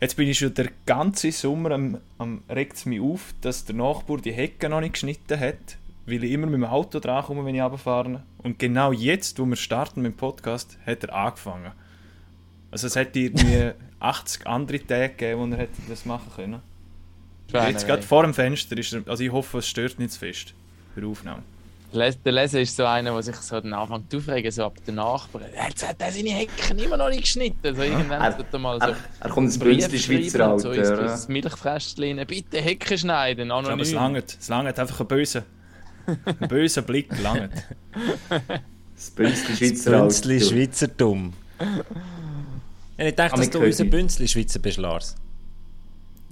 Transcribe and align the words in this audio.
Jetzt 0.00 0.16
bin 0.16 0.28
ich 0.28 0.38
schon 0.38 0.54
der 0.54 0.70
ganze 0.86 1.30
Sommer 1.30 1.72
am, 1.72 1.98
am 2.16 2.42
regt 2.48 2.76
es 2.76 2.86
mich 2.86 3.00
auf, 3.00 3.34
dass 3.42 3.66
der 3.66 3.74
Nachbar 3.74 4.18
die 4.18 4.32
Hecke 4.32 4.70
noch 4.70 4.80
nicht 4.80 4.94
geschnitten 4.94 5.38
hat, 5.38 5.76
weil 6.06 6.24
ich 6.24 6.32
immer 6.32 6.46
mit 6.46 6.54
dem 6.54 6.64
Auto 6.64 7.00
dran 7.00 7.22
komme, 7.22 7.44
wenn 7.44 7.54
ich 7.54 7.60
runterfahre. 7.60 8.22
Und 8.38 8.58
genau 8.58 8.92
jetzt, 8.92 9.38
wo 9.38 9.44
wir 9.44 9.56
starten 9.56 10.00
mit 10.00 10.12
dem 10.12 10.16
Podcast, 10.16 10.78
hat 10.86 11.04
er 11.04 11.14
angefangen. 11.14 11.72
Also 12.70 12.86
es 12.86 12.96
hätte 12.96 13.18
irgendwie 13.18 13.72
80 13.98 14.46
andere 14.46 14.78
Tage 14.78 15.10
gegeben, 15.10 15.40
wo 15.40 15.54
er 15.54 15.58
hätte 15.58 15.82
das 15.86 16.06
machen 16.06 16.32
können. 16.34 16.62
Jetzt 17.52 17.86
gerade 17.86 18.02
vor 18.02 18.22
dem 18.22 18.32
Fenster 18.32 18.78
ist 18.78 18.94
er, 18.94 19.02
also 19.06 19.22
ich 19.22 19.32
hoffe, 19.32 19.58
es 19.58 19.68
stört 19.68 19.98
nicht 19.98 20.12
zu 20.12 20.20
fest 20.20 20.54
für 20.94 21.00
die 21.00 21.06
Aufnahme. 21.06 21.42
Der 21.92 22.32
Leser 22.32 22.60
ist 22.60 22.76
so 22.76 22.84
einer, 22.84 23.12
der 23.12 23.22
sich 23.22 23.36
so 23.36 23.60
dann 23.60 23.72
anfängt 23.72 24.14
aufregen, 24.14 24.50
so 24.50 24.64
ab 24.64 24.76
den 24.86 24.94
Nachbarn. 24.94 25.46
Jetzt 25.68 25.88
hat 25.88 25.96
er 25.98 26.12
seine 26.12 26.30
Hecken 26.30 26.78
immer 26.78 26.96
noch 26.96 27.08
nicht 27.08 27.22
geschnitten. 27.22 27.74
So 27.74 27.82
irgendwann 27.82 28.20
er, 28.20 28.38
er, 28.38 28.58
mal 28.58 28.78
so 28.80 28.86
er, 28.86 28.96
er 29.20 29.30
kommt 29.30 29.46
ins 29.46 29.58
Bünzli 29.58 29.98
Schweizer 29.98 30.46
Alter. 30.46 30.58
So 30.60 30.70
ins, 30.70 30.88
das 30.88 31.28
Milchfröstchen 31.28 32.24
bitte 32.26 32.60
Hecken 32.60 32.96
schneiden, 32.96 33.50
anonym. 33.50 33.72
Aber 33.72 33.82
es 33.82 33.92
langt, 33.92 34.36
es 34.40 34.48
langt 34.48 34.78
einfach 34.78 35.00
ein 35.00 35.06
böser, 35.08 35.42
ein 36.06 36.48
böser 36.48 36.82
Blick 36.82 37.10
langt. 37.22 37.52
Das 38.94 39.10
Bünzli 39.10 39.56
Schweizer 39.56 39.92
Alter. 39.92 40.06
Das 40.06 40.20
Bünzli 40.22 40.40
Schweizertum. 40.40 41.32
Ich 42.96 43.14
dachte, 43.14 43.36
dass 43.36 43.50
du 43.50 43.60
unser 43.60 43.84
Bünzli 43.84 44.28
Schweizer 44.28 44.60
bist, 44.60 44.78
Lars. 44.78 45.16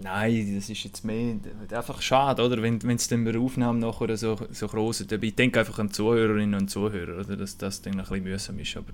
Nein, 0.00 0.54
das 0.54 0.70
ist 0.70 0.84
jetzt 0.84 1.04
mehr 1.04 1.36
einfach 1.72 2.00
schade, 2.00 2.42
oder? 2.42 2.62
Wenn 2.62 2.78
es 2.88 3.08
dann 3.08 3.24
bei 3.24 3.32
der 3.32 3.40
Aufnahme 3.40 3.80
nachher 3.80 4.16
so, 4.16 4.38
so 4.52 4.68
groß 4.68 5.00
ist. 5.00 5.12
Ich 5.12 5.34
denke 5.34 5.58
einfach 5.58 5.80
an 5.80 5.90
Zuhörerinnen 5.90 6.54
und 6.60 6.68
Zuhörer, 6.68 7.18
oder? 7.18 7.36
dass 7.36 7.56
das 7.56 7.82
dann 7.82 7.94
ein 7.94 7.98
bisschen 7.98 8.22
mühsam 8.22 8.58
ist. 8.60 8.76
Aber 8.76 8.92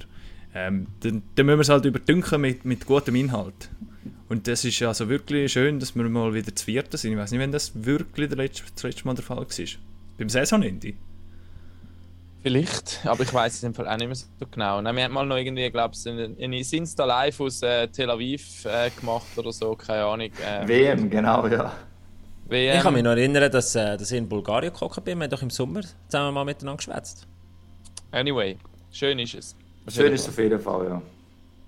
ähm, 0.54 0.86
dann, 1.00 1.22
dann 1.34 1.46
müssen 1.46 1.58
wir 1.58 1.62
es 1.62 1.68
halt 1.68 1.84
überdünken 1.84 2.40
mit, 2.40 2.64
mit 2.64 2.86
gutem 2.86 3.16
Inhalt. 3.16 3.68
Und 4.30 4.48
das 4.48 4.64
ist 4.64 4.80
also 4.82 5.10
wirklich 5.10 5.52
schön, 5.52 5.78
dass 5.78 5.94
wir 5.94 6.08
mal 6.08 6.32
wieder 6.32 6.54
zu 6.56 6.64
vierten 6.64 6.96
sind. 6.96 7.12
Ich 7.12 7.18
weiß 7.18 7.32
nicht, 7.32 7.40
wenn 7.40 7.52
das 7.52 7.84
wirklich 7.84 8.30
das 8.30 8.82
letzte 8.82 9.04
Mal 9.04 9.14
der 9.14 9.24
Fall 9.24 9.36
war. 9.36 9.66
Beim 10.16 10.28
Saisonende. 10.30 10.94
Vielleicht, 12.44 13.00
aber 13.06 13.22
ich 13.22 13.32
weiß 13.32 13.54
es 13.54 13.62
im 13.62 13.72
Fall 13.72 13.88
auch 13.88 13.96
nicht 13.96 14.06
mehr 14.06 14.14
so 14.14 14.26
genau. 14.50 14.78
Nein, 14.82 14.94
wir 14.96 15.04
haben 15.04 15.14
mal 15.14 15.24
noch 15.24 15.38
irgendwie, 15.38 15.70
glaube 15.70 15.94
ich, 15.94 16.06
eine 16.06 16.58
Insta 16.58 17.06
Live 17.06 17.40
aus 17.40 17.62
äh, 17.62 17.88
Tel 17.88 18.10
Aviv 18.10 18.66
äh, 18.66 18.90
gemacht 18.90 19.28
oder 19.38 19.50
so, 19.50 19.74
keine 19.74 20.04
Ahnung. 20.04 20.28
Ähm, 20.44 20.68
WM, 20.68 21.08
genau, 21.08 21.46
ja. 21.46 21.72
WM. 22.44 22.76
Ich 22.76 22.82
kann 22.82 22.92
mich 22.92 23.02
noch 23.02 23.12
erinnern, 23.12 23.50
dass, 23.50 23.74
äh, 23.76 23.96
dass 23.96 24.12
ich 24.12 24.18
in 24.18 24.28
Bulgarien 24.28 24.70
gekommen 24.70 24.92
bin. 25.02 25.16
Wir 25.20 25.24
haben 25.24 25.30
doch 25.30 25.40
im 25.40 25.48
Sommer 25.48 25.80
zusammen 26.06 26.34
mal 26.34 26.44
miteinander 26.44 26.76
geschwätzt. 26.76 27.26
Anyway, 28.10 28.58
schön 28.92 29.18
ist 29.20 29.36
es. 29.36 29.56
Schön 29.88 30.12
ist 30.12 30.20
es 30.20 30.28
auf 30.28 30.36
jeden 30.36 30.60
Fall, 30.60 30.84
ja. 30.84 31.02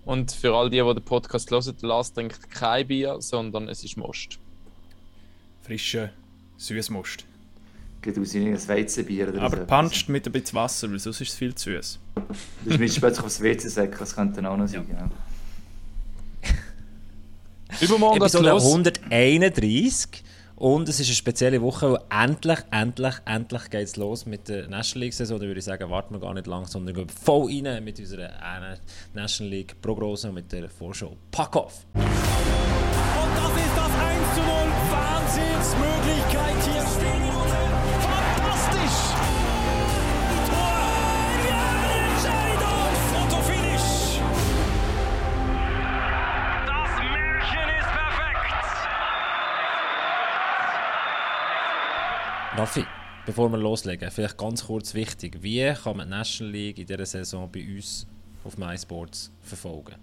Und 0.04 0.30
für 0.30 0.54
all 0.54 0.68
die, 0.68 0.82
die 0.82 0.94
den 0.94 1.02
Podcast 1.02 1.50
hören, 1.50 1.74
Lars 1.80 2.12
trinkt 2.12 2.50
kein 2.50 2.86
Bier, 2.86 3.16
sondern 3.20 3.70
es 3.70 3.82
ist 3.82 3.96
Most. 3.96 4.38
Frische, 5.62 6.10
süßes 6.58 6.90
Most 6.90 7.24
geht 8.06 8.18
aus 8.18 8.34
in 8.34 8.46
ein 8.46 8.68
Weizenbier 8.68 9.28
oder 9.28 9.42
Aber 9.42 9.56
so. 9.58 9.64
puncht 9.64 10.08
mit 10.08 10.26
ein 10.26 10.32
bisschen 10.32 10.54
Wasser, 10.54 10.90
weil 10.90 10.98
sonst 10.98 11.20
ist 11.20 11.30
es 11.30 11.34
viel 11.34 11.54
zu 11.54 11.70
süß. 11.70 11.98
Du 12.64 12.72
schmeißt 12.72 13.00
plötzlich 13.00 13.24
aufs 13.26 13.40
WC-Säckchen, 13.42 13.98
das 13.98 14.14
könnte 14.14 14.36
dann 14.36 14.46
auch 14.46 14.56
noch 14.56 14.68
sein. 14.68 14.86
Ja. 14.90 15.10
Übermorgen 17.80 18.18
Episode 18.18 18.52
131 18.52 20.22
und 20.54 20.88
es 20.88 21.00
ist 21.00 21.08
eine 21.08 21.16
spezielle 21.16 21.60
Woche, 21.60 21.90
wo 21.90 21.98
endlich, 22.08 22.58
endlich, 22.70 23.14
endlich 23.26 23.70
geht 23.70 23.88
es 23.88 23.96
los 23.96 24.24
mit 24.24 24.48
der 24.48 24.68
National 24.68 25.04
League-Saison. 25.04 25.38
Da 25.38 25.46
würde 25.46 25.58
ich 25.58 25.64
sagen, 25.64 25.90
warten 25.90 26.14
wir 26.14 26.20
gar 26.20 26.32
nicht 26.32 26.46
lang, 26.46 26.64
sondern 26.66 26.94
gehen 26.94 27.08
voll 27.08 27.50
rein 27.64 27.84
mit 27.84 27.98
unserer 27.98 28.30
National 29.12 29.50
League-Prognose 29.50 30.28
und 30.28 30.34
mit 30.34 30.50
der 30.52 30.70
Vorschau. 30.70 31.16
Pack 31.30 31.56
off! 31.56 31.84
Und 31.92 32.04
das 32.04 33.50
ist 33.50 33.76
das 33.76 33.90
1 33.90 34.34
zu 34.34 34.40
0. 34.40 34.48
Wahnsinnsmöglichkeit 34.92 36.64
hier 36.64 36.86
stehen. 36.86 37.25
Raffi, 52.56 52.86
bevor 53.26 53.50
wir 53.52 53.58
loslegen, 53.58 54.10
vielleicht 54.10 54.38
ganz 54.38 54.64
kurz 54.66 54.94
wichtig. 54.94 55.42
Wie 55.42 55.74
kann 55.74 55.98
man 55.98 56.08
die 56.08 56.10
National 56.10 56.52
League 56.54 56.78
in 56.78 56.86
dieser 56.86 57.04
Saison 57.04 57.50
bei 57.52 57.60
uns 57.60 58.06
auf 58.44 58.56
MySports 58.56 59.30
verfolgen? 59.42 59.96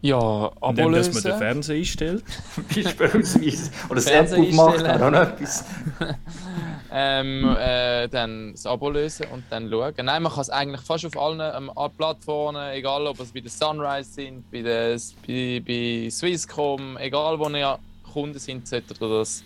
Ja, 0.00 0.50
Indem, 0.62 0.92
dass 0.92 1.12
man 1.12 1.22
den 1.22 1.36
Fernseher 1.36 1.76
einstellt. 1.76 2.24
Beispielsweise. 2.74 3.70
Oder 3.90 3.96
das 3.96 4.06
App 4.06 4.52
macht, 4.54 4.84
aber 4.84 5.06
auch 5.06 5.10
noch 5.10 5.20
etwas. 5.20 5.64
ähm, 6.92 7.56
äh, 7.58 8.08
dann 8.08 8.52
das 8.52 8.64
Abo 8.64 8.88
lösen 8.88 9.26
und 9.30 9.44
dann 9.50 9.68
schauen. 9.68 9.92
Nein, 10.02 10.22
man 10.22 10.32
kann 10.32 10.40
es 10.40 10.50
eigentlich 10.50 10.80
fast 10.80 11.04
auf 11.04 11.16
allen 11.18 11.40
ähm, 11.40 11.70
Plattformen, 11.96 12.70
egal 12.72 13.06
ob 13.06 13.20
es 13.20 13.32
bei 13.32 13.40
der 13.40 13.50
Sunrise 13.50 14.10
sind, 14.10 14.50
bei, 14.50 14.62
der, 14.62 14.96
bei, 15.26 15.62
bei 15.66 16.08
Swisscom, 16.10 16.96
egal 16.96 17.38
wo 17.38 17.50
ihr 17.50 17.78
Kunden 18.12 18.38
sind, 18.38 18.66
solltet 18.66 18.98
ihr 19.02 19.08
das 19.08 19.42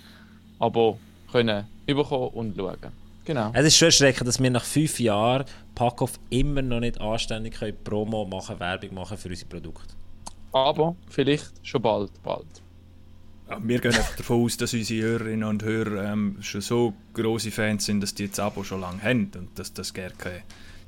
Abo 0.60 0.96
können 1.32 1.66
überkommen 1.86 2.28
und 2.28 2.56
schauen. 2.56 2.92
Genau. 3.24 3.50
Es 3.54 3.66
ist 3.66 3.76
schon 3.76 3.86
erschreckend, 3.86 4.26
dass 4.26 4.42
wir 4.42 4.50
nach 4.50 4.64
fünf 4.64 4.98
Jahren 4.98 5.44
Packoff 5.74 6.18
immer 6.30 6.62
noch 6.62 6.80
nicht 6.80 7.00
anständig 7.00 7.54
können 7.54 7.76
Promo 7.84 8.24
machen, 8.24 8.58
Werbung 8.58 8.94
machen 8.94 9.16
für 9.16 9.28
unsere 9.28 9.48
Produkte. 9.48 9.94
Aber 10.52 10.96
vielleicht 11.08 11.52
schon 11.62 11.80
bald, 11.80 12.10
bald. 12.22 12.46
Ja, 13.48 13.58
wir 13.62 13.80
gehen 13.80 13.94
einfach 13.94 14.16
davon 14.16 14.44
aus, 14.44 14.56
dass 14.56 14.74
unsere 14.74 15.02
Hörerinnen 15.02 15.44
und 15.44 15.62
Hörer 15.62 16.12
ähm, 16.12 16.36
schon 16.40 16.60
so 16.60 16.94
große 17.14 17.50
Fans 17.50 17.84
sind, 17.84 18.00
dass 18.00 18.14
die 18.14 18.28
das 18.28 18.40
Abo 18.40 18.64
schon 18.64 18.80
lange 18.80 19.02
haben 19.02 19.30
und 19.36 19.58
dass 19.58 19.72
das 19.72 19.94
gar 19.94 20.10
kein 20.10 20.42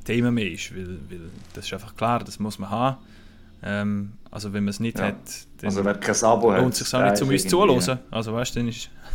Thema 0.04 0.30
mehr 0.30 0.50
ist, 0.50 0.74
weil, 0.74 0.98
weil 1.08 1.20
das 1.54 1.66
ist 1.66 1.72
einfach 1.72 1.94
klar, 1.94 2.20
das 2.20 2.38
muss 2.38 2.58
man 2.58 2.70
haben. 2.70 2.96
Ähm, 3.62 4.12
also 4.30 4.52
wenn 4.52 4.64
man 4.64 4.70
es 4.70 4.80
nicht 4.80 4.98
ja. 4.98 5.06
hat, 5.06 5.16
dann 5.58 5.70
also 5.70 5.84
wer 5.84 5.94
kein 5.94 6.22
Abo 6.22 6.52
lohnt 6.52 6.74
es 6.74 6.80
sich 6.80 6.94
auch 6.94 7.10
nicht, 7.10 7.22
um 7.22 7.28
uns 7.28 7.42
zuzuhören. 7.42 7.98
Also 8.10 8.34
weißt 8.34 8.56
du, 8.56 8.60
dann, 8.60 8.74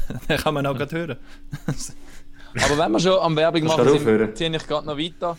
dann 0.28 0.38
kann 0.38 0.53
man 0.53 0.66
auch 0.66 0.78
gerade 0.78 0.97
hören. 0.97 1.18
Aber 2.64 2.78
wenn 2.78 2.92
wir 2.92 3.00
schon 3.00 3.20
am 3.20 3.36
Werbung 3.36 3.64
machen, 3.64 4.36
ziehe 4.36 4.56
ich 4.56 4.68
gerade 4.68 4.88
noch 4.88 4.97
weiter. 4.97 5.38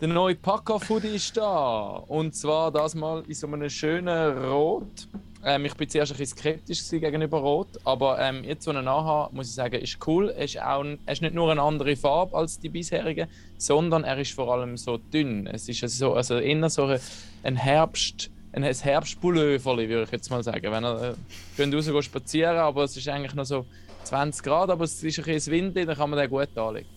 Der 0.00 0.08
neue 0.08 0.34
Packa-Foodie 0.34 1.14
ist 1.14 1.36
da. 1.36 2.02
Und 2.06 2.34
zwar 2.34 2.70
das 2.70 2.94
mal 2.94 3.22
in 3.26 3.34
so 3.34 3.46
einem 3.46 3.68
schönen 3.70 4.44
Rot. 4.44 5.08
Ähm, 5.42 5.64
ich 5.64 5.74
bin 5.74 5.88
zuerst 5.88 6.12
ein 6.12 6.18
bisschen 6.18 6.36
skeptisch 6.36 6.90
gegenüber 6.90 7.38
Rot, 7.38 7.68
aber 7.84 8.18
ähm, 8.20 8.42
jetzt, 8.44 8.66
wo 8.66 8.72
ich 8.72 8.82
nachher, 8.82 9.30
muss 9.32 9.48
ich 9.48 9.54
sagen, 9.54 9.80
ist 9.80 9.96
cool. 10.06 10.30
Er 10.30 10.44
ist, 10.44 10.60
auch 10.60 10.82
ein, 10.82 10.98
er 11.06 11.12
ist 11.12 11.22
nicht 11.22 11.34
nur 11.34 11.50
eine 11.50 11.62
andere 11.62 11.94
Farbe 11.96 12.36
als 12.36 12.58
die 12.58 12.68
bisherigen, 12.68 13.28
sondern 13.56 14.04
er 14.04 14.18
ist 14.18 14.32
vor 14.32 14.52
allem 14.52 14.76
so 14.76 14.98
dünn. 14.98 15.46
Es 15.46 15.68
ist 15.68 15.82
also, 15.82 16.14
also 16.14 16.38
eher 16.38 16.68
so 16.68 16.94
ein 17.42 17.56
Herbst, 17.56 18.30
ein 18.52 18.64
Herbstpullover, 18.64 19.76
würde 19.76 20.02
ich 20.02 20.10
jetzt 20.10 20.30
mal 20.30 20.42
sagen. 20.42 20.72
Wenn 20.72 20.84
er 20.84 21.14
äh, 21.58 21.90
raus 21.90 22.04
spazieren, 22.04 22.56
aber 22.56 22.84
es 22.84 22.96
ist 22.96 23.08
eigentlich 23.08 23.34
noch 23.34 23.44
so 23.44 23.64
20 24.06 24.42
Grad, 24.42 24.70
aber 24.70 24.84
es 24.84 25.02
ist 25.02 25.18
ein 25.18 25.24
bisschen 25.24 25.52
Wind, 25.52 25.76
dann 25.76 25.96
kann 25.96 26.10
man 26.10 26.18
den 26.18 26.30
gut 26.30 26.56
anlegen. 26.56 26.88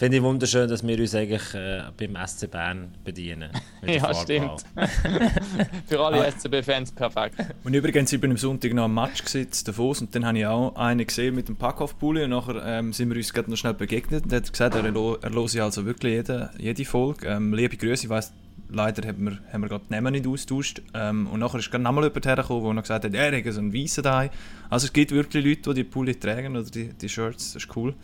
Finde 0.00 0.16
ich 0.16 0.22
wunderschön, 0.22 0.66
dass 0.66 0.82
wir 0.86 0.98
uns 0.98 1.14
eigentlich 1.14 1.52
äh, 1.52 1.82
beim 1.94 2.16
SC 2.26 2.50
Bern 2.50 2.94
bedienen. 3.04 3.50
ja, 3.86 4.14
stimmt. 4.14 4.64
Für 5.86 6.00
alle. 6.00 6.32
SCB-Fans 6.32 6.92
perfekt. 6.92 7.34
Und 7.64 7.74
übrigens, 7.74 8.10
ich 8.10 8.18
bin 8.18 8.30
am 8.30 8.38
Sonntag 8.38 8.72
noch 8.72 8.84
am 8.84 8.94
Match 8.94 9.22
gesetzt, 9.22 9.68
Davos, 9.68 10.00
und 10.00 10.14
dann 10.14 10.24
habe 10.24 10.38
ich 10.38 10.46
auch 10.46 10.74
einen 10.74 11.06
gesehen 11.06 11.34
mit 11.34 11.48
dem 11.48 11.56
Packoff-Pulli 11.56 12.24
und 12.24 12.30
nachher 12.30 12.64
ähm, 12.64 12.94
sind 12.94 13.10
wir 13.10 13.16
uns 13.18 13.30
gerade 13.30 13.50
noch 13.50 13.58
schnell 13.58 13.74
begegnet 13.74 14.24
und 14.24 14.32
er 14.32 14.38
hat 14.38 14.50
gesagt, 14.50 14.74
er, 14.74 14.84
er 14.86 14.94
höre 14.94 15.62
also 15.62 15.84
wirklich 15.84 16.14
jede, 16.14 16.48
jede 16.56 16.84
Folge. 16.86 17.26
Ähm, 17.26 17.52
liebe 17.52 17.76
Grüße, 17.76 18.04
ich 18.04 18.08
weiss, 18.08 18.32
leider 18.72 19.06
haben 19.06 19.24
wir, 19.24 19.38
haben 19.52 19.62
wir 19.62 19.68
gerade 19.68 19.84
die 19.88 19.94
Namen 19.94 20.12
nicht 20.12 20.26
austauscht. 20.26 20.82
Ähm, 20.94 21.26
und 21.26 21.40
nachher 21.40 21.58
ist 21.58 21.70
gerade 21.70 21.84
nochmal 21.84 22.04
jemand 22.04 22.26
hergekommen, 22.26 22.74
der 22.74 22.82
gesagt 22.82 23.04
hat, 23.04 23.14
er 23.14 23.36
hat 23.36 23.52
so 23.52 23.60
einen 23.60 23.74
weißen 23.74 24.02
da. 24.02 24.28
Also 24.68 24.86
es 24.86 24.92
gibt 24.92 25.12
wirklich 25.12 25.44
Leute, 25.44 25.74
die 25.74 25.74
die 25.74 25.84
Pulli 25.84 26.14
tragen 26.14 26.56
oder 26.56 26.70
die, 26.70 26.90
die 26.90 27.08
Shirts, 27.08 27.52
das 27.52 27.64
ist 27.64 27.76
cool. 27.76 27.94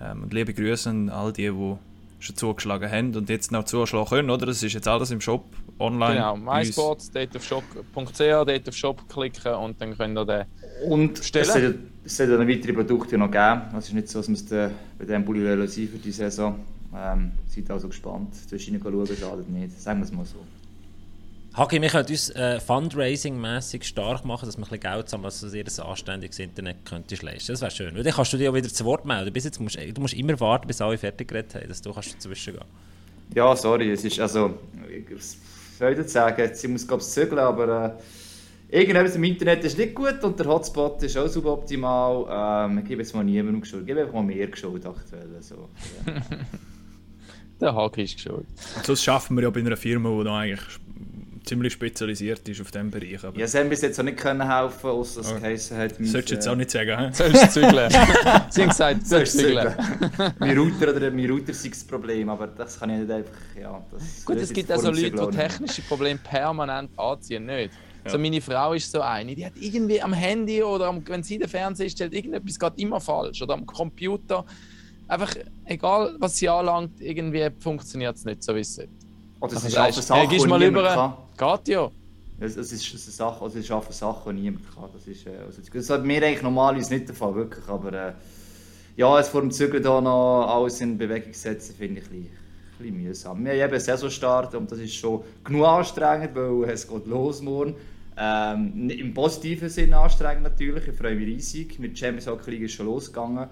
Ähm, 0.00 0.24
und 0.24 0.32
liebe 0.32 0.52
Grüße 0.52 0.90
an 0.90 1.08
all 1.08 1.32
die, 1.32 1.50
die 1.50 1.76
schon 2.24 2.36
zugeschlagen 2.36 2.90
haben 2.90 3.14
und 3.14 3.28
jetzt 3.28 3.52
noch 3.52 3.64
zuschlagen 3.64 4.08
können, 4.08 4.30
oder? 4.30 4.46
Das 4.46 4.62
ist 4.62 4.72
jetzt 4.72 4.88
alles 4.88 5.10
im 5.10 5.20
Shop 5.20 5.44
online. 5.78 6.14
Genau, 6.14 6.36
MySports, 6.36 7.10
dort 7.10 7.36
auf 7.36 7.44
shop.ch, 7.44 8.18
dort 8.18 8.68
auf 8.68 8.74
Shop 8.74 9.08
klicken 9.08 9.54
und 9.54 9.80
dann 9.80 9.96
könnt 9.96 10.16
ihr 10.18 10.24
den 10.24 10.44
und 10.88 11.18
stellen. 11.18 11.46
Es 11.46 11.52
soll, 11.52 11.78
es 12.04 12.16
soll 12.16 12.26
dann 12.28 12.48
weitere 12.48 12.72
Produkte 12.72 13.18
noch 13.18 13.30
geben. 13.30 13.62
Es 13.76 13.88
ist 13.88 13.94
nicht 13.94 14.08
so, 14.08 14.20
dass 14.20 14.28
wir 14.28 14.34
es 14.34 14.44
bei 14.98 15.04
diesem 15.04 15.24
Bulli 15.24 15.68
für 15.68 15.98
die 15.98 16.12
Saison. 16.12 16.58
Ähm, 16.96 17.32
seid 17.48 17.70
also 17.70 17.88
gespannt. 17.88 18.34
Zwischen 18.34 18.80
schauen 18.80 19.06
schadet 19.06 19.48
nicht. 19.48 19.80
Sagen 19.80 20.00
wir 20.00 20.04
es 20.04 20.12
mal 20.12 20.24
so. 20.24 20.38
Hagi, 21.56 21.80
wir 21.80 21.88
können 21.88 22.08
uns 22.08 22.30
äh, 22.30 22.58
Fundraising-mässig 22.58 23.84
stark 23.84 24.24
machen, 24.24 24.46
dass 24.46 24.56
wir 24.56 24.64
ein 24.64 24.70
bisschen 24.70 24.80
Geld 24.80 25.08
sammeln, 25.08 25.30
dass 25.30 25.54
ihr 25.54 25.64
ein 25.64 25.88
anständiges 25.88 26.38
Internet 26.40 26.78
könntest 26.84 27.22
leisten. 27.22 27.52
Das 27.52 27.60
wäre 27.60 27.70
schön. 27.70 27.94
Weil 27.94 28.02
dann 28.02 28.12
kannst 28.12 28.32
du 28.32 28.36
dich 28.36 28.48
auch 28.48 28.54
wieder 28.54 28.68
zu 28.68 28.84
Wort 28.84 29.04
melden. 29.04 29.32
Bis 29.32 29.44
jetzt 29.44 29.60
musst, 29.60 29.76
du 29.76 30.00
musst 30.00 30.14
immer 30.14 30.38
warten, 30.40 30.66
bis 30.66 30.80
alle 30.80 30.98
fertig 30.98 31.28
geredet 31.28 31.54
haben, 31.54 31.68
dass 31.68 31.80
du 31.80 31.92
kannst 31.92 32.12
dazwischen 32.12 32.54
gehen. 32.54 32.64
Ja, 33.36 33.54
sorry, 33.54 33.92
es 33.92 34.04
ist 34.04 34.18
also, 34.18 34.58
ich 34.88 35.08
jetzt 35.78 36.12
sagen, 36.12 36.50
sie 36.52 36.68
muss 36.68 36.86
glaube 36.86 37.02
ich 37.02 37.08
zügeln, 37.08 37.38
aber 37.38 37.96
äh, 38.68 38.80
irgendetwas 38.80 39.14
im 39.14 39.22
Internet 39.22 39.64
ist 39.64 39.78
nicht 39.78 39.94
gut 39.94 40.22
und 40.24 40.36
der 40.38 40.46
Hotspot 40.46 41.02
ist 41.04 41.16
auch 41.16 41.28
suboptimal. 41.28 42.68
Ähm, 42.68 42.78
ich 42.78 42.84
gebe 42.84 43.02
jetzt 43.02 43.14
mal 43.14 43.22
niemandem 43.22 43.60
geschuld, 43.60 43.82
ich 43.82 43.86
gebe 43.86 44.00
einfach 44.00 44.14
mal 44.14 44.22
mehr 44.22 44.48
geschuld 44.48 44.84
aktuell. 44.84 45.40
So. 45.40 45.68
Ja. 46.04 46.14
der 47.64 47.74
Hagi 47.74 48.02
ist 48.02 48.16
geschuld. 48.16 48.46
Und 48.76 48.86
sonst 48.86 49.02
schaffen 49.02 49.36
wir 49.36 49.44
ja 49.44 49.50
bei 49.50 49.60
einer 49.60 49.76
Firma, 49.76 50.16
die 50.18 50.24
da 50.24 50.38
eigentlich 50.38 50.60
ziemlich 51.44 51.72
spezialisiert 51.72 52.48
ist 52.48 52.60
auf 52.60 52.70
diesem 52.70 52.90
Bereich. 52.90 53.22
Aber 53.24 53.38
ja, 53.38 53.46
sie 53.46 53.58
haben 53.58 53.68
bis 53.68 53.82
jetzt 53.82 53.98
auch 54.00 54.04
nicht 54.04 54.16
können 54.16 54.48
helfen, 54.48 54.90
außer 54.90 55.20
dass 55.20 55.30
es 55.30 55.40
geheißen 55.40 55.76
hat. 55.76 55.94
Solltest 55.96 56.30
du 56.30 56.34
jetzt 56.34 56.48
auch 56.48 56.56
nicht 56.56 56.70
sagen, 56.70 56.98
hä? 56.98 57.10
Sollst 57.12 57.42
du 57.42 57.50
zügeln. 57.50 57.90
sie 58.50 58.62
haben 58.62 58.68
gesagt, 58.68 59.06
sollst 59.06 59.34
du 59.34 59.38
zügeln. 59.40 59.74
mein 60.38 60.58
Router 60.58 60.94
oder 60.94 61.10
mein 61.10 61.30
Router 61.30 61.52
sei 61.52 61.68
das 61.68 61.84
Problem, 61.84 62.28
aber 62.30 62.46
das 62.46 62.78
kann 62.78 62.90
ich 62.90 63.00
nicht 63.00 63.10
einfach, 63.10 63.32
ja. 63.60 63.84
Gut, 64.24 64.36
es 64.36 64.52
gibt 64.52 64.72
auch 64.72 64.78
so 64.78 64.90
Leute, 64.90 65.10
die 65.10 65.36
technische 65.36 65.82
Probleme 65.82 66.18
permanent 66.22 66.98
anziehen, 66.98 67.44
nicht? 67.44 67.72
Ja. 68.04 68.10
So 68.10 68.18
meine 68.18 68.40
Frau 68.40 68.74
ist 68.74 68.90
so 68.90 69.00
eine, 69.00 69.34
die 69.34 69.46
hat 69.46 69.54
irgendwie 69.58 70.00
am 70.00 70.12
Handy 70.12 70.62
oder 70.62 70.86
am, 70.86 71.06
wenn 71.06 71.22
sie 71.22 71.38
den 71.38 71.48
Fernseher 71.48 71.88
stellt, 71.88 72.12
irgendetwas 72.12 72.58
geht 72.58 72.72
immer 72.76 73.00
falsch. 73.00 73.40
Oder 73.40 73.54
am 73.54 73.64
Computer. 73.64 74.44
Einfach, 75.06 75.34
egal 75.66 76.16
was 76.18 76.36
sie 76.36 76.48
anlangt, 76.48 77.00
irgendwie 77.00 77.48
funktioniert 77.58 78.16
es 78.16 78.24
nicht 78.24 78.42
so, 78.42 78.54
wie 78.54 78.60
es 78.60 78.74
sollte. 78.74 78.90
Oder 79.40 79.56
es 79.56 79.64
ist 79.64 79.76
eine 79.76 79.92
Sache, 79.92 80.20
hey, 80.20 80.28
die 80.28 80.46
niemand 80.46 80.86
kann. 80.86 81.14
Geht 81.36 81.68
ja. 81.68 81.90
Es, 82.40 82.56
es, 82.56 82.72
ist 82.72 82.90
eine 82.90 82.98
Sache, 82.98 83.44
also 83.44 83.58
es 83.58 83.64
ist 83.64 83.70
eine 83.70 83.82
Sache, 83.90 84.32
die 84.32 84.40
niemand 84.40 84.74
kann. 84.74 84.88
Das 84.92 85.06
ist, 85.06 85.26
äh, 85.26 85.30
also, 85.46 85.60
das 85.72 85.90
hat 85.90 86.04
mir 86.04 86.22
eigentlich 86.22 86.42
normalerweise 86.42 86.94
nicht 86.94 87.08
der 87.08 87.14
Fall, 87.14 87.34
wirklich. 87.34 87.68
Aber 87.68 87.92
äh, 87.92 88.12
ja, 88.96 89.18
es 89.18 89.28
vor 89.28 89.42
dem 89.42 89.50
Zügel 89.50 89.80
da 89.80 90.00
noch 90.00 90.46
alles 90.46 90.80
in 90.80 90.96
Bewegung 90.96 91.32
setzen, 91.32 91.74
finde 91.76 92.00
ich 92.00 92.10
ein 92.10 92.30
bisschen, 92.78 93.02
mühsam. 93.02 93.44
Wir 93.44 93.52
haben 93.52 93.70
eben 93.70 93.80
Saisonstart 93.80 94.54
und 94.54 94.70
das 94.70 94.78
ist 94.78 94.94
schon 94.94 95.22
genug 95.44 95.66
anstrengend, 95.66 96.34
weil 96.34 96.70
es 96.70 96.88
geht 96.88 97.06
los 97.06 97.42
morgen. 97.42 97.74
Ähm, 98.16 98.88
Im 98.90 99.12
positiven 99.12 99.68
Sinne 99.68 99.98
anstrengend 99.98 100.44
natürlich, 100.44 100.88
ich 100.88 100.96
freue 100.96 101.16
mich 101.16 101.26
riesig. 101.26 101.78
Mit 101.78 101.98
Champions 101.98 102.26
Hockey 102.26 102.52
League 102.52 102.62
ist 102.62 102.72
schon 102.72 102.86
losgegangen. 102.86 103.48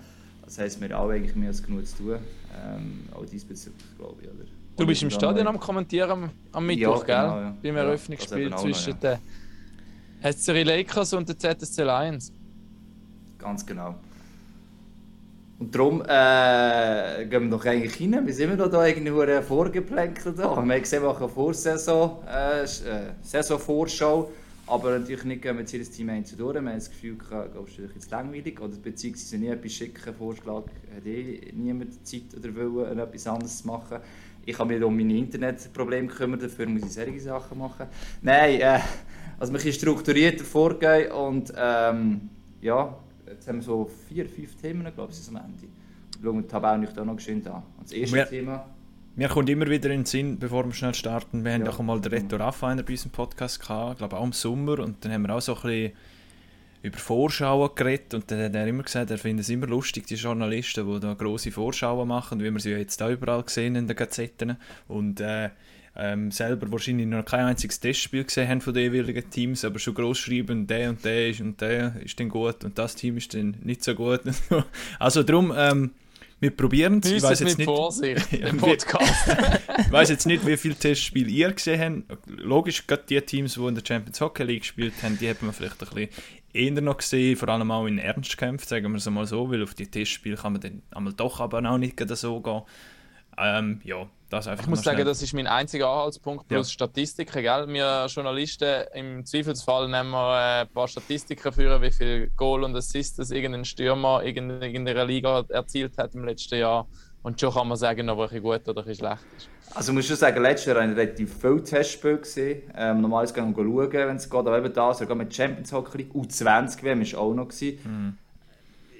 Das 0.53 0.59
heisst, 0.59 0.83
wir 0.83 0.91
haben 0.91 1.05
alle 1.05 1.15
eigentlich 1.15 1.35
mehr 1.35 1.49
als 1.49 1.63
genug 1.63 1.87
zu 1.87 1.97
tun. 1.97 2.19
Ähm, 2.55 3.09
auch 3.15 3.25
diesbezüglich, 3.25 3.87
glaube 3.97 4.17
ich. 4.21 4.29
Oder? 4.29 4.45
Du 4.77 4.87
bist 4.87 5.03
im 5.03 5.09
Stadion 5.09 5.47
am 5.47 5.59
Kommentieren 5.59 6.29
am 6.53 6.67
Mittwoch, 6.67 7.09
ja, 7.09 7.23
genau, 7.23 7.35
gell? 7.37 7.45
Ja. 7.45 7.57
Beim 7.63 7.77
Eröffnungsspiel 7.77 8.51
ja, 8.51 8.57
zwischen 8.59 9.01
den 9.01 9.19
SCRI 10.31 10.63
Lakers 10.65 11.15
und 11.15 11.27
der 11.27 11.39
ZSC 11.39 11.85
Lions. 11.85 12.33
Ganz 13.39 13.65
genau. 13.65 13.95
Und 15.59 15.75
darum 15.75 16.03
äh, 16.03 17.25
gehen 17.25 17.45
wir 17.45 17.51
doch 17.57 17.65
eigentlich 17.65 17.99
rein. 17.99 18.27
Wir 18.27 18.35
sind 18.35 18.59
wir 18.59 18.67
da 18.69 18.87
irgendwie 18.87 19.43
vorgeplänkelt. 19.43 20.39
Da. 20.39 20.51
Wir 20.51 20.57
haben 20.57 20.69
gesehen, 20.69 21.03
wir 21.03 21.09
machen 21.09 21.23
eine 21.23 21.33
Vorsaison, 21.33 22.19
äh, 22.27 22.67
Saisonvorschau. 23.23 24.31
Aber 24.73 24.99
natürlich 24.99 25.25
nicht 25.25 25.43
gehen 25.43 25.57
wir 25.57 25.61
jetzt 25.61 25.73
jedes 25.73 25.91
Team 25.91 26.09
einzeln 26.09 26.39
durch. 26.39 26.55
Wir 26.55 26.61
haben 26.61 26.79
das 26.79 26.89
Gefühl, 26.89 27.17
glaubst 27.17 27.77
du, 27.77 27.83
jetzt 27.83 28.11
langweilig. 28.11 28.59
Oder 28.59 28.75
beziehungsweise 28.75 29.37
nie 29.37 29.49
etwas 29.49 29.73
schicken, 29.73 30.15
Vorschlag 30.15 30.65
hat 30.97 31.05
eh 31.05 31.53
niemand 31.53 32.07
Zeit 32.07 32.35
oder 32.35 32.55
Willen, 32.55 32.99
etwas 32.99 33.27
anderes 33.27 33.59
zu 33.59 33.67
machen. 33.67 33.99
Ich 34.47 34.59
habe 34.59 34.73
mich 34.73 34.83
um 34.83 34.97
meine 34.97 35.15
Internetprobleme 35.15 36.09
gekümmert, 36.09 36.43
dafür 36.43 36.67
muss 36.69 36.85
ich 36.85 36.93
solche 36.93 37.21
Sachen 37.21 37.59
machen. 37.59 37.87
Nein, 38.23 38.61
äh, 38.61 38.81
also 39.39 39.53
wir 39.53 39.73
strukturierter 39.73 40.45
vorgehen 40.45 41.13
und 41.13 41.53
ähm, 41.55 42.31
ja, 42.63 42.97
jetzt 43.29 43.47
haben 43.47 43.57
wir 43.57 43.63
so 43.63 43.91
vier, 44.09 44.27
fünf 44.27 44.57
Themen, 44.57 44.91
glaube 44.95 45.13
ich, 45.13 45.29
am 45.29 45.37
Ende. 45.37 45.69
Schauen 46.23 46.37
wir 46.37 46.43
die 46.43 46.49
Tabelle 46.49 46.79
nicht 46.79 46.99
auch 46.99 47.05
noch 47.05 47.17
geschwind 47.17 47.47
an. 47.47 47.63
Und 47.77 47.85
das 47.85 47.93
erste 47.93 48.17
mir, 48.17 48.27
Thema... 48.27 48.67
Mir 49.15 49.29
kommt 49.29 49.51
immer 49.51 49.67
wieder 49.67 49.91
in 49.91 50.01
den 50.01 50.07
Sinn, 50.07 50.39
bevor 50.39 50.65
wir 50.65 50.73
schnell 50.73 50.95
starten, 50.95 51.45
wir 51.45 51.53
haben 51.53 51.67
ja. 51.67 51.71
auch 51.71 51.79
mal 51.81 52.01
den 52.01 52.13
Reto 52.13 52.37
Raffainer 52.37 52.83
bei 52.83 52.93
uns 52.93 53.05
im 53.05 53.11
Podcast 53.11 53.61
gehabt, 53.61 53.99
glaube 53.99 54.17
auch 54.17 54.25
im 54.25 54.33
Sommer, 54.33 54.79
und 54.79 55.05
dann 55.05 55.13
haben 55.13 55.27
wir 55.27 55.35
auch 55.35 55.43
so 55.43 55.55
ein 55.55 55.61
bisschen 55.61 55.93
über 56.83 56.97
Vorschauen 56.97 57.71
geredet 57.75 58.15
und 58.15 58.31
dann 58.31 58.43
hat 58.43 58.55
er 58.55 58.67
immer 58.67 58.83
gesagt, 58.83 59.11
er 59.11 59.19
findet 59.19 59.45
es 59.45 59.51
immer 59.51 59.67
lustig, 59.67 60.07
die 60.07 60.15
Journalisten, 60.15 60.91
die 60.91 61.01
da 61.01 61.13
grosse 61.13 61.53
Vorschauen 61.53 62.09
machen, 62.09 62.41
wie 62.41 62.51
wir 62.51 62.59
sie 62.59 62.71
ja 62.71 62.79
jetzt 62.79 63.03
auch 63.03 63.11
überall 63.11 63.43
gesehen 63.43 63.77
in 63.77 63.87
den 63.87 63.95
Gazetten 63.95 64.57
und 64.89 65.21
äh, 65.21 65.51
ähm, 65.95 66.31
selber 66.31 66.73
wahrscheinlich 66.73 67.07
noch 67.07 67.27
kein 67.27 67.45
einziges 67.45 67.81
Testspiel 67.81 68.25
gesehen 68.25 68.49
haben 68.49 68.63
von 68.63 68.73
den 68.73 68.95
jeweiligen 68.95 69.29
Teams, 69.29 69.63
aber 69.63 69.79
schon 69.79 69.93
groß 69.93 70.19
schreiben, 70.19 70.67
der 70.67 70.89
und 70.89 71.05
der 71.05 71.29
ist 71.29 71.41
und 71.43 71.61
der 71.61 71.97
ist 72.03 72.19
dann 72.19 72.31
gut 72.31 72.65
und 72.65 72.79
das 72.79 72.95
Team 72.95 73.19
ist 73.19 73.35
dann 73.35 73.57
nicht 73.63 73.85
so 73.85 73.95
gut. 73.95 74.23
also 74.99 75.23
darum, 75.23 75.53
ähm, 75.55 75.91
wir 76.43 76.51
probieren 76.51 77.01
es. 77.05 77.13
Ich 77.13 77.23
weiß 77.23 77.39
jetzt 77.39 77.57
nicht, 77.57 77.67
Vorsicht, 77.67 78.33
im 78.33 78.57
Podcast. 78.57 79.29
ich 79.79 79.93
weiß 79.93 80.11
jetzt 80.11 80.27
nicht, 80.27 80.45
wie 80.45 80.57
viele 80.57 80.75
Testspiele 80.75 81.31
ihr 81.31 81.53
gesehen 81.53 82.05
habt. 82.09 82.27
Logisch, 82.27 82.85
gerade 82.89 83.05
die 83.09 83.21
Teams, 83.21 83.55
die 83.55 83.65
in 83.65 83.77
der 83.77 83.85
Champions 83.87 84.21
Hockey 84.21 84.43
League 84.43 84.63
gespielt 84.63 84.95
haben, 85.05 85.17
die 85.21 85.31
hat 85.31 85.41
man 85.41 85.53
vielleicht 85.53 85.81
ein 85.81 85.89
bisschen 85.89 86.09
eher 86.53 86.83
noch 86.83 86.97
gesehen, 86.97 87.37
vor 87.37 87.49
allem 87.49 87.71
auch 87.71 87.87
in 87.87 87.99
Ernstkämpfen, 87.99 88.69
sagen 88.69 88.91
wir 88.91 88.99
es 88.99 89.09
mal 89.09 89.25
so, 89.25 89.53
weil 89.53 89.63
auf 89.63 89.75
die 89.75 89.87
Testspiele 89.87 90.35
kann 90.35 90.55
man 90.55 90.61
dann 90.61 90.83
einmal 90.91 91.13
doch 91.13 91.39
aber 91.39 91.65
auch 91.65 91.79
nicht 91.79 92.01
so 92.17 92.41
gehen. 92.41 92.63
Ähm, 93.39 93.81
ja, 93.85 94.07
das 94.29 94.47
einfach 94.47 94.65
Ich 94.65 94.71
muss 94.71 94.83
sagen, 94.83 95.05
das 95.05 95.23
ist 95.23 95.33
mein 95.33 95.47
einziger 95.47 95.89
Anhaltspunkt 95.89 96.49
plus 96.49 96.69
ja. 96.69 96.73
Statistiken. 96.73 97.43
Gell? 97.43 97.69
Wir 97.69 98.07
Journalisten, 98.09 98.85
im 98.95 99.25
Zweifelsfall 99.25 99.89
nehmen 99.89 100.11
wir 100.11 100.35
äh, 100.35 100.61
ein 100.63 100.69
paar 100.69 100.89
Statistiken 100.89 101.53
für, 101.53 101.81
wie 101.81 101.91
viel 101.91 102.31
Goal 102.37 102.65
und 102.65 102.77
Assists 102.77 103.31
irgendein 103.31 103.65
Stürmer 103.65 104.23
in 104.23 104.51
irgendeiner 104.51 105.05
Liga 105.05 105.45
erzielt 105.49 105.99
hat 105.99 106.15
im 106.15 106.25
letzten 106.25 106.59
Jahr. 106.59 106.87
Und 107.23 107.41
schon 107.41 107.53
kann 107.53 107.69
man 107.69 107.77
sagen, 107.77 108.11
ob 108.11 108.33
er 108.33 108.41
gut 108.41 108.69
oder 108.69 108.83
schlecht 108.83 109.25
ist. 109.37 109.49
Also 109.75 109.93
muss 109.93 110.07
schon 110.07 110.17
sagen, 110.17 110.43
letztes 110.43 110.67
Jahr 110.67 110.79
ein 110.79 110.93
relativ 110.93 111.41
viel 111.41 111.63
Testspiel 111.63 112.19
gesehen. 112.19 112.63
Ähm, 112.77 113.01
normalerweise 113.01 113.33
gehen 113.33 113.57
wir 113.57 113.65
schauen, 113.65 114.09
wenn 114.09 114.17
es 114.17 114.29
geht. 114.29 114.41
Aber 114.41 114.59
eben 114.59 114.73
da, 114.73 114.93
sogar 114.93 115.17
mit 115.17 115.35
Champions 115.35 115.73
Hockey 115.73 115.99
League, 115.99 116.13
U20 116.13 116.83
WM 116.83 117.01
war 117.01 117.21
auch 117.21 117.35
noch. 117.35 117.49
Gewesen. 117.49 117.79
Mhm. 117.85 118.19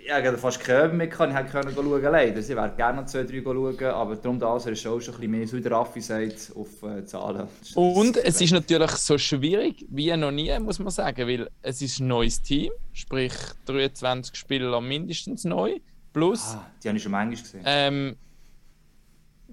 Ja, 0.05 0.19
ich 0.19 0.27
hatte 0.27 0.39
fast 0.39 0.59
keine 0.59 0.87
Übung 0.87 0.99
mit, 0.99 1.13
ich 1.13 1.19
hätte 1.19 1.53
schauen 1.53 2.03
leider. 2.03 2.39
Ich 2.41 2.49
würde 2.49 2.73
gerne 2.77 3.01
noch 3.01 3.07
zwei, 3.07 3.23
drei 3.23 3.41
schauen, 3.43 3.85
aber 3.85 4.17
darum 4.17 4.39
da 4.39 4.57
ist 4.57 4.67
es 4.67 4.87
auch 4.87 5.01
schon 5.01 5.15
ein 5.15 5.21
bisschen 5.21 5.31
mehr, 5.31 5.47
so 5.47 5.57
wie 5.57 5.61
der 5.61 5.73
Raffi 5.73 6.01
sagt, 6.01 6.53
auf 6.57 6.83
äh, 6.83 7.05
Zahlen. 7.05 7.47
Und 7.77 8.17
es 8.17 8.41
ist 8.41 8.53
natürlich 8.53 8.91
so 8.93 9.17
schwierig 9.17 9.87
wie 9.89 10.17
noch 10.17 10.33
nie, 10.33 10.59
muss 10.59 10.81
man 10.81 10.91
sagen, 10.91 11.29
weil 11.29 11.49
es 11.63 11.83
ist 11.83 12.01
ein 12.01 12.09
neues 12.09 12.43
Team, 12.43 12.73
sprich 12.93 13.33
23 13.67 14.35
Spieler 14.35 14.81
mindestens 14.81 15.45
neu, 15.45 15.79
plus... 16.13 16.57
Ah, 16.57 16.67
die 16.83 16.89
habe 16.89 16.97
ich 16.97 17.03
schon 17.03 17.13
manchmal 17.13 17.41
gesehen. 17.41 17.63
Ähm, 17.65 18.17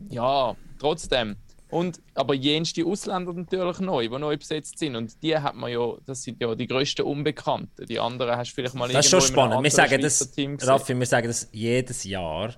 ja, 0.10 0.56
trotzdem. 0.80 1.36
Und, 1.70 2.02
aber 2.16 2.34
jenste 2.34 2.84
Ausländer 2.84 3.32
natürlich 3.32 3.80
neu, 3.80 4.08
die 4.08 4.18
neu 4.18 4.38
besetzt 4.38 4.80
sind. 4.80 4.96
Und 4.96 5.22
die 5.22 5.38
hat 5.38 5.56
man 5.56 5.72
ja, 5.72 5.94
das 6.06 6.24
sind 6.24 6.42
ja 6.42 6.56
die 6.56 6.66
grössten 6.66 7.04
Unbekannten. 7.04 7.86
Die 7.86 8.00
anderen 8.00 8.36
hast 8.36 8.52
du 8.52 8.56
vielleicht 8.56 8.76
mal 8.76 8.90
Das 8.90 9.06
ist 9.06 9.12
schon 9.12 9.22
spannend. 9.22 9.64
Wir 9.64 9.72
sagen, 9.72 10.02
das, 10.02 10.32
Raffi, 10.62 10.98
wir 10.98 11.06
sagen 11.06 11.28
das 11.28 11.48
jedes 11.52 12.04
Jahr, 12.06 12.56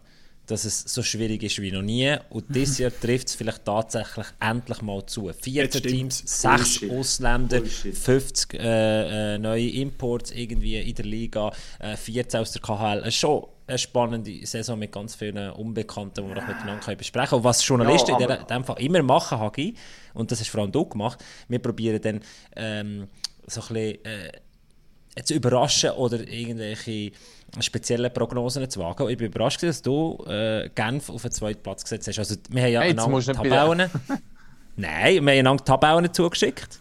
dass 0.47 0.65
es 0.65 0.81
so 0.81 1.03
schwierig 1.03 1.43
ist 1.43 1.62
wie 1.62 1.71
noch 1.71 1.81
nie. 1.81 2.15
Und 2.29 2.45
dieses 2.50 2.77
Jahr 2.77 2.91
trifft 3.01 3.27
es 3.27 3.36
vielleicht 3.36 3.65
tatsächlich 3.65 4.27
endlich 4.39 4.81
mal 4.81 5.05
zu. 5.05 5.29
14 5.29 5.83
Teams, 5.83 6.24
6 6.25 6.89
Ausländer, 6.89 7.59
Bullshit. 7.59 7.97
50 7.97 8.53
äh, 8.53 9.36
äh, 9.36 9.38
neue 9.38 9.69
Imports 9.71 10.31
irgendwie 10.31 10.77
in 10.77 10.95
der 10.95 11.05
Liga, 11.05 11.51
äh, 11.79 11.97
14 11.97 12.39
aus 12.39 12.51
der 12.53 12.62
KHL. 12.62 13.07
Ist 13.07 13.15
schon 13.15 13.45
eine 13.71 13.77
spannende 13.79 14.45
Saison 14.45 14.77
mit 14.77 14.91
ganz 14.91 15.15
vielen 15.15 15.51
Unbekannten, 15.51 16.27
die 16.27 16.35
wir 16.35 16.41
miteinander 16.41 16.95
besprechen 16.95 17.29
können. 17.29 17.39
Und 17.39 17.43
was 17.43 17.65
Journalisten 17.65 18.19
ja, 18.19 18.35
in 18.35 18.47
dem 18.47 18.63
Fall 18.63 18.81
immer 18.81 19.01
machen, 19.01 19.39
Hagi, 19.39 19.75
und 20.13 20.31
das 20.31 20.41
ist 20.41 20.49
vor 20.49 20.61
allem 20.61 20.71
du 20.71 20.85
gemacht, 20.85 21.23
wir 21.47 21.59
probieren 21.59 22.01
dann 22.01 22.19
ähm, 22.55 23.07
so 23.47 23.61
ein 23.61 23.67
bisschen 23.67 24.05
äh, 24.05 25.23
zu 25.23 25.33
überraschen 25.33 25.91
oder 25.91 26.19
irgendwelche 26.27 27.11
speziellen 27.59 28.13
Prognosen 28.13 28.69
zu 28.69 28.79
wagen. 28.79 29.09
ich 29.09 29.17
bin 29.17 29.27
überrascht, 29.27 29.63
dass 29.63 29.81
du 29.81 30.23
äh, 30.27 30.69
Genf 30.73 31.09
auf 31.09 31.21
den 31.21 31.31
zweiten 31.31 31.61
Platz 31.61 31.83
gesetzt 31.83 32.07
hast. 32.07 32.19
Also, 32.19 32.35
wir 32.49 32.63
haben 32.63 32.71
ja 32.71 32.81
hey, 32.81 32.95
Tabellen. 32.95 33.89
Nein, 34.77 35.25
wir 35.25 35.43
haben 35.43 35.65
Tabellen 35.65 36.13
zugeschickt, 36.13 36.79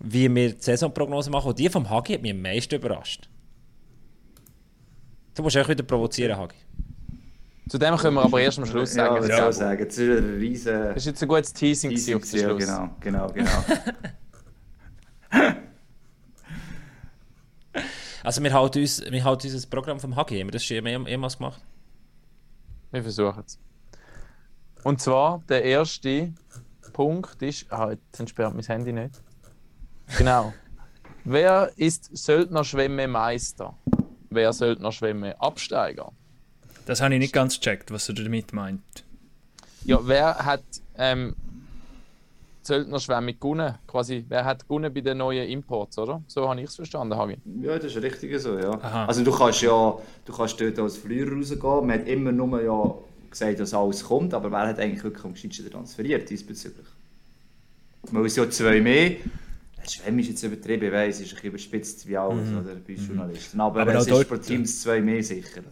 wie 0.00 0.32
wir 0.34 0.52
die 0.52 0.60
Saisonprognose 0.60 1.30
machen. 1.30 1.48
Und 1.48 1.58
die 1.58 1.68
vom 1.70 1.88
Hagi 1.88 2.14
hat 2.14 2.22
mich 2.22 2.32
am 2.32 2.42
meisten 2.42 2.74
überrascht. 2.74 3.28
Du 5.34 5.42
musst 5.42 5.56
auch 5.56 5.68
wieder 5.68 5.82
provozieren, 5.82 6.36
Hagi. 6.36 6.56
Zu 7.68 7.78
dem 7.78 7.96
können 7.96 8.14
wir 8.16 8.22
aber 8.22 8.40
erst 8.40 8.58
am 8.58 8.66
Schluss 8.66 8.92
sagen. 8.92 9.26
Ja, 9.28 9.38
ja. 9.38 9.52
sagen. 9.52 9.84
Das 9.86 9.96
ist 9.96 10.18
ein 10.18 10.38
riesen... 10.38 10.74
Das 10.74 10.96
ist 10.96 11.06
jetzt 11.06 11.22
ein 11.22 11.28
gutes 11.28 11.54
Teasing, 11.54 11.90
Teasing 11.90 12.16
auf 12.16 12.30
den 12.30 12.40
Schluss. 12.40 12.66
Genau, 12.66 12.90
genau, 13.00 13.28
genau. 13.28 13.50
also 18.22 18.42
wir 18.42 18.52
halten 18.52 18.80
uns, 18.80 19.02
wir 19.08 19.24
halten 19.24 19.46
uns 19.46 19.54
das 19.54 19.66
Programm 19.66 20.00
vom 20.00 20.14
Hagi. 20.16 20.38
Haben 20.38 20.48
wir 20.48 20.52
das 20.52 20.64
schon 20.64 20.86
jemals 20.86 21.38
gemacht? 21.38 21.62
Wir 22.90 23.02
versuchen 23.02 23.42
es. 23.46 23.58
Und 24.84 25.00
zwar, 25.00 25.42
der 25.48 25.64
erste 25.64 26.34
Punkt 26.92 27.40
ist... 27.40 27.72
Ah, 27.72 27.92
jetzt 27.92 28.20
entsperrt 28.20 28.52
mein 28.54 28.64
Handy 28.64 28.92
nicht. 28.92 29.22
Genau. 30.18 30.52
Wer 31.24 31.72
ist 31.76 32.14
Söldner-Schwemme-Meister? 32.14 33.78
Wer 34.34 34.52
sollte 34.52 34.82
noch 34.82 34.92
schwimmen? 34.92 35.32
Absteiger. 35.38 36.12
Das 36.86 37.00
habe 37.00 37.14
ich 37.14 37.20
nicht 37.20 37.32
ganz 37.32 37.60
gecheckt, 37.60 37.90
was 37.90 38.08
er 38.08 38.14
damit 38.14 38.52
meint. 38.52 38.82
Ja, 39.84 39.98
wer 40.02 40.36
hat 40.44 40.62
ähm, 40.96 41.34
Zöldnerschwemme 42.62 43.34
gewonnen. 43.34 43.74
Quasi, 43.86 44.24
wer 44.28 44.44
hat 44.44 44.62
gewonnen 44.62 44.92
bei 44.92 45.00
den 45.00 45.18
neuen 45.18 45.48
Imports, 45.48 45.98
oder? 45.98 46.22
So 46.28 46.48
habe 46.48 46.60
ich 46.60 46.68
es 46.68 46.76
verstanden, 46.76 47.16
Hagi. 47.16 47.38
Ja, 47.60 47.76
das 47.76 47.96
ist 47.96 48.02
richtig 48.02 48.38
so, 48.40 48.58
ja. 48.58 48.70
Aha. 48.80 49.06
Also 49.06 49.24
du 49.24 49.32
kannst 49.32 49.62
ja 49.62 49.96
du 50.24 50.32
kannst 50.32 50.60
dort 50.60 50.78
als 50.78 50.96
Verlierer 50.96 51.36
rausgehen. 51.36 51.86
Man 51.86 51.92
hat 51.92 52.06
immer 52.06 52.32
nur 52.32 52.62
ja 52.62 52.94
gesagt, 53.30 53.60
dass 53.60 53.74
alles 53.74 54.04
kommt, 54.04 54.32
aber 54.34 54.50
wer 54.50 54.68
hat 54.68 54.78
eigentlich 54.78 55.02
wirklich 55.02 55.24
am 55.24 55.34
gescheitsten 55.34 55.70
transferiert 55.70 56.30
diesbezüglich? 56.30 56.86
Weil 58.10 58.26
es 58.26 58.36
ja 58.36 58.48
zwei 58.48 58.80
mehr 58.80 59.16
Schwemm 59.88 60.18
ist 60.18 60.28
jetzt 60.28 60.42
übertrieben, 60.42 60.86
ich 60.86 60.92
weiss, 60.92 61.20
ist 61.20 61.28
ein 61.28 61.34
bisschen 61.34 61.48
überspitzt 61.48 62.08
wie 62.08 62.16
alles 62.16 62.48
mhm. 62.48 62.58
oder 62.58 62.74
bei 62.74 62.92
mhm. 62.94 63.06
Journalisten. 63.06 63.60
Aber, 63.60 63.82
aber 63.82 63.94
es 63.94 64.06
ist 64.06 64.28
für 64.28 64.40
Teams 64.40 64.82
zwei 64.82 65.00
mehr 65.00 65.22
sicher. 65.22 65.62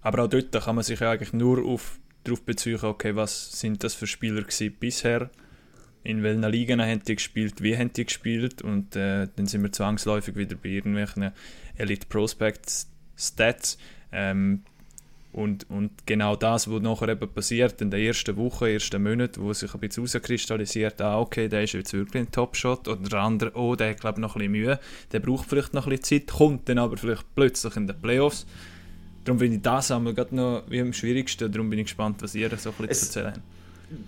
Aber 0.00 0.24
auch 0.24 0.28
dort 0.28 0.52
kann 0.52 0.74
man 0.74 0.84
sich 0.84 1.00
ja 1.00 1.10
eigentlich 1.10 1.32
nur 1.32 1.64
auf, 1.64 1.98
darauf 2.24 2.42
beziehen, 2.42 2.78
okay, 2.82 3.14
was 3.16 3.60
sind 3.60 3.84
das 3.84 3.94
für 3.94 4.06
Spieler 4.06 4.44
bisher? 4.80 5.30
In 6.04 6.22
welchen 6.22 6.44
Ligen 6.44 6.80
haben 6.80 7.02
die 7.02 7.16
gespielt? 7.16 7.62
Wie 7.62 7.76
haben 7.76 7.92
die 7.92 8.04
gespielt? 8.04 8.62
Und 8.62 8.96
äh, 8.96 9.28
dann 9.34 9.46
sind 9.46 9.62
wir 9.62 9.72
zwangsläufig 9.72 10.36
wieder 10.36 10.56
bei 10.56 10.70
irgendwelchen 10.70 11.32
Elite 11.76 12.06
Prospect 12.06 12.86
Stats. 13.16 13.78
Ähm, 14.12 14.62
und, 15.38 15.70
und 15.70 15.90
genau 16.04 16.34
das, 16.34 16.68
was 16.68 16.82
nachher 16.82 17.10
eben 17.10 17.32
passiert 17.32 17.80
in 17.80 17.92
der 17.92 18.00
ersten 18.00 18.36
Woche, 18.36 18.72
ersten 18.72 19.00
Monat, 19.00 19.40
wo 19.40 19.52
sich 19.52 19.72
ein 19.72 19.78
bisschen 19.78 20.04
herauskristallisiert, 20.04 21.00
ah, 21.00 21.20
okay, 21.20 21.48
der 21.48 21.62
ist 21.62 21.74
jetzt 21.74 21.92
wirklich 21.92 22.24
ein 22.24 22.32
Top-Shot, 22.32 22.88
oder 22.88 23.08
der 23.08 23.20
andere, 23.20 23.52
oh, 23.54 23.76
der 23.76 23.90
hat, 23.90 24.00
glaube 24.00 24.18
ich, 24.18 24.22
noch 24.22 24.34
ein 24.34 24.40
bisschen 24.40 24.52
Mühe, 24.52 24.80
der 25.12 25.20
braucht 25.20 25.48
vielleicht 25.48 25.74
noch 25.74 25.86
ein 25.86 25.90
bisschen 25.96 26.26
Zeit, 26.26 26.36
kommt 26.36 26.68
dann 26.68 26.78
aber 26.78 26.96
vielleicht 26.96 27.24
plötzlich 27.36 27.76
in 27.76 27.86
den 27.86 28.00
Playoffs. 28.00 28.46
Darum 29.24 29.38
finde 29.38 29.56
ich 29.56 29.62
das 29.62 29.92
einmal 29.92 30.12
gerade 30.12 30.34
noch 30.34 30.64
wie 30.68 30.80
am 30.80 30.92
schwierigsten, 30.92 31.52
darum 31.52 31.70
bin 31.70 31.78
ich 31.78 31.86
gespannt, 31.86 32.20
was 32.20 32.34
ihr 32.34 32.50
so 32.56 32.70
ein 32.70 32.74
bisschen 32.74 32.90
es, 32.90 33.10
zu 33.12 33.20
erzählen 33.20 33.34
habt. 33.34 34.00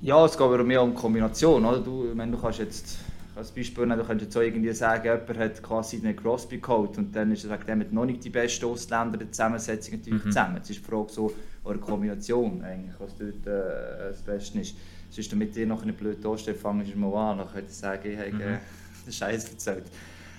Ja, 0.00 0.24
es 0.24 0.32
geht 0.32 0.40
aber 0.40 0.64
mehr 0.64 0.82
um 0.82 0.94
Kombination, 0.94 1.62
oder? 1.62 1.80
Du, 1.80 2.08
ich 2.08 2.14
meine, 2.14 2.32
du 2.32 2.40
kannst 2.40 2.58
jetzt 2.58 2.96
als 3.40 3.52
Beispiel, 3.52 3.88
du 3.88 4.04
könntest 4.04 4.34
jetzt 4.34 4.36
irgendwie 4.36 4.72
sagen, 4.72 5.04
jemand 5.04 5.38
hat 5.38 5.62
quasi 5.62 5.96
einen 5.96 6.14
Crosby 6.14 6.58
geholt 6.58 6.98
und 6.98 7.16
dann 7.16 7.32
ist 7.32 7.44
er 7.44 7.58
wegen 7.58 7.80
dem 7.80 7.94
noch 7.94 8.04
nicht 8.04 8.22
die 8.22 8.30
beste 8.30 8.66
Ausländer 8.66 9.16
der 9.16 9.32
Zusammensetzung 9.32 9.98
natürlich 9.98 10.24
mhm. 10.24 10.28
zusammen. 10.28 10.58
Es 10.62 10.70
ist 10.70 10.80
die 10.80 10.84
Frage 10.84 11.10
so, 11.10 11.32
oder 11.64 11.78
Kombination 11.78 12.62
eigentlich, 12.62 12.94
was 12.98 13.16
dort 13.16 13.46
äh, 13.46 14.10
das 14.10 14.20
Beste 14.20 14.60
ist. 14.60 14.76
Sonst, 15.08 15.32
damit 15.32 15.56
ihr 15.56 15.66
noch 15.66 15.82
eine 15.82 15.92
blöde 15.92 16.20
Toast 16.20 16.48
fangen 16.50 16.86
wir 16.86 16.96
mal 16.96 17.32
an, 17.32 17.38
dann 17.38 17.48
könnte 17.48 17.70
ich 17.70 17.76
sagen, 17.76 18.10
ich 18.10 18.18
habe 18.18 18.30
mhm. 18.30 18.40
äh, 19.08 19.12
Scheiß 19.12 19.50
erzählt. 19.50 19.84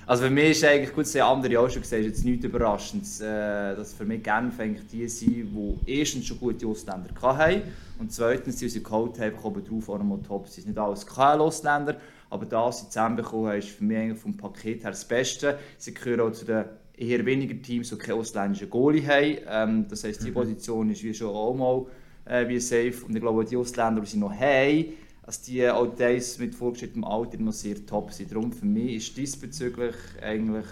Also 0.05 0.23
für 0.23 0.29
mich 0.29 0.51
ist 0.51 0.63
eigentlich, 0.63 0.93
gut, 0.93 1.05
das 1.05 1.15
andere 1.15 1.59
auch 1.59 1.69
schon 1.69 1.81
gesagt, 1.81 2.03
jetzt 2.03 2.23
nichts 2.23 2.45
Überraschendes, 2.45 3.19
äh, 3.21 3.75
dass 3.75 3.93
für 3.93 4.05
mich 4.05 4.21
Genf 4.21 4.59
eigentlich 4.59 4.85
die 4.87 5.07
sind, 5.07 5.49
die 5.51 5.79
erstens 5.85 6.25
schon 6.25 6.39
gute 6.39 6.67
Ausländer 6.67 7.09
hatten 7.21 7.61
und 7.99 8.11
zweitens, 8.11 8.57
die 8.57 8.65
unsere 8.65 8.83
geholt 8.83 9.19
haben, 9.19 9.35
kommen 9.37 9.63
drauf 9.63 9.89
auch 9.89 9.97
nochmal 9.97 10.19
top. 10.27 10.47
Sie 10.47 10.61
sind 10.61 10.71
nicht 10.71 10.79
alles 10.79 11.05
KL-Ausländer, 11.05 11.97
aber 12.31 12.45
das, 12.45 12.65
was 12.65 12.79
sie 12.79 12.87
zusammenbekommen 12.87 13.49
haben, 13.49 13.59
ist 13.59 13.69
für 13.69 13.83
mich 13.83 13.97
eigentlich 13.97 14.19
vom 14.19 14.37
Paket 14.37 14.83
her 14.83 14.91
das 14.91 15.05
Beste. 15.05 15.59
Sie 15.77 15.93
gehören 15.93 16.21
auch 16.21 16.31
zu 16.31 16.45
den 16.45 16.63
eher 16.97 17.25
weniger 17.25 17.61
Teams, 17.61 17.89
die 17.89 17.97
keine 17.97 18.19
ausländischen 18.19 18.69
Goalie 18.69 19.05
haben. 19.05 19.37
Ähm, 19.47 19.85
das 19.89 20.05
heisst, 20.05 20.23
die 20.23 20.29
mhm. 20.29 20.35
Position 20.35 20.89
ist 20.89 21.03
wie 21.03 21.13
schon 21.13 21.27
auch 21.27 21.53
mal 21.53 21.85
äh, 22.25 22.47
wie 22.47 22.59
safe. 22.59 23.05
Und 23.05 23.13
ich 23.15 23.21
glaube, 23.21 23.43
die 23.43 23.57
Ausländer, 23.57 23.99
die 23.99 24.07
sie 24.07 24.17
noch 24.17 24.33
haben, 24.33 24.85
also 25.23 25.41
die 25.45 25.69
auch 25.69 25.93
das 25.93 26.39
mit 26.39 26.55
vorgeschrittenem 26.55 27.03
Alter 27.03 27.37
noch 27.37 27.51
sehr 27.51 27.85
top 27.85 28.13
sind. 28.13 28.31
Darum 28.31 28.53
für 28.53 28.65
mich 28.65 28.95
ist 28.95 29.17
diesbezüglich 29.17 29.95
eigentlich 30.21 30.65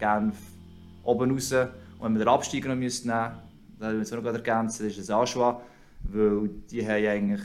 Genf 0.00 0.36
oben 1.04 1.30
raus. 1.30 1.52
Und 1.52 1.70
wenn 2.00 2.12
wir 2.14 2.18
den 2.18 2.28
Absteiger 2.28 2.68
noch 2.68 2.74
nehmen 2.74 2.80
müssen, 2.80 3.08
dann 3.08 3.98
müssen 3.98 4.12
wir 4.12 4.18
es 4.18 4.24
noch 4.24 4.32
ergänzen, 4.32 4.88
das 4.88 4.98
ist 4.98 5.08
ein 5.08 5.16
Aschua, 5.16 5.62
weil 6.02 6.50
die 6.68 6.84
haben 6.84 7.06
eigentlich 7.06 7.42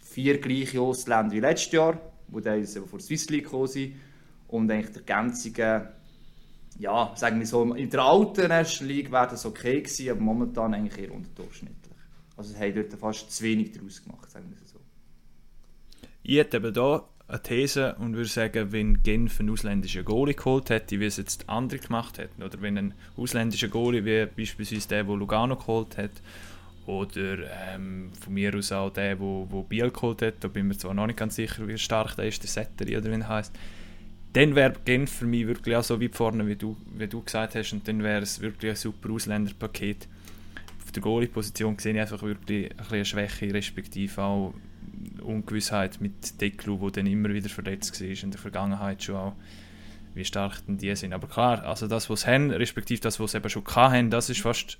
vier 0.00 0.40
gleiche 0.40 0.80
Ausländer 0.80 1.32
wie 1.32 1.40
letztes 1.40 1.72
Jahr 1.72 1.98
wo 2.28 2.40
dann 2.40 2.64
vor 2.66 2.98
der 2.98 3.00
Swiss 3.00 3.28
League 3.30 3.44
gekommen 3.44 3.68
sind. 3.68 3.94
Und 4.48 4.70
eigentlich 4.70 4.92
der 4.92 5.02
ganze, 5.02 5.50
ja, 6.78 7.12
sagen 7.16 7.38
wir 7.38 7.46
so, 7.46 7.74
in 7.74 7.90
der 7.90 8.02
alten 8.02 8.48
National 8.48 8.94
League 8.94 9.10
wäre 9.10 9.28
das 9.28 9.44
okay 9.44 9.80
gewesen, 9.80 10.10
aber 10.10 10.20
momentan 10.20 10.74
eigentlich 10.74 10.98
eher 10.98 11.12
unterdurchschnittlich. 11.12 11.94
Also 12.36 12.52
sie 12.52 12.58
haben 12.58 12.74
dort 12.74 12.92
fast 13.00 13.32
zu 13.32 13.44
wenig 13.44 13.72
daraus 13.72 14.02
gemacht, 14.02 14.30
sagen 14.30 14.46
wir 14.50 14.66
so. 14.66 14.78
Ich 16.22 16.36
hätte 16.36 16.58
eben 16.58 16.74
hier 16.74 17.04
eine 17.28 17.42
These 17.42 17.96
und 17.98 18.14
würde 18.14 18.28
sagen, 18.28 18.72
wenn 18.72 19.02
Genf 19.02 19.40
einen 19.40 19.50
ausländischen 19.50 20.04
Goalie 20.04 20.34
geholt 20.34 20.70
hätte, 20.70 21.00
wie 21.00 21.06
es 21.06 21.16
jetzt 21.16 21.48
andere 21.48 21.80
gemacht 21.80 22.18
hätten, 22.18 22.42
oder 22.42 22.60
wenn 22.60 22.78
ein 22.78 22.94
ausländischer 23.16 23.68
Goalie, 23.68 24.04
wie 24.04 24.26
beispielsweise 24.26 24.88
der, 24.88 25.04
der 25.04 25.16
Lugano 25.16 25.56
geholt 25.56 25.96
hat, 25.96 26.12
oder 26.86 27.38
ähm, 27.74 28.10
von 28.20 28.34
mir 28.34 28.54
aus 28.54 28.72
auch 28.72 28.90
der, 28.90 29.18
wo, 29.18 29.46
wo 29.50 29.62
Biel 29.62 29.90
geholt 29.90 30.22
hat, 30.22 30.34
da 30.40 30.48
bin 30.48 30.64
ich 30.64 30.68
mir 30.68 30.78
zwar 30.78 30.94
noch 30.94 31.06
nicht 31.06 31.18
ganz 31.18 31.36
sicher, 31.36 31.66
wie 31.66 31.78
stark 31.78 32.16
der 32.16 32.26
ist, 32.26 32.42
der 32.42 32.48
Setteri 32.48 32.96
oder 32.96 33.10
wie 33.10 33.20
er 33.20 33.28
heißt. 33.28 33.52
Dann 34.32 34.54
wäre 34.54 34.74
Genf 34.84 35.10
für 35.10 35.26
mich 35.26 35.46
wirklich 35.46 35.74
auch 35.76 35.82
so 35.82 36.00
weit 36.00 36.14
vorne, 36.14 36.46
wie 36.46 36.56
du, 36.56 36.76
wie 36.94 37.06
du 37.06 37.22
gesagt 37.22 37.54
hast, 37.54 37.72
und 37.72 37.88
dann 37.88 38.02
wäre 38.02 38.22
es 38.22 38.40
wirklich 38.40 38.70
ein 38.70 38.76
super 38.76 39.10
Ausländerpaket. 39.10 40.06
Auf 40.84 40.92
der 40.92 41.02
Goalie-Position 41.02 41.78
sehe 41.78 41.94
ich 41.94 42.00
einfach 42.00 42.22
wirklich 42.22 42.70
ein 42.70 42.86
eine 42.90 43.04
Schwäche, 43.04 43.52
respektive 43.52 44.22
auch 44.22 44.54
Ungewissheit 45.22 46.00
mit 46.00 46.40
Deklu, 46.40 46.78
der 46.78 47.02
dann 47.02 47.06
immer 47.06 47.30
wieder 47.30 47.48
verletzt 47.48 48.00
war 48.00 48.08
in 48.08 48.30
der 48.30 48.40
Vergangenheit 48.40 49.02
schon 49.02 49.16
auch, 49.16 49.36
wie 50.14 50.24
stark 50.24 50.64
denn 50.66 50.78
die 50.78 50.94
sind. 50.94 51.12
Aber 51.12 51.26
klar, 51.26 51.64
also 51.64 51.88
das, 51.88 52.08
was 52.08 52.22
sie 52.22 52.28
haben, 52.28 52.50
respektive 52.50 53.00
das, 53.00 53.18
was 53.18 53.32
sie 53.32 53.38
eben 53.38 53.50
schon 53.50 53.66
hatten, 53.66 54.10
das 54.10 54.30
ist 54.30 54.40
fast 54.40 54.78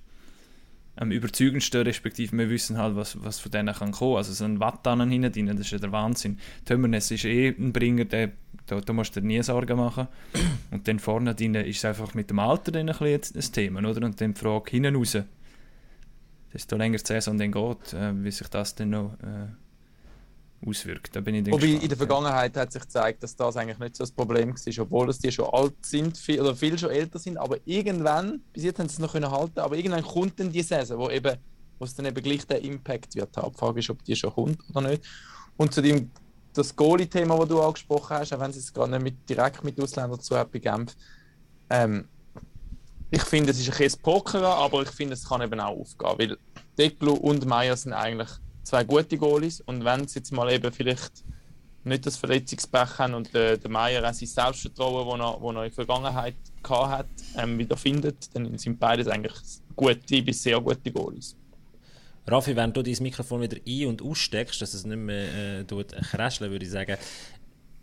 am 0.97 1.11
überzeugendsten, 1.11 1.83
respektive 1.83 2.37
wir 2.37 2.49
wissen 2.51 2.79
halt, 2.79 2.97
was, 2.97 3.23
was 3.23 3.39
von 3.39 3.53
denen 3.53 3.75
kann 3.75 3.93
kommen. 3.93 4.17
Also 4.17 4.33
so 4.33 4.45
ein 4.45 4.61
Wattanen 4.61 5.11
hinten 5.11 5.33
drin, 5.33 5.47
das 5.47 5.67
ist 5.67 5.73
ja 5.73 5.79
der 5.79 5.93
Wahnsinn. 5.93 6.39
Tömmernes 6.65 7.11
ist 7.11 7.25
eh 7.25 7.49
ein 7.49 7.73
Bringer, 7.73 8.07
der, 8.07 8.33
da, 8.67 8.81
da 8.81 8.93
musst 8.93 9.15
du 9.15 9.21
dir 9.21 9.27
nie 9.27 9.43
Sorgen 9.43 9.77
machen. 9.77 10.09
Und 10.71 10.89
dann 10.89 10.99
vorne 10.99 11.35
drin 11.35 11.55
ist 11.55 11.79
es 11.79 11.85
einfach 11.85 12.15
mit 12.15 12.31
dem 12.31 12.39
Alter 12.39 12.73
dann 12.73 12.89
ein, 12.89 12.99
bisschen 12.99 13.37
ein 13.37 13.53
Thema, 13.53 13.81
oder? 13.81 14.07
Und 14.07 14.21
dann 14.21 14.33
die 14.33 14.41
Frage 14.41 14.71
hinten 14.71 14.97
raus, 14.97 15.19
desto 16.53 16.77
länger 16.77 16.99
die 16.99 17.07
Saison 17.07 17.37
dann 17.37 17.53
geht, 17.53 17.93
äh, 17.93 18.25
wie 18.25 18.31
sich 18.31 18.49
das 18.49 18.75
dann 18.75 18.91
noch... 18.91 19.13
Äh, 19.23 19.66
auswirkt. 20.65 21.15
Da 21.15 21.21
bin 21.21 21.35
ich 21.35 21.47
Wobei 21.47 21.59
gespannt, 21.59 21.83
in 21.83 21.89
der 21.89 21.99
Vergangenheit 21.99 22.57
ja. 22.57 22.63
hat 22.63 22.73
sich 22.73 22.83
gezeigt, 22.83 23.23
dass 23.23 23.37
das 23.37 23.57
eigentlich 23.57 23.79
nicht 23.79 23.97
so 23.97 24.05
das 24.05 24.13
Problem 24.13 24.55
war, 24.55 24.83
obwohl 24.85 25.11
es 25.11 25.19
die 25.19 25.33
schon 25.33 25.47
alt 25.53 25.75
sind 25.85 26.17
viel, 26.17 26.41
oder 26.41 26.55
viel 26.55 26.79
schon 26.79 26.91
älter 26.91 27.19
sind, 27.19 27.37
aber 27.37 27.59
irgendwann, 27.65 28.41
bis 28.53 28.65
jetzt 28.65 28.79
haben 28.79 28.89
sie 28.89 28.95
es 28.95 28.99
noch 28.99 29.13
können 29.13 29.31
halten, 29.31 29.61
aber 29.61 29.77
irgendwann 29.77 30.03
kommt 30.03 30.39
dann 30.41 30.51
die 30.51 30.63
Saison, 30.63 30.99
wo 30.99 31.11
eben 31.11 31.37
wo 31.79 31.85
es 31.85 31.95
dann 31.95 32.07
eben 32.07 32.23
gleich 32.23 32.47
der 32.47 32.63
Impact 32.63 33.15
wird 33.15 33.37
haben. 33.37 33.53
Die 33.53 33.59
Frage 33.59 33.81
ist, 33.81 33.91
ob 33.91 34.03
die 34.05 34.17
schon 34.17 34.33
kommt 34.33 34.59
oder 34.71 34.89
nicht. 34.89 35.05
Und 35.57 35.73
zu 35.73 35.83
dem 35.83 36.11
das 36.55 36.75
Goalie-Thema, 36.75 37.39
das 37.39 37.49
du 37.49 37.61
angesprochen 37.61 38.17
hast, 38.17 38.33
auch 38.33 38.41
wenn 38.41 38.51
es 38.51 38.57
jetzt 38.57 38.75
gar 38.75 38.87
nicht 38.87 39.03
mit, 39.03 39.29
direkt 39.29 39.63
mit 39.63 39.79
Ausländern 39.81 40.21
zu 40.21 40.39
hat 40.39 40.51
bei 40.51 40.59
Genf, 40.59 40.97
ähm, 41.69 42.09
ich 43.11 43.23
finde, 43.23 43.53
es 43.53 43.61
ist 43.61 43.71
ein 43.71 43.77
bisschen 43.77 44.01
Poker, 44.03 44.43
aber 44.43 44.83
ich 44.83 44.89
finde, 44.89 45.15
es 45.15 45.29
kann 45.29 45.43
eben 45.43 45.61
auch 45.61 45.79
aufgehen, 45.79 46.19
weil 46.19 46.39
Deklu 46.79 47.13
und 47.13 47.47
Meier 47.47 47.77
sind 47.77 47.93
eigentlich 47.93 48.31
zwei 48.67 48.85
gute 48.85 49.17
Goalies 49.17 49.61
und 49.61 49.85
wenn 49.85 50.09
sie 50.09 50.19
jetzt 50.19 50.33
mal 50.33 50.53
eben 50.53 50.73
vielleicht 50.73 51.25
nicht 51.85 52.05
das 52.05 52.17
Verletzungspech 52.17 52.99
haben 52.99 53.15
und 53.15 53.33
der, 53.33 53.57
der 53.57 53.71
Meier 53.71 54.03
auch 54.09 54.13
sein 54.13 54.27
Selbstvertrauen, 54.27 55.21
das 55.21 55.27
er, 55.27 55.41
er 55.41 55.49
in 55.49 55.55
der 55.55 55.71
Vergangenheit 55.71 56.35
hat, 56.69 57.07
ähm, 57.37 57.59
wieder 57.59 57.77
findet, 57.77 58.35
dann 58.35 58.59
sind 58.59 58.81
beides 58.81 59.07
eigentlich 59.07 59.35
gute 59.77 60.23
bis 60.23 60.43
sehr 60.43 60.61
gute 60.61 60.91
Goalies. 60.91 61.37
Raffi, 62.27 62.57
wenn 62.57 62.73
du 62.73 62.83
dein 62.83 62.97
Mikrofon 63.01 63.41
wieder 63.41 63.59
ein- 63.65 63.87
und 63.87 64.03
aussteckst, 64.03 64.61
dass 64.61 64.75
es 64.75 64.85
nicht 64.85 64.97
mehr 64.97 65.61
äh, 65.61 65.65
tut, 65.65 65.93
würde 65.93 66.65
ich 66.65 66.71
sagen, 66.71 66.97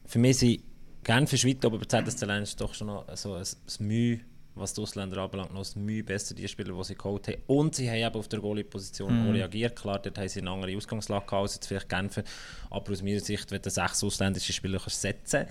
für 0.06 0.20
mich 0.20 0.38
sind 0.38 0.64
Genf 1.04 1.34
ist 1.34 1.46
weit, 1.46 1.64
aber 1.66 1.80
bei 1.80 1.86
ZSC 1.86 2.26
ist 2.42 2.60
doch 2.62 2.74
schon 2.74 2.88
noch 2.88 3.06
so 3.16 3.34
ein, 3.34 3.44
ein 3.44 3.88
Mühe 3.88 4.20
was 4.56 4.74
die 4.74 4.82
Ausländer 4.82 5.18
anbelangt, 5.18 5.54
noch 5.54 5.76
Mühe 5.76 6.04
besser, 6.04 6.36
die 6.36 6.48
Spieler, 6.48 6.76
die 6.76 6.84
sie 6.84 6.96
geholt 6.96 7.28
haben. 7.28 7.42
Und 7.48 7.76
sie 7.76 7.90
haben 7.90 7.98
eben 7.98 8.16
auf 8.16 8.28
der 8.28 8.40
Goalie-Position 8.40 9.30
mm. 9.30 9.32
reagiert. 9.32 9.76
Klar, 9.76 10.00
dort 10.00 10.18
haben 10.18 10.30
sie 10.30 10.42
eine 10.42 10.52
andere 10.52 10.76
Ausgangslage 10.76 11.26
gehabt, 11.26 11.42
als 11.42 11.56
jetzt 11.56 11.68
vielleicht 11.68 11.90
Genfer. 11.90 12.24
Aber 12.70 12.92
aus 12.92 13.02
meiner 13.02 13.20
Sicht, 13.20 13.52
wenn 13.52 13.62
du 13.62 13.70
sechs 13.70 14.04
ausländische 14.04 14.54
Spieler 14.54 14.80
kannst 14.80 15.02
setzen 15.02 15.48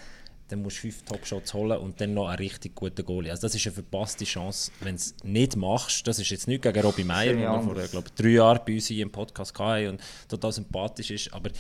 dann 0.52 0.60
musst 0.60 0.76
du 0.76 0.80
fünf 0.82 1.02
Top-Shots 1.04 1.54
holen 1.54 1.78
und 1.78 1.98
dann 1.98 2.12
noch 2.12 2.28
einen 2.28 2.36
richtig 2.36 2.74
guten 2.74 3.06
Goalie. 3.06 3.30
Also 3.30 3.46
das 3.46 3.54
ist 3.54 3.66
eine 3.66 3.72
verpasste 3.72 4.26
Chance, 4.26 4.70
wenn 4.80 4.96
du 4.96 5.00
es 5.00 5.14
nicht 5.24 5.56
machst. 5.56 6.06
Das 6.06 6.18
ist 6.18 6.28
jetzt 6.28 6.46
nicht 6.46 6.62
gegen 6.62 6.80
Robbie 6.80 7.04
Meyer, 7.04 7.32
der 7.32 7.62
vor 7.62 7.74
glaube 7.74 8.10
drei 8.14 8.28
Jahren 8.28 8.60
bei 8.66 8.74
uns 8.74 8.86
hier 8.86 9.02
im 9.02 9.10
Podcast 9.10 9.58
hatte 9.58 9.88
und 9.88 10.00
total 10.28 10.52
sympathisch 10.52 11.10
ist. 11.10 11.32
Aber 11.32 11.50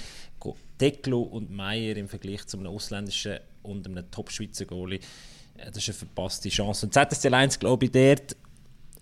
Deklo 0.78 1.22
und 1.22 1.50
Meyer 1.50 1.96
im 1.96 2.06
Vergleich 2.06 2.46
zu 2.46 2.58
einem 2.58 2.66
ausländischen 2.66 3.38
und 3.62 3.86
einem 3.86 4.10
Top-Schweizer 4.10 4.66
Goalie 4.66 5.00
das 5.66 5.78
ist 5.78 5.88
eine 5.88 5.94
verpasste 5.98 6.48
Chance. 6.48 6.86
Und 6.86 6.94
ZSC 6.94 7.28
1, 7.28 7.58
glaube 7.58 7.86
ich, 7.86 7.92
dort 7.92 8.36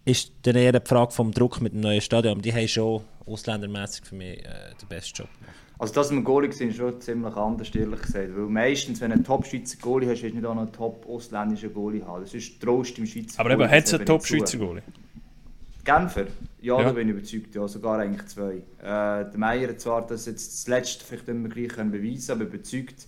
ist 0.05 0.33
dann 0.43 0.57
eher 0.57 0.73
die 0.73 0.88
Frage 0.88 1.12
vom 1.12 1.33
Druck 1.33 1.61
mit 1.61 1.73
dem 1.73 1.81
neuen 1.81 2.00
Stadion. 2.00 2.33
Aber 2.33 2.43
die 2.43 2.52
haben 2.52 2.69
schon 2.69 3.02
ausländermäßig 3.26 4.05
für 4.05 4.14
mich 4.14 4.45
äh, 4.45 4.75
den 4.81 4.88
besten 4.88 5.23
Job 5.23 5.29
gemacht. 5.38 5.57
Also 5.79 5.95
das 5.95 6.11
mit 6.11 6.19
dem 6.19 6.25
Goalie 6.25 6.50
ist 6.50 6.76
schon 6.76 7.00
ziemlich 7.00 7.35
anders, 7.37 7.75
ehrlich 7.75 8.02
gesagt. 8.02 8.37
Weil 8.37 8.47
meistens, 8.47 9.00
wenn 9.00 9.11
du 9.11 9.14
einen 9.14 9.25
Top-Schweizer 9.25 9.79
Goalie 9.81 10.11
hast, 10.11 10.23
hast 10.23 10.31
du 10.31 10.37
nicht 10.37 10.45
auch 10.45 10.55
noch 10.55 10.62
einen 10.62 10.73
Top-ausländischen 10.73 11.73
Goalie 11.73 12.05
haben. 12.05 12.23
Das 12.23 12.35
ist 12.35 12.61
Trost 12.61 12.99
im 12.99 13.07
Schweizer 13.07 13.40
Aber 13.40 13.50
eben, 13.52 13.69
hat 13.69 13.85
es 13.85 13.95
einen 13.95 14.05
Top-Schweizer 14.05 14.59
Goalie? 14.59 14.83
Genfer? 15.83 16.26
Ja, 16.61 16.79
ja, 16.79 16.85
da 16.85 16.93
bin 16.93 17.09
ich 17.09 17.14
überzeugt, 17.14 17.55
ja, 17.55 17.67
sogar 17.67 17.99
eigentlich 17.99 18.26
zwei. 18.26 18.57
Äh, 18.57 19.31
der 19.31 19.38
Meier 19.38 19.71
hat 19.71 19.81
zwar 19.81 20.07
das 20.07 20.26
jetzt 20.26 20.52
das 20.52 20.69
letzte 20.69 21.02
vielleicht 21.02 21.29
immer 21.29 21.49
gleich 21.49 21.69
können 21.69 21.90
beweisen 21.90 22.33
aber 22.33 22.43
überzeugt, 22.45 23.07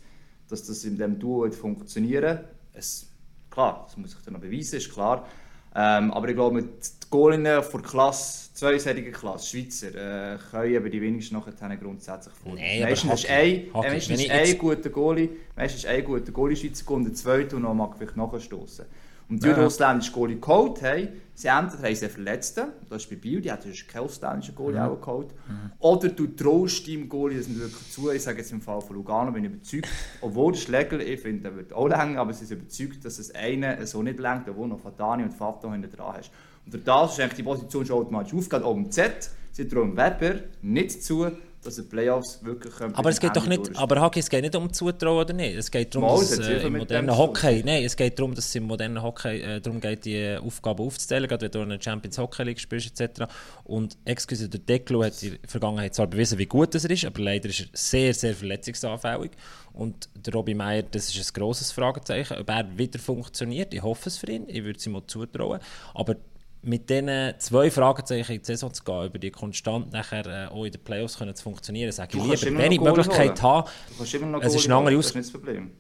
dass 0.49 0.65
das 0.65 0.83
in 0.85 0.97
diesem 0.97 1.19
Duo 1.19 1.51
funktionieren 1.51 2.41
es, 2.73 3.12
Klar, 3.53 3.85
das 3.87 3.97
muss 3.97 4.15
ich 4.15 4.25
dann 4.25 4.35
noch 4.35 4.41
beweisen, 4.41 4.77
ist 4.77 4.93
klar. 4.93 5.27
Ähm, 5.75 6.11
aber 6.11 6.29
ich 6.29 6.35
glaube, 6.35 6.63
den 6.63 6.71
Goalinnen 7.11 7.63
von 7.63 7.83
Klasse, 7.83 8.53
zweiseitiger 8.55 9.11
Klasse, 9.11 9.47
Schweizer, 9.49 9.89
äh, 9.89 10.39
können 10.51 10.77
aber 10.77 10.89
die 10.89 11.01
wenigsten 11.01 11.35
nachher 11.35 11.77
grundsätzlich 11.77 12.35
vor. 12.35 12.55
Nee, 12.55 12.83
meistens 12.83 13.13
ist 13.25 13.31
ein, 13.31 13.67
Hockey. 13.75 13.89
Meistens 13.91 14.21
ist 14.21 14.31
ein 14.31 14.59
guter 14.59 14.91
Goalie, 14.91 15.29
meistens 15.57 15.85
ist 15.85 15.91
ein 15.91 16.05
guter 16.05 16.33
Goalie 16.33 16.57
Schweizer 16.57 16.91
und 16.91 17.05
der 17.05 17.15
zweite 17.15 17.57
und 17.57 17.63
noch 17.63 17.75
mag 17.75 17.95
vielleicht 17.97 18.17
nachstoßen. 18.17 18.87
Und 19.33 19.43
die, 19.43 19.49
ja. 19.49 19.55
die 19.55 19.61
ausländische 19.63 20.13
Goalie 20.13 20.39
geholt 20.39 20.83
haben, 20.83 21.09
sie 21.33 21.49
entweder 21.49 21.89
haben 21.89 21.95
sie 21.95 22.05
einen 22.05 22.13
Verletzten, 22.13 22.67
das 22.91 23.05
ist 23.05 23.09
bei 23.09 23.17
Biel, 23.17 23.41
die 23.41 23.51
hat 23.51 23.65
keinen 23.89 24.05
ausländischen 24.05 24.55
Goalie 24.55 24.79
mhm. 24.79 24.87
auch 24.91 25.01
geholt, 25.01 25.29
mhm. 25.49 25.73
oder 25.79 26.09
du 26.11 26.27
traust 26.27 26.87
deinem 26.87 27.09
Goalie 27.09 27.39
das 27.39 27.49
wirklich 27.49 27.91
zu, 27.91 28.11
ich 28.11 28.23
sage 28.23 28.41
jetzt 28.41 28.53
im 28.53 28.61
Fall 28.61 28.83
von 28.83 28.95
Lugano, 28.95 29.33
bin 29.33 29.45
ich 29.45 29.51
überzeugt, 29.51 29.89
obwohl 30.21 30.53
der 30.53 30.61
Schläger, 30.61 31.01
ich 31.01 31.19
finde, 31.19 31.45
der 31.45 31.57
wird 31.57 31.73
auch 31.73 31.89
länger, 31.89 32.21
aber 32.21 32.35
sie 32.35 32.45
sind 32.45 32.61
überzeugt, 32.61 33.03
dass 33.07 33.19
es 33.19 33.35
einen 33.35 33.87
so 33.87 34.03
nicht 34.03 34.19
längt, 34.19 34.47
obwohl 34.51 34.69
noch 34.69 34.81
Fatani 34.81 35.23
und 35.23 35.33
Fato 35.33 35.73
hinten 35.73 35.91
dran 35.91 36.15
hast. 36.19 36.31
Und 36.67 36.75
durch 36.75 36.85
das 36.85 37.13
ist 37.13 37.21
eigentlich 37.21 37.37
die 37.37 37.43
Position 37.43 37.87
schon 37.87 38.03
automatisch 38.03 38.35
aufgegangen, 38.35 38.67
oben 38.67 38.91
Z, 38.91 39.31
sie 39.51 39.67
trauen 39.67 39.97
Weber 39.97 40.41
nicht 40.61 41.03
zu, 41.03 41.31
dass 41.63 41.77
die 41.77 41.83
Playoffs 41.83 42.41
wirklich 42.43 42.73
Aber 42.81 43.11
es 43.11 43.21
geht 43.21 43.37
doch 43.37 43.47
nicht, 43.47 43.77
aber 43.77 44.01
Hockey, 44.01 44.21
es 44.21 44.29
geht 44.29 44.43
nicht 44.43 44.57
um 44.57 44.73
Zutrauen 44.73 45.21
oder 45.21 45.33
nicht. 45.33 45.57
Es 45.57 45.71
geht 45.71 45.95
darum, 45.95 46.09
Mal, 46.09 46.19
dass 46.19 46.39
äh, 46.39 46.67
im 46.67 46.77
modernen 46.77 47.17
Hockey, 47.17 47.63
nein, 47.65 47.85
es 47.85 47.97
geht 47.97 48.19
darum, 48.19 48.35
dass 48.35 48.47
es 48.47 48.55
im 48.57 48.65
modernen 48.65 49.03
Hockey 49.03 49.41
äh, 49.41 49.61
darum 49.61 49.81
geht, 49.81 50.05
die 50.05 50.37
Aufgaben 50.37 50.85
aufzuzählen, 50.85 51.29
gerade 51.29 51.45
wenn 51.45 51.53
du 51.53 51.63
in 51.63 51.69
der 51.69 51.81
Champions 51.81 52.19
Hockey 52.19 52.43
League 52.43 52.61
spielst 52.61 53.01
etc. 53.01 53.25
Und 53.65 53.97
excuse, 54.05 54.49
der 54.49 54.61
Declo 54.61 55.05
hat 55.05 55.23
in 55.23 55.39
der 55.41 55.49
Vergangenheit 55.49 55.95
zwar 55.95 56.09
bewiesen, 56.09 56.39
wie 56.39 56.47
gut 56.47 56.75
er 56.75 56.91
ist, 56.91 57.05
aber 57.05 57.21
leider 57.21 57.49
ist 57.49 57.61
er 57.61 57.67
sehr, 57.73 58.15
sehr 58.15 58.35
verletzungsanfällig. 58.35 59.31
Und 59.73 60.09
der 60.15 60.35
Robbie 60.35 60.55
Meyer, 60.55 60.83
das 60.83 61.15
ist 61.15 61.31
ein 61.31 61.41
grosses 61.41 61.73
Fragezeichen, 61.73 62.39
ob 62.39 62.49
er 62.51 62.77
wieder 62.77 62.99
funktioniert. 62.99 63.73
Ich 63.73 63.83
hoffe 63.83 64.09
es 64.09 64.19
für 64.19 64.31
ihn, 64.31 64.45
ich 64.49 64.65
würde 64.65 64.79
es 64.79 64.87
ihm 64.87 64.97
auch 64.97 65.07
zutrauen. 65.07 65.61
Aber 65.95 66.17
mit 66.63 66.89
diesen 66.89 67.35
zwei 67.39 67.71
Fragezeichen 67.71 68.33
in 68.33 68.39
die 68.39 68.45
Saison 68.45 68.73
zu 68.73 68.85
gehen, 68.85 69.07
über 69.07 69.19
die 69.19 69.31
konstant 69.31 69.93
nachher 69.93 70.27
äh, 70.27 70.47
auch 70.47 70.65
in 70.65 70.73
den 70.73 70.83
Playoffs 70.83 71.19
können 71.19 71.35
zu 71.35 71.43
funktionieren, 71.43 71.91
sage 71.93 72.17
ich 72.17 72.23
lieber, 72.23 72.59
wenn 72.59 72.73
ich 72.73 72.79
die 72.79 72.85
Möglichkeit 72.85 73.43
habe, 73.43 73.69
es 74.01 74.55
ist 74.55 74.67
eine 74.67 74.77
andere 74.77 75.01
Problem. 75.33 75.71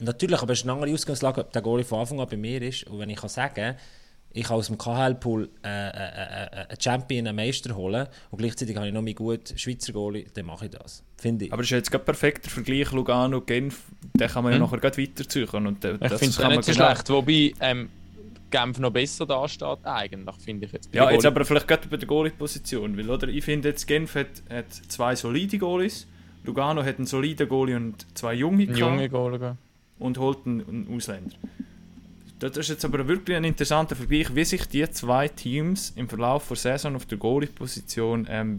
Natürlich, 0.00 0.42
aber 0.42 0.52
es 0.52 0.60
ist 0.60 0.64
eine 0.64 0.72
andere 0.72 0.92
Ausgangslage, 0.92 1.40
ob 1.42 1.52
der 1.52 1.62
Goalie 1.62 1.84
von 1.84 2.00
Anfang 2.00 2.20
an 2.20 2.26
bei 2.28 2.36
mir 2.36 2.60
ist. 2.60 2.84
Und 2.88 2.98
wenn 2.98 3.10
ich 3.10 3.20
kann 3.20 3.28
sagen 3.28 3.76
ich 4.34 4.44
kann 4.44 4.56
aus 4.56 4.68
dem 4.68 4.78
KHL-Pool 4.78 5.50
äh, 5.62 5.68
äh, 5.68 5.90
äh, 5.90 5.92
äh, 5.92 6.66
einen 6.68 6.80
Champion, 6.80 7.26
einen 7.26 7.36
Meister 7.36 7.76
holen 7.76 8.06
und 8.30 8.38
gleichzeitig 8.38 8.76
habe 8.76 8.88
ich 8.88 8.94
noch 8.94 9.02
meinen 9.02 9.14
guten 9.14 9.58
Schweizer 9.58 9.92
Goalie, 9.92 10.26
dann 10.32 10.46
mache 10.46 10.66
ich 10.66 10.70
das. 10.70 11.04
Finde 11.18 11.46
ich. 11.46 11.52
Aber 11.52 11.62
das 11.62 11.66
ist 11.66 11.76
jetzt 11.76 11.90
gerade 11.90 12.04
perfekt 12.04 12.46
der 12.46 12.50
Vergleich 12.50 12.90
Lugano-Genf, 12.92 13.82
den 14.14 14.28
kann 14.28 14.44
man 14.44 14.52
hm. 14.54 14.60
ja 14.60 14.66
nachher 14.66 14.80
gerade 14.80 15.02
weiterziehen. 15.02 15.66
Und, 15.66 15.84
äh, 15.84 15.92
ich 15.92 15.98
finde 15.98 16.14
es 16.14 16.20
nicht 16.22 16.32
so 16.34 16.42
genau 16.48 16.62
schlecht, 16.62 17.10
wobei... 17.10 17.52
Ähm, 17.60 17.90
Genf 18.52 18.78
noch 18.78 18.92
besser 18.92 19.26
dasteht, 19.26 19.84
eigentlich, 19.84 20.36
finde 20.36 20.66
ich 20.66 20.72
jetzt. 20.72 20.94
Ja, 20.94 21.10
jetzt 21.10 21.26
aber 21.26 21.44
vielleicht 21.44 21.66
gerade 21.66 21.88
bei 21.88 21.96
der 21.96 22.06
Goalie-Position, 22.06 22.96
weil 22.96 23.10
oder, 23.10 23.26
ich 23.26 23.44
finde 23.44 23.70
jetzt 23.70 23.86
Genf 23.86 24.14
hat, 24.14 24.42
hat 24.48 24.72
zwei 24.72 25.16
solide 25.16 25.58
Goalies, 25.58 26.06
Lugano 26.44 26.84
hat 26.84 26.98
einen 26.98 27.06
soliden 27.06 27.48
Goalie 27.48 27.74
und 27.74 28.06
zwei 28.16 28.34
junge, 28.34 28.64
junge 28.64 29.08
Goalie. 29.08 29.56
und 29.98 30.18
holt 30.18 30.46
einen, 30.46 30.60
einen 30.68 30.96
Ausländer. 30.96 31.36
Das 32.42 32.56
ist 32.56 32.70
jetzt 32.70 32.84
aber 32.84 33.06
wirklich 33.06 33.36
ein 33.36 33.44
interessanter 33.44 33.94
Vergleich, 33.94 34.34
wie 34.34 34.44
sich 34.44 34.66
die 34.66 34.90
zwei 34.90 35.28
Teams 35.28 35.92
im 35.94 36.08
Verlauf 36.08 36.48
der 36.48 36.56
Saison 36.56 36.96
auf 36.96 37.06
der 37.06 37.16
Goalie-Position 37.16 38.26
ähm, 38.28 38.56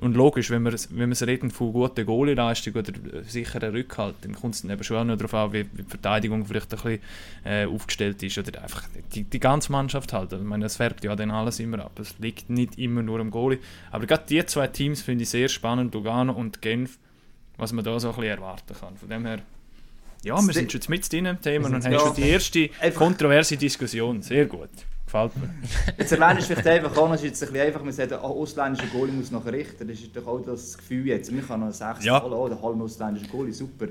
und 0.00 0.16
logisch, 0.16 0.50
wenn 0.50 0.64
wir, 0.64 0.74
wenn 0.90 1.10
wir 1.10 1.26
reden 1.28 1.52
von 1.52 1.72
guter 1.72 2.02
Goalie-Leistung 2.02 2.74
oder 2.74 2.92
sicherer 3.22 3.72
Rückhalt, 3.72 4.16
dann 4.22 4.32
kommt 4.32 4.56
es 4.56 4.64
eben 4.64 4.82
schon 4.82 4.96
auch 4.96 5.04
noch 5.04 5.16
darauf 5.16 5.34
an, 5.34 5.52
wie, 5.52 5.66
wie, 5.74 5.84
die 5.84 5.88
Verteidigung 5.88 6.44
vielleicht 6.46 6.74
ein 6.74 6.82
bisschen 6.82 7.00
äh, 7.44 7.66
aufgestellt 7.66 8.20
ist 8.24 8.38
oder 8.38 8.60
einfach 8.60 8.82
die, 9.14 9.22
die 9.22 9.40
ganze 9.40 9.70
Mannschaft 9.70 10.12
halt. 10.12 10.32
Also, 10.32 10.42
ich 10.42 10.48
meine, 10.48 10.64
es 10.64 10.74
färbt 10.74 11.04
ja 11.04 11.14
dann 11.14 11.30
alles 11.30 11.60
immer 11.60 11.84
ab. 11.84 11.96
Es 12.00 12.18
liegt 12.18 12.50
nicht 12.50 12.76
immer 12.76 13.02
nur 13.02 13.20
am 13.20 13.30
Goalie. 13.30 13.60
Aber 13.92 14.06
gerade 14.06 14.24
die 14.28 14.44
zwei 14.46 14.66
Teams 14.66 15.02
finde 15.02 15.22
ich 15.22 15.30
sehr 15.30 15.48
spannend, 15.48 15.94
Lugano 15.94 16.32
und 16.32 16.60
Genf, 16.60 16.98
was 17.56 17.72
man 17.72 17.84
da 17.84 18.00
so 18.00 18.08
ein 18.08 18.16
bisschen 18.16 18.30
erwarten 18.30 18.74
kann. 18.74 18.96
Von 18.96 19.08
dem 19.08 19.24
her 19.26 19.42
ja, 20.22 20.40
wir 20.40 20.52
sind 20.52 20.72
schon 20.72 20.80
mit 20.88 21.12
in 21.12 21.26
im 21.26 21.40
Thema 21.40 21.68
und 21.68 21.84
haben 21.84 21.92
ja. 21.92 21.98
schon 21.98 22.14
die 22.14 22.28
erste 22.28 22.68
kontroverse 22.94 23.56
Diskussion. 23.56 24.22
Sehr 24.22 24.46
gut. 24.46 24.70
Gefällt 25.06 25.36
mir. 25.36 25.50
Jetzt 25.98 26.12
erwähne 26.12 26.40
ich 26.40 26.46
vielleicht 26.46 26.66
einfach 26.66 26.96
auch, 26.96 27.12
es 27.12 27.20
ist 27.20 27.26
jetzt 27.26 27.42
ein 27.44 27.52
bisschen 27.52 27.66
einfach, 27.68 27.84
man 27.84 27.92
sagt, 27.92 28.12
ein 28.12 28.18
ausländischer 28.18 28.88
Goalie 28.88 29.12
muss 29.12 29.30
nachher 29.30 29.52
richten. 29.52 29.86
Das 29.86 30.00
ist 30.00 30.16
doch 30.16 30.26
auch 30.26 30.40
das 30.40 30.76
Gefühl 30.76 31.06
jetzt. 31.06 31.30
Man 31.30 31.46
kann 31.46 31.60
noch 31.60 31.70
6 31.70 32.04
ja. 32.04 32.24
oh, 32.24 32.48
der 32.48 32.60
halbe 32.60 32.82
ausländische 32.82 33.28
Goalie, 33.28 33.52
super. 33.52 33.86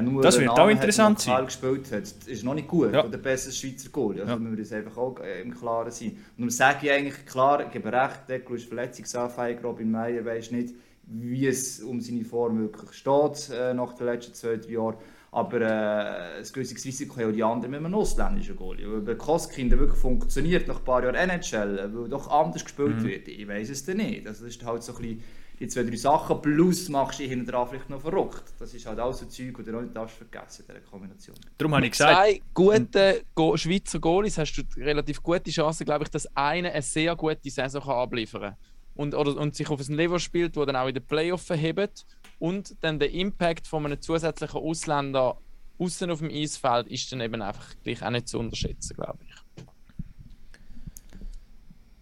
Nur 0.00 0.22
das 0.22 0.38
wird 0.38 0.50
auch 0.50 0.68
interessant 0.68 1.18
hat, 1.18 1.24
sein. 1.24 1.44
gespielt 1.44 1.90
hat, 1.90 2.02
ist 2.26 2.44
noch 2.44 2.54
nicht 2.54 2.68
gut. 2.68 2.92
Ja. 2.92 3.04
Oder 3.04 3.18
besser 3.18 3.50
Schweizer 3.50 3.88
Goalie. 3.88 4.20
Also 4.20 4.34
ja. 4.34 4.38
müssen 4.38 4.56
wir 4.56 4.62
das 4.62 4.72
einfach 4.72 4.96
auch 4.96 5.18
äh, 5.18 5.42
im 5.42 5.52
Klaren 5.52 5.90
sein. 5.90 6.10
Und 6.38 6.44
dann 6.44 6.50
sage 6.50 6.86
ich 6.86 6.92
eigentlich 6.92 7.26
klar, 7.26 7.66
ich 7.66 7.72
gebe 7.72 7.92
recht, 7.92 8.28
Deckel 8.28 8.56
ist 8.56 8.66
verletzungsanfällig, 8.66 9.64
Robin 9.64 9.90
Meyer 9.90 10.24
weiß 10.24 10.52
nicht, 10.52 10.74
wie 11.06 11.48
es 11.48 11.80
um 11.80 12.00
seine 12.00 12.24
Form 12.24 12.60
wirklich 12.60 12.92
steht 12.92 13.50
äh, 13.52 13.74
nach 13.74 13.94
den 13.94 14.06
letzten 14.06 14.34
zwei, 14.34 14.56
drei 14.56 14.70
Jahren. 14.70 14.96
Aber 15.32 15.60
äh, 15.60 16.38
ein 16.38 16.52
gewisses 16.52 16.84
Risiko 16.84 17.16
haben 17.16 17.28
auch 17.28 17.32
die 17.32 17.44
anderen 17.44 17.70
mit 17.70 17.84
einem 17.84 17.94
ausländischen 17.94 18.56
Goalie. 18.56 18.90
Weil 18.90 19.00
bei 19.00 19.14
Koskin 19.14 19.70
wirklich 19.70 19.98
funktioniert 19.98 20.66
nach 20.66 20.78
ein 20.78 20.84
paar 20.84 21.04
Jahren 21.04 21.14
NHL, 21.14 21.90
weil 21.94 22.08
doch 22.08 22.28
anders 22.28 22.64
gespielt 22.64 22.96
mhm. 22.96 23.04
wird. 23.04 23.28
Ich 23.28 23.46
weiß 23.46 23.70
es 23.70 23.84
dann 23.84 23.98
nicht. 23.98 24.26
Also 24.26 24.44
das 24.44 24.56
ist 24.56 24.64
halt 24.64 24.82
so 24.82 24.92
ein 24.92 25.02
bisschen 25.02 25.22
die 25.60 25.68
zwei, 25.68 25.82
drei 25.82 25.96
Sachen, 25.96 26.40
plus 26.40 26.88
machst 26.88 27.20
du 27.20 27.24
hinten 27.24 27.46
dran 27.46 27.68
vielleicht 27.68 27.90
noch 27.90 28.00
verrückt. 28.00 28.44
Das 28.58 28.72
ist 28.72 28.86
halt 28.86 28.98
auch 28.98 29.12
so 29.12 29.26
Zeug, 29.26 29.58
das 29.58 29.66
du 29.66 29.72
noch 29.72 29.82
nicht 29.82 29.94
vergessen 29.94 30.64
in 30.66 30.74
dieser 30.74 30.86
Kombination. 30.90 31.36
Darum 31.58 31.74
habe 31.74 31.84
ich 31.84 31.92
gesagt... 31.92 32.16
Zwei 32.16 32.40
gute 32.54 33.22
Go 33.34 33.56
Schweizer 33.58 34.00
Goalies 34.00 34.38
hast 34.38 34.54
du 34.54 34.62
relativ 34.80 35.22
gute 35.22 35.50
Chancen, 35.50 35.84
glaube 35.84 36.04
ich, 36.04 36.10
dass 36.10 36.26
einer 36.34 36.70
eine 36.70 36.82
sehr 36.82 37.14
gute 37.14 37.50
Saison 37.50 37.82
kann 37.82 37.92
abliefern 37.92 38.40
kann. 38.40 38.56
Und, 38.94 39.14
oder, 39.14 39.36
und 39.36 39.54
sich 39.54 39.68
auf 39.68 39.86
ein 39.86 39.94
Level 39.94 40.18
spielt, 40.18 40.56
wo 40.56 40.64
dann 40.64 40.76
auch 40.76 40.88
in 40.88 40.94
den 40.94 41.04
Playoff 41.04 41.42
verhebt 41.42 42.06
und 42.40 42.82
dann 42.82 42.98
der 42.98 43.12
Impact 43.12 43.68
von 43.68 43.86
einem 43.86 44.00
zusätzlichen 44.00 44.60
Ausländer 44.60 45.38
außen 45.78 46.10
auf 46.10 46.18
dem 46.18 46.30
Eisfeld 46.30 46.88
ist 46.88 47.12
dann 47.12 47.20
eben 47.20 47.40
einfach 47.40 47.74
gleich 47.84 48.02
auch 48.02 48.10
nicht 48.10 48.28
zu 48.28 48.38
unterschätzen, 48.38 48.96
glaube 48.96 49.18
ich. 49.24 49.34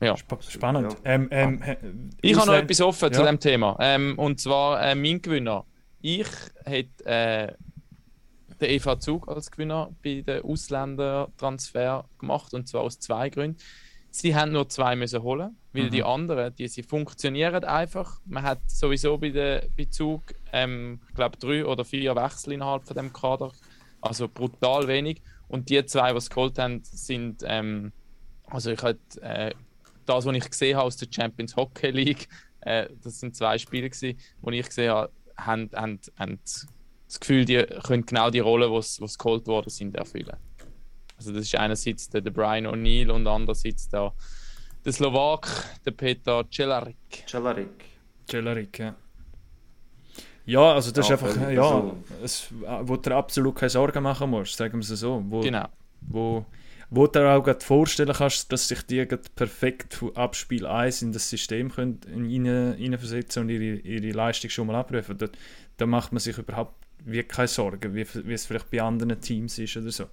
Ja. 0.00 0.16
Spannend. 0.16 0.92
Ja. 0.92 0.98
Ähm, 1.04 1.28
ähm, 1.32 2.10
ich 2.20 2.36
habe 2.36 2.46
noch 2.46 2.54
etwas 2.54 2.80
offen 2.80 3.12
ja. 3.12 3.12
zu 3.12 3.24
dem 3.24 3.40
Thema. 3.40 3.76
Ähm, 3.80 4.16
und 4.16 4.40
zwar 4.40 4.80
äh, 4.80 4.94
mein 4.94 5.20
Gewinner. 5.20 5.64
Ich 6.00 6.28
hätte 6.64 7.04
äh, 7.04 7.52
den 8.60 8.70
EV 8.70 8.96
Zug 9.00 9.28
als 9.28 9.50
Gewinner 9.50 9.90
bei 10.02 10.22
den 10.24 10.42
Ausländertransfer 10.42 12.04
gemacht. 12.18 12.54
Und 12.54 12.68
zwar 12.68 12.82
aus 12.82 13.00
zwei 13.00 13.28
Gründen. 13.28 13.58
Sie 14.10 14.34
haben 14.34 14.52
nur 14.52 14.68
zwei 14.68 14.96
müssen 14.96 15.22
holen, 15.22 15.56
weil 15.72 15.84
mhm. 15.84 15.90
die 15.90 16.02
anderen, 16.02 16.54
die 16.54 16.68
sie 16.68 16.82
funktionieren 16.82 17.64
einfach. 17.64 18.20
Man 18.24 18.42
hat 18.42 18.58
sowieso 18.66 19.18
bei 19.18 19.30
der 19.30 19.68
Bezug, 19.76 20.34
ähm, 20.52 21.00
ich 21.08 21.14
glaube 21.14 21.36
drei 21.38 21.64
oder 21.64 21.84
vier 21.84 22.16
Wechsel 22.16 22.54
innerhalb 22.54 22.86
von 22.86 22.96
dem 22.96 23.12
Kader, 23.12 23.52
also 24.00 24.28
brutal 24.28 24.88
wenig. 24.88 25.22
Und 25.46 25.68
die 25.68 25.84
zwei, 25.86 26.12
die 26.12 26.18
es 26.18 26.30
geholt 26.30 26.58
haben, 26.58 26.80
sind, 26.82 27.42
ähm, 27.46 27.92
also 28.46 28.70
ich 28.70 28.82
hatte 28.82 29.20
äh, 29.22 29.54
das, 30.06 30.24
was 30.24 30.36
ich 30.36 30.50
gesehen 30.50 30.76
habe 30.76 30.86
aus 30.86 30.96
der 30.96 31.08
Champions 31.10 31.56
Hockey 31.56 31.90
League, 31.90 32.28
äh, 32.60 32.88
das 33.02 33.20
sind 33.20 33.36
zwei 33.36 33.58
Spiele 33.58 33.90
gewesen, 33.90 34.18
wo 34.40 34.50
ich 34.50 34.66
gesehen 34.66 34.90
habe, 34.90 35.12
haben, 35.36 35.70
haben, 35.74 36.00
haben 36.18 36.38
das 36.44 37.20
Gefühl, 37.20 37.44
die 37.44 37.62
können 37.84 38.04
genau 38.04 38.30
die 38.30 38.40
Rolle, 38.40 38.68
die 38.68 39.16
geholt 39.18 39.46
worden 39.46 39.70
sind, 39.70 39.96
erfüllen. 39.96 40.36
Also 41.18 41.32
das 41.32 41.42
ist 41.42 41.54
einerseits 41.56 42.08
der, 42.08 42.20
der 42.20 42.30
Brian 42.30 42.66
O'Neill 42.66 43.10
und 43.10 43.26
andererseits 43.26 43.88
der, 43.88 44.12
der 44.84 44.92
Slowak, 44.92 45.48
der 45.84 45.90
Peter 45.90 46.44
Celarik. 46.50 46.96
Celarik. 47.26 47.84
Celarik, 48.26 48.78
ja. 48.78 48.94
Ja, 50.46 50.72
also 50.72 50.92
das 50.92 51.08
ja, 51.08 51.16
ist 51.16 51.22
einfach, 51.22 51.50
ja, 51.50 51.92
es, 52.24 52.48
wo 52.82 52.96
du 52.96 53.14
absolut 53.14 53.56
keine 53.56 53.68
Sorgen 53.68 54.02
machen 54.02 54.30
musst, 54.30 54.56
sagen 54.56 54.74
wir 54.74 54.80
es 54.80 54.88
so. 54.88 55.22
Wo, 55.28 55.40
genau. 55.40 55.68
Wo, 56.00 56.46
wo 56.88 57.06
du 57.06 57.18
dir 57.18 57.28
auch 57.28 57.62
vorstellen 57.62 58.14
kannst, 58.14 58.50
dass 58.50 58.68
sich 58.68 58.80
die 58.82 59.04
perfekt 59.04 59.92
von 59.92 60.16
Abspiel 60.16 60.64
1 60.64 61.02
in 61.02 61.12
das 61.12 61.28
System 61.28 61.70
können, 61.70 62.00
und 62.14 62.30
ihre, 62.30 63.74
ihre 63.74 64.10
Leistung 64.12 64.48
schon 64.48 64.68
mal 64.68 64.76
abrufen. 64.76 65.18
Da, 65.18 65.26
da 65.76 65.84
macht 65.84 66.12
man 66.12 66.20
sich 66.20 66.38
überhaupt 66.38 66.82
wie 67.04 67.22
keine 67.24 67.48
Sorgen, 67.48 67.94
wie, 67.94 68.06
wie 68.24 68.32
es 68.32 68.46
vielleicht 68.46 68.70
bei 68.70 68.80
anderen 68.80 69.20
Teams 69.20 69.58
ist 69.58 69.76
oder 69.76 69.90
so. 69.90 70.06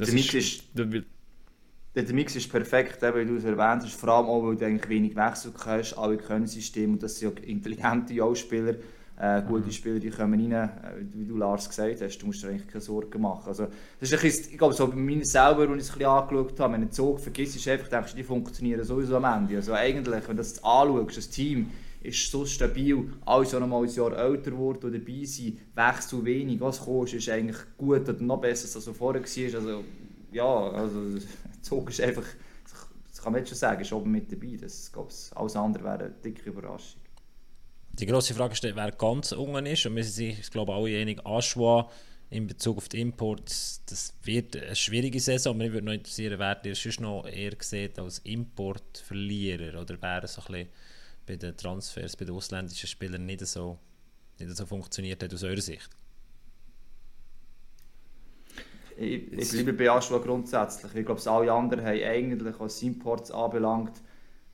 Das 0.00 0.08
der, 0.08 0.14
Mix 0.14 0.34
ist, 0.34 0.62
der, 0.74 2.02
der 2.02 2.14
Mix 2.14 2.34
ist 2.34 2.50
perfekt, 2.50 3.02
wie 3.02 3.24
du 3.26 3.36
es 3.36 3.44
erwähnt 3.44 3.82
hast, 3.82 3.94
vor 3.94 4.08
allem 4.08 4.26
auch, 4.26 4.42
weil 4.42 4.56
du 4.56 4.64
eigentlich 4.64 4.88
wenig 4.88 5.14
Wechsel 5.14 5.52
hast, 5.64 5.94
alle 5.94 6.16
können 6.16 6.46
Systeme 6.46 6.94
und 6.94 7.02
das 7.02 7.18
sind 7.18 7.38
ja 7.38 7.44
intelligente 7.44 8.36
Spieler. 8.36 8.76
Äh, 9.20 9.42
gute 9.42 9.66
mhm. 9.66 9.72
Spieler 9.72 9.98
die 9.98 10.08
kommen 10.08 10.40
rein, 10.40 10.70
äh, 10.70 10.70
wie 11.12 11.26
du 11.26 11.36
Lars 11.36 11.68
gesagt 11.68 12.00
hast, 12.00 12.18
du 12.18 12.26
musst 12.26 12.42
dir 12.42 12.48
eigentlich 12.48 12.66
keine 12.66 12.80
Sorgen 12.80 13.20
machen. 13.20 13.48
Also, 13.48 13.66
das 13.98 14.10
ist 14.10 14.14
ein 14.14 14.22
bisschen, 14.22 14.52
ich 14.52 14.56
glaube, 14.56 14.72
so 14.72 14.88
bei 14.88 14.96
mir 14.96 15.22
selber, 15.26 15.68
als 15.68 15.82
ich 15.82 15.88
es 15.88 15.90
ein 15.90 15.98
bisschen 15.98 16.06
angeschaut 16.06 16.58
habe, 16.58 16.72
wenn 16.72 16.80
du 16.80 16.86
den 16.86 16.92
Zug 16.92 17.20
vergisst, 17.20 17.54
ist 17.56 17.68
einfach, 17.68 17.88
denkst 17.88 18.14
die 18.14 18.24
funktionieren 18.24 18.82
sowieso 18.82 19.18
am 19.18 19.24
Ende. 19.24 19.56
Also 19.56 19.74
eigentlich, 19.74 20.26
wenn 20.26 20.36
du 20.36 20.42
das 20.42 20.64
anschaust, 20.64 21.18
das 21.18 21.28
Team 21.28 21.70
ist 22.02 22.30
so 22.30 22.46
stabil, 22.46 23.12
alles 23.26 23.52
noch 23.52 23.66
mal 23.66 23.82
ein 23.82 23.94
Jahr 23.94 24.16
älter 24.16 24.50
geworden 24.50 24.78
oder 24.84 24.98
dabei 24.98 25.24
sein, 25.24 25.58
wächst 25.74 26.08
so 26.08 26.24
wenig, 26.24 26.60
was 26.60 26.80
kostet, 26.80 27.20
ist 27.20 27.28
eigentlich 27.28 27.58
gut 27.76 28.08
oder 28.08 28.20
noch 28.20 28.40
besser, 28.40 28.74
als 28.74 28.86
er 28.86 28.94
vorher 28.94 29.22
war. 29.22 29.60
Also, 29.60 29.84
ja, 30.32 30.70
also, 30.70 31.10
der 31.10 31.22
Zug 31.62 31.90
ist 31.90 32.00
einfach, 32.00 32.24
das 33.10 33.22
kann 33.22 33.32
man 33.32 33.40
jetzt 33.40 33.48
schon 33.48 33.58
sagen, 33.58 33.82
ist 33.82 33.92
oben 33.92 34.10
mit 34.10 34.32
dabei. 34.32 34.56
Das, 34.58 34.90
alles 35.34 35.56
andere 35.56 35.84
wäre 35.84 35.98
eine 35.98 36.10
dicke 36.10 36.48
Überraschung. 36.48 37.00
Die 37.92 38.06
grosse 38.06 38.32
Frage 38.34 38.54
ist, 38.54 38.62
wer 38.62 38.92
ganz 38.92 39.32
unten 39.32 39.66
ist. 39.66 39.84
Und 39.84 39.96
wir 39.96 40.04
sind 40.04 40.14
sich, 40.14 40.38
ich 40.40 40.50
glaube, 40.50 40.72
alle 40.72 40.96
einig, 40.96 41.20
Aschwa 41.26 41.90
in 42.30 42.46
Bezug 42.46 42.78
auf 42.78 42.88
die 42.88 43.00
Imports, 43.00 43.82
das 43.86 44.14
wird 44.22 44.56
eine 44.56 44.76
schwierige 44.76 45.20
Saison. 45.20 45.54
Aber 45.54 45.64
mich 45.64 45.72
würde 45.72 45.86
noch 45.86 45.92
interessieren, 45.92 46.38
wer 46.38 46.64
ihr 46.64 46.74
sonst 46.76 47.00
noch 47.00 47.26
eher 47.26 47.52
sieht 47.58 47.98
als 47.98 48.20
Importverlierer 48.20 49.80
oder 49.80 49.98
wer 50.00 50.26
so 50.28 50.40
ein 50.40 50.46
bisschen 50.46 50.68
bei 51.30 51.36
den 51.36 51.56
Transfers, 51.56 52.16
bei 52.16 52.24
den 52.24 52.34
ausländischen 52.34 52.88
Spielern 52.88 53.24
nicht 53.24 53.46
so, 53.46 53.78
nicht 54.38 54.56
so 54.56 54.66
funktioniert 54.66 55.22
hat 55.22 55.32
aus 55.32 55.44
eurer 55.44 55.60
Sicht. 55.60 55.88
Ich, 58.96 59.32
ich 59.32 59.50
bleibe 59.50 59.72
bei 59.72 59.90
Aschwa 59.90 60.18
grundsätzlich. 60.18 60.92
Ich 60.94 61.06
glaube, 61.06 61.30
alle 61.30 61.52
anderen 61.52 61.84
haben 61.84 62.02
eigentlich, 62.02 62.58
was 62.58 62.82
Imports 62.82 63.30
anbelangt, 63.30 63.92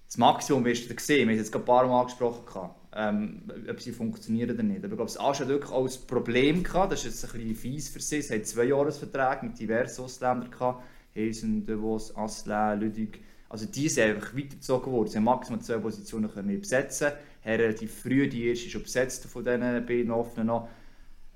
das 0.06 0.18
Maximum 0.18 0.64
du 0.64 0.70
gesehen. 0.70 1.28
Wir 1.28 1.34
haben 1.34 1.40
es 1.40 1.46
jetzt 1.46 1.52
gerade 1.52 1.64
ein 1.64 1.66
paar 1.66 1.86
Mal 1.86 2.00
angesprochen 2.00 2.70
ähm, 2.94 3.42
ob 3.68 3.80
sie 3.80 3.92
funktionieren 3.92 4.50
oder 4.52 4.62
nicht. 4.62 4.78
Aber 4.78 4.92
ich 4.92 4.96
glaube, 4.96 5.04
das 5.12 5.20
Asch 5.20 5.40
hat 5.40 5.48
wirklich 5.48 5.72
auch 5.72 5.84
ein 5.84 6.06
Problem 6.06 6.62
gehabt. 6.62 6.92
Das 6.92 7.04
ist 7.04 7.22
jetzt 7.22 7.34
ein 7.34 7.40
bisschen 7.40 7.54
fies 7.54 7.88
für 7.88 8.00
sie. 8.00 8.22
Sie 8.22 8.32
haben 8.32 8.44
zwei 8.44 8.64
Jahresverträge 8.64 9.46
mit 9.46 9.58
diversen 9.58 10.04
Ausländern 10.04 10.50
gehabt. 10.50 10.82
Heisen, 11.14 11.66
Devos, 11.66 12.16
Asselin, 12.16 12.80
Lüdig. 12.80 13.20
Also 13.48 13.66
die 13.66 13.88
sind 13.88 14.16
einfach 14.16 14.34
weitergezogen 14.34 14.92
worden. 14.92 15.08
Sie 15.08 15.16
haben 15.18 15.24
maximal 15.24 15.60
zwei 15.60 15.78
Positionen 15.78 16.30
können 16.30 16.60
besetzen. 16.60 17.12
Haben 17.44 17.60
relativ 17.60 18.02
früh 18.02 18.28
die 18.28 18.48
erste 18.48 18.68
schon 18.68 18.82
besetzt 18.82 19.26
von 19.26 19.44
diesen 19.44 19.60
beiden 19.60 20.10
offenen 20.10 20.48
noch. 20.48 20.68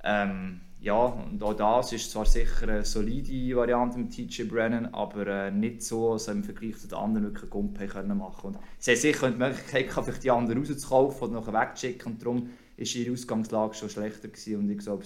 Ähm, 0.03 0.61
ja, 0.81 0.95
und 0.95 1.43
auch 1.43 1.53
das 1.53 1.93
ist 1.93 2.11
zwar 2.11 2.25
sicher 2.25 2.67
eine 2.67 2.85
solide 2.87 3.55
Variante 3.55 3.99
mit 3.99 4.13
TJ 4.13 4.45
Brennan, 4.45 4.87
aber 4.95 5.27
äh, 5.27 5.51
nicht 5.51 5.83
so, 5.83 6.15
dass 6.15 6.29
im 6.29 6.43
Vergleich 6.43 6.79
zu 6.79 6.89
den 6.89 6.97
anderen 6.97 7.27
wirklich 7.27 7.43
einen 7.43 7.51
Gump 7.51 7.79
können 7.91 8.17
machen 8.17 8.55
und 8.55 8.59
Sie 8.79 8.93
haben 8.93 8.99
sicher 8.99 9.31
die 9.31 9.37
Möglichkeit, 9.37 9.91
vielleicht 9.91 10.25
die 10.25 10.31
anderen 10.31 10.59
rauszukaufen 10.59 11.29
oder 11.29 11.41
nachher 11.41 11.53
wegzuschicken 11.53 12.13
und 12.13 12.23
darum 12.23 12.51
ist 12.79 12.95
ihre 12.95 13.13
Ausgangslage 13.13 13.75
schon 13.75 13.91
schlechter 13.91 14.29
gewesen 14.29 14.57
und 14.57 14.71
ich 14.71 14.79
glaube, 14.79 15.05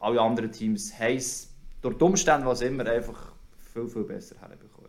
alle 0.00 0.20
anderen 0.20 0.52
Teams 0.52 0.98
haben 0.98 1.16
es 1.16 1.54
durch 1.80 1.96
die 1.96 2.04
Umstände, 2.04 2.46
was 2.46 2.60
immer, 2.60 2.84
einfach 2.84 3.32
viel, 3.72 3.88
viel 3.88 4.04
besser 4.04 4.36
herbekommen. 4.40 4.83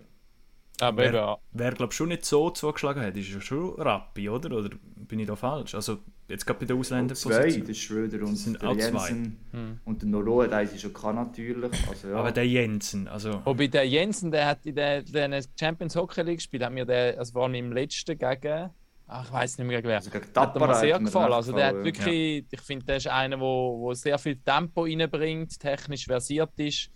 Aber 0.81 1.11
wer, 1.11 1.37
wer 1.51 1.71
glaube 1.71 1.93
schon 1.93 2.09
nicht 2.09 2.25
so 2.25 2.49
zugeschlagen 2.49 3.01
hat, 3.01 3.15
ist 3.15 3.29
ja 3.29 3.39
schon 3.39 3.75
Rappi, 3.75 4.29
oder? 4.29 4.57
Oder 4.57 4.69
bin 4.95 5.19
ich 5.19 5.27
da 5.27 5.35
falsch? 5.35 5.73
Also 5.73 5.99
jetzt 6.27 6.45
gerade 6.45 6.59
bei 6.59 6.65
den 6.65 6.77
Ausländern. 6.77 7.15
Zwei, 7.15 7.49
der 7.51 7.73
Schröder 7.73 8.25
und 8.25 8.35
sind 8.35 8.61
der 8.61 8.69
auch 8.69 8.75
Jensen. 8.75 9.39
Hm. 9.51 9.79
Und 9.85 10.01
der 10.01 10.09
Noroa, 10.09 10.47
der 10.47 10.63
ist 10.63 10.81
schon 10.81 10.93
kann 10.93 11.15
natürlich. 11.15 11.71
Also, 11.87 12.09
ja. 12.09 12.15
Aber 12.17 12.31
der 12.31 12.47
Jensen, 12.47 13.07
also... 13.07 13.41
Wobei 13.45 13.67
der 13.67 13.87
Jensen, 13.87 14.31
der 14.31 14.47
hat 14.47 14.65
in 14.65 14.75
der, 14.75 15.03
der 15.03 15.41
Champions 15.57 15.95
Hockey 15.95 16.21
League 16.23 16.37
gespielt, 16.37 16.63
hat 16.63 16.73
mir 16.73 16.85
der, 16.85 17.17
also 17.17 17.33
war 17.35 17.53
im 17.53 17.71
letzten 17.71 18.17
gegen... 18.17 18.69
Ach, 19.07 19.23
ich 19.23 19.31
weiß 19.31 19.57
nicht 19.59 19.67
mehr 19.67 19.77
gegen 19.77 19.89
wer. 19.89 19.97
Also 19.97 20.09
gegen 20.09 20.25
hat 20.35 20.59
mir 20.59 20.75
sehr 20.75 20.99
gefallen. 20.99 21.31
Also 21.31 21.53
der 21.53 21.67
hat 21.67 21.75
wirklich, 21.75 22.41
ja. 22.41 22.47
ich 22.51 22.61
finde, 22.61 22.85
der 22.85 22.97
ist 22.97 23.07
einer, 23.07 23.37
der 23.37 23.39
wo, 23.39 23.79
wo 23.79 23.93
sehr 23.93 24.17
viel 24.17 24.37
Tempo 24.37 24.81
reinbringt, 24.81 25.59
technisch 25.59 26.05
versiert 26.05 26.51
ist. 26.57 26.89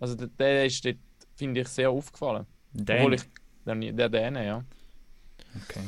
Also 0.00 0.16
der, 0.16 0.26
der 0.26 0.66
ist 0.66 0.84
finde 1.36 1.60
ich, 1.60 1.68
sehr 1.68 1.90
aufgefallen. 1.90 2.46
Obwohl 2.78 3.14
ich, 3.14 3.22
der, 3.64 3.74
der 3.74 4.08
Däne, 4.08 4.46
ja. 4.46 4.64
Okay. 5.64 5.84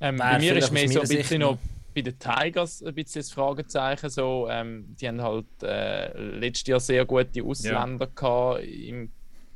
Ähm, 0.00 0.16
bei 0.16 0.38
mir 0.38 0.56
ist 0.56 0.70
mehr 0.72 0.88
so 0.88 1.00
ein 1.00 1.08
bisschen 1.08 1.40
noch 1.40 1.58
bei 1.94 2.02
den 2.02 2.18
Tigers 2.18 2.82
ein 2.82 2.94
bisschen 2.94 3.20
das 3.22 3.32
Fragezeichen. 3.32 4.08
So, 4.10 4.48
ähm, 4.50 4.96
die 5.00 5.08
haben 5.08 5.20
halt 5.20 5.46
äh, 5.62 6.16
letztes 6.18 6.68
Jahr 6.68 6.80
sehr 6.80 7.04
gute 7.04 7.42
Ausländer 7.42 8.06
ja. 8.06 8.12
gehabt, 8.14 8.64
im 8.64 9.10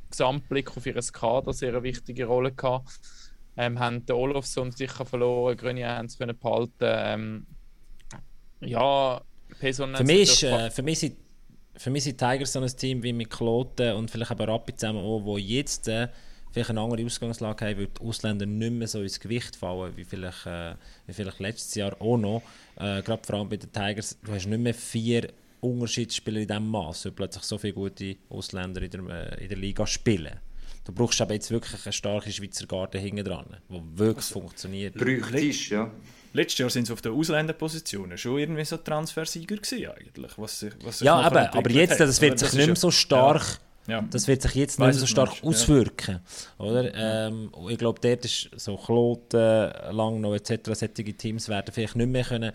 Gesamtblick 0.09 0.75
auf 0.75 0.85
ihr 0.85 0.93
Kader 0.93 1.53
sehr 1.53 1.69
eine 1.69 1.83
wichtige 1.83 2.25
Rolle 2.25 2.51
gehabt. 2.51 2.99
Ähm, 3.57 3.79
haben 3.79 4.05
den 4.05 4.15
Olofsson 4.15 4.71
sicher 4.71 5.05
verloren, 5.05 5.55
Grönier 5.55 5.89
haben 5.89 6.07
es 6.07 6.17
behalten. 6.17 6.71
Ähm, 6.81 7.47
ja, 8.59 9.21
Person 9.59 9.95
für 9.95 10.03
mich, 10.03 10.43
äh, 10.43 10.69
für 10.71 10.83
mich 10.83 10.99
sind 10.99 11.17
für 11.77 11.89
mich 11.89 12.03
sind 12.03 12.17
Tigers 12.17 12.53
so 12.53 12.59
ein 12.59 12.67
Team 12.67 13.03
wie 13.03 13.13
mit 13.13 13.29
Kloten 13.29 13.93
und 13.95 14.09
vielleicht 14.09 14.31
aber 14.31 14.47
Rapid 14.47 14.79
zusammen 14.79 14.99
auch, 14.99 15.23
wo 15.23 15.37
jetzt 15.37 15.87
äh, 15.87 16.07
vielleicht 16.51 16.69
eine 16.69 16.81
andere 16.81 17.05
Ausgangslage 17.05 17.65
haben, 17.65 17.77
weil 17.77 17.87
die 17.87 18.01
Ausländer 18.01 18.45
nicht 18.45 18.71
mehr 18.71 18.87
so 18.87 19.01
ins 19.01 19.19
Gewicht 19.19 19.55
fallen, 19.55 19.95
wie 19.97 20.05
vielleicht, 20.05 20.45
äh, 20.45 20.75
wie 21.05 21.13
vielleicht 21.13 21.39
letztes 21.39 21.75
Jahr 21.75 22.01
auch 22.01 22.17
noch. 22.17 22.41
Äh, 22.77 23.01
Gerade 23.01 23.21
vor 23.25 23.35
allem 23.35 23.49
bei 23.49 23.57
den 23.57 23.71
Tigers, 23.71 24.17
du 24.23 24.31
hast 24.31 24.45
nicht 24.45 24.59
mehr 24.59 24.73
vier 24.73 25.31
Unterschiedsspieler 25.59 26.41
in 26.41 26.47
diesem 26.47 26.69
Maß, 26.69 27.05
weil 27.05 27.11
plötzlich 27.11 27.43
so 27.43 27.57
viele 27.57 27.73
gute 27.73 28.15
Ausländer 28.29 28.81
in 28.81 28.91
der, 28.91 29.01
äh, 29.33 29.43
in 29.43 29.49
der 29.49 29.57
Liga 29.57 29.85
spielen. 29.85 30.39
Du 30.85 30.93
brauchst 30.93 31.19
aber 31.19 31.33
jetzt 31.33 31.49
wirklich 31.51 31.83
eine 31.83 31.93
starke 31.93 32.31
Schweizer 32.31 32.67
Garde 32.67 32.99
hinten 32.99 33.25
dran, 33.25 33.57
die 33.69 33.97
wirklich 33.97 34.17
also, 34.17 34.39
funktioniert. 34.39 34.93
Bräuchtest, 34.93 35.69
ja. 35.69 35.91
Letztes 36.35 36.59
Jahr 36.59 36.69
sind 36.69 36.85
sie 36.87 36.93
auf 36.93 37.01
den 37.01 37.13
Ausländerpositionen 37.13 38.17
schon 38.17 38.39
irgendwie 38.39 38.65
so 38.65 38.75
Transfersieger 38.77 39.55
gewesen 39.55 39.87
eigentlich. 39.87 40.31
Was, 40.37 40.65
was 40.83 40.99
ja, 40.99 41.15
aber, 41.15 41.53
aber 41.53 41.71
jetzt, 41.71 41.99
das 41.99 42.19
wird 42.19 42.39
sich 42.39 42.53
nicht 42.53 42.67
mehr 42.67 42.75
so 42.75 42.91
stark... 42.91 43.59
Ja. 43.87 44.01
Das 44.09 44.27
wird 44.27 44.41
sich 44.41 44.55
jetzt 44.55 44.79
nicht 44.79 44.95
so 44.95 45.05
stark 45.05 45.43
auswirken. 45.43 46.19
Ja. 46.57 46.65
Oder? 46.65 46.93
Ähm, 46.95 47.51
ich 47.69 47.77
glaube, 47.77 47.99
dort 48.01 48.25
ist 48.25 48.49
so 48.55 48.77
Kloten, 48.77 49.71
Langnau 49.91 50.33
etc. 50.33 50.71
solche 50.73 51.13
Teams 51.13 51.47
werden 51.49 51.71
vielleicht 51.71 51.95
nicht 51.95 52.09
mehr 52.09 52.23
können. 52.23 52.51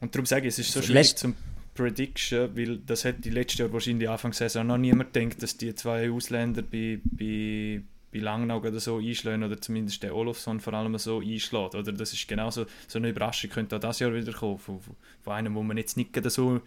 Und 0.00 0.14
darum 0.14 0.26
sage 0.26 0.48
ich, 0.48 0.54
es 0.54 0.58
ist 0.58 0.72
so 0.72 0.82
schwierig 0.82 1.14
zum 1.16 1.36
Prediction, 1.74 2.56
weil 2.56 2.78
das 2.78 3.04
hat 3.04 3.24
die 3.24 3.30
letzte 3.30 3.62
Jahr 3.62 3.72
wahrscheinlich 3.72 4.08
Anfang 4.08 4.32
Saison 4.32 4.66
noch 4.66 4.76
niemand 4.76 5.12
gedacht, 5.12 5.42
dass 5.42 5.56
die 5.56 5.74
zwei 5.74 6.10
Ausländer 6.10 6.62
bei, 6.62 7.00
bei 7.04 7.82
bei 8.14 8.20
Langnau 8.20 8.58
oder 8.58 8.78
so 8.78 8.98
einschlagen 8.98 9.42
oder 9.42 9.60
zumindest 9.60 10.02
der 10.02 10.14
Olofsson 10.14 10.60
vor 10.60 10.72
allem 10.72 10.96
so 10.98 11.20
einschlägt. 11.20 11.74
Oder 11.74 11.92
das 11.92 12.12
ist 12.12 12.28
genauso 12.28 12.66
so 12.86 12.98
eine 12.98 13.10
Überraschung, 13.10 13.50
könnte 13.50 13.76
auch 13.76 13.80
das 13.80 13.98
Jahr 13.98 14.14
wieder 14.14 14.32
kommen, 14.32 14.58
von, 14.58 14.80
von 15.22 15.32
einem, 15.32 15.54
wo 15.54 15.62
man 15.62 15.76
jetzt 15.76 15.96
nicht 15.96 16.10
so 16.30 16.60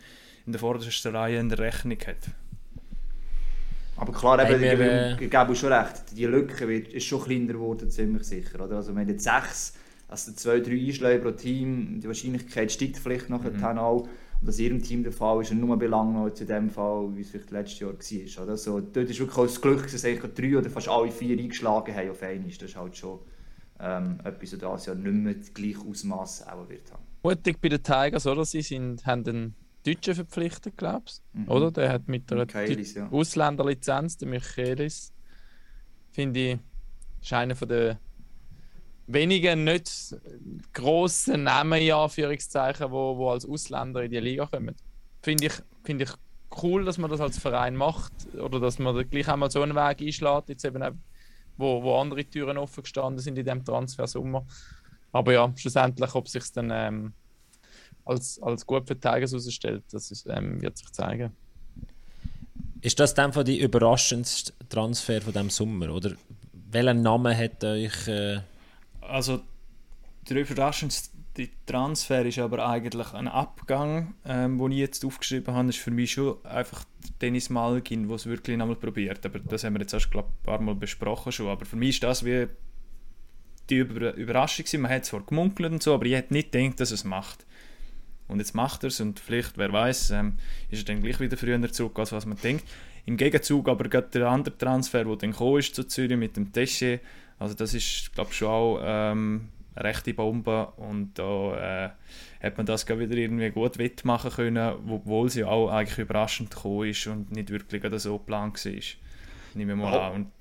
in 0.46 0.52
der 0.52 0.60
vordersten 0.60 1.16
Reihe 1.16 1.40
in 1.40 1.50
der 1.50 1.60
Rechnung 1.60 1.98
hat. 2.06 2.18
Aber 3.96 4.14
klar, 4.14 4.40
eben, 4.48 4.62
hey, 4.62 4.78
wir, 4.78 5.12
ich, 5.14 5.22
ich 5.22 5.32
gebe 5.32 5.56
schon 5.56 5.74
recht, 5.74 6.04
die 6.16 6.26
Lücke 6.26 6.68
wird, 6.68 6.90
ist 6.90 7.06
schon 7.06 7.24
kleiner 7.24 7.54
geworden, 7.54 7.90
ziemlich 7.90 8.24
sicher. 8.26 8.64
Oder? 8.64 8.76
Also 8.76 8.94
wir 8.94 9.02
haben 9.02 9.10
jetzt 9.10 9.24
sechs, 9.24 9.74
also 10.08 10.34
zwei, 10.34 10.60
drei 10.60 10.74
Einschläge 10.74 11.24
pro 11.24 11.32
Team, 11.32 12.00
die 12.00 12.08
Wahrscheinlichkeit 12.08 12.72
steigt 12.72 12.98
vielleicht 12.98 13.30
noch 13.30 13.44
mhm. 13.44 13.64
auch. 13.64 14.08
Und 14.40 14.48
dass 14.48 14.60
ihrem 14.60 14.82
Team 14.82 15.04
der 15.04 15.12
Fall 15.12 15.42
ist 15.42 15.52
und 15.52 15.62
nur 15.62 15.78
belanglos 15.78 16.40
in 16.40 16.48
dem 16.48 16.70
Fall, 16.70 17.10
wie 17.16 17.22
es 17.22 17.32
vielleicht 17.32 17.52
letztes 17.52 17.80
Jahr 17.80 17.94
war. 17.94 18.44
Oder? 18.44 18.58
So, 18.58 18.80
dort 18.80 19.10
ist 19.10 19.20
wirklich 19.20 19.38
auch 19.38 19.46
das 19.46 19.62
Glück, 19.62 19.92
dass 19.92 20.06
eigentlich 20.06 20.34
drei 20.34 20.58
oder 20.58 20.70
fast 20.70 20.88
alle 20.88 21.12
vier 21.12 21.38
eingeschlagen 21.38 21.96
haben 21.96 22.12
auf 22.12 22.22
einmal. 22.22 22.50
Das 22.50 22.70
ist 22.70 22.76
halt 22.76 22.96
schon 22.96 23.20
ähm, 23.80 24.20
etwas, 24.24 24.52
das 24.52 24.60
das 24.60 24.86
Jahr 24.86 24.96
nicht 24.96 25.14
mehr 25.14 25.34
das 25.34 25.54
gleiche 25.54 25.80
Ausmaß 25.80 26.48
auch 26.48 26.70
wird 26.70 26.92
haben. 26.92 27.04
Mutig 27.24 27.60
bei 27.60 27.70
den 27.70 27.82
Tigers, 27.82 28.28
oder? 28.28 28.46
Sie 28.46 28.62
sind, 28.62 29.06
haben 29.06 29.24
den 29.24 29.56
Deutschen 29.86 30.16
verpflichtet, 30.16 30.76
glaubst 30.78 31.24
du? 31.34 31.40
Mhm. 31.40 31.50
Oder? 31.50 31.72
Der 31.72 31.92
hat 31.92 32.08
mit 32.08 32.32
einer 32.32 32.46
Michaelis, 32.46 32.94
ja. 32.94 33.10
Ausländerlizenz, 33.10 34.18
der 34.18 34.28
Michaelis, 34.28 35.12
finde 36.12 36.40
ich, 36.40 36.60
ist 37.22 37.34
einer 37.34 37.56
von 37.56 37.68
der 37.68 38.00
wenigen 39.08 39.64
nicht 39.64 40.16
grossen 40.74 41.44
Namen, 41.44 41.82
in 41.82 41.94
Anführungszeichen, 41.94 42.92
wo, 42.92 43.18
wo 43.18 43.30
als 43.32 43.46
Ausländer 43.46 44.04
in 44.04 44.12
die 44.12 44.20
Liga 44.20 44.46
kommen. 44.46 44.76
Finde 45.22 45.48
ich, 45.48 45.54
find 45.84 46.02
ich 46.02 46.12
cool, 46.62 46.86
dass 46.86 46.98
man 46.98 47.10
das 47.10 47.22
als 47.22 47.38
Verein 47.38 47.76
macht 47.76 48.14
oder 48.36 48.60
dass 48.60 48.80
man 48.80 49.10
gleich 49.10 49.28
einmal 49.30 49.50
so 49.50 49.62
einen 49.62 49.76
Weg 49.76 50.02
einschlägt, 50.02 50.50
jetzt 50.50 50.66
eben 50.66 50.84
auch, 50.84 50.92
wo, 51.58 51.82
wo 51.84 52.00
andere 52.00 52.24
Türen 52.26 52.58
offen 52.58 52.84
gestanden 52.84 53.20
sind 53.20 53.38
in 53.38 53.46
diesem 53.46 53.66
Transfersummer. 53.66 54.46
Aber 55.12 55.34
ja, 55.34 55.52
schlussendlich, 55.56 56.14
ob 56.14 56.28
sich 56.28 56.52
dann 56.52 56.70
ähm, 56.72 57.14
als, 58.06 58.42
als 58.42 58.66
gut 58.66 58.88
für 58.88 59.00
Tigers 59.00 59.32
herausstellt, 59.32 59.84
das 59.92 60.12
ist, 60.12 60.28
ähm, 60.30 60.62
wird 60.62 60.78
sich 60.78 60.92
zeigen. 60.92 61.32
Ist 62.82 63.00
das 63.00 63.14
dann 63.14 63.32
die 63.44 63.60
überraschendste 63.60 64.54
Transfer 64.70 65.22
von 65.22 65.34
diesem 65.34 65.50
Sommer? 65.50 65.90
Oder 65.90 66.12
welchen 66.54 67.02
Namen 67.02 67.36
hat 67.36 67.64
euch 67.64 68.08
äh, 68.08 68.40
also 69.08 69.42
der 70.30 70.42
überraschendste 70.42 71.10
Transfer 71.66 72.26
ist 72.26 72.40
aber 72.40 72.68
eigentlich 72.68 73.14
ein 73.14 73.28
Abgang, 73.28 74.16
ähm, 74.26 74.58
den 74.58 74.72
ich 74.72 74.80
jetzt 74.80 75.06
aufgeschrieben 75.06 75.54
habe, 75.54 75.70
ist 75.70 75.78
für 75.78 75.92
mich 75.92 76.14
schon 76.14 76.44
einfach 76.46 76.84
Dennis 77.22 77.50
Malgin, 77.50 78.08
der 78.08 78.16
es 78.16 78.26
wirklich 78.26 78.60
einmal 78.60 78.76
probiert. 78.76 79.26
Aber 79.26 79.40
das 79.40 79.64
haben 79.64 79.74
wir 79.74 79.82
jetzt 79.82 79.94
erst 79.94 80.12
glaub, 80.12 80.28
ein 80.28 80.44
paar 80.44 80.62
Mal 80.62 80.76
besprochen 80.76 81.32
schon. 81.32 81.48
Aber 81.48 81.66
für 81.66 81.76
mich 81.76 81.90
ist 81.90 82.04
das 82.04 82.26
wie 82.26 82.48
die 83.70 83.78
Über 83.78 84.14
Überraschung 84.16 84.66
gewesen. 84.66 84.82
Man 84.82 84.92
hat 84.92 85.06
zwar 85.06 85.22
gemunkelt 85.22 85.72
und 85.72 85.84
so, 85.84 85.94
aber 85.94 86.06
ich 86.06 86.16
hätte 86.16 86.34
nicht 86.34 86.52
gedacht, 86.52 86.80
dass 86.80 86.92
es 86.92 87.04
macht. 87.04 87.46
und 88.28 88.40
jetzt 88.40 88.56
macht 88.56 88.84
er 88.84 88.88
es 88.88 89.00
und 89.00 89.20
vielleicht, 89.20 89.58
wer 89.58 89.72
weiß, 89.72 90.12
ähm, 90.12 90.38
ist 90.70 90.88
er 90.88 90.94
dann 90.94 91.04
gleich 91.04 91.20
wieder 91.20 91.38
früher 91.38 91.72
zurück, 91.72 91.98
als 92.00 92.12
was 92.12 92.26
man 92.26 92.38
denkt. 92.38 92.66
Im 93.06 93.16
Gegenzug 93.16 93.70
aber 93.70 93.88
gerade 93.88 94.10
der 94.10 94.28
andere 94.28 94.58
Transfer, 94.58 95.06
der 95.06 95.16
dann 95.16 95.32
gekommen 95.32 95.60
ist 95.60 95.76
zu 95.76 95.86
Zürich 95.86 96.18
mit 96.18 96.36
dem 96.36 96.52
Tesche, 96.52 97.00
also 97.40 97.54
das 97.54 97.74
ist, 97.74 98.14
glaube 98.14 98.32
ich, 98.32 98.38
schon 98.38 98.48
auch 98.50 98.80
ähm, 98.84 99.50
eine 99.76 99.90
rechte 99.90 100.14
Bombe 100.14 100.68
und 100.78 101.14
da 101.16 101.86
äh, 101.86 101.90
hat 102.42 102.58
man 102.58 102.66
das 102.66 102.88
wieder 102.88 103.16
irgendwie 103.16 103.50
gut 103.52 103.78
wettmachen 103.78 104.32
können, 104.32 104.76
obwohl 104.90 105.30
sie 105.30 105.44
auch 105.44 105.70
eigentlich 105.70 106.00
überraschend 106.00 106.52
gekommen 106.52 106.90
ist 106.90 107.06
und 107.08 107.32
nicht 107.32 107.50
wirklich 107.50 107.84
so 108.02 108.18
geplant 108.18 108.64
war. 108.66 108.72
Nehmen 109.54 109.70
wir 109.70 109.76
mal 109.76 109.94
oh. 109.94 110.00
an. 110.00 110.14
Und 110.14 110.32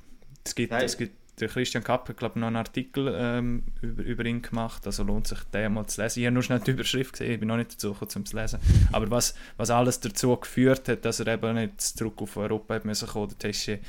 es 0.44 0.54
gibt, 0.54 0.72
es 0.72 0.96
gibt 0.96 1.16
der 1.40 1.48
Christian 1.48 1.84
Kapp 1.84 2.08
hat 2.08 2.16
glaube 2.16 2.38
noch 2.38 2.46
einen 2.46 2.56
Artikel 2.56 3.14
ähm, 3.14 3.64
über, 3.82 4.02
über 4.02 4.24
ihn 4.24 4.40
gemacht, 4.40 4.86
also 4.86 5.02
lohnt 5.02 5.26
sich 5.26 5.38
den 5.52 5.74
mal 5.74 5.86
zu 5.86 6.00
lesen. 6.00 6.20
Ich 6.20 6.26
habe 6.26 6.34
nur 6.34 6.42
schnell 6.42 6.60
die 6.60 6.70
Überschrift 6.70 7.12
gesehen, 7.12 7.32
ich 7.32 7.38
bin 7.38 7.48
noch 7.48 7.58
nicht 7.58 7.74
dazu 7.74 7.92
gekommen, 7.92 8.10
um 8.16 8.24
zu 8.24 8.36
lesen. 8.36 8.58
Aber 8.92 9.10
was, 9.10 9.34
was 9.56 9.70
alles 9.70 10.00
dazu 10.00 10.34
geführt 10.36 10.88
hat, 10.88 11.04
dass 11.04 11.20
er 11.20 11.26
eben 11.26 11.54
nicht 11.54 11.80
zurück 11.80 12.22
auf 12.22 12.36
Europa 12.36 12.74
hat 12.74 12.84
müssen 12.84 13.08
kommen, 13.08 13.28
der 13.28 13.38
Tesche. 13.38 13.80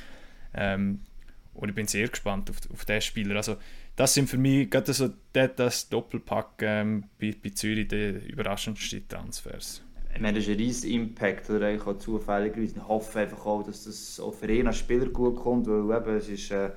Ähm, 0.54 1.02
und 1.58 1.70
ich 1.70 1.76
bin 1.76 1.88
sehr 1.88 2.08
gespannt 2.08 2.50
auf, 2.50 2.58
auf 2.72 2.86
diesen 2.86 3.02
Spieler. 3.02 3.36
Also 3.36 3.58
das 3.96 4.14
sind 4.14 4.30
für 4.30 4.38
mich 4.38 4.70
gerade 4.70 4.94
so 4.94 5.10
das, 5.34 5.50
das 5.56 5.90
Doppelpack 5.90 6.62
ähm, 6.62 7.04
bei, 7.20 7.36
bei 7.44 7.50
Zürich 7.50 7.88
die 7.90 8.20
überraschendsten 8.30 9.08
Transfers. 9.08 9.84
Ich 10.16 10.22
meine, 10.22 10.40
das 10.40 10.48
ist 10.48 10.54
ein 10.54 10.58
riesiger 10.58 10.96
Impact, 10.96 11.50
oder 11.50 11.68
eigentlich 11.68 11.86
auch 11.86 11.98
zufälligerweise. 11.98 12.76
Ich 12.78 12.88
hoffe 12.88 13.20
einfach 13.20 13.46
auch, 13.46 13.64
dass 13.64 13.84
das 13.84 14.20
auch 14.20 14.34
für 14.34 14.52
ihn 14.52 14.68
als 14.68 14.78
Spieler 14.78 15.08
gut 15.08 15.36
kommt, 15.36 15.68
weil 15.68 15.98
eben, 15.98 16.18
es 16.18 16.30
ist... 16.30 16.52
Äh, 16.52 16.70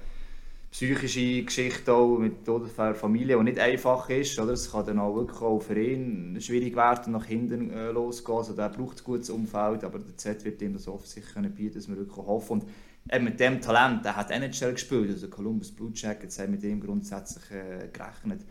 psychische 0.71 1.43
Geschichte 1.43 1.93
auch 1.93 2.17
mit 2.19 2.47
der 2.47 2.95
Familie, 2.95 3.37
die 3.39 3.43
nicht 3.43 3.59
einfach 3.59 4.09
ist. 4.09 4.39
Oder? 4.39 4.53
Es 4.53 4.71
kann 4.71 4.87
dann 4.87 5.01
auch 5.01 5.17
wirklich 5.17 5.41
auch 5.41 5.59
für 5.59 5.81
ihn 5.81 6.37
schwierig 6.41 6.77
werden, 6.77 7.13
nach 7.13 7.25
hinten 7.25 7.71
äh, 7.71 7.91
losgehen. 7.91 8.39
Also 8.39 8.53
der 8.55 8.69
braucht 8.69 9.01
ein 9.01 9.05
gutes 9.05 9.31
Umfeld, 9.31 9.85
aber 9.85 9.99
der 9.99 10.17
Z 10.17 10.45
wird 10.45 10.63
ihm 10.63 10.75
das 10.75 10.87
offensichtlich 10.87 11.55
bieten, 11.55 11.75
dass 11.75 11.89
wir 11.89 11.97
wirklich 11.97 12.17
hoffen. 12.17 12.61
Und 12.61 12.65
eben 13.13 13.25
mit 13.25 13.41
dem 13.41 13.61
Talent, 13.61 14.05
der 14.05 14.17
hat 14.17 14.31
NHL 14.31 14.73
gespielt, 14.73 15.11
also 15.11 15.29
Columbus 15.29 15.73
Blue 15.73 15.91
Jackets 15.95 16.39
haben 16.39 16.53
mit 16.53 16.63
ihm 16.63 16.81
grundsätzlich 16.81 17.51
äh, 17.51 17.89
gerechnet. 17.93 18.43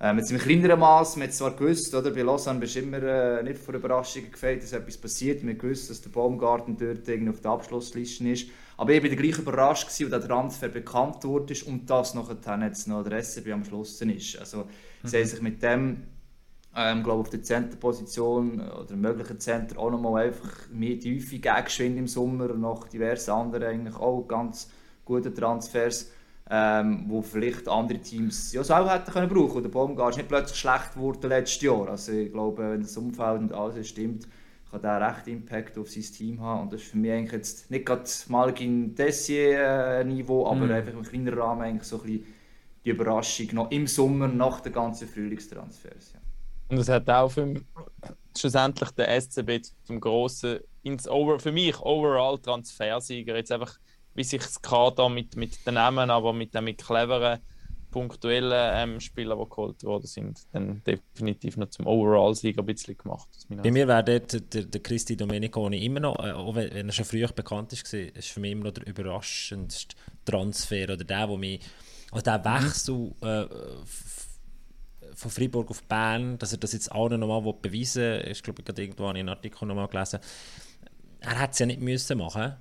Äh, 0.00 0.12
mit 0.12 0.26
seinem 0.26 0.38
kleineren 0.38 0.78
Maß, 0.78 1.16
man 1.16 1.26
hat 1.26 1.34
zwar 1.34 1.56
gewusst, 1.56 1.92
oder, 1.92 2.12
bei 2.12 2.22
Lausanne 2.22 2.60
bist 2.60 2.76
du 2.76 2.80
immer 2.80 3.02
äh, 3.02 3.42
nicht 3.42 3.58
vor 3.58 3.74
Überraschungen 3.74 4.30
gefällt, 4.30 4.62
dass 4.62 4.72
etwas 4.72 4.96
passiert. 4.96 5.42
Man 5.42 5.58
gewusst, 5.58 5.90
dass 5.90 6.00
der 6.00 6.10
Baumgarten 6.10 6.76
dort 6.76 7.28
auf 7.28 7.40
der 7.40 7.50
Abschlussliste 7.50 8.28
ist. 8.28 8.48
Aber 8.76 8.92
ich 8.92 9.02
war 9.02 9.10
gleich 9.10 9.38
überrascht, 9.38 9.86
als 9.86 9.98
der 9.98 10.20
Transfer 10.20 10.68
bekannt 10.68 11.24
wurde 11.24 11.54
und 11.66 11.90
das 11.90 12.14
nachher 12.14 12.60
jetzt 12.62 12.86
noch 12.86 13.02
der 13.02 13.20
SCB 13.20 13.50
am 13.50 13.64
Schluss 13.64 14.00
ist. 14.00 14.38
Also, 14.38 14.58
mhm. 15.02 15.08
sie 15.08 15.16
haben 15.16 15.26
sich 15.26 15.42
mit 15.42 15.62
dem, 15.64 16.04
ähm, 16.76 17.02
glaube 17.02 17.20
auf 17.20 17.30
der 17.30 17.42
Centerposition 17.42 18.60
oder 18.60 18.96
möglichen 18.96 19.40
Center 19.40 19.78
auch 19.78 19.90
nochmal 19.90 20.26
einfach 20.26 20.68
mehr 20.70 20.98
Tiefe 20.98 21.38
gegeben 21.38 21.98
im 21.98 22.06
Sommer, 22.06 22.48
nach 22.54 22.88
diversen 22.88 23.30
anderen 23.32 23.64
eigentlich 23.64 23.96
auch 23.96 24.22
ganz 24.28 24.70
guten 25.04 25.34
Transfers 25.34 26.10
ähm, 26.50 27.04
wo 27.08 27.20
vielleicht 27.22 27.68
andere 27.68 27.98
Teams 27.98 28.52
ja, 28.52 28.64
so 28.64 28.74
auch 28.74 28.90
hätten 28.90 29.12
können 29.12 29.28
brauchen. 29.28 29.62
Der 29.62 29.70
Baumgart 29.70 30.10
ist 30.10 30.16
nicht 30.16 30.28
plötzlich 30.28 30.58
schlecht 30.58 30.94
geworden 30.94 31.28
letztes 31.28 31.62
Jahr. 31.62 31.88
Also 31.88 32.12
ich 32.12 32.32
glaube, 32.32 32.70
wenn 32.70 32.82
das 32.82 32.96
Umfeld 32.96 33.40
und 33.40 33.52
alles 33.52 33.88
stimmt, 33.88 34.26
kann 34.70 34.82
der 34.82 35.00
recht 35.00 35.28
Impact 35.28 35.78
auf 35.78 35.90
sein 35.90 36.02
Team 36.02 36.40
haben. 36.40 36.62
Und 36.62 36.72
das 36.72 36.82
ist 36.82 36.90
für 36.90 36.96
mich 36.96 37.12
eigentlich 37.12 37.32
jetzt 37.32 37.70
nicht 37.70 37.84
gerade 37.84 38.04
Malgin 38.28 38.94
Dessier 38.94 40.04
Niveau, 40.04 40.46
aber 40.46 40.66
mhm. 40.66 40.70
einfach 40.70 40.92
im 40.92 41.02
kleinen 41.02 41.38
Rahmen 41.38 41.62
eigentlich 41.62 41.88
so 41.88 41.96
ein 41.96 42.02
bisschen 42.02 42.26
die 42.84 42.90
Überraschung 42.90 43.48
noch 43.52 43.70
im 43.70 43.86
Sommer 43.86 44.28
nach 44.28 44.60
den 44.60 44.72
ganzen 44.72 45.08
Frühlingstransfers. 45.08 46.12
Ja. 46.14 46.20
Und 46.68 46.78
es 46.78 46.88
hat 46.88 47.08
auch 47.08 47.30
für, 47.30 47.54
schlussendlich 48.36 48.90
den 48.90 49.20
SCB 49.20 49.66
zum 49.84 50.00
grossen, 50.00 50.60
ins 50.82 51.08
Over, 51.08 51.38
für 51.38 51.52
mich 51.52 51.78
overall 51.80 52.38
Transfersieger 52.38 53.36
jetzt 53.36 53.52
einfach 53.52 53.78
wie 54.18 54.24
sich 54.24 54.42
das 54.42 54.60
Kader 54.60 55.08
mit, 55.08 55.36
mit 55.36 55.64
den 55.64 55.74
Namen, 55.74 56.10
aber 56.10 56.32
mit 56.32 56.52
den 56.52 56.64
mit 56.64 56.78
cleveren, 56.78 57.38
punktuellen 57.90 58.70
ähm, 58.74 59.00
Spielern, 59.00 59.38
die 59.38 59.48
geholt 59.48 59.82
worden 59.84 60.06
sind, 60.06 60.40
dann 60.52 60.82
definitiv 60.84 61.56
noch 61.56 61.70
zum 61.70 61.86
Overall-Sieg 61.86 62.58
ein 62.58 62.66
bisschen 62.66 62.98
gemacht. 62.98 63.28
Bei 63.48 63.70
mir 63.70 63.88
wäre 63.88 64.04
dort 64.04 64.54
der, 64.54 64.64
der 64.64 64.82
Cristi 64.82 65.16
Domeniconi 65.16 65.84
immer 65.84 66.00
noch, 66.00 66.18
äh, 66.18 66.32
auch 66.32 66.54
wenn, 66.54 66.88
er 66.88 66.92
schon 66.92 67.04
früher 67.04 67.28
bekannt 67.28 67.72
ist, 67.72 67.94
ist 67.94 68.28
für 68.28 68.40
mich 68.40 68.52
immer 68.52 68.64
noch 68.64 68.72
der 68.72 68.86
überraschendste 68.86 69.96
Transfer 70.24 70.84
oder 70.84 71.04
der, 71.04 71.28
wo 71.28 71.36
mich, 71.36 71.60
also 72.10 72.24
der 72.24 72.44
Wechsel 72.44 73.14
äh, 73.22 73.46
von 75.14 75.30
Freiburg 75.30 75.70
auf 75.70 75.82
Bern, 75.84 76.38
dass 76.38 76.52
er 76.52 76.58
das 76.58 76.72
jetzt 76.72 76.90
allen 76.92 77.20
nochmal 77.20 77.52
beweisen 77.60 78.02
will, 78.02 78.28
ich 78.30 78.42
glaube, 78.42 78.62
ich 78.62 78.68
habe 78.68 78.82
irgendwo 78.82 79.06
einen 79.06 79.28
Artikel 79.28 79.66
nochmal 79.66 79.88
gelesen, 79.88 80.20
er 81.20 81.40
hätte 81.40 81.52
es 81.52 81.58
ja 81.58 81.66
nicht 81.66 81.80
müssen 81.80 82.18
machen. 82.18 82.54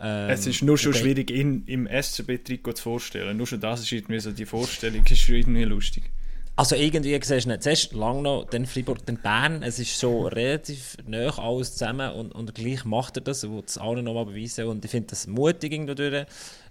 Ähm, 0.00 0.30
es 0.30 0.46
ist 0.46 0.62
nur 0.62 0.78
schon 0.78 0.94
schwierig, 0.94 1.30
ihn 1.30 1.64
im 1.66 1.86
SCB-Trikot 1.86 2.72
zu 2.74 2.82
vorstellen. 2.82 3.36
Nur 3.36 3.46
schon 3.46 3.60
das 3.60 3.80
ist 3.80 3.92
irgendwie 3.92 4.20
so, 4.20 4.32
die 4.32 4.46
Vorstellung 4.46 5.04
ist 5.04 5.18
schon 5.18 5.34
irgendwie 5.34 5.64
lustig. 5.64 6.10
Also 6.56 6.76
irgendwie 6.76 7.18
siehst 7.22 7.46
du 7.46 7.48
nicht, 7.48 7.62
zuerst 7.62 7.92
lang 7.92 8.22
noch, 8.22 8.44
dann 8.44 8.66
Freiburg, 8.66 9.06
dann 9.06 9.16
Bern, 9.16 9.62
es 9.62 9.78
ist 9.78 9.98
so 9.98 10.26
relativ 10.26 10.96
nah 11.06 11.30
alles 11.38 11.72
zusammen 11.72 12.12
und, 12.12 12.32
und 12.32 12.54
gleich 12.54 12.84
macht 12.84 13.16
er 13.16 13.22
das, 13.22 13.44
will 13.44 13.62
es 13.64 13.78
allen 13.78 14.04
nochmal 14.04 14.26
beweisen 14.26 14.66
und 14.66 14.84
ich 14.84 14.90
finde 14.90 15.08
das 15.08 15.26
mutig 15.26 15.72
irgendwie 15.72 16.24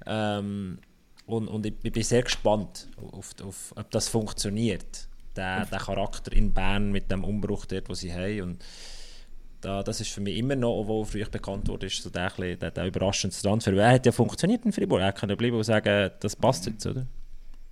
ähm, 0.06 0.78
und, 1.30 1.48
und 1.48 1.66
ich, 1.66 1.74
ich, 1.84 1.92
bin 1.92 2.04
sehr 2.04 2.24
gespannt, 2.24 2.88
auf, 3.12 3.36
auf, 3.44 3.74
ob 3.76 3.92
das 3.92 4.10
funktioniert, 4.10 5.08
der, 5.36 5.66
der 5.66 5.80
Charakter 5.80 6.34
in 6.34 6.54
Bern 6.54 6.92
mit 6.92 7.12
dem 7.12 7.24
Umbruch 7.24 7.66
dort, 7.66 7.88
wo 7.90 7.94
sie 7.94 8.14
haben 8.14 8.42
und 8.42 8.66
da, 9.62 9.84
das 9.84 10.00
ist 10.00 10.12
für 10.12 10.22
mich 10.22 10.38
immer 10.38 10.56
noch, 10.56 10.80
obwohl 10.80 11.06
früher 11.06 11.30
bekannt 11.30 11.68
wurde, 11.68 11.88
ist 11.88 12.02
so 12.02 12.10
der, 12.10 12.30
der, 12.30 12.72
der 12.72 12.86
überraschende 12.86 13.36
Transfer. 13.36 13.74
Er 13.74 13.92
hat 13.92 14.06
ja 14.06 14.12
funktioniert 14.12 14.66
in 14.66 14.72
Fribourg. 14.72 15.02
Er 15.02 15.12
kann 15.12 15.36
bleiben 15.36 15.58
und 15.58 15.64
sagen, 15.64 16.12
das 16.20 16.36
passt 16.36 16.66
jetzt, 16.66 16.86
oder? 16.86 17.06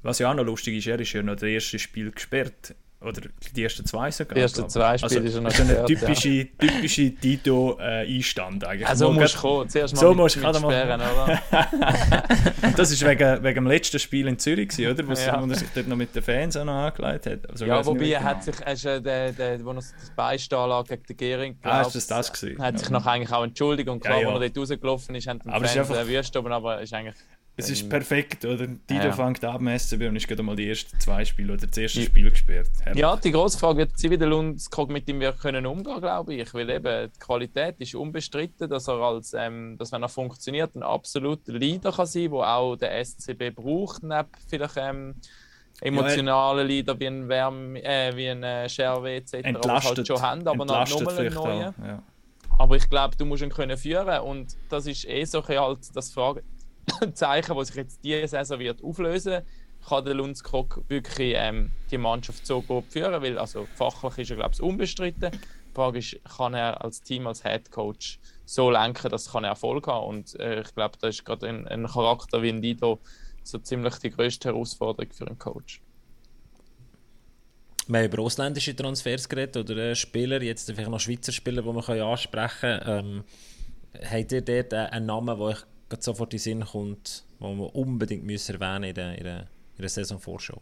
Was 0.02 0.20
ja 0.20 0.30
auch 0.30 0.36
noch 0.36 0.44
lustig 0.44 0.78
ist, 0.78 0.88
er 0.88 1.00
ist 1.00 1.14
ja 1.14 1.24
noch 1.24 1.36
das 1.36 1.44
erste 1.44 1.80
Spiel 1.80 2.12
gesperrt. 2.12 2.76
Oder 3.00 3.22
die 3.56 3.64
ersten 3.64 3.86
zwei 3.86 4.10
sogar. 4.10 4.34
Die 4.34 4.42
ersten 4.42 4.68
zwei 4.70 4.98
Spiele 4.98 5.22
also, 5.22 5.28
ist 5.28 5.36
er 5.36 5.42
noch 5.42 5.50
gesperrt, 5.52 5.78
eine 5.78 5.86
typische, 5.86 6.30
ja. 6.30 6.46
typische 6.58 7.16
Tito-Einstand 7.16 8.64
äh, 8.64 8.66
eigentlich. 8.66 8.88
Also 8.88 9.12
musst 9.12 9.36
du 9.36 9.40
kommen. 9.40 9.70
Zuerst 9.70 9.94
mal 9.94 10.02
so 10.02 10.14
musst 10.16 10.36
du 10.36 10.40
gerade 10.40 10.58
sperren, 10.58 11.02
oder? 11.02 11.42
das 12.76 12.92
ist 12.92 13.06
wegen, 13.06 13.44
wegen 13.44 13.56
dem 13.56 13.68
letzten 13.68 14.00
Spiel 14.00 14.28
in 14.28 14.40
Zürich, 14.40 14.72
oder? 14.80 15.08
Wo, 15.08 15.14
ja. 15.14 15.40
wo 15.40 15.48
er 15.48 15.56
sich 15.56 15.68
dort 15.76 15.88
noch 15.88 15.96
mit 15.96 16.16
den 16.16 16.24
Fans 16.24 16.58
auch 16.58 16.66
noch 16.66 16.74
angelegt 16.74 17.28
hat. 17.28 17.50
Also, 17.52 17.66
ja, 17.66 17.86
wobei 17.86 18.08
er 18.08 18.24
hat 18.24 18.44
sich, 18.44 18.56
er 18.62 18.74
äh, 18.74 19.02
der, 19.02 19.32
der, 19.32 19.64
wo 19.64 19.70
er 19.70 19.76
das 19.76 19.94
Beistehen 20.16 20.68
lag 20.68 20.88
gegen 20.88 21.04
den 21.04 21.18
Gehring, 21.18 21.58
ah, 21.62 21.82
ist 21.82 21.94
das 21.94 22.08
das 22.08 22.34
gewesen? 22.34 22.60
hat 22.60 22.80
sich 22.80 22.90
noch 22.90 23.06
eigentlich 23.06 23.32
auch 23.32 23.44
entschuldigt 23.44 23.90
und 23.90 24.00
klar, 24.00 24.22
ja, 24.22 24.24
ja. 24.24 24.34
wo 24.34 24.40
er 24.40 24.50
dort 24.50 24.58
rausgelaufen 24.58 25.14
ist, 25.14 25.28
haben 25.28 25.40
die 25.40 25.50
Fans 25.52 25.90
erwischt, 25.90 26.36
aber 26.36 26.82
ist 26.82 26.94
eigentlich 26.94 27.16
es 27.60 27.72
ist 27.72 27.84
ähm, 27.84 27.90
perfekt, 27.90 28.46
oder? 28.46 28.68
Dido 28.68 29.06
ja. 29.06 29.12
fängt 29.12 29.44
ab 29.44 29.60
im 29.60 29.80
SCB 29.80 30.04
und 30.08 30.16
ist 30.16 30.28
gerade 30.28 30.44
mal 30.44 30.56
die 30.56 30.70
ersten 30.70 31.00
zwei 31.00 31.26
Spiele 31.26 31.54
oder 31.54 31.66
das 31.66 31.76
erste 31.76 32.04
Spiel 32.04 32.30
gesperrt. 32.30 32.70
Herrlich. 32.84 33.02
Ja, 33.02 33.16
die 33.16 33.32
grosse 33.32 33.58
Frage 33.58 33.80
wird 33.80 33.98
sie 33.98 34.12
wieder 34.12 34.28
Lundskog 34.28 34.92
mit 34.92 35.10
ihm 35.10 35.20
können 35.42 35.66
umgehen, 35.66 36.00
glaube 36.00 36.36
ich. 36.36 36.54
Weil 36.54 36.70
eben 36.70 37.12
die 37.12 37.20
Qualität 37.20 37.76
ist 37.80 37.96
unbestritten, 37.96 38.70
dass 38.70 38.88
er 38.88 39.00
als, 39.02 39.34
ähm, 39.34 39.76
dass 39.80 39.92
wenn 39.92 40.04
er 40.04 40.10
funktioniert, 40.10 40.76
ein 40.76 40.84
absoluter 40.84 41.52
Leader 41.54 41.92
kann 41.92 42.06
sein, 42.06 42.30
wo 42.30 42.44
auch 42.44 42.76
der 42.76 43.04
SCB 43.04 43.56
braucht, 43.56 44.04
neben 44.04 44.30
vielleicht 44.48 44.78
ähm, 44.78 45.16
emotionalen 45.82 46.60
ja, 46.60 46.76
Leader 46.76 47.00
wie 47.00 47.08
ein 47.08 47.28
Wärm, 47.28 47.76
äh, 47.76 48.16
wie 48.16 48.30
ein 48.30 48.44
äh, 48.44 48.70
Scherwe 48.70 49.16
etc. 49.16 49.34
Entlastet, 49.34 49.98
halt 49.98 50.08
schon 50.08 50.22
haben, 50.22 50.48
aber 50.48 50.64
noch 50.64 51.18
einen 51.18 51.34
neuen. 51.34 51.74
Ja. 51.84 52.04
Aber 52.60 52.76
ich 52.76 52.88
glaube, 52.88 53.16
du 53.16 53.26
musst 53.26 53.42
ihn 53.42 53.50
können 53.50 53.78
führen 53.78 54.20
und 54.22 54.56
das 54.70 54.86
ist 54.86 55.08
eh 55.08 55.24
so 55.26 55.48
halt 55.48 55.80
das 55.96 56.12
Frage 56.12 56.44
Zeichen, 57.14 57.56
das 57.56 57.68
sich 57.68 57.78
jetzt 57.78 58.04
diese 58.04 58.28
Saison 58.28 58.60
wird 58.60 58.84
auflösen 58.84 59.44
kann 59.88 60.06
der 60.06 60.16
Lundskog 60.16 60.84
wirklich 60.90 61.34
ähm, 61.36 61.72
die 61.92 61.98
Mannschaft 61.98 62.46
so 62.46 62.62
gut 62.62 62.86
führen, 62.90 63.22
weil 63.22 63.38
also 63.38 63.68
fachlich 63.76 64.18
ist 64.20 64.32
er 64.32 64.38
glaube 64.38 64.54
ich 64.54 64.62
unbestritten. 64.62 65.32
Die 65.32 65.74
Frage 65.74 66.00
ist, 66.00 66.18
kann 66.26 66.54
er 66.54 66.84
als 66.84 67.02
Team, 67.02 67.28
als 67.28 67.44
Head 67.44 67.72
Coach 67.72 68.20
so 68.46 68.70
lenken, 68.70 69.10
dass 69.10 69.34
er 69.34 69.44
Erfolg 69.44 69.88
haben 69.88 70.08
und 70.08 70.40
äh, 70.40 70.62
ich 70.62 70.74
glaube, 70.76 70.98
das 71.00 71.16
ist 71.16 71.26
gerade 71.26 71.48
ein, 71.48 71.68
ein, 71.68 71.88
Charakter 71.88 72.42
wie 72.42 72.50
ein 72.50 72.62
Dido 72.62 73.00
so 73.44 73.60
ziemlich 73.60 73.96
die 74.00 74.10
größte 74.10 74.50
Herausforderung 74.50 75.12
für 75.14 75.28
einen 75.28 75.40
Coach. 75.40 75.82
Wir 77.88 78.00
haben 78.00 78.12
über 78.12 78.24
ausländische 78.24 78.76
Transfers 78.76 79.30
geredet 79.30 79.56
oder 79.58 79.78
äh, 79.78 79.96
Spieler, 79.96 80.42
jetzt 80.42 80.70
vielleicht 80.70 80.90
noch 80.90 81.00
Schweizer 81.00 81.32
Spieler, 81.32 81.62
die 81.62 81.72
man 81.72 82.02
ansprechen 82.02 82.80
kann. 82.82 82.82
Ähm, 82.86 83.24
habt 84.04 84.32
ihr 84.34 84.42
dort 84.42 84.74
einen 84.74 85.06
Namen, 85.06 85.40
den 85.40 85.50
ich 85.52 85.58
sofort 86.00 86.34
in 86.34 86.38
den 86.38 86.44
Sinn 86.44 86.66
kommt, 86.66 87.24
wo 87.40 87.54
wir 87.54 87.76
unbedingt 87.76 88.26
müssen 88.26 88.60
erwähnen 88.60 88.86
in 88.86 88.96
der, 88.96 89.18
in 89.18 89.24
der, 89.24 89.40
in 89.40 89.82
der 89.82 89.90
Saisonvorschau? 89.90 90.62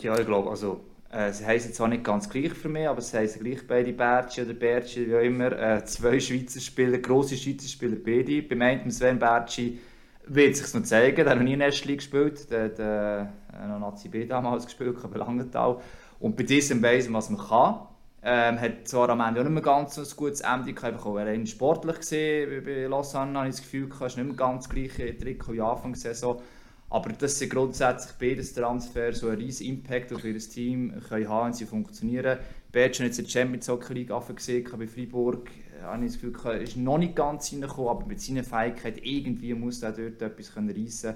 Ja, 0.00 0.18
ich 0.18 0.26
glaube, 0.26 0.50
also 0.50 0.80
äh, 1.10 1.32
sie 1.32 1.46
heißen 1.46 1.72
zwar 1.72 1.88
nicht 1.88 2.04
ganz 2.04 2.28
gleich 2.28 2.52
für 2.52 2.68
mich, 2.68 2.88
aber 2.88 3.00
sie 3.00 3.16
heißen 3.16 3.42
gleich 3.42 3.66
beide 3.66 3.92
Bertschi 3.92 4.42
oder 4.42 4.54
Bertschi, 4.54 5.06
wie 5.08 5.16
auch 5.16 5.20
immer. 5.20 5.52
Äh, 5.52 5.84
zwei 5.84 6.20
Schweizer 6.20 6.60
Spieler, 6.60 6.98
grosse 6.98 7.36
Schweizer 7.36 7.68
Spieler, 7.68 7.96
beide. 7.96 8.42
Beim 8.42 8.62
einen 8.62 8.90
Sven 8.90 9.18
Bertschi 9.18 9.78
wird 10.26 10.56
sich 10.56 10.74
noch 10.74 10.82
zeigen, 10.82 11.16
der 11.16 11.30
hat 11.30 11.36
noch 11.36 11.44
nie 11.44 11.52
in 11.52 11.60
der 11.60 11.68
Erste 11.68 11.94
Gespielt, 11.94 12.50
der 12.50 12.64
hat 12.64 12.78
äh, 12.78 13.68
noch 13.68 13.78
Nazi 13.78 14.08
B 14.08 14.26
damals 14.26 14.64
gespielt, 14.64 14.96
aber 15.02 15.18
Langenthal. 15.18 15.80
Und 16.18 16.36
bei 16.36 16.42
diesem 16.42 16.82
weiss 16.82 17.06
man, 17.08 17.14
was 17.14 17.30
man 17.30 17.40
kann. 17.40 17.86
Ähm, 18.28 18.60
hat 18.60 18.88
zwar 18.88 19.08
am 19.10 19.20
Ende 19.20 19.38
auch 19.40 19.44
nicht 19.44 19.52
mehr 19.52 19.62
ganz 19.62 19.94
so 19.94 20.00
ein 20.00 20.16
gutes 20.16 20.40
Ende 20.40 20.70
einfach 20.82 21.06
auch 21.06 21.14
rein 21.14 21.46
sportlich 21.46 21.98
gesehen. 21.98 22.64
Bei 22.64 22.86
Lausanne 22.86 23.38
habe 23.38 23.48
ich 23.48 23.54
das 23.54 23.62
Gefühl, 23.62 23.88
es 23.88 24.00
ist 24.00 24.16
nicht 24.16 24.26
mehr 24.26 24.34
ganz 24.34 24.68
gleiche 24.68 25.16
Trikot 25.16 25.52
wie 25.52 25.60
Anfang 25.60 25.92
der 25.92 26.00
Saison. 26.00 26.42
Aber 26.90 27.12
das 27.12 27.38
sind 27.38 27.52
grundsätzlich 27.52 28.16
beides 28.18 28.52
Transfers, 28.52 29.20
die 29.20 29.26
einen 29.26 29.36
riesen 29.36 29.66
Impact 29.68 30.12
auf 30.12 30.24
ihr 30.24 30.36
Team 30.40 30.92
können 31.08 31.28
haben, 31.28 31.46
wenn 31.46 31.52
sie 31.52 31.66
funktionieren. 31.66 32.40
Bertsch 32.72 32.98
hat 32.98 33.06
jetzt 33.06 33.20
in 33.20 33.26
der 33.26 33.30
Champions 33.30 33.68
Hockey 33.68 33.94
League 33.94 34.12
gesehen, 34.34 34.68
bei 34.76 34.88
Freiburg 34.88 35.48
habe 35.84 36.04
ich 36.04 36.12
das 36.12 36.20
Gefühl, 36.20 36.52
er 36.52 36.62
ist 36.62 36.76
noch 36.76 36.98
nicht 36.98 37.14
ganz 37.14 37.52
reingekommen, 37.52 37.90
aber 37.90 38.06
mit 38.06 38.20
seiner 38.20 38.42
Fähigkeit 38.42 38.98
irgendwie 39.04 39.54
muss 39.54 39.84
er 39.84 39.92
dort 39.92 40.20
etwas 40.20 40.56
reissen 40.56 41.14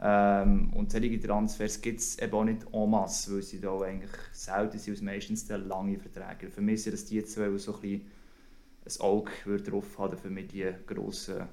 ähm, 0.00 0.72
Und 0.74 0.92
solche 0.92 1.18
Transfers 1.20 1.80
gibt 1.80 2.00
es 2.00 2.18
eben 2.18 2.32
auch 2.34 2.44
nicht 2.44 2.66
en 2.72 2.90
masse, 2.90 3.34
weil 3.34 3.42
sie 3.42 3.60
da 3.60 3.80
eigentlich 3.80 4.10
selten 4.32 4.78
sind, 4.78 5.02
meistens 5.02 5.48
lange 5.48 5.98
Verträge. 5.98 6.50
Für 6.50 6.60
mich 6.60 6.82
sind 6.82 6.92
das 6.92 7.06
die 7.06 7.24
zwei, 7.24 7.48
die 7.48 7.58
so 7.58 7.74
ein, 7.74 7.80
bisschen 7.80 8.02
ein 8.84 9.00
Auge 9.00 9.62
drauf 9.62 9.98
haben, 9.98 10.18
für 10.18 10.30
mich 10.30 10.48
die 10.48 10.70
grossen 10.86 11.48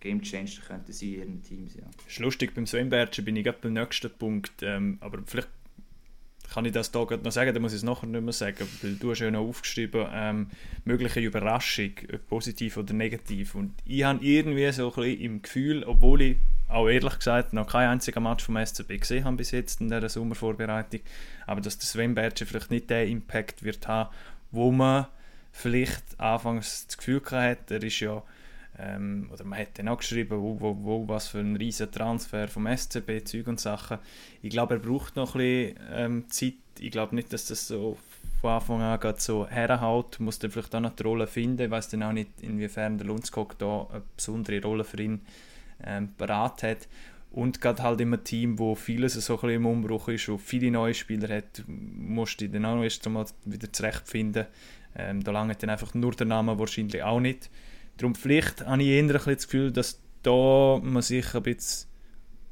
Game 0.00 0.20
Changer 0.20 0.60
könnten 0.66 0.92
sie 0.92 1.14
in 1.14 1.20
ihren 1.20 1.42
Teams. 1.42 1.74
Ja. 1.76 1.84
Das 1.96 2.12
ist 2.12 2.18
lustig, 2.18 2.52
beim 2.54 2.90
Bertschen 2.90 3.24
bin 3.24 3.36
ich 3.36 3.44
gerade 3.44 3.58
beim 3.62 3.72
nächsten 3.72 4.10
Punkt, 4.10 4.62
ähm, 4.62 4.98
aber 5.00 5.20
vielleicht 5.24 5.48
kann 6.52 6.66
ich 6.66 6.72
das 6.72 6.92
da 6.92 7.00
noch 7.00 7.32
sagen, 7.32 7.54
dann 7.54 7.62
muss 7.62 7.72
ich 7.72 7.78
es 7.78 7.82
nachher 7.82 8.06
nicht 8.06 8.22
mehr 8.22 8.32
sagen, 8.32 8.68
weil 8.82 8.96
du 8.96 9.10
hast 9.10 9.20
ja 9.20 9.30
noch 9.30 9.40
aufgeschrieben, 9.40 10.06
ähm, 10.12 10.48
mögliche 10.84 11.20
Überraschung, 11.20 11.92
positiv 12.28 12.76
oder 12.76 12.92
negativ. 12.92 13.54
Und 13.54 13.72
ich 13.86 14.04
habe 14.04 14.22
irgendwie 14.22 14.70
so 14.72 14.88
ein 14.88 14.94
bisschen 14.94 15.20
im 15.20 15.42
Gefühl, 15.42 15.84
obwohl 15.84 16.20
ich 16.20 16.36
auch 16.68 16.88
ehrlich 16.88 17.18
gesagt 17.18 17.52
noch 17.52 17.68
kein 17.68 17.88
einziger 17.88 18.20
Match 18.20 18.44
vom 18.44 18.56
SCB 18.56 19.00
gesehen 19.00 19.24
habe 19.24 19.36
bis 19.36 19.50
jetzt 19.50 19.80
in 19.80 19.88
dieser 19.88 20.08
Sommervorbereitung, 20.08 21.00
aber 21.46 21.60
dass 21.60 21.78
der 21.78 21.86
Sven 21.86 22.14
Bertschen 22.14 22.46
vielleicht 22.46 22.70
nicht 22.70 22.90
den 22.90 23.08
Impact 23.08 23.62
wird 23.62 23.86
haben, 23.86 24.10
wo 24.50 24.70
man 24.70 25.06
vielleicht 25.52 26.18
anfangs 26.18 26.86
das 26.86 26.98
Gefühl 26.98 27.22
hatte, 27.30 27.74
er 27.74 27.82
ist 27.82 28.00
ja 28.00 28.22
ähm, 28.78 29.28
oder 29.32 29.44
man 29.44 29.58
hat 29.58 29.78
dann 29.78 29.88
auch 29.88 29.98
geschrieben, 29.98 30.40
wo, 30.40 30.60
wo, 30.60 30.76
wo, 30.82 31.08
was 31.08 31.28
für 31.28 31.38
ein 31.38 31.56
riesen 31.56 31.90
Transfer 31.90 32.48
vom 32.48 32.66
SCB, 32.66 33.24
Zeug 33.24 33.46
und 33.46 33.60
Sachen. 33.60 33.98
Ich 34.42 34.50
glaube, 34.50 34.74
er 34.74 34.80
braucht 34.80 35.16
noch 35.16 35.34
ein 35.34 35.38
bisschen 35.38 35.80
ähm, 35.92 36.24
Zeit. 36.28 36.54
Ich 36.80 36.90
glaube 36.90 37.14
nicht, 37.14 37.32
dass 37.32 37.46
das 37.46 37.68
so 37.68 37.96
von 38.40 38.50
Anfang 38.50 38.82
an 38.82 39.14
so 39.18 39.46
herhaut. 39.46 40.18
Muss 40.18 40.40
dann 40.40 40.50
vielleicht 40.50 40.74
auch 40.74 40.80
noch 40.80 40.96
die 40.96 41.04
Rolle 41.04 41.26
finden. 41.26 41.62
Ich 41.62 41.70
weiß 41.70 41.90
dann 41.90 42.02
auch 42.02 42.12
nicht, 42.12 42.30
inwiefern 42.40 42.98
der 42.98 43.06
Lundskog 43.06 43.56
da 43.58 43.86
eine 43.92 44.02
besondere 44.16 44.60
Rolle 44.60 44.82
für 44.82 45.00
ihn 45.00 45.20
ähm, 45.82 46.10
parat 46.16 46.62
hat. 46.62 46.88
Und 47.30 47.60
gerade 47.60 47.82
halt 47.82 48.00
im 48.00 48.22
Team, 48.22 48.58
wo 48.60 48.76
vieles 48.76 49.14
so 49.14 49.40
ein 49.40 49.50
im 49.50 49.66
Umbruch 49.66 50.08
ist, 50.08 50.28
wo 50.28 50.38
viele 50.38 50.70
neue 50.70 50.94
Spieler 50.94 51.36
hat, 51.36 51.64
musst 51.66 52.40
du 52.40 52.48
dann 52.48 52.64
auch 52.64 52.82
erst 52.82 53.04
einmal 53.06 53.26
wieder 53.44 53.72
zurechtfinden. 53.72 54.46
Ähm, 54.96 55.24
da 55.24 55.32
lange 55.32 55.56
dann 55.56 55.70
einfach 55.70 55.94
nur 55.94 56.12
der 56.12 56.26
Name 56.26 56.56
wahrscheinlich 56.58 57.02
auch 57.02 57.18
nicht. 57.18 57.50
Darum 57.96 58.14
vielleicht 58.14 58.64
habe 58.64 58.82
ich 58.82 58.88
eher 58.88 59.02
ein 59.02 59.08
das 59.08 59.48
Gefühl, 59.48 59.72
dass 59.72 60.00
da 60.22 60.78
man 60.80 61.02
sich 61.02 61.34
ein 61.34 61.42
bisschen, 61.42 61.88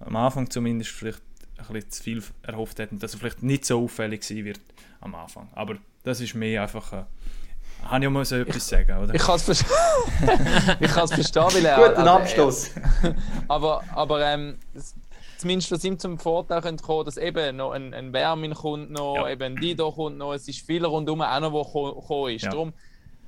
am 0.01 0.17
Anfang 0.17 0.51
zumindest, 0.51 0.91
vielleicht 0.91 1.23
ein 1.59 1.73
bisschen 1.73 1.91
zu 1.91 2.03
viel 2.03 2.23
erhofft 2.43 2.81
hat 2.81 2.91
und 2.91 3.01
dass 3.03 3.15
er 3.15 3.21
vielleicht 3.21 3.45
nicht 3.45 3.65
so 3.65 3.85
auffällig 3.85 4.25
sein 4.25 4.45
wird 4.45 4.61
am 5.01 5.15
Anfang. 5.15 5.49
Aber 5.53 5.79
das 6.03 6.21
ist 6.21 6.35
mehr 6.35 6.63
einfach... 6.63 6.93
Äh, 6.93 7.05
habe 7.85 8.05
ich 8.05 8.11
mal 8.11 8.25
so 8.25 8.37
etwas 8.37 8.69
sagen, 8.69 8.97
oder? 8.99 9.15
Ich 9.15 9.23
kann 9.23 9.37
es 9.37 9.43
verstehen, 9.43 9.69
ich 10.81 10.91
kann 10.91 11.05
es 11.05 11.13
verstehen, 11.13 11.45
weil 11.53 11.65
er... 11.65 11.89
Guten 11.89 12.09
Abschluss! 12.09 12.71
aber 13.49 13.83
aber 13.95 14.25
ähm, 14.27 14.59
zumindest 15.39 15.73
was 15.73 15.85
ihm 15.85 15.99
zum 15.99 16.19
Vorteil 16.19 16.63
könnte 16.63 16.83
kommen, 16.83 17.05
dass 17.05 17.17
eben 17.17 17.57
noch 17.57 17.73
ein, 17.73 17.93
ein 17.93 18.13
Wärmin 18.13 18.55
kommt 18.55 18.91
noch, 18.91 19.17
ja. 19.17 19.31
eben 19.31 19.43
ein 19.43 19.57
Dido 19.57 19.91
kommt 19.93 20.19
noch, 20.19 20.33
es 20.33 20.49
ist 20.49 20.65
viel 20.65 20.85
rundherum 20.85 21.21
auch 21.21 21.41
noch, 21.41 21.53
wo 21.53 21.63
gekommen 21.63 22.35
ist. 22.35 22.45
Ja. 22.45 22.51
Darum 22.51 22.73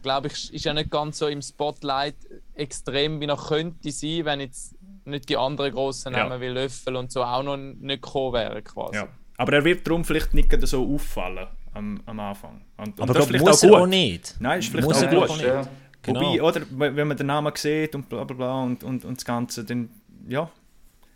glaube 0.02 0.28
ich, 0.28 0.52
ist 0.52 0.64
ja 0.64 0.72
nicht 0.72 0.90
ganz 0.90 1.18
so 1.18 1.26
im 1.26 1.42
Spotlight 1.42 2.16
extrem, 2.54 3.20
wie 3.20 3.26
er 3.26 3.36
könnte 3.36 3.90
sein, 3.90 4.24
wenn 4.24 4.40
jetzt 4.40 4.76
nicht 5.04 5.28
die 5.28 5.36
anderen 5.36 5.72
grossen 5.72 6.12
Namen 6.12 6.32
ja. 6.32 6.40
wie 6.40 6.48
Löffel 6.48 6.96
und 6.96 7.10
so 7.10 7.24
auch 7.24 7.42
noch 7.42 7.56
nicht 7.56 8.02
gekommen 8.02 8.34
wären 8.34 8.62
quasi. 8.62 8.96
Ja. 8.96 9.08
Aber 9.36 9.52
er 9.52 9.64
wird 9.64 9.86
darum 9.86 10.04
vielleicht 10.04 10.32
nicht 10.34 10.54
so 10.66 10.94
auffallen 10.94 11.48
am, 11.74 12.00
am 12.06 12.20
Anfang. 12.20 12.62
Und, 12.76 13.00
Aber 13.00 13.14
das 13.14 13.28
glaub, 13.28 13.40
muss 13.42 13.64
auch 13.64 13.68
er 13.68 13.82
auch 13.82 13.86
nicht. 13.86 14.36
Nein, 14.40 14.60
ist 14.60 14.68
vielleicht 14.68 14.88
muss 14.88 15.02
auch 15.02 15.10
gut. 15.10 15.30
Auch 15.30 15.36
nicht. 15.36 15.46
Ja. 15.46 15.68
Genau. 16.02 16.20
Wobei, 16.20 16.42
oder, 16.42 16.60
wenn 16.70 17.08
man 17.08 17.16
den 17.16 17.26
Namen 17.26 17.52
sieht 17.56 17.94
und 17.94 18.08
bla 18.08 18.24
bla 18.24 18.36
bla 18.36 18.62
und, 18.62 18.84
und, 18.84 19.04
und 19.04 19.16
das 19.16 19.24
Ganze, 19.24 19.64
dann 19.64 19.88
ja, 20.28 20.50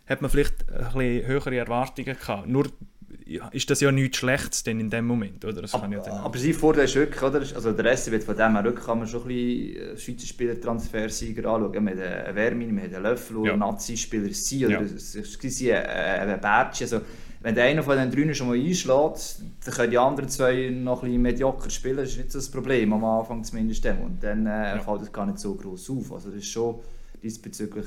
hat 0.07 0.21
man 0.21 0.29
vielleicht 0.31 0.67
ein 0.69 0.77
bisschen 0.85 1.27
höhere 1.27 1.55
Erwartungen 1.57 2.17
gehabt. 2.17 2.47
Nur 2.47 2.67
ist 3.51 3.69
das 3.69 3.79
ja 3.81 3.91
nichts 3.91 4.17
Schlechtes 4.17 4.63
denn 4.63 4.79
in 4.79 4.89
dem 4.89 5.05
Moment, 5.05 5.45
oder? 5.45 5.61
Das 5.61 5.73
aber, 5.73 5.87
ja 5.87 6.01
aber 6.01 6.37
sein 6.37 6.53
Vorteil 6.53 6.85
ist 6.85 6.95
wirklich, 6.95 7.21
oder? 7.21 7.39
Also 7.39 7.71
der 7.71 7.85
Rest 7.85 8.09
wird 8.11 8.23
von 8.23 8.35
dem 8.35 8.53
her 8.53 8.63
wirklich, 8.63 8.85
kann 8.85 8.99
man 8.99 9.07
schon 9.07 9.21
ein 9.21 9.27
bisschen 9.27 9.75
äh, 9.75 9.97
Schweizer 9.97 10.27
Spieler-Transfersieger 10.27 11.49
anschauen. 11.49 11.83
Man 11.83 11.97
hat 11.99 12.03
einen 12.03 12.35
Wermin, 12.35 12.73
man 12.73 12.85
hat 12.85 12.93
einen 12.93 13.03
Löffel, 13.03 13.45
ja. 13.45 13.55
Nazi-Spieler 13.55 14.33
sind, 14.33 14.65
oder 14.65 14.73
ja. 14.73 14.81
es 14.81 15.15
ist 15.15 15.43
ein 15.43 16.41
Bärtchen. 16.41 16.85
Also, 16.85 17.01
wenn 17.41 17.55
der 17.55 17.65
einer 17.65 17.83
von 17.83 17.97
den 17.97 18.11
drei 18.11 18.33
schon 18.33 18.47
mal 18.47 18.57
einschlägt, 18.57 19.41
dann 19.65 19.73
können 19.73 19.91
die 19.91 19.97
anderen 19.97 20.29
zwei 20.29 20.69
noch 20.69 21.03
ein 21.03 21.07
bisschen 21.07 21.21
medioker 21.21 21.69
spielen, 21.69 21.97
das 21.97 22.09
ist 22.09 22.17
nicht 22.17 22.31
so 22.31 22.39
das 22.39 22.51
Problem, 22.51 22.91
am 22.91 23.05
Anfang 23.05 23.43
zumindest. 23.43 23.85
Und 23.85 24.21
dann 24.21 24.45
äh, 24.45 24.75
ja. 24.75 24.79
fällt 24.79 25.01
das 25.01 25.13
gar 25.13 25.25
nicht 25.25 25.39
so 25.39 25.55
groß 25.55 25.89
auf. 25.91 26.11
Also 26.11 26.29
das 26.29 26.39
ist 26.39 26.51
schon 26.51 26.79
diesbezüglich 27.21 27.85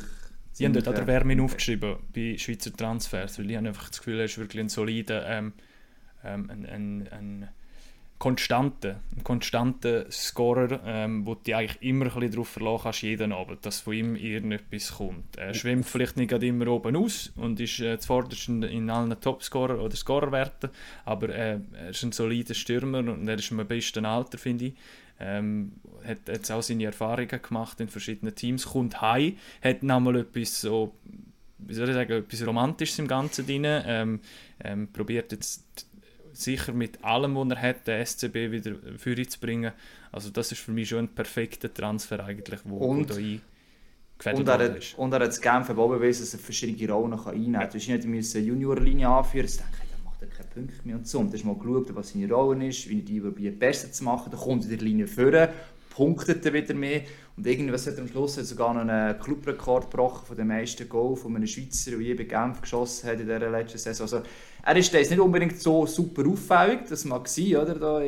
Sie 0.55 0.67
haben 0.67 0.75
dort 0.75 0.89
auch 0.89 0.95
den 0.95 1.07
Wärmin 1.07 1.41
aufgeschrieben 1.41 1.97
bei 2.15 2.37
Schweizer 2.37 2.73
Transfers, 2.73 3.39
weil 3.39 3.51
ich 3.51 3.57
habe 3.57 3.69
einfach 3.69 3.89
das 3.89 3.99
Gefühl, 3.99 4.19
er 4.19 4.27
ist 4.27 4.37
wirklich 4.37 4.61
ein 4.61 4.69
solider, 4.69 5.27
ähm, 5.27 5.55
ähm, 6.25 6.51
ein, 6.51 6.67
ein, 6.67 7.09
ein 7.11 7.49
konstanter, 8.23 9.01
ein 9.17 9.25
konstanter 9.25 10.09
Scorer, 10.09 10.79
ähm, 10.87 11.27
wo 11.27 11.35
du 11.35 11.57
eigentlich 11.57 11.83
immer 11.83 12.05
ein 12.05 12.13
bisschen 12.13 12.31
darauf 12.31 12.49
verlassen 12.51 12.83
kannst, 12.85 13.03
jeden 13.03 13.33
Abend, 13.33 13.67
dass 13.67 13.81
von 13.81 13.95
ihm 13.95 14.15
irgendetwas 14.15 14.93
kommt. 14.93 15.37
Er 15.37 15.53
schwimmt 15.55 15.87
vielleicht 15.87 16.17
nicht 16.17 16.31
immer 16.31 16.69
oben 16.69 16.95
aus 16.95 17.33
und 17.35 17.59
ist 17.59 17.81
äh, 17.81 17.99
zuvorderst 17.99 18.47
in, 18.47 18.63
in 18.63 18.89
allen 18.91 19.11
Topscorer- 19.21 19.81
oder 19.81 19.97
Scorerwerten, 19.97 20.71
aber 21.05 21.31
äh, 21.31 21.59
er 21.73 21.91
ist 21.91 22.05
ein 22.05 22.13
solider 22.13 22.55
Stürmer 22.55 23.01
und 23.01 23.27
er 23.27 23.35
ist 23.35 23.51
im 23.51 23.67
besten 23.67 24.07
Alter, 24.07 24.39
finde 24.39 24.67
ich. 24.67 24.75
Ähm, 25.19 25.73
hat 26.07 26.29
jetzt 26.29 26.53
auch 26.53 26.63
seine 26.63 26.85
Erfahrungen 26.85 27.43
gemacht 27.43 27.81
in 27.81 27.89
verschiedenen 27.89 28.37
Teams, 28.37 28.67
kommt 28.67 29.01
heim, 29.01 29.37
hat 29.65 29.83
nochmal 29.83 30.19
etwas 30.19 30.61
so, 30.61 30.95
wie 31.59 31.75
soll 31.75 31.89
ich 31.89 31.95
sagen, 31.97 32.13
etwas 32.13 32.47
Romantisches 32.47 33.01
im 33.01 33.09
Ganzen 33.09 33.47
drin, 33.47 33.65
ähm, 33.67 34.21
ähm, 34.63 34.93
probiert 34.93 35.33
jetzt 35.33 35.89
sicher 36.33 36.73
mit 36.73 37.03
allem, 37.05 37.35
was 37.37 37.51
er 37.51 37.63
hat, 37.63 37.87
den 37.87 38.05
SCB 38.05 38.51
wieder 38.51 38.75
für 38.97 39.17
zu 39.29 39.41
bringen. 39.41 39.73
Also 40.11 40.31
das 40.31 40.53
ist 40.53 40.61
für 40.61 40.73
mich 40.73 40.89
schon 40.89 41.01
ein 41.01 41.09
perfekter 41.09 41.73
Transfer 41.73 42.25
eigentlich, 42.25 42.61
wo, 42.65 42.77
und, 42.79 43.11
wo 43.11 43.15
da 44.25 44.33
und 44.33 44.49
er, 44.49 44.59
hat, 44.59 44.95
und 44.97 45.13
er 45.13 45.21
hat 45.21 45.29
das 45.29 45.41
Genf 45.41 45.71
auch 45.71 45.89
bewiesen, 45.89 46.23
dass 46.23 46.35
er 46.35 46.39
verschiedene 46.39 46.93
Rollen 46.93 47.13
einnehmen 47.13 47.53
kann. 47.55 47.81
Ja. 47.81 47.99
Du 47.99 48.09
musst 48.09 48.35
nicht 48.35 48.37
eine 48.37 48.47
Juniorlinie 48.47 49.09
anführen, 49.09 49.47
das 49.47 49.57
denke 49.57 49.73
ich, 49.83 50.05
macht 50.05 50.23
er 50.23 50.29
keine 50.29 50.49
Punkte 50.49 50.87
mehr 50.87 50.97
und 50.97 51.09
so. 51.09 51.19
Und 51.19 51.31
du 51.31 51.37
hast 51.37 51.45
mal 51.45 51.57
geschaut, 51.57 51.95
was 51.97 52.11
seine 52.11 52.33
Rolle 52.33 52.69
ist, 52.69 52.89
wie 52.89 53.01
er 53.01 53.05
die 53.05 53.21
probiert 53.21 53.59
besser 53.59 53.91
zu 53.91 54.05
machen, 54.05 54.31
dann 54.31 54.41
kommt 54.41 54.65
er 54.65 54.71
in 54.71 54.79
der 54.79 54.87
Linie 54.87 55.07
führen 55.09 55.49
punktet 55.93 56.45
er 56.47 56.53
wieder 56.53 56.75
mehr. 56.75 57.03
Und 57.37 57.47
irgendwas 57.47 57.87
hat 57.87 57.99
am 57.99 58.09
Schluss 58.09 58.37
hat 58.37 58.45
sogar 58.45 58.75
noch 58.75 58.83
einen 58.83 59.19
Clubrekord 59.19 59.91
gebrochen 59.91 60.27
von 60.27 60.37
den 60.37 60.49
meisten 60.49 60.87
Goal 60.89 61.17
von 61.17 61.35
einem 61.35 61.47
Schweizer, 61.47 61.93
der 61.93 62.01
je 62.01 62.15
bei 62.15 62.25
Genf 62.25 62.61
geschossen 62.61 63.09
hat 63.09 63.21
in 63.21 63.27
dieser 63.27 63.51
letzten 63.51 63.79
Saison. 63.79 64.05
Also, 64.05 64.23
er 64.63 64.77
ist 64.77 64.93
nicht 64.93 65.19
unbedingt 65.19 65.59
so 65.59 65.87
super 65.87 66.29
auffällig, 66.29 66.81
das 66.89 67.05
mag 67.07 67.27
sein, 67.27 67.57
oder? 67.57 67.75
Da 67.75 68.03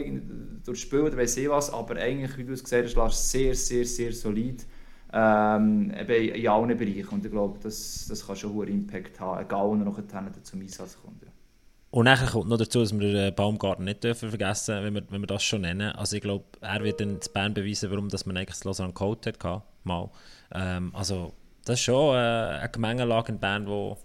durch 0.64 0.80
Spiel 0.80 1.00
oder 1.00 1.16
weiss 1.16 1.36
ich 1.36 1.48
was, 1.48 1.72
aber 1.72 1.96
eigentlich, 1.96 2.36
wie 2.36 2.44
du 2.44 2.52
es 2.52 2.62
gesagt 2.62 2.94
hast, 2.96 3.30
sehr, 3.30 3.54
sehr, 3.54 3.84
sehr 3.86 4.12
solid. 4.12 4.64
Ähm, 5.12 5.90
in 5.90 6.48
allen 6.48 6.76
Bereichen. 6.76 7.08
Und 7.10 7.24
ich 7.24 7.30
glaube, 7.30 7.58
das, 7.62 8.06
das 8.08 8.26
kann 8.26 8.34
schon 8.34 8.50
einen 8.50 8.58
hohen 8.58 8.68
Impact 8.68 9.20
haben, 9.20 9.44
egal 9.44 9.68
wo 9.68 9.74
er 9.74 9.84
noch 9.84 10.00
zum 10.42 10.60
Einsatz 10.60 10.98
kommt. 11.00 11.22
Ja. 11.22 11.33
Und 11.94 12.06
nachher 12.06 12.26
kommt 12.26 12.48
noch 12.48 12.56
dazu, 12.56 12.80
dass 12.80 12.92
wir 12.92 13.12
den 13.12 13.34
Baumgarten 13.36 13.84
nicht 13.84 14.02
dürfen 14.02 14.28
vergessen 14.28 14.82
wenn 14.82 14.94
wenn 15.12 15.20
wir 15.22 15.28
das 15.28 15.44
schon 15.44 15.60
nennen. 15.60 15.92
Also 15.92 16.16
ich 16.16 16.22
glaube, 16.22 16.44
er 16.60 16.82
wird 16.82 17.00
dann 17.00 17.20
zu 17.20 17.30
Bern 17.30 17.54
beweisen, 17.54 17.88
warum 17.88 18.08
dass 18.08 18.26
man 18.26 18.36
eigentlich 18.36 18.48
das 18.48 18.64
Lausanne 18.64 18.92
Code 18.92 19.30
hatte. 19.30 19.62
Mal. 19.84 20.10
Ähm, 20.52 20.90
also 20.92 21.34
das 21.64 21.74
ist 21.74 21.84
schon 21.84 22.16
äh, 22.16 22.18
eine 22.18 22.68
Gemengelage 22.68 23.30
in 23.30 23.38
Bern, 23.38 23.68
wo 23.68 23.96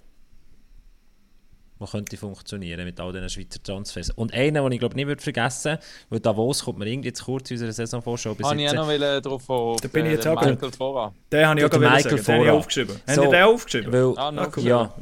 man 1.79 1.89
könnte 1.89 2.17
funktionieren 2.17 2.83
mit 2.85 2.99
all 2.99 3.13
diesen 3.13 3.29
Schweizer 3.29 3.61
Transfers. 3.63 4.09
Und 4.11 4.33
einen, 4.33 4.63
den 4.63 4.71
ich 4.71 4.79
glaube 4.79 4.95
nicht 4.95 5.07
würde 5.07 5.21
vergessen, 5.21 5.77
weil 6.09 6.19
Davos 6.19 6.63
kommt 6.63 6.79
mir 6.79 6.87
irgendwie 6.87 7.13
zu 7.13 7.25
kurz 7.25 7.49
in 7.49 7.55
unserer 7.55 7.71
Saisonvorschau 7.71 8.35
besitzen. 8.35 8.49
Habe 8.77 8.95
ich 8.95 9.04
auch 9.04 9.15
noch 9.15 9.21
drauf 9.21 9.49
auf 9.49 9.81
da 9.81 9.87
bin 9.87 10.06
ich 10.06 10.12
jetzt 10.13 10.25
äh, 10.25 10.29
auch 10.29 10.41
Michael 10.41 10.71
Fora. 10.71 11.13
Den 11.31 11.47
habe 11.47 11.60
ich 11.60 11.65
auch 11.65 11.79
Michael 11.79 12.01
sagen. 12.01 12.23
Den 12.23 12.35
habe 12.35 12.45
ich 12.45 12.51
aufgeschrieben. 12.51 12.95
So, 12.95 13.13
Haben 13.13 13.21
Sie 13.21 13.35
den 13.35 13.43
aufgeschrieben? 13.43 13.93
Weil, 13.93 14.13
ah, 14.17 14.31
no, 14.31 14.47
cool. 14.56 14.63
ja. 14.63 14.93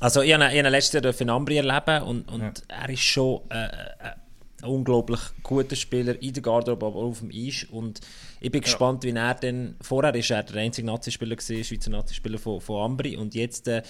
Also 0.00 0.22
ich 0.22 0.34
habe, 0.34 0.52
ich 0.52 0.58
habe 0.58 0.68
letztes 0.68 1.02
Jahr 1.02 1.20
in 1.20 1.30
Ambri 1.30 1.56
erleben 1.56 2.02
und, 2.02 2.28
und 2.30 2.40
ja. 2.40 2.52
er 2.68 2.88
ist 2.90 3.00
schon... 3.00 3.40
Äh, 3.50 3.64
äh, 3.64 3.68
ein 4.62 4.68
unglaublich 4.68 5.20
guter 5.42 5.76
Spieler 5.76 6.20
in 6.20 6.32
der 6.32 6.42
Garderobe, 6.42 6.86
aber 6.86 6.96
auch 6.96 7.10
auf 7.10 7.20
dem 7.20 7.30
Eis. 7.32 7.66
Und 7.70 8.00
ich 8.42 8.50
bin 8.50 8.62
ja. 8.62 8.64
gespannt, 8.64 9.04
wie 9.04 9.10
er 9.10 9.34
denn. 9.34 9.76
Vorher 9.82 10.14
war 10.14 10.36
er 10.36 10.42
der 10.42 10.62
einzige 10.62 10.86
Nazi-Spieler, 10.86 11.36
Schweizer 11.38 11.90
Nazi-Spieler 11.90 12.38
von, 12.38 12.60
von 12.60 12.82
Ambri. 12.82 13.16
Und 13.16 13.34
jetzt 13.34 13.68
äh, 13.68 13.82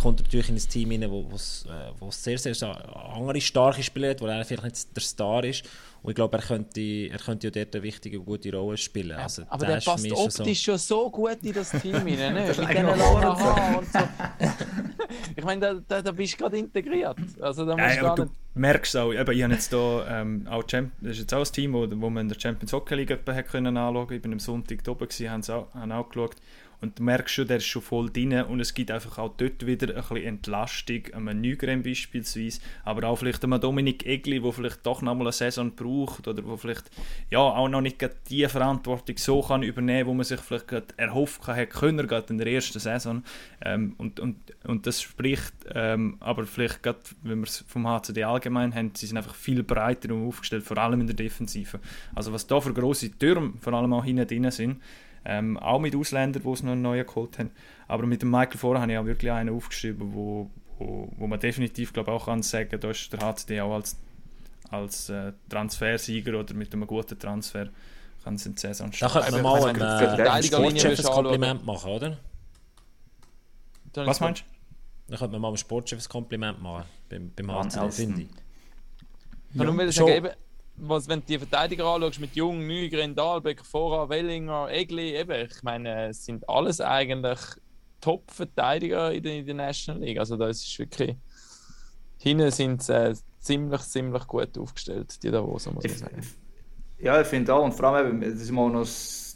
kommt 0.00 0.20
er 0.20 0.24
natürlich 0.24 0.48
in 0.48 0.54
ein 0.54 0.68
Team 0.68 0.90
rein, 0.90 1.10
wo 1.10 1.28
es 1.34 1.66
äh, 1.66 2.10
sehr, 2.10 2.38
sehr, 2.38 3.14
andere 3.14 3.38
starke 3.40 3.82
Spieler 3.82 4.10
hat, 4.10 4.22
wo 4.22 4.26
er 4.26 4.42
vielleicht 4.46 4.64
nicht 4.64 4.96
der 4.96 5.02
Star 5.02 5.44
ist. 5.44 5.64
Und 6.02 6.10
ich 6.10 6.14
glaube, 6.14 6.38
er 6.38 6.42
könnte, 6.42 6.80
er 6.80 7.18
könnte 7.18 7.48
ja 7.48 7.50
dort 7.50 7.74
eine 7.74 7.82
wichtige, 7.82 8.20
gute 8.20 8.50
Rolle 8.54 8.78
spielen. 8.78 9.12
Also, 9.12 9.42
aber 9.48 9.66
der, 9.66 9.78
der 9.78 9.84
passt 9.84 10.10
optisch 10.10 10.62
schon 10.62 10.78
so 10.78 11.10
gut 11.10 11.38
in 11.42 11.52
das 11.52 11.70
Team 11.70 11.96
rein, 11.96 12.04
ne? 12.04 12.32
mit 12.46 12.48
diesen 12.48 12.64
langen 12.64 13.00
Haaren 13.00 13.76
und 13.76 13.92
so. 13.92 13.98
ich 15.36 15.44
meine, 15.44 15.60
da, 15.60 15.74
da, 15.86 16.00
da 16.00 16.12
bist 16.12 16.34
du 16.34 16.38
gerade 16.38 16.56
integriert. 16.56 17.18
Also, 17.40 17.66
da 17.66 17.76
musst 17.76 17.96
ja, 17.96 18.14
du 18.14 18.30
merkst 18.58 18.96
auch, 18.96 19.12
eben, 19.12 19.32
ich 19.32 19.42
habe 19.42 19.52
jetzt 19.52 19.72
da, 19.72 20.20
ähm, 20.20 20.46
auch 20.48 20.64
Champ 20.64 20.92
das 21.00 21.12
ist 21.12 21.18
jetzt 21.20 21.34
auch 21.34 21.44
ein 21.44 21.52
Team, 21.52 21.72
wo, 21.72 21.86
wo 21.88 22.10
man 22.10 22.22
in 22.22 22.28
der 22.28 22.38
Champions 22.38 22.72
Hockey 22.72 22.94
League 22.94 23.10
anschauen 23.10 23.94
konnte. 23.94 24.14
Ich 24.14 24.22
bin 24.22 24.32
am 24.32 24.38
Sonntag 24.38 24.84
da 24.84 24.92
oben, 24.92 25.08
gewesen, 25.08 25.30
haben 25.30 25.42
auch, 25.50 25.72
haben 25.74 25.92
auch 25.92 26.08
geschaut. 26.08 26.36
Und 26.80 26.98
du 26.98 27.02
merkst 27.02 27.34
schon, 27.34 27.48
der 27.48 27.56
ist 27.56 27.66
schon 27.66 27.82
voll 27.82 28.10
drin 28.10 28.32
und 28.42 28.60
es 28.60 28.72
gibt 28.72 28.90
einfach 28.90 29.18
auch 29.18 29.34
dort 29.36 29.66
wieder 29.66 29.88
ein 29.88 29.94
bisschen 29.94 30.16
Entlastung, 30.16 31.02
einem 31.12 31.40
Nygren 31.40 31.82
beispielsweise, 31.82 32.60
aber 32.84 33.08
auch 33.08 33.16
vielleicht 33.16 33.42
einem 33.44 33.60
Dominik 33.60 34.06
Egli, 34.06 34.40
der 34.40 34.52
vielleicht 34.52 34.86
doch 34.86 35.02
noch 35.02 35.14
mal 35.14 35.24
eine 35.24 35.32
Saison 35.32 35.74
braucht 35.74 36.28
oder 36.28 36.44
wo 36.44 36.56
vielleicht 36.56 36.90
ja 37.30 37.40
auch 37.40 37.68
noch 37.68 37.80
nicht 37.80 37.98
die 38.28 38.46
Verantwortung 38.46 39.16
so 39.16 39.42
kann 39.42 39.62
übernehmen, 39.62 40.08
wo 40.08 40.14
man 40.14 40.24
sich 40.24 40.40
vielleicht 40.40 40.68
gerade 40.68 40.86
erhofft 40.96 41.46
hätte 41.48 41.66
können, 41.66 42.06
gerade 42.06 42.32
in 42.32 42.38
der 42.38 42.46
ersten 42.46 42.78
Saison. 42.78 43.24
Ähm, 43.60 43.94
und, 43.98 44.20
und, 44.20 44.36
und 44.64 44.86
das 44.86 45.02
spricht, 45.02 45.54
ähm, 45.74 46.16
aber 46.20 46.46
vielleicht 46.46 46.82
gerade, 46.82 47.00
wenn 47.22 47.40
wir 47.40 47.46
es 47.46 47.64
vom 47.66 47.88
HCD 47.88 48.24
allgemein 48.24 48.74
haben, 48.74 48.92
sie 48.94 49.06
sind 49.06 49.16
einfach 49.16 49.34
viel 49.34 49.64
breiter 49.64 50.14
aufgestellt, 50.14 50.62
vor 50.62 50.78
allem 50.78 51.00
in 51.00 51.06
der 51.08 51.16
Defensive. 51.16 51.80
Also 52.14 52.32
was 52.32 52.46
da 52.46 52.60
für 52.60 52.72
grosse 52.72 53.10
Türme 53.10 53.54
vor 53.60 53.72
allem 53.72 53.92
auch 53.92 54.04
hinten 54.04 54.26
drin 54.26 54.50
sind, 54.50 54.80
ähm, 55.24 55.56
auch 55.58 55.78
mit 55.78 55.94
Ausländern, 55.94 56.42
die 56.42 56.48
es 56.50 56.62
noch 56.62 56.72
einen 56.72 56.82
neuen 56.82 57.06
geholt 57.06 57.38
haben. 57.38 57.50
Aber 57.86 58.06
mit 58.06 58.22
dem 58.22 58.30
Michael 58.30 58.58
Vorher 58.58 58.82
habe 58.82 58.92
ich 58.92 58.98
auch 58.98 59.06
wirklich 59.06 59.30
einen 59.32 59.54
aufgeschrieben, 59.54 60.14
wo, 60.14 60.50
wo, 60.78 61.12
wo 61.16 61.26
man 61.26 61.40
definitiv 61.40 61.92
glaub, 61.92 62.08
auch 62.08 62.26
kann 62.26 62.42
sagen 62.42 62.78
da 62.80 62.90
ist 62.90 63.12
der 63.12 63.20
HCD 63.20 63.60
auch 63.60 63.74
als, 63.74 63.96
als 64.70 65.08
äh, 65.08 65.32
Transfersieger 65.48 66.38
oder 66.38 66.54
mit 66.54 66.72
einem 66.72 66.86
guten 66.86 67.18
Transfer 67.18 67.68
kann 68.24 68.34
es 68.34 68.46
in 68.46 68.54
die 68.54 68.60
Saison 68.60 68.92
starten. 68.92 69.14
Da 69.14 69.20
könnte 69.20 69.42
man 69.42 69.60
mal 69.60 69.68
ein 69.68 70.38
äh, 70.38 70.42
Sportchef 70.42 70.98
ein 70.98 71.04
Kompliment 71.04 71.66
machen, 71.66 71.90
oder? 71.90 72.18
Was 73.94 74.20
meinst 74.20 74.42
du? 74.42 75.12
Da 75.12 75.16
könnte 75.16 75.32
man 75.32 75.40
mal 75.40 75.48
einem 75.48 75.56
Sportchef 75.56 76.04
ein 76.04 76.08
Kompliment 76.08 76.62
machen 76.62 76.84
beim, 77.08 77.32
beim 77.34 77.50
HCD, 77.50 77.90
finde 77.90 78.22
ich. 78.22 78.28
Ja, 79.54 79.64
ja, 79.64 79.92
sagen, 79.92 80.28
was, 80.80 81.08
wenn 81.08 81.20
du 81.20 81.26
die 81.26 81.38
Verteidiger 81.38 81.86
anschaust 81.86 82.20
mit 82.20 82.34
Jung, 82.36 82.66
Nygren, 82.66 83.14
Dahlbeck, 83.14 83.64
Fora, 83.64 84.08
Wellinger, 84.08 84.68
Egli, 84.70 85.16
eben, 85.16 85.46
ich 85.46 85.62
meine, 85.62 86.08
es 86.08 86.24
sind 86.24 86.48
alles 86.48 86.80
eigentlich 86.80 87.38
Top-Verteidiger 88.00 89.12
in, 89.12 89.24
in 89.24 89.46
der, 89.46 89.54
National 89.54 90.02
League. 90.02 90.18
Also 90.18 90.36
da 90.36 90.48
ist 90.48 90.78
wirklich. 90.78 91.16
Hinten 92.18 92.50
sind 92.50 92.82
sie 92.82 92.94
äh, 92.94 93.14
ziemlich, 93.40 93.80
ziemlich 93.82 94.26
gut 94.26 94.56
aufgestellt, 94.58 95.22
die 95.22 95.30
Davoser, 95.30 95.72
muss 95.72 95.84
ich 95.84 95.98
sagen. 95.98 96.20
Ja, 96.98 97.20
ich 97.20 97.26
finde 97.26 97.54
auch. 97.54 97.64
Und 97.64 97.72
vor 97.72 97.86
allem, 97.86 98.20
das 98.20 98.34
ist 98.34 98.50
mal 98.50 98.70
noch 98.70 98.86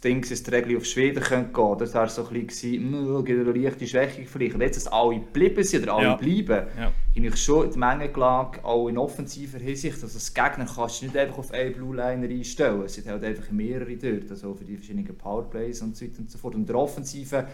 Ding, 0.03 0.21
dass 0.29 0.43
die 0.43 0.51
Regel 0.51 0.77
auf 0.77 0.85
Schweden 0.85 1.23
gehen 1.23 1.53
könnte. 1.53 1.85
Das 1.85 1.95
war 1.95 2.09
so 2.09 2.27
ein 2.27 2.47
bisschen, 2.47 2.93
hm, 2.93 3.25
gibt 3.25 3.41
eine 3.41 3.53
leichte 3.53 3.87
Schwächung 3.87 4.27
vielleicht. 4.27 4.55
Und 4.55 4.61
jetzt, 4.61 4.77
dass 4.77 4.93
alle 4.93 5.21
geblieben 5.21 5.63
sind 5.63 5.85
oder 5.85 5.95
alle 5.95 6.07
ja. 6.07 6.15
bleiben, 6.17 6.67
ja. 6.77 6.85
habe 6.85 7.27
ich 7.27 7.37
schon 7.37 7.71
die 7.71 7.79
Menge 7.79 8.09
gelagert, 8.09 8.65
auch 8.65 8.89
in 8.89 8.99
offensiver 8.99 9.59
Hinsicht. 9.59 10.03
Also 10.03 10.15
das 10.15 10.35
Gegner 10.35 10.67
kannst 10.75 11.03
du 11.03 11.07
nicht 11.07 11.17
einfach 11.17 11.39
auf 11.39 11.53
einen 11.53 11.73
Blue 11.73 11.95
Liner 11.95 12.29
einstellen. 12.29 12.83
Es 12.83 12.95
sind 12.95 13.07
halt 13.07 13.23
einfach 13.23 13.51
mehrere 13.51 13.97
dort, 13.97 14.31
also 14.31 14.55
für 14.55 14.65
die 14.65 14.77
verschiedenen 14.77 15.17
Powerplays 15.17 15.83
und 15.83 15.97
so 15.97 16.05
weiter 16.05 16.19
und 16.19 16.31
so 16.31 16.39
fort. 16.39 16.57
Und 16.57 16.69
der 16.69 16.77
Offensive, 16.77 17.47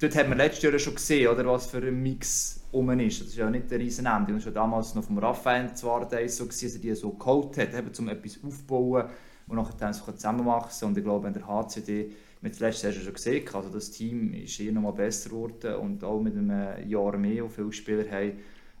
dort 0.00 0.16
haben 0.16 0.30
wir 0.30 0.36
letztes 0.36 0.62
Jahr 0.64 0.78
schon 0.78 0.94
gesehen, 0.96 1.28
oder, 1.28 1.46
was 1.46 1.66
für 1.66 1.78
ein 1.78 2.02
Mix 2.02 2.64
um 2.72 2.90
ist. 2.98 3.20
Das 3.20 3.28
ist 3.28 3.36
ja 3.36 3.48
nicht 3.48 3.70
der 3.70 3.78
riesen 3.78 4.06
Ende. 4.06 4.32
Das 4.32 4.46
war 4.46 4.52
damals 4.52 4.94
noch 4.94 5.04
vom 5.04 5.18
Raphael 5.18 5.72
zwar 5.74 6.08
so, 6.28 6.44
dass 6.46 6.62
er 6.62 6.80
die 6.80 6.94
so 6.94 7.10
geholt 7.10 7.58
hat, 7.58 7.98
um 7.98 8.08
etwas 8.08 8.38
aufzubauen 8.42 9.04
und 9.50 9.56
nachher 9.56 9.92
so 9.92 10.10
zusammenwachsen 10.12 10.88
Und 10.88 10.98
ich 10.98 11.04
glaube, 11.04 11.24
wenn 11.24 11.32
der 11.34 11.46
HCD 11.46 12.12
mit 12.40 12.54
zuletzt 12.54 12.84
hast 12.84 12.96
du 12.96 13.02
schon 13.02 13.12
gesehen, 13.12 13.46
also 13.52 13.68
das 13.68 13.90
Team 13.90 14.32
ist 14.32 14.52
hier 14.52 14.72
nochmal 14.72 14.92
besser 14.92 15.28
geworden 15.28 15.74
und 15.74 16.02
auch 16.02 16.20
mit 16.20 16.36
einem 16.36 16.88
Jahr 16.88 17.16
mehr, 17.18 17.44
wo 17.44 17.48
viele 17.48 17.72
Spieler 17.72 18.10
haben, 18.10 18.32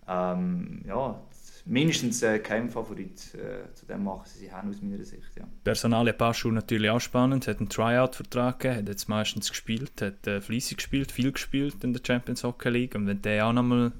ähm, 0.08 0.82
ja, 0.86 1.20
mindestens 1.66 2.22
äh, 2.22 2.38
kein 2.38 2.70
Favorit 2.70 3.34
äh, 3.34 3.72
zu 3.74 3.86
dem 3.86 4.04
machen 4.04 4.22
sie 4.24 4.50
haben 4.50 4.70
aus 4.70 4.80
meiner 4.80 5.04
Sicht. 5.04 5.36
Ja. 5.38 5.44
Personalie 5.62 6.14
Paschu 6.14 6.50
natürlich 6.50 6.90
auch 6.90 7.00
spannend, 7.00 7.46
hat 7.46 7.58
einen 7.58 7.68
Tryout-Vertrag 7.68 8.60
gegeben, 8.60 8.78
hat 8.78 8.88
jetzt 8.88 9.08
meistens 9.08 9.50
gespielt, 9.50 9.92
hat 10.00 10.26
äh, 10.26 10.40
gespielt, 10.40 11.12
viel 11.12 11.32
gespielt 11.32 11.84
in 11.84 11.92
der 11.92 12.00
Champions 12.04 12.44
Hockey 12.44 12.70
League 12.70 12.94
und 12.94 13.06
wenn 13.06 13.20
der 13.20 13.46
auch 13.46 13.52
nochmal 13.52 13.92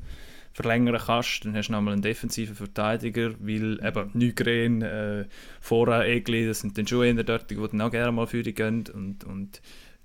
verlängern 0.53 1.01
kannst, 1.05 1.45
dann 1.45 1.57
hast 1.57 1.69
du 1.69 1.73
nochmal 1.73 1.95
einen 1.95 2.03
defensiven 2.03 2.55
Verteidiger, 2.55 3.33
weil 3.39 3.85
eben 3.85 4.11
Nygren, 4.15 4.83
äh, 4.83 5.25
Fora, 5.61 6.05
Egli, 6.05 6.47
das 6.47 6.61
sind 6.61 6.77
dann 6.77 6.87
schon 6.87 7.05
eher 7.05 7.25
dort, 7.25 7.51
die 7.51 7.57
dann 7.57 7.81
auch 7.81 7.91
gerne 7.91 8.13
mal 8.13 8.27
für 8.27 8.43
die 8.43 8.55
gehen 8.55 8.85
und, 8.93 9.25
und 9.25 9.61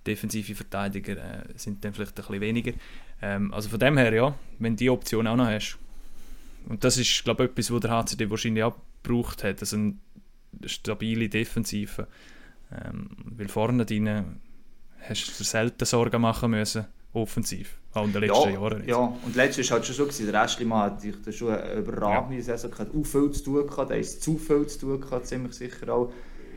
defensive 0.06 0.56
Verteidiger 0.56 1.18
äh, 1.18 1.43
sind 1.56 1.84
dann 1.84 1.93
vielleicht 1.93 2.12
ein 2.12 2.26
bisschen 2.26 2.41
weniger. 2.41 2.74
Ähm, 3.22 3.54
also 3.54 3.70
von 3.70 3.80
dem 3.80 3.98
her, 3.98 4.14
ja, 4.14 4.36
wenn 4.60 4.76
die 4.76 4.89
Option 4.89 5.28
auch 5.28 5.36
noch 5.36 5.48
hast. 5.48 5.78
Und 6.68 6.84
das 6.84 6.98
ist, 6.98 7.24
glaube 7.24 7.43
ich, 7.43 7.52
etwas, 7.52 7.72
was 7.72 7.82
der 7.82 7.91
HCD 7.91 8.30
wahrscheinlich 8.30 8.64
auch 8.64 8.76
gebraucht 9.04 9.43
hat, 9.43 9.62
also 9.62 9.78
eine 9.78 9.96
stabile 10.66 11.30
Defensive. 11.30 12.08
Ähm, 12.72 13.10
weil 13.26 13.48
vorne 13.48 13.86
drin 13.86 14.39
hast 15.08 15.39
du 15.39 15.43
selten 15.43 15.86
Sorgen 15.86 16.22
machen 16.22 16.52
müssen, 16.52 16.86
offensiv. 17.16 17.78
Auch 17.93 18.05
in 18.05 18.13
den 18.13 18.22
letzten 18.22 18.49
ja, 18.49 18.59
Jahren. 18.59 18.88
Ja, 18.88 18.97
und 18.97 19.36
letztes 19.36 19.70
war 19.70 19.78
halt 19.78 19.86
schon 19.86 19.95
so, 19.95 20.03
gewesen. 20.03 20.32
der 20.32 20.43
Restlimann 20.43 20.91
hat 20.91 21.01
da 21.26 21.32
schon 21.32 21.55
eine 21.55 21.74
überragende 21.74 22.38
ja. 22.38 22.43
Saison 22.43 22.72
gehabt, 22.72 22.91
auch 22.95 23.05
viel 23.05 23.32
zu 23.32 23.43
tun 23.43 23.68
gehabt, 23.68 23.89
der 23.89 23.99
ist 23.99 24.22
zu 24.22 24.38
viel 24.38 24.68
zu 24.68 24.80
tun 24.80 25.01
gehabt, 25.01 25.28
ziemlich 25.28 25.53
sicher 25.53 25.93
auch. 25.93 26.11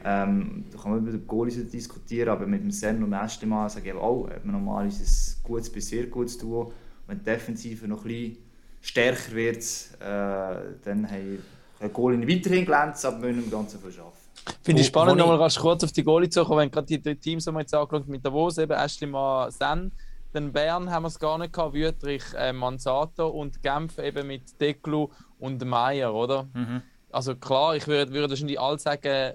Ähm, 0.05 0.65
da 0.71 0.79
kann 0.79 0.93
man 0.93 1.01
über 1.01 1.13
die 1.13 1.27
Goalies 1.27 1.69
diskutieren, 1.71 2.29
aber 2.29 2.47
mit 2.47 2.63
dem 2.63 2.71
Sen 2.71 3.03
und 3.03 3.11
dem 3.11 3.15
Restlimann 3.15 3.69
sage 3.69 3.91
ich 3.91 3.95
auch, 3.95 4.29
hat 4.29 4.45
man 4.45 4.57
normalerweise 4.57 5.03
ein 5.03 5.43
gutes 5.45 5.71
bis 5.71 5.89
sehr 5.89 6.07
gutes 6.07 6.39
Duo. 6.39 6.73
Wenn 7.07 7.19
die 7.19 7.25
Defensive 7.25 7.87
noch 7.89 8.05
ein 8.05 8.09
bisschen 8.09 8.37
stärker 8.81 9.33
wird, 9.35 9.59
äh, 10.01 10.75
dann 10.85 11.11
haben 11.11 11.43
die 11.81 11.89
Goalie 11.93 12.29
weiterhin 12.29 12.65
glänzen, 12.65 13.09
aber 13.09 13.23
wir 13.23 13.33
müssen 13.33 13.45
im 13.45 13.51
Ganzen 13.51 13.81
verschaffen. 13.81 14.29
Finde 14.63 14.83
ich 14.83 14.89
spannend, 14.89 15.19
nochmal 15.19 15.39
ganz 15.39 15.57
kurz 15.57 15.85
auf 15.85 15.93
die 15.93 16.03
Goalie 16.03 16.29
zu 16.29 16.45
kommen, 16.45 16.61
wenn 16.61 16.71
gerade 16.71 16.87
die, 16.87 17.01
die 17.01 17.17
Teams, 17.17 17.45
die 17.45 17.53
wir 17.53 17.61
jetzt 17.61 17.75
angeschaut 17.75 18.09
mit 18.09 18.25
Davos, 18.25 18.59
eben 18.59 18.73
Ashley 18.73 19.11
Sen, 19.51 19.93
dann 20.33 20.53
Bern 20.53 20.91
haben 20.91 21.05
wir 21.05 21.09
es 21.09 21.19
gar 21.19 21.39
nicht 21.39 21.53
gehabt, 21.53 21.75
Wüterich, 21.75 22.23
äh, 22.37 22.53
Manzato 22.53 23.29
und 23.29 23.63
Genf 23.63 23.99
eben 23.99 24.27
mit 24.27 24.61
Deklu 24.61 25.09
und 25.39 25.65
Meier, 25.65 26.15
oder? 26.15 26.49
Mhm. 26.53 26.83
Also 27.11 27.35
klar, 27.35 27.77
ich 27.77 27.87
würde, 27.87 28.13
würde 28.13 28.31
wahrscheinlich 28.31 28.61
alle 28.61 28.79
sagen, 28.79 29.35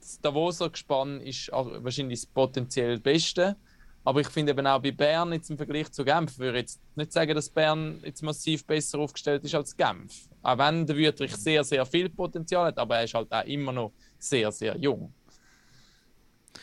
das 0.00 0.20
Davoser 0.20 0.70
Gespann 0.70 1.20
ist 1.20 1.50
wahrscheinlich 1.50 2.20
das 2.20 2.26
potenziell 2.26 3.00
Beste. 3.00 3.56
Aber 4.04 4.20
ich 4.20 4.28
finde 4.28 4.52
eben 4.52 4.66
auch 4.66 4.80
bei 4.80 4.92
Bern 4.92 5.32
jetzt 5.32 5.48
im 5.48 5.56
Vergleich 5.56 5.90
zu 5.90 6.04
Genf, 6.04 6.38
würde 6.38 6.58
ich 6.58 6.62
jetzt 6.64 6.80
nicht 6.94 7.10
sagen, 7.10 7.34
dass 7.34 7.48
Bern 7.48 8.00
jetzt 8.04 8.22
massiv 8.22 8.66
besser 8.66 8.98
aufgestellt 8.98 9.42
ist 9.44 9.54
als 9.54 9.74
Genf. 9.74 10.28
Auch 10.42 10.58
wenn 10.58 10.86
der 10.86 10.94
Wüterich 10.94 11.34
sehr, 11.34 11.64
sehr 11.64 11.86
viel 11.86 12.10
Potenzial 12.10 12.66
hat, 12.66 12.78
aber 12.78 12.98
er 12.98 13.04
ist 13.04 13.14
halt 13.14 13.32
auch 13.32 13.44
immer 13.44 13.72
noch 13.72 13.92
sehr, 14.18 14.52
sehr 14.52 14.76
jung. 14.76 15.12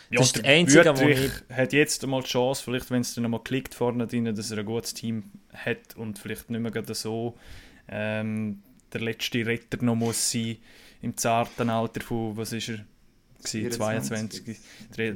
Ja, 0.10 0.20
das 0.20 0.28
ist 0.28 0.38
der 0.38 0.46
einzige, 0.46 0.98
wo 0.98 1.08
ich... 1.08 1.32
hat 1.50 1.74
jetzt 1.74 2.06
mal 2.06 2.22
die 2.22 2.28
Chance, 2.28 2.64
vielleicht 2.64 2.92
wenn 2.92 3.02
es 3.02 3.14
dann 3.14 3.30
mal 3.30 3.40
klickt 3.40 3.74
vorne 3.74 4.08
drin, 4.08 4.34
dass 4.36 4.52
er 4.52 4.60
ein 4.60 4.66
gutes 4.66 4.94
Team 4.94 5.24
hat 5.54 5.96
und 5.96 6.20
vielleicht 6.20 6.50
nicht 6.50 6.62
mehr 6.62 6.84
so 6.94 7.38
ähm, 7.88 8.62
der 8.94 9.02
letzte 9.02 9.46
Retter 9.46 9.84
noch 9.84 9.96
muss 9.96 10.32
sein 10.32 10.58
im 11.02 11.18
zarten 11.18 11.70
Alter 11.70 12.02
von, 12.02 12.38
was 12.38 12.54
ist 12.54 12.70
er? 12.70 12.80
22. 13.44 14.60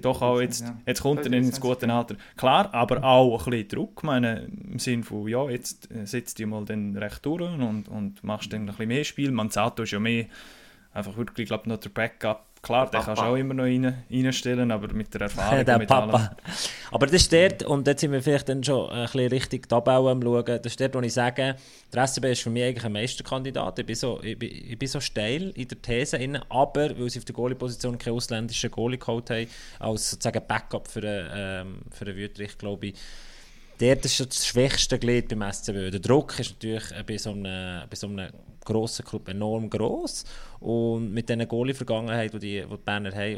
Doch 0.01 0.21
auch 0.23 0.41
jetzt, 0.41 0.65
jetzt 0.85 1.01
kommt 1.01 1.25
er 1.25 1.33
ins 1.33 1.59
gute 1.59 1.87
Alter. 1.91 2.15
Klar, 2.35 2.73
aber 2.73 3.03
auch 3.03 3.45
ein 3.45 3.51
bisschen 3.51 3.67
Druck, 3.69 4.03
meine, 4.03 4.45
im 4.45 4.79
Sinne 4.79 5.03
von, 5.03 5.27
ja, 5.27 5.47
jetzt 5.49 5.91
äh, 5.91 6.05
setzt 6.05 6.39
du 6.39 6.47
mal 6.47 6.65
den 6.65 6.97
recht 6.97 7.25
durch 7.25 7.43
und, 7.43 7.87
und 7.87 8.23
machst 8.23 8.51
dann 8.51 8.61
ein 8.61 8.65
bisschen 8.65 8.87
mehr 8.87 9.03
Spiel. 9.03 9.31
Manzato 9.31 9.83
ist 9.83 9.91
ja 9.91 9.99
mehr 9.99 10.25
einfach 10.91 11.17
wirklich, 11.17 11.43
ich 11.43 11.49
glaube, 11.49 11.69
noch 11.69 11.77
der 11.77 11.89
Backup 11.89 12.45
Klar, 12.65 12.89
den 12.89 12.99
kannst 12.99 13.21
du 13.21 13.25
auch 13.27 13.35
immer 13.35 13.53
noch 13.53 13.65
rein, 13.65 14.05
reinstellen, 14.09 14.71
aber 14.71 14.91
mit 14.91 15.13
der 15.13 15.21
Erfahrung 15.21 15.63
der 15.65 15.77
mit 15.77 15.87
Papa. 15.87 16.17
Allem. 16.17 16.29
Aber 16.89 17.05
das 17.05 17.21
ist 17.21 17.31
dort, 17.31 17.61
und 17.61 17.85
jetzt 17.85 18.01
sind 18.01 18.11
wir 18.11 18.23
vielleicht 18.23 18.49
dann 18.49 18.63
schon 18.63 18.89
ein 18.89 19.03
bisschen 19.03 19.29
richtig 19.29 19.69
Tabelle 19.69 20.09
am 20.09 20.19
schauen, 20.19 20.45
das 20.45 20.65
ist 20.65 20.81
dort, 20.81 20.95
wo 20.95 20.99
ich 21.01 21.13
sage, 21.13 21.55
der 21.93 22.07
SCB 22.07 22.25
ist 22.31 22.41
für 22.41 22.49
mich 22.49 22.63
eigentlich 22.63 22.83
ein 22.83 22.91
Meisterkandidat. 22.91 23.77
Ich 23.77 23.85
bin 23.85 23.95
so, 23.95 24.19
ich 24.23 24.39
bin, 24.39 24.49
ich 24.49 24.79
bin 24.79 24.87
so 24.87 24.99
steil 24.99 25.51
in 25.51 25.67
der 25.67 25.79
These, 25.79 26.17
rein, 26.17 26.41
aber 26.49 26.97
weil 26.97 27.07
sie 27.07 27.19
auf 27.19 27.25
der 27.25 27.35
Goalie-Position 27.35 27.99
keinen 27.99 28.15
ausländischen 28.15 28.71
Goalie 28.71 28.97
geholt 28.97 29.29
haben, 29.29 29.47
als 29.77 30.09
sozusagen 30.09 30.41
Backup 30.47 30.87
für 30.87 31.03
einen, 31.03 31.29
ähm, 31.35 31.81
für 31.91 32.07
Wüterich, 32.07 32.57
glaube 32.57 32.87
ich, 32.87 32.95
dort 33.77 34.05
ist 34.05 34.19
das 34.19 34.47
schwächste 34.47 34.97
Glied 34.97 35.27
beim 35.29 35.43
SCB. 35.43 35.91
Der 35.91 35.99
Druck 35.99 36.39
ist 36.39 36.53
natürlich 36.53 36.85
bei 37.05 37.17
so 37.19 37.29
einem, 37.29 37.87
bei 37.87 37.95
so 37.95 38.07
einem 38.07 38.29
grossen 38.65 39.05
Club 39.05 39.29
enorm 39.29 39.69
gross. 39.69 40.25
Und 40.59 41.13
mit 41.13 41.29
dieser 41.29 41.45
Goalie-Vergangenheit, 41.45 42.33
die, 42.33 42.39
die 42.39 42.65
die 42.69 42.77
Berner 42.83 43.13
haben, 43.13 43.37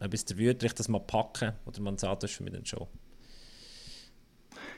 und 0.00 0.10
bis 0.10 0.24
der 0.24 0.38
Wüterich 0.38 0.74
das 0.74 0.88
mal 0.88 1.00
packen 1.00 1.52
oder 1.66 1.80
man 1.80 1.98
sagt, 1.98 2.22
das 2.22 2.30
für 2.30 2.42
mich 2.42 2.52
dann 2.52 2.64
schon. 2.64 2.86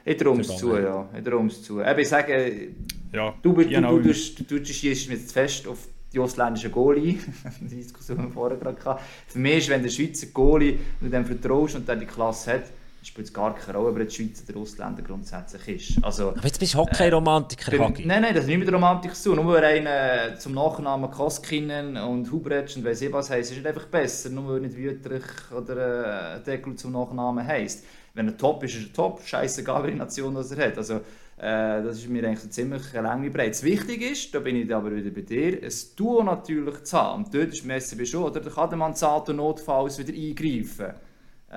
Ich 0.04 0.16
traue 0.16 0.40
es 0.40 0.56
zu, 0.56 0.76
ja. 0.76 1.08
Ich 1.16 1.24
traue 1.24 1.46
es 1.46 1.62
zu. 1.62 1.80
ich 1.80 2.08
sage, 2.08 2.68
ja, 3.12 3.34
du, 3.42 3.52
du, 3.52 3.64
du, 3.64 4.02
du, 4.02 4.12
du, 4.12 4.60
du 4.60 4.64
schießt 4.64 5.08
mir 5.08 5.16
jetzt 5.16 5.32
fest 5.32 5.66
auf 5.66 5.88
die 6.12 6.20
ausländischen 6.20 6.70
Goalie, 6.70 7.18
die 7.60 7.76
Diskussion 7.76 8.18
wir 8.18 8.30
vorher 8.30 8.56
gerade. 8.56 9.00
Für 9.26 9.38
mich 9.38 9.58
ist, 9.58 9.68
wenn 9.68 9.82
der 9.82 9.90
Schweizer 9.90 10.28
Goalie, 10.28 10.78
du 11.00 11.08
dem 11.08 11.24
vertraust 11.24 11.74
und 11.74 11.88
der 11.88 11.96
die 11.96 12.06
Klasse 12.06 12.54
hat, 12.54 12.64
spielt 13.06 13.28
es 13.28 13.32
gar 13.32 13.54
keine 13.54 13.78
Rolle, 13.78 13.90
ob 13.90 13.98
er 13.98 14.04
der 14.04 14.10
Schweizer 14.10 14.42
oder 14.48 14.60
Ausländer 14.60 15.02
grundsätzlich 15.02 15.92
ist. 15.92 16.04
Also, 16.04 16.30
Aber 16.30 16.44
jetzt 16.44 16.58
bist 16.58 16.74
du 16.74 16.78
Hockey-Romantiker, 16.78 17.72
äh, 17.72 17.78
Nein, 17.78 18.22
nein, 18.22 18.34
das 18.34 18.42
hat 18.42 18.48
nicht 18.48 18.58
mit 18.58 18.72
Romantik 18.72 19.14
zu 19.14 19.34
tun. 19.34 19.44
Nur 19.44 19.54
weil 19.54 19.64
einer 19.64 20.36
zum 20.38 20.54
Nachnamen 20.54 21.10
Koskinen 21.10 21.96
und 21.96 22.30
Hubretsch 22.30 22.76
und 22.76 22.84
weiss 22.84 23.00
ich 23.00 23.12
was 23.12 23.30
heisst, 23.30 23.52
ist 23.52 23.58
es 23.58 23.66
einfach 23.66 23.86
besser, 23.86 24.30
nur 24.30 24.54
weil 24.54 24.60
nicht 24.60 24.76
Wüterich 24.76 25.22
oder 25.56 26.36
äh, 26.36 26.42
Deckel 26.42 26.74
zum 26.74 26.92
Nachnamen 26.92 27.46
heisst. 27.46 27.84
Wenn 28.14 28.28
er 28.28 28.36
top 28.36 28.64
ist, 28.64 28.74
ist 28.74 28.88
er 28.88 28.92
top. 28.92 29.22
Scheißegal, 29.22 29.84
welche 29.84 29.98
Nation 29.98 30.34
das 30.34 30.50
er 30.50 30.66
hat. 30.66 30.78
Also, 30.78 30.94
äh, 30.94 31.82
das 31.82 31.98
ist 31.98 32.08
mir 32.08 32.26
eigentlich 32.26 32.40
so 32.40 32.48
ziemlich 32.48 32.92
lange 32.92 33.30
breit. 33.30 33.50
Das 33.50 33.62
Wichtige 33.62 34.08
ist, 34.08 34.34
da 34.34 34.40
bin 34.40 34.56
ich 34.56 34.74
aber 34.74 34.94
wieder 34.94 35.10
bei 35.10 35.20
dir, 35.20 35.62
ein 35.62 35.72
Duo 35.94 36.22
natürlich 36.24 36.82
zu 36.84 37.00
haben. 37.00 37.24
Und 37.24 37.34
dort 37.34 37.48
ist 37.48 37.64
Messi 37.64 38.04
schon, 38.04 38.24
oder? 38.24 38.40
Da 38.40 38.50
kann 38.50 38.70
der 38.70 38.78
Manzato 38.78 39.32
notfalls 39.32 39.98
wieder 39.98 40.12
eingreifen 40.12 40.94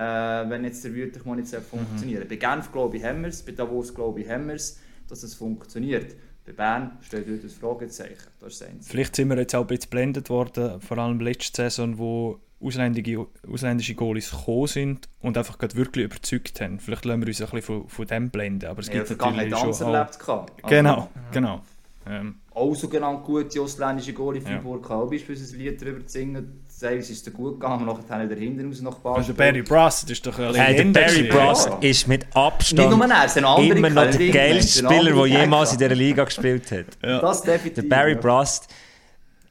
äh, 0.00 0.48
wenn 0.48 0.64
jetzt 0.64 0.82
der 0.82 0.94
Wüterich 0.94 1.26
mal 1.26 1.36
nicht 1.36 1.54
funktionieren 1.54 2.24
mhm. 2.24 2.28
Bei 2.28 2.36
Genf 2.36 2.72
glaube 2.72 2.96
ich 2.96 3.04
haben 3.04 3.20
wir 3.20 3.28
es, 3.28 3.42
bei 3.42 3.52
Davos 3.52 3.94
glaube 3.94 4.22
ich 4.22 4.28
haben 4.28 4.46
wir 4.46 4.54
es, 4.54 4.80
dass 5.08 5.22
es 5.22 5.34
funktioniert. 5.34 6.16
Bei 6.46 6.52
Bern 6.52 6.98
steht 7.02 7.28
dort 7.28 7.42
ein 7.42 7.50
Fragezeichen. 7.50 8.28
Das 8.40 8.54
ist 8.54 8.62
das 8.62 8.88
Vielleicht 8.88 9.14
sind 9.14 9.28
wir 9.28 9.36
jetzt 9.36 9.54
auch 9.54 9.60
ein 9.60 9.66
bisschen 9.66 9.90
geblendet 9.90 10.30
worden, 10.30 10.80
vor 10.80 10.96
allem 10.96 11.20
letzte 11.20 11.62
Saison, 11.62 11.98
wo 11.98 12.40
ausländische, 12.62 13.26
ausländische 13.46 13.94
Goalies 13.94 14.30
gekommen 14.30 14.66
sind 14.66 15.08
und 15.20 15.36
einfach 15.36 15.58
gerade 15.58 15.76
wirklich 15.76 16.06
überzeugt 16.06 16.60
haben. 16.62 16.80
Vielleicht 16.80 17.04
lassen 17.04 17.20
wir 17.20 17.28
uns 17.28 17.40
ein 17.40 17.50
bisschen 17.50 17.62
von, 17.62 17.88
von 17.88 18.06
dem 18.06 18.30
blenden. 18.30 18.70
Aber 18.70 18.80
es 18.80 18.86
ja, 18.86 19.02
gibt 19.02 19.10
natürlich 19.10 19.58
schon 19.58 19.92
erlebt. 19.92 20.18
Also, 20.26 20.46
genau, 20.66 21.10
genau. 21.30 21.62
Ähm. 22.06 22.36
Auch 22.60 22.74
sogenannte 22.74 23.22
gute 23.22 23.58
ausländische 23.60 24.12
Goalie 24.12 24.42
Freiburg 24.42 24.86
ja. 24.88 24.96
auch 24.96 25.08
beispielsweise 25.08 25.56
ein 25.56 25.60
Lied 25.60 25.80
darüber 25.80 26.06
zu 26.06 26.12
singen. 26.12 26.62
Teilweise 26.78 27.12
ist 27.12 27.26
es 27.26 27.32
gut 27.32 27.58
gegangen, 27.58 27.86
nachher 27.86 28.08
haben 28.10 28.28
wir 28.28 28.36
hinten 28.36 28.66
raus 28.66 28.80
noch 28.82 28.96
ein 28.96 29.02
paar 29.02 29.16
Also 29.16 29.32
Barry 29.32 29.62
Brust 29.62 30.10
ist 30.10 30.26
doch 30.26 30.38
ein 30.38 30.54
hey, 30.54 30.76
der 30.76 30.84
Barry 31.00 31.22
Brust 31.22 31.68
ja. 31.68 31.78
ist 31.80 32.06
mit 32.06 32.26
Abstand 32.34 32.92
immer 32.92 33.90
noch 33.90 34.10
der 34.10 34.30
geilste 34.30 34.84
Spieler, 34.84 35.12
der 35.14 35.26
jemals 35.26 35.72
in 35.72 35.78
dieser 35.78 35.94
Liga 35.94 36.24
gespielt 36.24 36.70
hat. 36.70 36.86
Ja. 37.02 37.20
Das 37.20 37.42
definitiv. 37.42 37.82
Der 37.82 37.96
Barry 37.96 38.14
Brust 38.14 38.68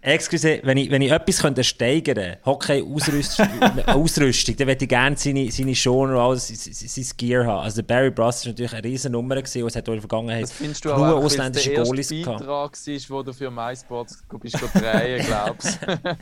Excuse, 0.02 0.62
wenn 0.64 0.78
ich, 0.78 0.90
wenn 0.90 1.02
ich 1.02 1.12
etwas 1.12 1.42
könnte 1.42 1.62
steigern 1.62 2.16
könnte, 2.16 2.38
Hockey-Ausrüstung, 2.46 3.50
dann 3.60 4.68
würde 4.68 4.78
ich 4.84 4.88
gerne 4.88 5.18
seine, 5.18 5.52
seine 5.52 5.76
Schoner 5.76 6.14
und 6.14 6.20
alles, 6.20 6.48
sein 6.48 7.18
Gear 7.18 7.46
haben. 7.46 7.64
Also 7.64 7.82
der 7.82 7.88
Barry 7.94 8.10
Bruss 8.10 8.46
war 8.46 8.52
natürlich 8.52 8.74
eine 8.74 8.84
riesen 8.86 9.12
Nummer 9.12 9.36
gewesen, 9.36 9.64
und 9.64 9.68
es 9.68 9.76
hat 9.76 9.84
auch 9.90 9.94
in 9.94 10.00
der 10.00 10.02
Vergangenheit 10.02 10.44
das 10.44 10.54
findest 10.54 10.86
du 10.86 10.90
nur 10.90 11.16
auch, 11.16 11.24
ausländische 11.24 11.74
Goalies 11.74 12.10
gehabt. 12.10 12.40
Beitrag 12.40 12.72
war, 12.72 13.10
wo 13.10 13.24
du 13.24 13.34
für 13.34 13.52
MySports 13.52 14.24
bist 14.42 14.58
drehen, 14.74 15.26
glaubst 15.26 15.80
du? 15.82 15.88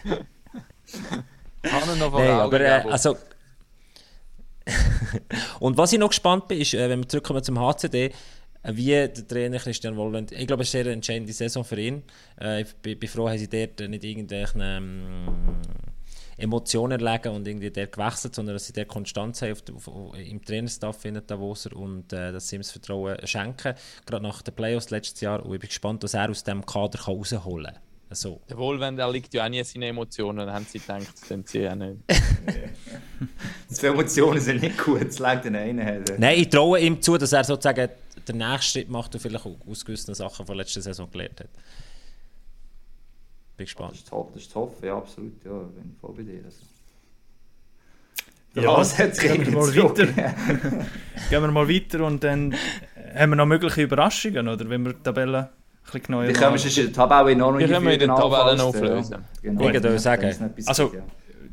Nein, 1.63 2.01
aber 2.01 2.59
äh, 2.59 2.83
also... 2.89 3.15
und 5.59 5.77
was 5.77 5.93
ich 5.93 5.99
noch 5.99 6.09
gespannt 6.09 6.47
bin, 6.47 6.59
ist, 6.59 6.73
äh, 6.73 6.89
wenn 6.89 6.99
wir 6.99 7.07
zurückkommen 7.07 7.43
zum 7.43 7.59
HCD, 7.59 8.11
wie 8.63 8.87
der 8.87 9.13
Trainer 9.13 9.59
Christian 9.59 9.95
Wollwend, 9.95 10.31
ich 10.31 10.47
glaube, 10.47 10.63
es 10.63 10.69
ist 10.69 10.75
eine 10.75 10.83
sehr 10.85 10.93
entscheidende 10.93 11.33
Saison 11.33 11.63
für 11.63 11.79
ihn. 11.79 12.03
Äh, 12.39 12.61
ich 12.61 12.73
bin, 12.75 13.07
froh, 13.07 13.27
dass 13.27 13.39
sie 13.39 13.49
dort 13.49 13.89
nicht 13.89 14.03
irgendwelche 14.03 14.59
ähm, 14.59 15.27
Emotionen 16.37 16.99
erlegen 16.99 17.33
und 17.33 17.47
irgendwie 17.47 17.71
der 17.71 17.87
gewechselt, 17.87 18.35
sondern 18.35 18.55
dass 18.55 18.67
sie 18.67 18.73
der 18.73 18.85
Konstanz 18.85 19.41
haben 19.41 19.55
auf, 19.73 19.87
auf, 19.87 20.17
im 20.17 20.43
Trainerstaff 20.43 21.03
in 21.05 21.19
Davoser 21.25 21.75
und 21.75 22.13
äh, 22.13 22.31
dass 22.31 22.47
sie 22.47 22.57
ihm 22.57 22.61
das 22.61 22.71
Vertrauen 22.71 23.17
schenken, 23.25 23.73
gerade 24.05 24.23
nach 24.23 24.41
den 24.41 24.53
Playoffs 24.53 24.91
letztes 24.91 25.19
Jahr. 25.21 25.43
Und 25.43 25.55
ich 25.55 25.59
bin 25.59 25.69
gespannt, 25.69 26.03
was 26.03 26.13
er 26.13 26.29
aus 26.29 26.43
diesem 26.43 26.65
Kader 26.65 26.99
kann 26.99 27.15
rausholen 27.15 27.73
kann. 27.73 27.81
So. 28.09 28.39
Der 28.49 28.57
Wohlwend, 28.57 28.99
er 28.99 29.11
liegt 29.11 29.33
ja 29.33 29.45
auch 29.45 29.49
nie 29.49 29.59
in 29.59 29.65
seinen 29.65 29.83
Emotionen, 29.83 30.45
dann 30.45 30.53
haben 30.53 30.65
sie 30.69 30.79
gedacht, 30.79 31.07
das 31.11 31.27
sind 31.27 31.49
sie 31.49 31.67
auch 31.67 31.75
nicht. 31.75 31.97
Zwei 33.69 33.87
Emotionen 33.87 34.39
sind 34.39 34.61
nicht 34.61 34.77
gut, 34.77 35.07
das 35.07 35.19
legt 35.19 35.43
den 35.43 35.55
einen. 35.55 36.05
Nein, 36.17 36.39
ich 36.39 36.49
traue 36.49 36.79
ihm 36.79 37.01
zu, 37.01 37.17
dass 37.17 37.33
er 37.33 37.43
sozusagen 37.43 37.89
den 38.27 38.37
nächsten 38.37 38.71
Schritt 38.71 38.89
macht 38.89 39.13
und 39.13 39.21
vielleicht 39.21 39.45
auch 39.45 39.55
aus 39.67 39.85
gewissen 39.85 40.13
Sachen 40.13 40.45
von 40.45 40.57
letzter 40.57 40.81
Saison 40.81 41.09
gelernt 41.09 41.39
hat. 41.39 41.49
Bin 43.55 43.65
gespannt. 43.65 43.93
Das 43.93 43.99
ist 43.99 44.09
top, 44.09 44.33
das 44.33 44.43
ist 44.43 44.51
top, 44.51 44.83
ja, 44.83 44.97
absolut, 44.97 45.43
ja, 45.43 45.51
bin 45.51 45.95
voll 45.99 46.13
bei 46.15 46.23
dir. 46.23 46.41
Also. 46.45 46.57
Ja, 48.53 48.77
was 48.77 48.97
hat 48.97 49.17
gehen 49.19 49.45
wir 49.45 49.51
mal 49.51 49.75
weiter. 49.75 50.05
gehen 51.29 51.41
wir 51.41 51.51
mal 51.51 51.69
weiter 51.69 52.05
und 52.05 52.23
dann 52.23 52.55
haben 53.15 53.31
wir 53.31 53.35
noch 53.35 53.45
mögliche 53.45 53.83
Überraschungen, 53.83 54.47
oder? 54.47 54.69
Wenn 54.69 54.83
wir 54.83 54.93
die 54.93 55.03
Tabelle 55.03 55.49
ein 55.93 56.01
bisschen 56.01 56.27
Die 56.27 56.33
können 56.33 56.55
wir 56.55 56.65
in 56.65 56.75
der 56.75 56.93
Tabelle 56.93 57.31
enorm 57.31 57.59
in 57.59 57.67
die 57.67 58.05
Tabelle 58.07 58.63
auflösen. 58.63 59.25
Genau, 59.41 59.67
ich 59.67 59.73
würde 59.73 59.99
sagen. 59.99 60.53
Also, 60.65 60.91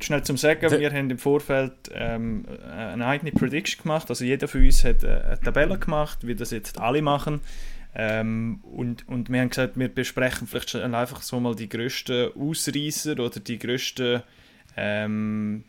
schnell 0.01 0.23
zum 0.23 0.37
Sagen, 0.37 0.71
wir 0.71 0.93
haben 0.93 1.11
im 1.11 1.19
Vorfeld 1.19 1.73
ähm, 1.93 2.45
eine 2.71 3.07
eigene 3.07 3.33
Prediction 3.33 3.83
gemacht. 3.83 4.09
Also 4.11 4.25
jeder 4.25 4.49
von 4.49 4.65
uns 4.65 4.85
hat 4.85 5.05
eine 5.05 5.39
Tabelle 5.41 5.79
gemacht, 5.79 6.27
wie 6.27 6.35
das 6.35 6.51
jetzt 6.51 6.79
alle 6.79 7.03
machen. 7.03 7.41
Ähm, 7.95 8.61
und, 8.63 9.09
und 9.09 9.31
wir 9.31 9.41
haben 9.41 9.51
gesagt, 9.51 9.79
wir 9.79 9.89
besprechen 9.89 10.49
vielleicht 10.49 10.75
einfach 10.75 11.23
so 11.23 11.39
mal 11.39 11.55
die 11.55 11.69
grössten 11.69 12.33
Ausreißer 12.37 13.13
oder 13.13 13.39
die 13.39 13.59
grössten, 13.59 14.23
ähm, 14.77 15.65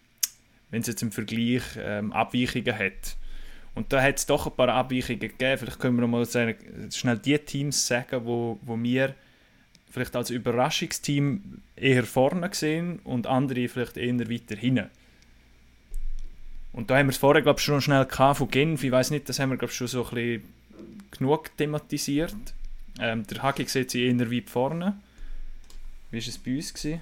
wenn 0.72 0.82
es 0.82 0.88
jetzt 0.88 1.04
im 1.04 1.12
Vergleich 1.12 1.62
ähm, 1.78 2.12
Abweichungen 2.12 2.78
hat. 2.78 3.16
Und 3.76 3.94
da 3.94 4.02
hat 4.02 4.18
es 4.18 4.26
doch 4.26 4.48
ein 4.48 4.56
paar 4.56 4.70
Abweichungen 4.70 5.20
gegeben. 5.20 5.58
Vielleicht 5.58 5.80
können 5.80 6.00
wir 6.00 6.08
mal 6.08 6.26
sagen, 6.26 6.56
schnell 6.92 7.20
die 7.20 7.38
Teams 7.38 7.86
sagen, 7.86 8.26
wo, 8.26 8.58
wo 8.64 8.82
wir 8.82 9.14
vielleicht 9.96 10.16
als 10.16 10.30
Überraschungsteam 10.30 11.62
eher 11.78 12.04
vorne 12.04 12.50
gesehen 12.50 13.00
und 13.06 13.28
andere 13.28 13.70
vielleicht 13.70 13.96
eher 13.96 14.30
weiter 14.30 14.56
hinten. 14.56 14.90
Und 16.74 16.90
da 16.90 16.98
haben 16.98 17.08
wir 17.08 17.12
es 17.12 17.18
vorher, 17.18 17.42
glaube 17.42 17.60
ich, 17.60 17.66
schon 17.66 17.80
schnell 17.80 18.06
gehabt 18.06 18.40
von 18.40 18.50
Genf. 18.50 18.84
Ich 18.84 18.92
weiß 18.92 19.12
nicht, 19.12 19.30
das 19.30 19.40
haben 19.40 19.52
wir, 19.52 19.58
glaube 19.58 19.72
ich, 19.72 19.78
schon 19.78 19.88
so 19.88 20.04
ein 20.04 20.14
bisschen 20.14 20.44
genug 21.12 21.56
thematisiert. 21.56 22.36
Ähm, 23.00 23.26
der 23.26 23.42
Hagi 23.42 23.66
sieht 23.66 23.92
sie 23.92 24.06
eher 24.06 24.32
weit 24.32 24.50
vorne. 24.50 25.00
Wie 26.12 26.18
war 26.18 26.28
es 26.28 26.38
bei 26.38 26.56
uns? 26.58 26.74
Gewesen? 26.74 27.02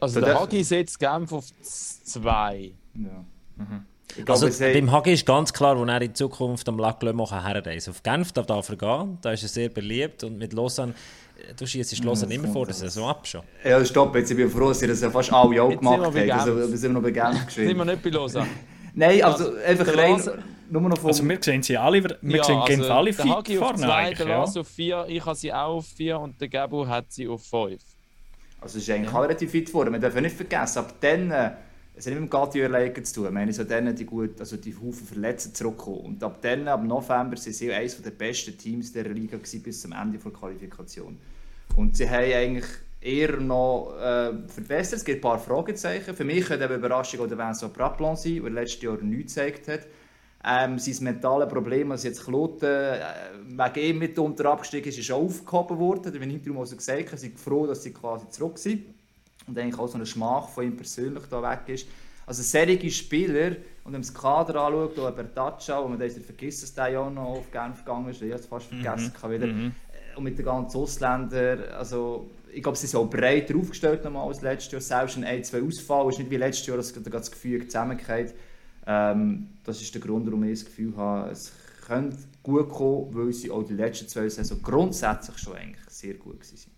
Also, 0.00 0.20
der 0.20 0.40
Hagi 0.40 0.64
setzt 0.64 0.98
Genf 0.98 1.32
auf 1.32 1.46
2. 1.62 2.72
Ja. 2.94 3.24
Mhm. 3.56 3.84
Also, 4.28 4.48
beim 4.58 4.90
Hagi 4.90 5.12
ist 5.12 5.24
ganz 5.24 5.52
klar, 5.52 5.78
wo 5.78 5.84
er 5.84 6.02
in 6.02 6.16
Zukunft 6.16 6.68
am 6.68 6.78
Lac 6.80 7.00
Le 7.04 7.12
Mans 7.12 7.30
herreisen 7.30 7.92
Auf 7.92 8.02
Genf 8.02 8.32
darf 8.32 8.68
er 8.68 8.76
gehen, 8.76 9.18
da 9.22 9.30
ist 9.30 9.44
er 9.44 9.48
sehr 9.48 9.68
beliebt 9.68 10.24
und 10.24 10.38
mit 10.38 10.52
Lausanne 10.52 10.94
du 11.56 11.66
schießt 11.66 12.04
Lausanne 12.04 12.34
ja, 12.34 12.40
immer 12.40 12.52
vor 12.52 12.66
der 12.66 12.74
Saison 12.74 13.08
ab 13.08 13.26
schon. 13.26 13.42
Ja, 13.64 13.84
stopp, 13.84 14.14
jetzt 14.16 14.30
ich 14.30 14.36
bin 14.36 14.50
froh, 14.50 14.68
dass 14.68 14.82
ihr 14.82 14.88
das 14.88 15.00
ja 15.00 15.10
fast 15.10 15.32
alle 15.32 15.62
auch 15.62 15.70
gemacht 15.70 16.00
habt. 16.02 16.30
Also, 16.30 16.56
wir 16.56 16.78
sind 16.78 16.92
noch 16.92 17.02
bei 17.02 17.10
Genf 17.10 17.46
geschrieben. 17.46 17.68
Sind 17.68 17.78
wir 17.78 17.84
nicht 17.84 18.02
bei 18.02 18.10
Lausanne? 18.10 18.48
Nein, 18.94 19.22
also 19.22 19.54
einfach 19.66 19.96
rein... 19.96 20.22
Nur 20.68 20.82
noch 20.82 20.98
vom 20.98 21.06
also 21.06 21.28
wir 21.28 21.38
sehen 21.40 21.62
sie 21.62 21.76
alle, 21.76 22.02
wir 22.02 22.36
ja, 22.38 22.42
sehen 22.42 22.60
Genf 22.66 22.80
also, 22.80 22.92
alle 22.92 23.12
vier 23.12 23.58
vorne 23.60 23.74
auf 23.74 23.76
zwei, 23.76 24.14
der 24.14 24.26
Lars 24.26 24.54
ja. 24.56 24.60
auf 24.62 24.68
vier, 24.68 25.06
ich 25.08 25.24
habe 25.24 25.36
sie 25.36 25.52
auch 25.52 25.76
auf 25.76 25.86
vier 25.86 26.18
und 26.18 26.40
der 26.40 26.48
Gabo 26.48 26.88
hat 26.88 27.12
sie 27.12 27.28
auf 27.28 27.44
fünf. 27.44 27.80
Also 28.60 28.78
es 28.78 28.88
ist 28.88 28.90
eigentlich 28.90 29.12
ja. 29.12 29.20
relativ 29.20 29.52
fit 29.52 29.70
vor. 29.70 29.88
Wir 29.88 29.98
dürfen 30.00 30.22
nicht 30.22 30.34
vergessen, 30.34 30.80
ab 30.80 30.94
dann... 31.00 31.30
Äh, 31.30 31.50
es 31.96 32.06
hat 32.06 32.12
nicht 32.12 32.20
mit 32.20 32.30
dem 32.30 32.30
Gatio 32.30 33.02
zu 33.02 33.14
tun. 33.14 33.34
Wir 33.34 33.40
haben 33.40 33.52
so 33.52 33.64
die, 33.64 34.04
gut, 34.04 34.38
also 34.38 34.58
die 34.58 34.74
Haufen 34.74 35.06
Verletzten 35.06 35.54
zurückgekommen. 35.54 36.00
Und 36.00 36.22
ab 36.22 36.42
dann, 36.42 36.68
ab 36.68 36.84
November, 36.84 37.38
sind 37.38 37.54
sie 37.54 37.72
eines 37.72 38.00
der 38.02 38.10
besten 38.10 38.56
Teams 38.58 38.92
der 38.92 39.08
Liga 39.08 39.38
bis 39.38 39.80
zum 39.80 39.92
Ende 39.92 40.18
der 40.18 40.30
Qualifikation. 40.30 41.16
Und 41.74 41.96
sie 41.96 42.08
haben 42.08 42.32
eigentlich 42.32 42.66
eher 43.00 43.40
noch 43.40 43.94
äh, 43.98 44.32
verbessert. 44.46 44.98
Es 44.98 45.04
gibt 45.06 45.18
ein 45.18 45.20
paar 45.22 45.38
Fragezeichen. 45.38 46.14
Für 46.14 46.24
mich 46.24 46.44
könnte 46.44 46.66
eine 46.66 46.74
Überraschung 46.74 47.20
oder 47.20 47.38
Vincent 47.38 47.72
Praplon 47.72 48.16
sein, 48.16 48.42
der 48.42 48.50
letztes 48.50 48.82
Jahr 48.82 48.98
nichts 48.98 49.34
gezeigt 49.34 49.68
hat. 49.68 49.86
Ähm, 50.44 50.78
sein 50.78 51.02
mentales 51.02 51.48
Problem, 51.48 51.88
was 51.88 52.04
jetzt 52.04 52.24
Kloten 52.24 52.68
äh, 52.68 53.00
wegen 53.46 53.86
ihm 53.88 53.98
mitunter 53.98 54.50
abgestiegen 54.50 54.90
ist, 54.90 54.98
ist 54.98 55.10
aufgehoben 55.10 55.78
worden. 55.78 56.12
Wie 56.12 56.36
ich 56.36 56.42
darum 56.42 56.58
also 56.60 56.76
gesagt 56.76 57.06
habe, 57.06 57.16
sind 57.16 57.38
froh, 57.38 57.66
dass 57.66 57.82
sie 57.82 57.92
quasi 57.92 58.28
zurück 58.28 58.58
sind. 58.58 58.84
Und 59.46 59.58
eigentlich 59.58 59.78
auch 59.78 59.88
so 59.88 59.98
ein 59.98 60.06
Schmach 60.06 60.48
von 60.48 60.64
ihm 60.64 60.76
persönlich 60.76 61.24
da 61.30 61.42
weg 61.42 61.68
ist. 61.68 61.86
Also 62.26 62.42
serige 62.42 62.90
Spieler, 62.90 63.50
und 63.84 63.92
wenn 63.92 63.92
man 63.92 64.02
das 64.02 64.12
Kader 64.12 64.60
anschaut, 64.62 64.98
auch 64.98 65.12
Bertaccia, 65.12 65.82
wo 65.82 65.86
man 65.86 65.98
dann 65.98 66.10
vergisst, 66.10 66.64
dass 66.64 66.74
der 66.74 66.88
ja 66.88 67.08
noch 67.08 67.38
auf 67.38 67.50
Genf 67.52 67.84
gegangen 67.84 68.08
ist, 68.08 68.20
ich 68.20 68.32
habe 68.32 68.40
es 68.40 68.46
fast 68.46 68.66
vergessen, 68.66 69.12
mhm. 69.22 69.30
wieder. 69.30 69.46
Mhm 69.46 69.72
und 70.16 70.24
mit 70.24 70.38
den 70.38 70.44
ganzen 70.44 70.78
Ausländern, 70.78 71.60
also 71.72 72.30
ich 72.52 72.62
glaube, 72.62 72.78
sie 72.78 72.86
sind 72.86 72.98
auch 72.98 73.08
breiter 73.08 73.54
aufgestellt 73.56 74.02
nochmal 74.04 74.28
als 74.28 74.40
letztes 74.40 74.72
Jahr. 74.72 74.80
Selbst 74.80 75.16
ein 75.18 75.24
ein, 75.24 75.44
zwei 75.44 75.62
Ausfall 75.62 76.08
ist 76.08 76.18
nicht 76.18 76.30
wie 76.30 76.36
letztes 76.36 76.66
Jahr, 76.66 76.76
dass 76.78 76.92
das 76.92 77.30
Gefühl 77.30 77.66
zusammengeht. 77.66 78.34
Ähm, 78.86 79.48
das 79.64 79.82
ist 79.82 79.94
der 79.94 80.00
Grund, 80.00 80.26
warum 80.26 80.44
ich 80.44 80.60
das 80.60 80.64
Gefühl 80.64 80.96
habe, 80.96 81.30
es 81.30 81.52
könnte 81.86 82.16
gut 82.42 82.68
kommen, 82.70 83.14
weil 83.14 83.32
sie 83.32 83.50
auch 83.50 83.62
die 83.62 83.74
letzten 83.74 84.08
zwei 84.08 84.28
Saison 84.28 84.62
grundsätzlich 84.62 85.36
schon 85.38 85.56
eigentlich 85.56 85.84
sehr 85.88 86.14
gut 86.14 86.40
waren. 86.40 86.72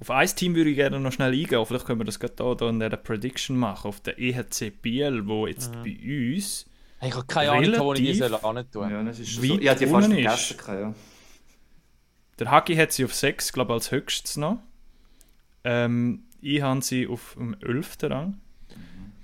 Auf 0.00 0.10
ein 0.10 0.26
Team 0.28 0.54
würde 0.54 0.70
ich 0.70 0.76
gerne 0.76 1.00
noch 1.00 1.12
schnell 1.12 1.32
eingehen, 1.32 1.64
vielleicht 1.66 1.86
können 1.86 2.00
wir 2.00 2.04
das 2.04 2.18
gerade 2.18 2.56
hier, 2.58 2.68
in 2.68 2.80
dieser 2.80 2.96
Prediction 2.96 3.56
machen, 3.56 3.88
auf 3.88 4.00
der 4.00 4.18
EHC 4.18 4.70
Biel, 4.70 5.26
wo 5.26 5.46
jetzt 5.46 5.74
mhm. 5.74 5.82
bei 5.82 6.34
uns 6.34 6.66
ich 7.06 7.14
habe 7.14 7.26
keine 7.26 7.50
Ahnung, 7.52 7.80
wo 7.80 7.92
ich 7.94 8.00
die 8.00 8.14
soll 8.14 8.30
tun 8.30 8.90
ja, 8.90 9.02
das 9.02 9.18
ist 9.18 9.34
so. 9.34 9.42
Ich 9.42 9.68
hatte 9.68 9.84
die 9.84 9.90
fast 9.90 10.08
vergessen. 10.08 10.56
Ja. 10.68 10.94
Der 12.38 12.50
Hagi 12.50 12.76
hat 12.76 12.92
sie 12.92 13.04
auf 13.04 13.14
6, 13.14 13.52
glaube 13.52 13.72
ich, 13.72 13.74
als 13.74 13.90
höchstes 13.90 14.36
noch. 14.36 14.58
Ähm, 15.64 16.24
ich 16.40 16.62
habe 16.62 16.82
sie 16.82 17.06
auf 17.06 17.34
dem 17.36 17.56
11. 17.60 17.96
Rang. 18.04 18.26
Mhm. 18.28 18.36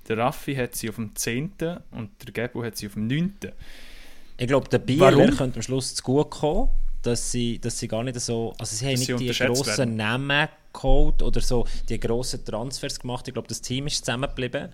Der 0.07 0.17
Raffi 0.17 0.55
hat 0.55 0.75
sie 0.75 0.89
auf 0.89 0.95
dem 0.95 1.15
10. 1.15 1.53
und 1.91 2.09
der 2.23 2.33
Gebo 2.33 2.63
hat 2.63 2.77
sie 2.77 2.87
auf 2.87 2.93
dem 2.93 3.07
9. 3.07 3.33
Ich 4.37 4.47
glaube, 4.47 4.69
der 4.69 4.79
Bieler 4.79 5.11
könnte 5.31 5.57
am 5.57 5.61
Schluss 5.61 5.95
zu 5.95 6.03
gut 6.03 6.31
kommen, 6.31 6.69
dass 7.01 7.31
sie, 7.31 7.59
dass 7.59 7.79
sie 7.79 7.87
gar 7.87 8.03
nicht 8.03 8.19
so. 8.19 8.53
Also, 8.57 8.75
sie 8.75 8.85
haben 8.85 8.99
nicht 8.99 9.19
die 9.19 9.45
grossen 9.45 9.95
Namen 9.95 10.49
geholt 10.73 11.21
oder 11.21 11.41
so 11.41 11.65
die 11.89 11.99
grossen 11.99 12.43
Transfers 12.45 12.99
gemacht. 12.99 13.27
Ich 13.27 13.33
glaube, 13.33 13.47
das 13.47 13.61
Team 13.61 13.87
ist 13.87 14.05
zusammengeblieben 14.05 14.69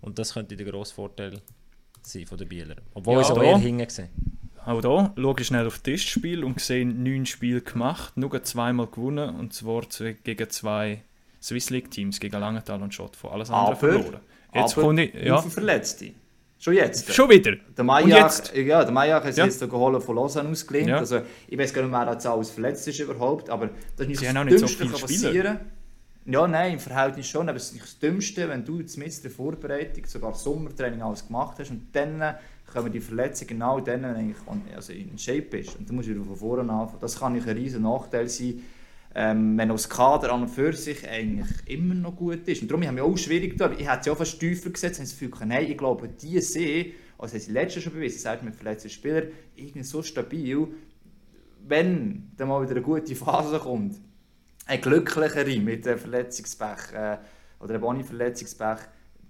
und 0.00 0.18
das 0.18 0.34
könnte 0.34 0.56
der 0.56 0.66
grosse 0.66 0.94
Vorteil 0.94 1.40
sein 2.02 2.26
von 2.26 2.38
den 2.38 2.48
Bieler. 2.48 2.76
Obwohl 2.94 3.14
ja, 3.14 3.20
ich 3.20 3.26
so 3.26 3.40
eher 3.40 3.58
hinten 3.58 3.86
gesehen. 3.86 4.08
Auch 4.64 4.80
hier 4.80 5.12
schaue 5.16 5.34
ich 5.38 5.46
schnell 5.46 5.66
auf 5.66 5.74
das 5.74 5.82
Testspiel 5.82 6.44
und 6.44 6.60
sehe 6.60 6.86
neun 6.86 7.24
Spiele 7.24 7.62
gemacht, 7.62 8.16
nur 8.16 8.42
zweimal 8.42 8.86
gewonnen 8.86 9.36
und 9.36 9.54
zwar 9.54 9.82
gegen 10.22 10.50
zwei 10.50 11.02
Swiss 11.42 11.70
League 11.70 11.90
Teams, 11.90 12.20
gegen 12.20 12.38
Langenthal 12.38 12.82
und 12.82 12.92
Schottfond. 12.92 13.32
Alles 13.32 13.50
andere 13.50 13.68
aber, 13.68 13.76
verloren. 13.76 14.20
Jetzt 14.54 14.76
aber 14.76 14.98
ich, 14.98 15.14
ja. 15.14 15.40
Verletzte. 15.40 16.12
Schon 16.60 16.74
jetzt? 16.74 17.14
Schon 17.14 17.30
wieder? 17.30 17.56
Der 17.74 17.84
Majak, 17.84 18.54
ja, 18.54 18.84
der 18.84 18.92
Majak 18.92 19.24
ist 19.24 19.38
ja. 19.38 19.46
jetzt 19.46 19.60
geholt 19.60 20.02
von 20.02 20.14
Lausanne 20.14 20.50
ausgelehnt. 20.50 20.90
Ja. 20.90 20.98
Also, 20.98 21.22
ich 21.48 21.58
weiß 21.58 21.72
gar 21.72 21.80
nicht 21.80 21.90
mehr, 21.90 22.06
wer 22.06 22.32
alles 22.32 22.50
verletzt 22.50 22.86
ist 22.86 23.00
überhaupt, 23.00 23.48
aber 23.48 23.70
das 23.96 24.06
ist 24.06 24.20
nicht 24.20 24.36
das 24.36 24.46
Dümmste, 24.46 24.86
so 24.88 24.98
passieren 24.98 25.58
Ja, 26.26 26.46
nein, 26.46 26.74
im 26.74 26.78
Verhältnis 26.78 27.28
schon, 27.28 27.48
aber 27.48 27.56
es 27.56 27.68
ist 27.68 27.72
nicht 27.72 27.84
das 27.86 27.98
Dümmste, 27.98 28.46
wenn 28.46 28.62
du 28.62 28.74
mit 28.74 29.24
der 29.24 29.30
Vorbereitung 29.30 30.04
sogar 30.04 30.34
Sommertraining 30.34 31.00
alles 31.00 31.26
gemacht 31.26 31.56
hast 31.58 31.70
und 31.70 31.86
dann 31.94 32.34
kommen 32.70 32.92
die 32.92 33.00
Verletzungen 33.00 33.48
genau 33.48 33.80
dann, 33.80 34.02
wenn 34.02 34.34
du 34.34 34.74
also 34.76 34.92
in 34.92 35.16
Shape 35.16 35.40
bist. 35.40 35.78
Und 35.78 35.88
dann 35.88 35.96
musst 35.96 36.10
du 36.10 36.22
von 36.22 36.36
vorne 36.36 36.70
anfangen. 36.70 37.00
Das 37.00 37.18
kann 37.18 37.34
ein 37.34 37.40
riesen 37.42 37.84
Nachteil 37.84 38.28
sein, 38.28 38.62
ähm, 39.14 39.58
wenn 39.58 39.68
das 39.68 39.88
Kader 39.88 40.32
an 40.32 40.42
und 40.42 40.48
für 40.48 40.72
sich 40.72 41.08
eigentlich 41.08 41.48
immer 41.66 41.94
noch 41.94 42.14
gut 42.14 42.46
ist. 42.46 42.62
Und 42.62 42.70
darum 42.70 42.86
haben 42.86 42.96
wir 42.96 43.04
auch 43.04 43.16
schwierig 43.16 43.52
getan. 43.52 43.74
Ich 43.78 43.90
hätte 43.90 44.04
sie 44.04 44.10
auch 44.10 44.16
fast 44.16 44.38
tiefer 44.38 44.70
gesetzt, 44.70 44.96
sie 44.96 45.02
das 45.02 45.18
Gefühl, 45.18 45.30
nein, 45.46 45.70
ich 45.70 45.76
glaube, 45.76 46.08
die 46.08 46.40
See, 46.40 46.94
also 47.18 47.34
haben 47.34 47.40
sie 47.40 47.52
letztes 47.52 47.82
schon 47.82 47.92
bewiesen, 47.92 48.20
sagt 48.20 48.42
mir 48.42 48.52
verletzte 48.52 48.88
Spieler, 48.88 49.24
irgendwie 49.56 49.82
so 49.82 50.02
stabil, 50.02 50.68
wenn 51.66 52.30
dann 52.36 52.48
mal 52.48 52.62
wieder 52.62 52.72
eine 52.72 52.82
gute 52.82 53.14
Phase 53.16 53.58
kommt, 53.58 53.96
ein 54.66 54.80
glücklichere 54.80 55.58
mit 55.58 55.86
einem 55.86 55.98
Verletzungspech 55.98 56.92
äh, 56.94 57.18
oder 57.58 57.74
einem 57.74 57.84
ohne 57.84 58.04
Verletzungspech, 58.04 58.78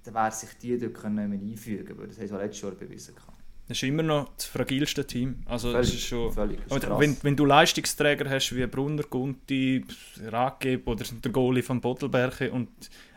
dann 0.04 0.14
wäre 0.14 0.32
sich 0.32 0.50
die 0.62 0.78
dort 0.78 0.94
können 0.94 1.32
einfügen 1.32 1.84
können, 1.84 2.08
das 2.08 2.18
haben 2.18 2.28
sie 2.28 2.34
auch 2.34 2.38
letztes 2.38 2.62
Jahr 2.62 2.72
bewiesen. 2.72 3.14
Können. 3.14 3.29
Das 3.70 3.76
ist 3.76 3.84
immer 3.84 4.02
noch 4.02 4.34
das 4.34 4.46
fragilste 4.46 5.06
Team. 5.06 5.44
Also 5.46 5.70
völlig, 5.70 5.86
das 5.86 5.94
ist 5.94 6.02
schon, 6.02 6.32
völlig, 6.32 6.58
das 6.68 6.82
ist 6.82 6.90
wenn, 6.98 7.16
wenn 7.22 7.36
du 7.36 7.44
Leistungsträger 7.44 8.28
hast 8.28 8.52
wie 8.56 8.66
Brunner, 8.66 9.04
Gunti, 9.04 9.84
Rakeb 10.26 10.88
oder 10.88 11.04
der 11.04 11.30
Goalie 11.30 11.62
von 11.62 11.80
Bodelberge 11.80 12.50
und 12.50 12.68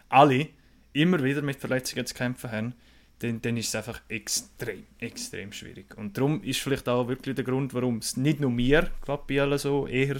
alle 0.10 0.49
immer 0.93 1.24
wieder 1.24 1.41
mit 1.41 1.60
Verletzungen 1.60 2.06
zu 2.06 2.14
kämpfen 2.14 2.51
haben, 2.51 2.74
dann, 3.18 3.41
dann 3.41 3.58
ist 3.58 3.70
es 3.70 3.76
einfach 3.76 3.99
extrem, 4.08 4.84
extrem 4.99 5.51
schwierig. 5.54 5.97
Und 5.97 6.16
darum 6.16 6.43
ist 6.43 6.60
vielleicht 6.60 6.88
auch 6.88 7.08
wirklich 7.08 7.34
der 7.34 7.45
Grund, 7.45 7.74
warum 7.74 7.97
es 7.97 8.16
nicht 8.16 8.39
nur 8.39 8.51
mir, 8.51 8.91
glaube 9.01 9.24
bei 9.28 9.41
allen 9.41 9.58
so, 9.58 9.88
eher 9.88 10.18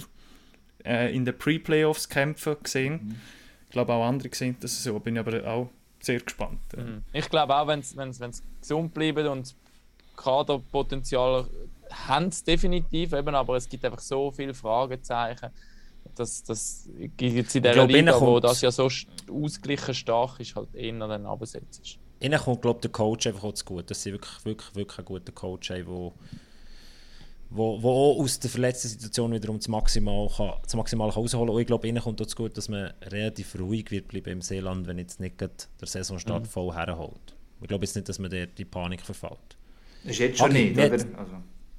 äh, 0.84 1.14
in 1.14 1.24
den 1.24 1.38
Pre-Playoffs 1.38 2.08
kämpfen 2.08 2.56
gesehen. 2.60 2.92
Mhm. 2.92 3.20
Ich 3.68 3.70
glaube 3.70 3.92
auch 3.92 4.04
andere 4.04 4.34
sehen 4.34 4.56
das 4.58 4.82
so, 4.82 4.98
bin 4.98 5.14
ich 5.14 5.20
aber 5.20 5.46
auch 5.46 5.70
sehr 6.00 6.18
gespannt. 6.18 6.58
Mhm. 6.76 7.04
Ich 7.12 7.30
glaube 7.30 7.54
auch, 7.54 7.68
wenn 7.68 7.78
es 7.78 7.94
gesund 8.60 8.92
bleibt 8.92 9.18
und 9.20 9.54
Kaderpotenzial 10.16 11.46
haben 11.90 12.28
es 12.28 12.42
definitiv, 12.42 13.12
eben, 13.12 13.34
aber 13.34 13.56
es 13.56 13.68
gibt 13.68 13.84
einfach 13.84 14.00
so 14.00 14.30
viele 14.30 14.54
Fragezeichen. 14.54 15.50
Das, 16.14 16.44
das 16.44 16.88
gibt 17.16 17.54
in 17.54 17.62
der 17.62 17.86
Liga, 17.86 18.20
wo 18.20 18.38
das 18.38 18.60
ja 18.60 18.70
so 18.70 18.88
ausgeglichen 19.30 19.94
stark 19.94 20.38
ist, 20.40 20.54
halt 20.54 20.74
eher 20.74 20.98
dann 20.98 21.26
absetzt. 21.26 21.98
Ihnen 22.20 22.38
kommt, 22.38 22.62
glaube 22.62 22.80
der 22.80 22.90
Coach 22.90 23.26
einfach 23.26 23.44
auch 23.44 23.52
zu 23.52 23.64
gut, 23.64 23.90
dass 23.90 24.02
sie 24.02 24.12
wirklich, 24.12 24.44
wirklich, 24.44 24.74
wirklich 24.74 24.98
einen 24.98 25.04
guten 25.04 25.34
Coach 25.34 25.70
haben, 25.70 25.86
wo, 25.86 26.14
wo, 27.50 27.82
wo 27.82 27.90
auch 27.90 28.22
aus 28.22 28.38
der 28.38 28.50
verletzten 28.50 28.88
Situation 28.88 29.32
wiederum 29.32 29.58
das 29.58 29.68
Maximal, 29.68 30.28
kann, 30.28 30.52
das 30.62 30.74
Maximal 30.74 31.10
kann 31.10 31.22
rausholen 31.22 31.46
kann. 31.46 31.54
Und 31.54 31.60
ich 31.60 31.66
glaube, 31.66 31.88
Ihnen 31.88 32.02
kommt 32.02 32.20
auch 32.22 32.26
zu 32.26 32.36
gut, 32.36 32.56
dass 32.56 32.68
man 32.68 32.92
relativ 33.02 33.58
ruhig 33.58 33.90
wird 33.90 34.08
bleiben 34.08 34.30
im 34.30 34.42
Seeland, 34.42 34.86
wenn 34.86 34.98
jetzt 34.98 35.20
nicht 35.20 35.40
der 35.40 35.50
Saisonstart 35.82 36.44
mhm. 36.44 36.48
voll 36.48 36.72
herholt. 36.72 37.34
Ich 37.60 37.68
glaube 37.68 37.84
jetzt 37.84 37.96
nicht, 37.96 38.08
dass 38.08 38.18
man 38.18 38.30
der 38.30 38.46
die 38.46 38.64
Panik 38.64 39.02
verfällt. 39.02 39.56
Das 40.04 40.12
ist 40.12 40.18
jetzt 40.18 40.38
schon 40.38 40.50
okay, 40.50 40.70
nicht, 40.70 40.78
oder? 40.78 41.18
Also, 41.18 41.32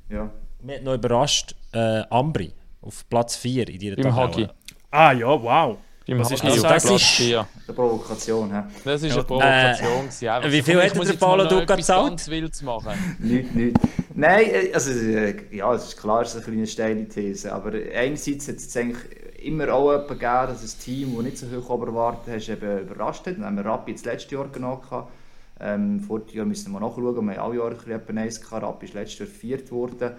ja. 0.09 0.31
Mich 0.61 0.75
hat 0.77 0.83
noch 0.83 0.95
überrascht, 0.95 1.55
äh, 1.73 2.01
Ambri 2.09 2.51
auf 2.81 3.07
Platz 3.07 3.35
4 3.35 3.69
in 3.69 3.79
dieser 3.79 3.97
Im 3.97 4.15
Hockey. 4.15 4.47
Ah 4.89 5.11
ja, 5.11 5.27
wow. 5.27 5.77
Im 6.07 6.23
Hockey 6.23 6.33
ist 6.33 6.63
das? 6.63 6.83
Das 6.83 6.85
ist 6.85 7.21
eine 7.21 7.45
Provokation. 7.75 8.51
He? 8.51 8.61
Das 8.83 9.03
ist 9.03 9.13
eine 9.13 9.23
Provokation. 9.23 10.09
Äh, 10.21 10.51
wie 10.51 10.61
viel 10.61 10.81
hat 10.81 10.95
der 10.95 11.13
Paulo 11.13 11.45
Duca 11.47 11.75
gezahlt? 11.75 12.09
ganz 12.09 12.27
wild 12.27 12.55
zu 12.55 12.65
machen. 12.65 12.93
nicht, 13.19 13.53
nicht. 13.53 13.77
Nein, 14.13 14.45
äh, 14.45 14.73
also 14.73 14.91
äh, 14.91 15.35
ja, 15.51 15.73
es 15.73 15.85
ist 15.85 15.97
klar, 15.97 16.21
es 16.21 16.29
ist 16.29 16.35
eine 16.35 16.45
kleine 16.45 16.67
steile 16.67 17.07
These, 17.07 17.53
aber 17.53 17.73
einerseits 17.93 18.47
hat 18.47 18.55
es 18.55 18.75
eigentlich 18.75 18.99
immer 19.43 19.71
auch 19.73 19.91
jemanden 19.91 20.07
gegeben, 20.07 20.47
dass 20.47 20.63
ein 20.63 20.79
Team, 20.79 21.15
das 21.15 21.23
nicht 21.25 21.37
so 21.37 21.47
hoch 21.47 21.85
erwartet 21.85 22.33
hast, 22.33 22.49
eben 22.49 22.79
überrascht 22.79 23.27
hat. 23.27 23.37
Dann 23.37 23.45
haben 23.45 23.57
wir 23.57 23.65
Rappi 23.65 23.93
das 23.93 24.05
letzte 24.05 24.35
Jahr 24.35 24.47
genommen. 24.47 24.81
Ähm, 25.59 26.01
Jahr 26.33 26.45
müssen 26.45 26.71
wir 26.71 26.79
nachschauen, 26.79 27.27
wir 27.27 27.37
haben 27.37 27.51
alle 27.51 27.57
Jahre 27.57 27.75
bisschen 27.75 28.17
eins 28.17 28.41
gehabt, 28.41 28.63
Rapp 28.63 28.83
ist 28.83 28.93
letztes 28.93 29.19
Jahr 29.19 29.27
viert 29.27 29.71
worden. 29.71 30.11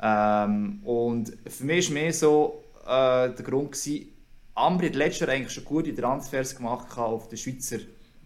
Ähm, 0.00 0.80
und 0.84 1.32
für 1.46 1.64
mich 1.64 1.88
war 1.88 1.94
mehr 1.94 2.12
so 2.12 2.64
äh, 2.82 3.30
der 3.30 3.44
Grund, 3.44 3.72
gewesen, 3.72 4.08
Ambri 4.54 4.88
hat 4.88 4.96
letztes 4.96 5.20
Jahr 5.20 5.30
eigentlich 5.30 5.52
schon 5.52 5.64
gute 5.64 5.94
Transfers 5.94 6.54
gemacht 6.54 6.96
auf 6.98 7.28
der 7.28 7.36
Schweizer 7.36 7.78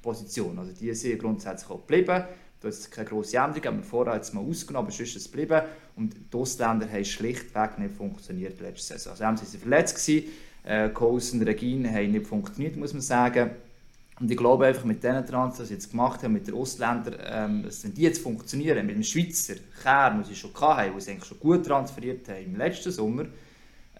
Position. 0.03 0.59
Also 0.59 0.73
die 0.73 0.93
sind 0.95 1.19
grundsätzlich 1.19 1.71
auch 1.71 1.87
geblieben. 1.87 2.25
Da 2.61 2.69
ist 2.69 2.91
keine 2.91 3.09
grosse 3.09 3.37
Änderung, 3.37 3.65
haben 3.65 3.77
wir 3.79 3.85
vorher 3.85 4.15
jetzt 4.17 4.35
mal 4.35 4.45
ausgenommen, 4.45 4.87
aber 4.87 4.97
sonst 4.97 5.11
ist 5.11 5.17
es 5.17 5.31
geblieben. 5.31 5.63
Und 5.95 6.15
die 6.33 6.37
Ausländer 6.37 6.91
haben 6.91 7.05
schlichtweg 7.05 7.79
nicht 7.79 7.95
funktioniert 7.95 8.61
letzte 8.61 8.95
Saison. 8.95 9.13
Also 9.13 9.25
haben 9.25 9.37
sie 9.37 9.59
verletzt 9.59 9.95
gewesen, 9.95 10.29
äh, 10.65 10.89
Coulson 10.89 11.41
und 11.41 11.47
Regine 11.47 11.91
haben 11.91 12.11
nicht 12.11 12.27
funktioniert, 12.27 12.77
muss 12.77 12.93
man 12.93 13.03
sagen. 13.03 13.51
Und 14.21 14.31
ich 14.31 14.37
glaube 14.37 14.67
einfach 14.67 14.85
mit 14.85 15.03
diesen 15.03 15.25
Transfers, 15.27 15.69
die 15.69 15.69
sie 15.69 15.75
jetzt 15.75 15.91
gemacht 15.91 16.23
haben, 16.23 16.33
mit 16.33 16.47
den 16.47 16.55
Ausländern, 16.55 17.15
ähm, 17.25 17.65
wenn 17.83 17.95
die 17.95 18.03
jetzt 18.03 18.23
funktionieren, 18.23 18.85
mit 18.87 18.97
dem 18.97 19.03
Schweizer 19.03 19.55
Kern, 19.83 20.17
den 20.17 20.25
sie 20.25 20.35
schon 20.35 20.53
hatten, 20.55 20.93
den 20.93 21.01
sie 21.01 21.13
eigentlich 21.13 21.25
schon 21.25 21.39
gut 21.39 21.65
transferiert 21.65 22.29
haben 22.29 22.45
im 22.45 22.57
letzten 22.57 22.91
Sommer, 22.91 23.27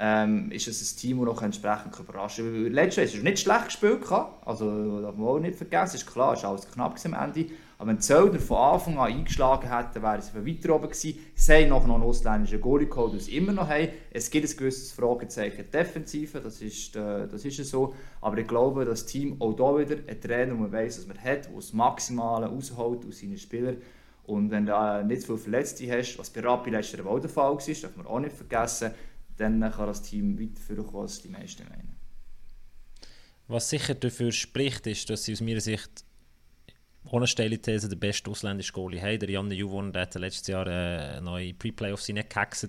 ähm, 0.01 0.51
ist 0.51 0.67
es 0.69 0.93
ein 0.93 0.99
Team, 0.99 1.19
das 1.19 1.27
noch 1.27 1.43
entsprechend 1.43 1.99
überraschen 1.99 2.65
kann. 2.65 2.73
Letztes 2.73 2.97
Jahr 2.97 3.07
hast 3.07 3.15
du 3.15 3.23
nicht 3.23 3.39
schlecht 3.39 3.65
gespielt, 3.67 4.13
also 4.45 5.01
darf 5.01 5.17
man 5.17 5.29
auch 5.29 5.39
nicht 5.39 5.57
vergessen, 5.57 5.97
ist 5.97 6.07
klar, 6.07 6.35
es 6.35 6.43
war 6.43 6.51
alles 6.51 6.71
knapp 6.71 6.97
am 7.05 7.15
Ende, 7.15 7.47
aber 7.79 7.91
wenn 7.91 8.01
Zöllner 8.01 8.41
von 8.41 8.57
Anfang 8.57 8.99
an 8.99 9.13
eingeschlagen 9.13 9.73
hätten, 9.73 10.03
wären 10.03 10.21
sie 10.21 10.35
weiter 10.35 10.75
oben 10.75 10.89
gewesen. 10.89 11.21
Sie 11.37 11.53
haben 11.53 11.69
noch 11.69 11.85
einen 11.85 12.03
ausländischen 12.03 12.61
Goalie 12.61 12.89
geholt, 12.89 13.21
sie 13.23 13.37
immer 13.37 13.53
noch 13.53 13.69
haben. 13.69 13.91
Es 14.11 14.29
gibt 14.31 14.51
ein 14.51 14.57
gewisses 14.57 14.91
Fragezeichen 14.91 15.71
Defensive, 15.71 16.41
das 16.41 16.61
ist, 16.61 16.97
äh, 16.97 17.29
das 17.29 17.43
so. 17.43 17.95
Aber 18.21 18.37
ich 18.37 18.49
glaube, 18.49 18.85
das 18.85 19.07
Team 19.07 19.41
auch 19.41 19.57
hier 19.57 19.89
wieder 19.89 20.03
ein 20.09 20.21
Trainer, 20.21 20.55
der 20.55 20.73
weiß, 20.73 20.99
was 20.99 21.07
man 21.07 21.19
hat, 21.23 21.47
der 21.47 21.55
das 21.55 21.73
Maximale 21.73 22.47
rausholt 22.47 23.07
aus 23.07 23.21
seinen 23.21 23.39
Spielern. 23.39 23.77
Und 24.27 24.51
wenn 24.51 24.67
du 24.67 24.73
äh, 24.73 25.05
nicht 25.05 25.23
so 25.23 25.37
viele 25.37 25.55
Verletzte 25.55 25.89
hast, 25.97 26.19
was 26.19 26.31
bei 26.31 26.41
Rappi 26.41 26.71
letzter 26.71 27.05
Woche 27.05 27.21
der 27.21 27.31
Fall 27.31 27.53
war, 27.53 27.59
darf 27.59 27.97
man 27.97 28.07
auch 28.09 28.19
nicht 28.19 28.35
vergessen, 28.35 28.91
dann 29.37 29.61
kann 29.61 29.87
das 29.87 30.03
Team 30.03 30.37
weiterführen, 30.37 30.85
als 30.97 31.23
die 31.23 31.29
meisten 31.29 31.63
meinen. 31.69 31.97
Was 33.47 33.71
sicher 33.71 33.95
dafür 33.95 34.33
spricht, 34.33 34.89
ist, 34.89 35.09
dass 35.09 35.23
sie 35.25 35.33
aus 35.33 35.41
meiner 35.41 35.61
Sicht 35.61 36.08
ohne 37.11 37.27
steile 37.27 37.59
These 37.59 37.89
der 37.89 37.97
beste 37.97 38.31
ausländische 38.31 38.73
Goalie 38.73 39.01
haben. 39.01 39.19
Der 39.19 39.31
Janne 39.31 39.55
Juvon, 39.55 39.93
der 39.93 40.03
hat 40.03 40.15
letztes 40.15 40.47
Jahr 40.47 40.67
äh, 40.67 41.21
neue 41.21 41.55
Pre-Playoffs 41.55 42.09
reingehackt. 42.09 42.69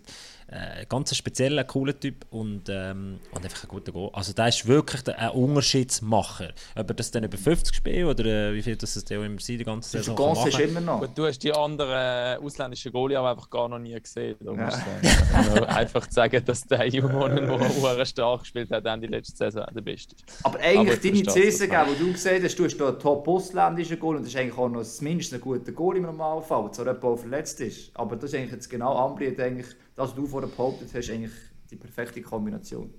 Äh, 0.51 0.85
ganz 0.89 1.15
spezieller, 1.15 1.63
cooler 1.63 1.99
Typ 1.99 2.25
und, 2.31 2.69
ähm, 2.69 3.19
und 3.31 3.43
einfach 3.43 3.65
ein 3.65 3.67
guter 3.67 3.91
Goal. 3.91 4.09
Also 4.13 4.33
der 4.33 4.47
ist 4.47 4.67
wirklich 4.67 5.03
der, 5.03 5.19
ein 5.19 5.29
Unterschiedsmacher. 5.29 6.53
Ob 6.75 6.89
er 6.89 6.93
das 6.95 7.11
dann 7.11 7.23
über 7.23 7.37
50 7.37 7.75
spielt 7.75 8.07
oder 8.07 8.25
äh, 8.25 8.53
wie 8.55 8.63
viel 8.63 8.75
das 8.75 8.95
es 8.95 9.05
der 9.05 9.21
immer 9.23 9.39
sein, 9.39 9.59
die 9.59 9.63
ganze 9.63 9.91
Saison 9.91 10.15
kann 10.15 10.33
machen. 10.33 10.47
Ist 10.47 10.59
immer 10.59 10.81
noch. 10.81 11.01
Gut, 11.01 11.11
du 11.13 11.27
hast 11.27 11.37
die 11.43 11.53
anderen 11.53 11.91
äh, 11.91 12.43
ausländischen 12.43 12.91
Goalie 12.91 13.19
aber 13.19 13.29
einfach 13.29 13.47
gar 13.47 13.69
noch 13.69 13.77
nie 13.77 13.93
gesehen. 14.01 14.37
Du 14.39 14.55
ja. 14.55 14.65
musst 14.65 14.79
äh, 15.55 15.65
einfach 15.65 16.09
sagen, 16.09 16.43
dass 16.43 16.63
der 16.63 16.83
Juvon, 16.89 17.35
der 17.35 18.05
stark 18.05 18.39
gespielt 18.39 18.71
hat, 18.71 18.83
dann 18.83 19.01
die 19.01 19.07
letzte 19.07 19.37
Saison 19.37 19.67
der 19.71 19.81
Beste 19.81 20.15
ist. 20.15 20.45
Aber 20.45 20.57
eigentlich 20.59 20.93
aber 20.93 20.97
deine 20.97 21.21
These, 21.21 21.67
die 21.67 22.03
du 22.03 22.11
gesehen 22.11 22.43
hast, 22.43 22.57
du 22.57 22.65
hast 22.65 22.77
da 22.77 22.91
top 22.93 23.27
ausländischen 23.27 23.99
Goal 23.99 24.15
und 24.15 24.23
das 24.23 24.33
ist 24.33 24.39
eigentlich 24.39 24.57
auch 24.57 24.69
noch 24.69 24.81
zumindest 24.81 25.31
ein 25.31 25.41
guter 25.41 25.71
Goal 25.71 25.97
im 25.97 26.03
Normalfall, 26.03 26.63
der 26.63 26.71
zwar 26.71 26.87
jemand 26.87 27.19
verletzt 27.19 27.61
ist. 27.61 27.91
Aber 27.93 28.15
das 28.15 28.31
ist 28.31 28.35
eigentlich 28.35 28.53
jetzt 28.53 28.69
genau 28.69 28.97
Ambri, 28.97 29.27
eigentlich 29.39 29.75
das, 29.99 30.09
was 30.09 30.15
du 30.15 30.25
vorher 30.25 30.49
behauptet 30.49 30.89
hast, 30.93 31.09
eigentlich 31.09 31.33
die 31.69 31.75
perfekte 31.75 32.21
Kombination. 32.21 32.93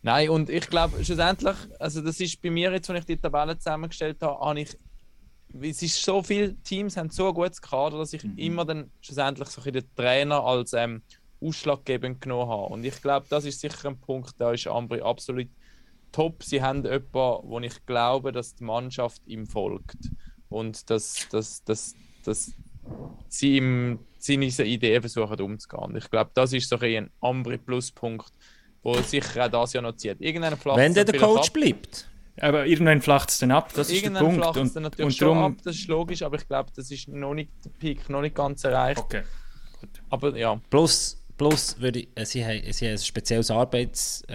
Nein, 0.00 0.30
und 0.30 0.48
ich 0.48 0.68
glaube, 0.68 1.04
schlussendlich, 1.04 1.56
also 1.78 2.00
das 2.00 2.18
ist 2.20 2.40
bei 2.40 2.50
mir 2.50 2.72
jetzt, 2.72 2.88
wenn 2.88 2.96
ich 2.96 3.04
die 3.04 3.18
Tabelle 3.18 3.56
zusammengestellt 3.58 4.16
habe, 4.22 4.44
habe 4.44 4.60
ich, 4.60 4.76
es 5.60 5.82
ist 5.82 6.02
so 6.02 6.22
viele 6.22 6.56
Teams 6.62 6.96
haben 6.96 7.10
so 7.10 7.28
ein 7.28 7.34
gutes 7.34 7.60
Kader, 7.60 7.98
dass 7.98 8.14
ich 8.14 8.24
mhm. 8.24 8.38
immer 8.38 8.64
dann 8.64 8.90
schlussendlich 9.02 9.48
so 9.48 9.60
den 9.60 9.84
Trainer 9.94 10.42
als 10.42 10.72
ähm, 10.72 11.02
ausschlaggebend 11.40 12.22
genommen 12.22 12.50
habe. 12.50 12.72
Und 12.72 12.84
ich 12.84 13.00
glaube, 13.02 13.26
das 13.28 13.44
ist 13.44 13.60
sicher 13.60 13.90
ein 13.90 14.00
Punkt, 14.00 14.32
da 14.38 14.52
ist 14.52 14.66
Ambri 14.66 15.02
absolut 15.02 15.48
top. 16.12 16.42
Sie 16.42 16.62
haben 16.62 16.82
jemanden, 16.82 17.12
wo 17.12 17.60
ich 17.60 17.84
glaube, 17.84 18.32
dass 18.32 18.54
die 18.54 18.64
Mannschaft 18.64 19.20
ihm 19.26 19.46
folgt 19.46 20.10
und 20.48 20.88
dass, 20.88 21.28
dass, 21.30 21.62
dass, 21.62 21.94
dass 22.24 22.54
sie 23.28 23.56
ihm 23.56 23.98
seine 24.18 24.46
Ideen 24.46 25.02
versuchen 25.02 25.40
umzugehen. 25.40 25.96
Ich 25.96 26.10
glaube, 26.10 26.30
das 26.34 26.52
ist 26.52 26.68
so 26.68 26.78
ein 26.78 27.10
Ambri 27.20 27.58
Pluspunkt, 27.58 28.32
wo 28.82 28.94
sicher 28.94 29.46
auch 29.46 29.50
das 29.50 29.72
ja 29.72 29.80
noch 29.80 29.96
zieht. 29.96 30.20
Irgendein 30.20 30.56
Wenn 30.64 30.94
der, 30.94 31.04
der 31.04 31.18
Coach 31.18 31.48
ab. 31.48 31.52
bleibt. 31.52 32.08
Aber 32.40 32.66
irgendwann 32.66 33.02
flacht 33.02 33.30
es 33.30 33.38
dann 33.38 33.50
ab, 33.50 33.72
das 33.74 33.90
ist 33.90 34.04
der 34.04 34.10
Punkt. 34.10 34.36
Flacht 34.36 34.56
es 34.56 34.72
dann 34.72 34.84
natürlich 34.84 35.06
und 35.06 35.14
schon 35.14 35.38
ab, 35.38 35.52
das 35.64 35.76
ist 35.76 35.88
logisch, 35.88 36.22
aber 36.22 36.36
ich 36.36 36.48
glaube, 36.48 36.70
das 36.74 36.90
ist 36.90 37.08
noch 37.08 37.34
nicht 37.34 37.50
der 37.64 37.70
Peak, 37.70 38.08
noch 38.08 38.22
nicht 38.22 38.34
ganz 38.34 38.64
erreicht. 38.64 38.98
Okay. 38.98 39.22
Gut. 39.78 39.90
Aber 40.08 40.36
ja. 40.36 40.58
Plus, 40.70 41.22
plus 41.36 41.78
würde 41.78 42.00
ich, 42.00 42.08
äh, 42.14 42.24
sie, 42.24 42.42
haben, 42.44 42.72
sie 42.72 42.86
haben 42.86 42.92
ein 42.92 42.98
spezielles 42.98 43.50
Arbeits, 43.50 44.24
äh, 44.28 44.32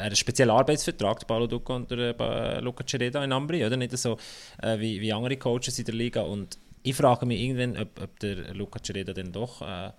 einen 0.00 0.16
speziellen 0.16 0.50
Arbeitsvertrag, 0.50 1.24
Paolo 1.26 1.46
Ducco 1.46 1.76
und 1.76 1.90
der 1.90 2.18
äh, 2.18 2.60
Luca 2.60 2.84
Cereda 2.84 3.22
in 3.22 3.32
Ambri, 3.32 3.64
oder? 3.64 3.76
Nicht 3.76 3.96
so 3.96 4.18
äh, 4.60 4.78
wie, 4.80 5.00
wie 5.00 5.12
andere 5.12 5.36
Coaches 5.36 5.78
in 5.78 5.84
der 5.84 5.94
Liga. 5.94 6.22
Und 6.22 6.58
ich 6.82 6.94
frage 6.94 7.26
mich 7.26 7.40
irgendwann, 7.40 7.80
ob, 7.80 8.00
ob 8.00 8.18
der 8.20 8.54
Luca 8.54 8.80
Cereda 8.82 9.12
dann 9.12 9.32
doch 9.32 9.62
äh, 9.62 9.92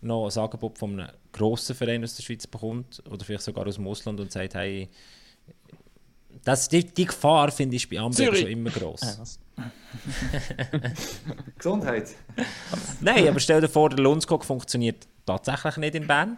noch 0.00 0.28
ein 0.28 0.42
Angebot 0.42 0.78
von 0.78 1.00
einem 1.00 1.10
grossen 1.32 1.74
Verein 1.74 2.04
aus 2.04 2.16
der 2.16 2.22
Schweiz 2.22 2.46
bekommt 2.46 3.02
oder 3.10 3.24
vielleicht 3.24 3.44
sogar 3.44 3.66
aus 3.66 3.76
dem 3.76 3.86
Ausland 3.86 4.20
und 4.20 4.32
sagt, 4.32 4.54
hey, 4.54 4.88
das, 6.44 6.68
die, 6.68 6.84
die 6.84 7.06
Gefahr 7.06 7.50
finde 7.50 7.76
ich 7.76 7.88
bei 7.88 7.98
Amberg 7.98 8.36
schon 8.36 8.48
immer 8.48 8.70
groß. 8.70 9.40
Gesundheit. 11.58 12.14
Nein, 13.00 13.28
aber 13.28 13.40
stell 13.40 13.60
dir 13.60 13.68
vor, 13.68 13.88
der 13.88 13.98
Lundskog 13.98 14.44
funktioniert 14.44 15.06
tatsächlich 15.24 15.76
nicht 15.78 15.94
in 15.94 16.06
Bern. 16.06 16.36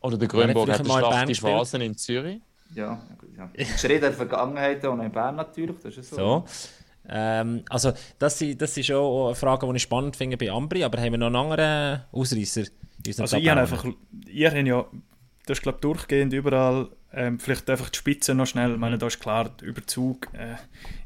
Oder 0.00 0.18
der 0.18 0.28
Grünburg 0.28 0.70
hat 0.70 0.80
eine 0.80 1.34
schlechte 1.34 1.42
Phase 1.42 1.84
in 1.84 1.96
Zürich. 1.96 2.40
Ja, 2.74 3.00
ja. 3.36 3.50
Schritt 3.76 4.02
der 4.02 4.12
Vergangenheit 4.12 4.84
und 4.84 5.00
in 5.00 5.10
Bern 5.10 5.36
natürlich, 5.36 5.76
das 5.82 5.96
ist 5.96 6.10
so. 6.10 6.16
so. 6.16 6.44
Ähm, 7.08 7.62
also 7.68 7.92
das, 8.18 8.42
das 8.56 8.74
sind 8.74 8.84
schon 8.84 9.34
Fragen, 9.34 9.68
die 9.70 9.76
ich 9.76 9.82
spannend 9.82 10.16
finde 10.16 10.36
bei 10.36 10.50
Ambri, 10.50 10.84
aber 10.84 10.98
haben 10.98 11.12
wir 11.12 11.18
noch 11.18 11.26
einen 11.26 11.36
anderen 11.36 12.02
Ausreißer? 12.12 12.64
Also 13.18 13.36
ich 13.36 13.48
habe 13.48 13.60
einfach, 13.60 13.84
ihr 14.26 14.50
habt 14.50 14.66
ja, 14.66 14.84
das 15.46 15.58
ist 15.58 15.62
glaube 15.62 15.78
durchgehend 15.80 16.32
überall 16.32 16.88
ähm, 17.16 17.38
vielleicht 17.38 17.70
einfach 17.70 17.88
die 17.88 17.98
Spitze 17.98 18.34
noch 18.34 18.46
schnell. 18.46 18.72
Ich 18.72 18.78
meine, 18.78 18.98
da 18.98 19.06
ist 19.06 19.18
klar, 19.18 19.50
Überzug, 19.62 20.28
äh, 20.34 20.56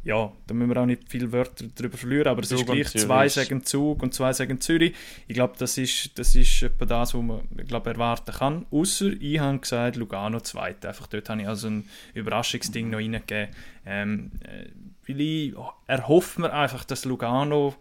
ja, 0.03 0.33
da 0.47 0.55
müssen 0.55 0.71
wir 0.71 0.81
auch 0.81 0.87
nicht 0.87 1.05
viele 1.09 1.31
Wörter 1.31 1.67
darüber 1.73 1.97
verlieren, 1.97 2.27
aber 2.27 2.43
es 2.43 2.49
Zug 2.49 2.61
ist 2.61 2.67
gleich 2.67 2.89
zwei 2.89 3.29
sagen 3.29 3.63
Zug 3.65 4.03
und 4.03 4.13
zwei 4.13 4.33
sagen 4.33 4.61
Zürich. 4.61 4.93
Ich 5.29 5.35
glaube, 5.35 5.55
das 5.57 5.79
ist, 5.79 6.19
das 6.19 6.35
ist 6.35 6.63
etwa 6.63 6.85
das, 6.85 7.15
was 7.15 7.23
man 7.23 7.43
ich 7.57 7.69
glaube, 7.69 7.91
erwarten 7.91 8.33
kann. 8.33 8.67
Außer 8.73 9.13
ich 9.21 9.39
habe 9.39 9.61
gesagt, 9.61 9.95
Lugano 9.97 10.41
zweite. 10.41 10.89
Einfach 10.89 11.07
dort 11.07 11.29
habe 11.29 11.43
ich 11.43 11.49
also 11.49 11.69
ein 11.69 11.89
Überraschungsding 12.15 12.91
noch 12.91 12.99
reingegeben. 12.99 13.55
Ähm, 13.87 14.33
äh, 14.41 14.69
weil 15.15 15.21
ich 15.21 15.55
erhoffe 15.87 16.41
mir 16.41 16.53
einfach, 16.53 16.85
dass 16.85 17.05
Lugano 17.05 17.75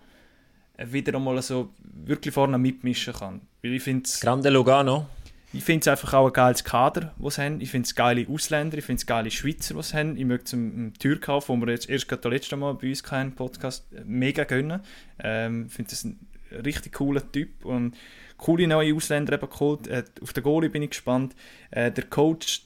wieder 0.78 1.16
einmal 1.16 1.42
so 1.42 1.70
wirklich 1.82 2.34
vorne 2.34 2.58
mitmischen 2.58 3.14
kann. 3.14 3.42
Weil 3.62 3.74
ich 3.74 4.20
Grande 4.22 4.50
Lugano. 4.50 5.08
Ich 5.52 5.64
finde 5.64 5.82
es 5.82 5.88
einfach 5.88 6.14
auch 6.14 6.28
ein 6.28 6.34
geiles 6.34 6.64
Kader, 6.64 7.14
das 7.18 7.36
sie 7.36 7.42
haben. 7.42 7.60
Ich 7.60 7.72
finde 7.72 7.88
es 7.88 7.96
geile 7.96 8.28
Ausländer, 8.30 8.78
ich 8.78 8.86
finde 8.86 9.00
es 9.00 9.08
geile 9.08 9.32
Schweizer, 9.32 9.74
die 9.74 9.82
sie 9.82 9.98
haben. 9.98 10.16
Ich 10.16 10.26
möchte 10.26 10.46
zum 10.46 10.94
Türkauf, 11.00 11.48
den 11.48 11.60
wir 11.62 11.72
jetzt 11.72 11.90
erst 11.90 12.08
gerade 12.08 12.22
das 12.22 12.32
letzte 12.32 12.56
Mal 12.56 12.76
bei 12.76 12.90
uns 12.90 13.04
keinen 13.04 13.34
Podcast 13.34 13.88
mega 14.06 14.44
gönnen. 14.44 14.82
Ähm, 15.18 15.66
ich 15.68 15.74
finde 15.74 15.90
das 15.90 16.04
ein 16.04 16.20
richtig 16.64 16.94
cooler 16.94 17.32
Typ 17.32 17.66
und 17.66 17.96
coole 18.38 18.68
neue 18.68 18.94
Ausländer 18.94 19.34
eben 19.34 19.50
geholt. 19.50 19.88
Äh, 19.88 20.04
auf 20.22 20.34
den 20.34 20.44
Goalie 20.44 20.70
bin 20.70 20.84
ich 20.84 20.92
gespannt. 20.92 21.36
Äh, 21.72 21.92
der 21.92 22.06
Coach, 22.06 22.62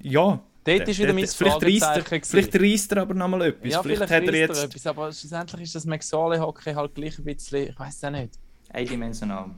ja, 0.00 0.40
Dort 0.66 0.88
ist 0.88 0.98
wieder 0.98 1.12
mein 1.12 1.26
vielleicht 1.28 1.62
reisst, 1.62 2.10
er, 2.10 2.20
vielleicht 2.22 2.60
reisst 2.60 2.92
er 2.92 3.02
aber 3.02 3.14
noch 3.14 3.28
mal 3.28 3.42
etwas. 3.42 3.72
Ja, 3.72 3.82
vielleicht, 3.82 4.02
vielleicht 4.02 4.26
hat 4.26 4.34
er 4.34 4.40
jetzt... 4.40 4.64
etwas, 4.64 4.86
aber 4.86 5.12
schlussendlich 5.12 5.62
ist 5.62 5.74
das 5.76 5.84
Maxale-Hockey 5.84 6.74
halt 6.74 6.94
gleich 6.94 7.18
ein 7.18 7.24
bisschen, 7.24 7.68
ich 7.68 7.78
weiß 7.78 7.94
es 7.94 8.04
auch 8.04 8.10
nicht. 8.10 8.30
Eindimensional. 8.70 9.50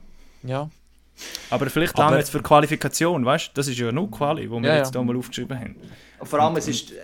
Ja. 0.43 0.69
Aber 1.49 1.69
vielleicht 1.69 1.97
lange 1.97 2.17
jetzt 2.17 2.29
für 2.29 2.41
Qualifikation, 2.41 3.25
weißt 3.25 3.49
du? 3.49 3.51
Das 3.55 3.67
ist 3.67 3.77
ja 3.77 3.91
nur 3.91 4.09
Quali, 4.09 4.49
wo 4.49 4.59
wir 4.59 4.69
ja, 4.69 4.77
jetzt 4.77 4.93
hier 4.93 5.03
mal 5.03 5.17
aufgeschrieben 5.17 5.59
haben. 5.59 5.75
Und 6.19 6.27
vor 6.27 6.39
allem, 6.39 6.55
es 6.57 6.67
ist, 6.67 6.91
äh, 6.91 6.95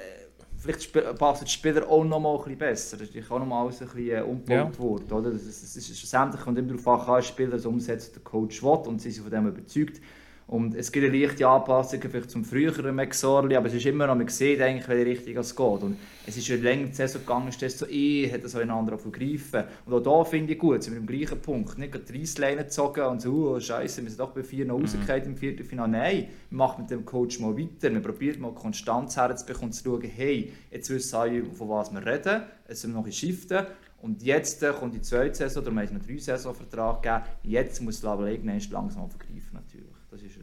vielleicht 0.60 1.18
passt 1.18 1.44
die 1.44 1.50
Spieler 1.50 1.88
auch 1.90 2.04
noch 2.04 2.20
mal 2.20 2.36
ein 2.36 2.44
bisschen 2.44 2.58
besser. 2.58 2.98
Das 2.98 3.10
ist 3.10 3.32
auch 3.32 3.40
noch 3.40 3.46
mal 3.46 3.64
alles 3.64 3.82
ein 3.82 3.88
bisschen 3.88 4.18
äh, 4.18 4.22
umgebaut 4.22 4.74
ja. 4.74 4.80
worden. 4.80 5.12
Oder? 5.12 5.32
Das, 5.32 5.44
ist, 5.44 5.64
das 5.64 5.76
ist 5.76 5.98
schlussendlich 5.98 6.42
kommt 6.42 6.58
immer 6.58 6.78
darauf 6.78 7.10
an, 7.10 7.24
Spieler 7.24 7.52
das 7.52 7.66
umsetzen, 7.66 8.14
der 8.14 8.24
Coach 8.24 8.64
will 8.64 8.70
und 8.70 9.02
sie 9.02 9.12
sind 9.12 9.24
von 9.24 9.32
dem 9.32 9.48
überzeugt. 9.48 10.00
Und 10.48 10.76
es 10.76 10.92
gibt 10.92 11.08
eine 11.08 11.18
leichte 11.18 11.48
Anpassung 11.48 12.00
vielleicht 12.02 12.30
zum 12.30 12.46
früheren 12.46 12.96
Maxorli, 12.96 13.56
aber 13.56 13.66
es 13.66 13.74
ist 13.74 13.86
immer 13.88 14.06
noch, 14.06 14.16
man 14.16 14.28
sieht 14.28 14.62
eigentlich, 14.62 14.88
welche 14.88 15.06
Richtung 15.06 15.38
es 15.38 15.56
geht. 15.56 15.82
Und 15.82 15.98
es 16.28 16.38
ist 16.38 16.46
schon 16.46 16.62
länger 16.62 16.86
die 16.86 16.94
Saison 16.94 17.22
gegangen, 17.22 17.52
desto 17.60 17.86
eher 17.86 18.32
hat 18.32 18.44
es 18.44 18.56
einander 18.56 19.00
vergreifen. 19.00 19.64
Und 19.88 19.94
auch 19.94 20.02
da 20.02 20.24
finde 20.24 20.54
ich 20.54 20.60
gut, 20.60 20.84
sind 20.84 20.94
wir 20.94 21.00
am 21.00 21.08
gleichen 21.08 21.42
Punkt. 21.42 21.80
Nicht 21.80 21.94
gerade 21.94 22.06
30 22.06 22.38
Leine 22.38 22.64
gezogen 22.64 23.06
und 23.06 23.24
so, 23.24 23.56
oh, 23.56 23.60
Scheiße, 23.60 24.04
wir 24.04 24.10
sind 24.10 24.20
doch 24.20 24.34
bei 24.34 24.44
vier 24.44 24.66
noch 24.66 24.78
mhm. 24.78 24.86
im 25.26 25.36
Viertelfinale. 25.36 25.92
Nein, 25.92 26.28
man 26.52 26.68
macht 26.68 26.78
mit 26.78 26.92
dem 26.92 27.06
Coach 27.06 27.40
mal 27.40 27.58
weiter, 27.58 27.90
man 27.90 28.04
probiert 28.04 28.40
mal 28.40 28.54
Konstanz 28.54 29.18
herzubekommen, 29.18 29.72
zu 29.72 29.84
schauen, 29.84 30.04
hey, 30.04 30.54
jetzt 30.70 30.92
wissen 30.92 31.16
alle, 31.16 31.44
von 31.46 31.70
was 31.70 31.92
wir 31.92 32.06
reden, 32.06 32.44
es 32.68 32.82
sind 32.82 32.94
noch 32.94 33.06
ein 33.06 33.12
shiften. 33.12 33.66
Und 34.00 34.22
jetzt 34.22 34.62
äh, 34.62 34.72
kommt 34.72 34.94
die 34.94 35.02
zweite 35.02 35.34
Saison, 35.34 35.64
darum 35.64 35.80
haben 35.80 35.90
wir 35.90 35.98
noch 35.98 36.06
drei 36.06 36.18
Saisonvertrag 36.20 37.02
gegeben. 37.02 37.24
Jetzt 37.42 37.82
muss 37.82 37.98
es 37.98 38.06
aber 38.06 38.28
irgendwann 38.28 38.62
langsam 38.70 39.10
vergreifen 39.10 39.54
natürlich. 39.54 39.95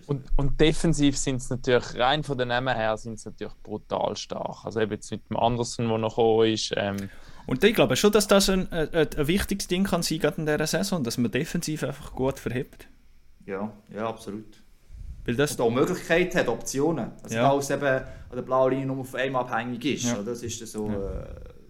Und, 0.07 0.27
und 0.37 0.61
defensiv 0.61 1.17
sind 1.17 1.37
es 1.37 1.51
natürlich, 1.51 1.97
rein 1.97 2.25
von 2.25 2.37
den 2.37 2.49
Namen 2.49 2.75
her, 2.75 2.97
sind 2.97 3.15
es 3.15 3.25
natürlich 3.25 3.55
brutal 3.63 4.17
stark. 4.17 4.65
Also 4.65 4.81
eben 4.81 4.93
jetzt 4.93 5.11
mit 5.11 5.29
dem 5.31 5.37
Andersen, 5.37 5.89
der 5.89 5.99
noch 5.99 6.17
gekommen 6.17 6.53
ist. 6.53 6.73
Ähm, 6.77 7.09
und 7.47 7.63
ich 7.65 7.75
glaube 7.75 7.97
schon, 7.97 8.13
dass 8.13 8.29
das 8.29 8.49
ein, 8.49 8.71
ein, 8.73 8.89
ein 8.93 9.27
wichtiges 9.27 9.69
Ding 9.69 9.85
kann 9.85 10.03
sein 10.03 10.21
in 10.37 10.47
dieser 10.47 10.67
Saison, 10.67 11.03
dass 11.03 11.19
man 11.19 11.31
defensiv 11.31 11.83
einfach 11.85 12.13
gut 12.15 12.39
verhebt. 12.39 12.89
Ja, 13.47 13.73
ja, 13.93 14.09
absolut. 14.09 14.63
Weil 15.25 15.37
das 15.37 15.53
und 15.53 15.61
auch 15.61 15.71
Möglichkeiten 15.71 16.39
hat, 16.39 16.49
Optionen. 16.49 17.13
Also 17.23 17.37
ja. 17.37 17.51
alles 17.51 17.71
eben 17.71 17.85
an 17.85 18.05
der 18.35 18.43
blauen 18.43 18.73
Linie 18.73 18.87
nur 18.87 18.99
auf 18.99 19.15
einmal 19.15 19.43
abhängig 19.45 19.85
ist. 19.85 20.05
Ja. 20.05 20.23
Das 20.23 20.43
ist 20.43 20.59
so, 20.67 20.89
ja. 20.89 20.95
äh, 20.95 21.25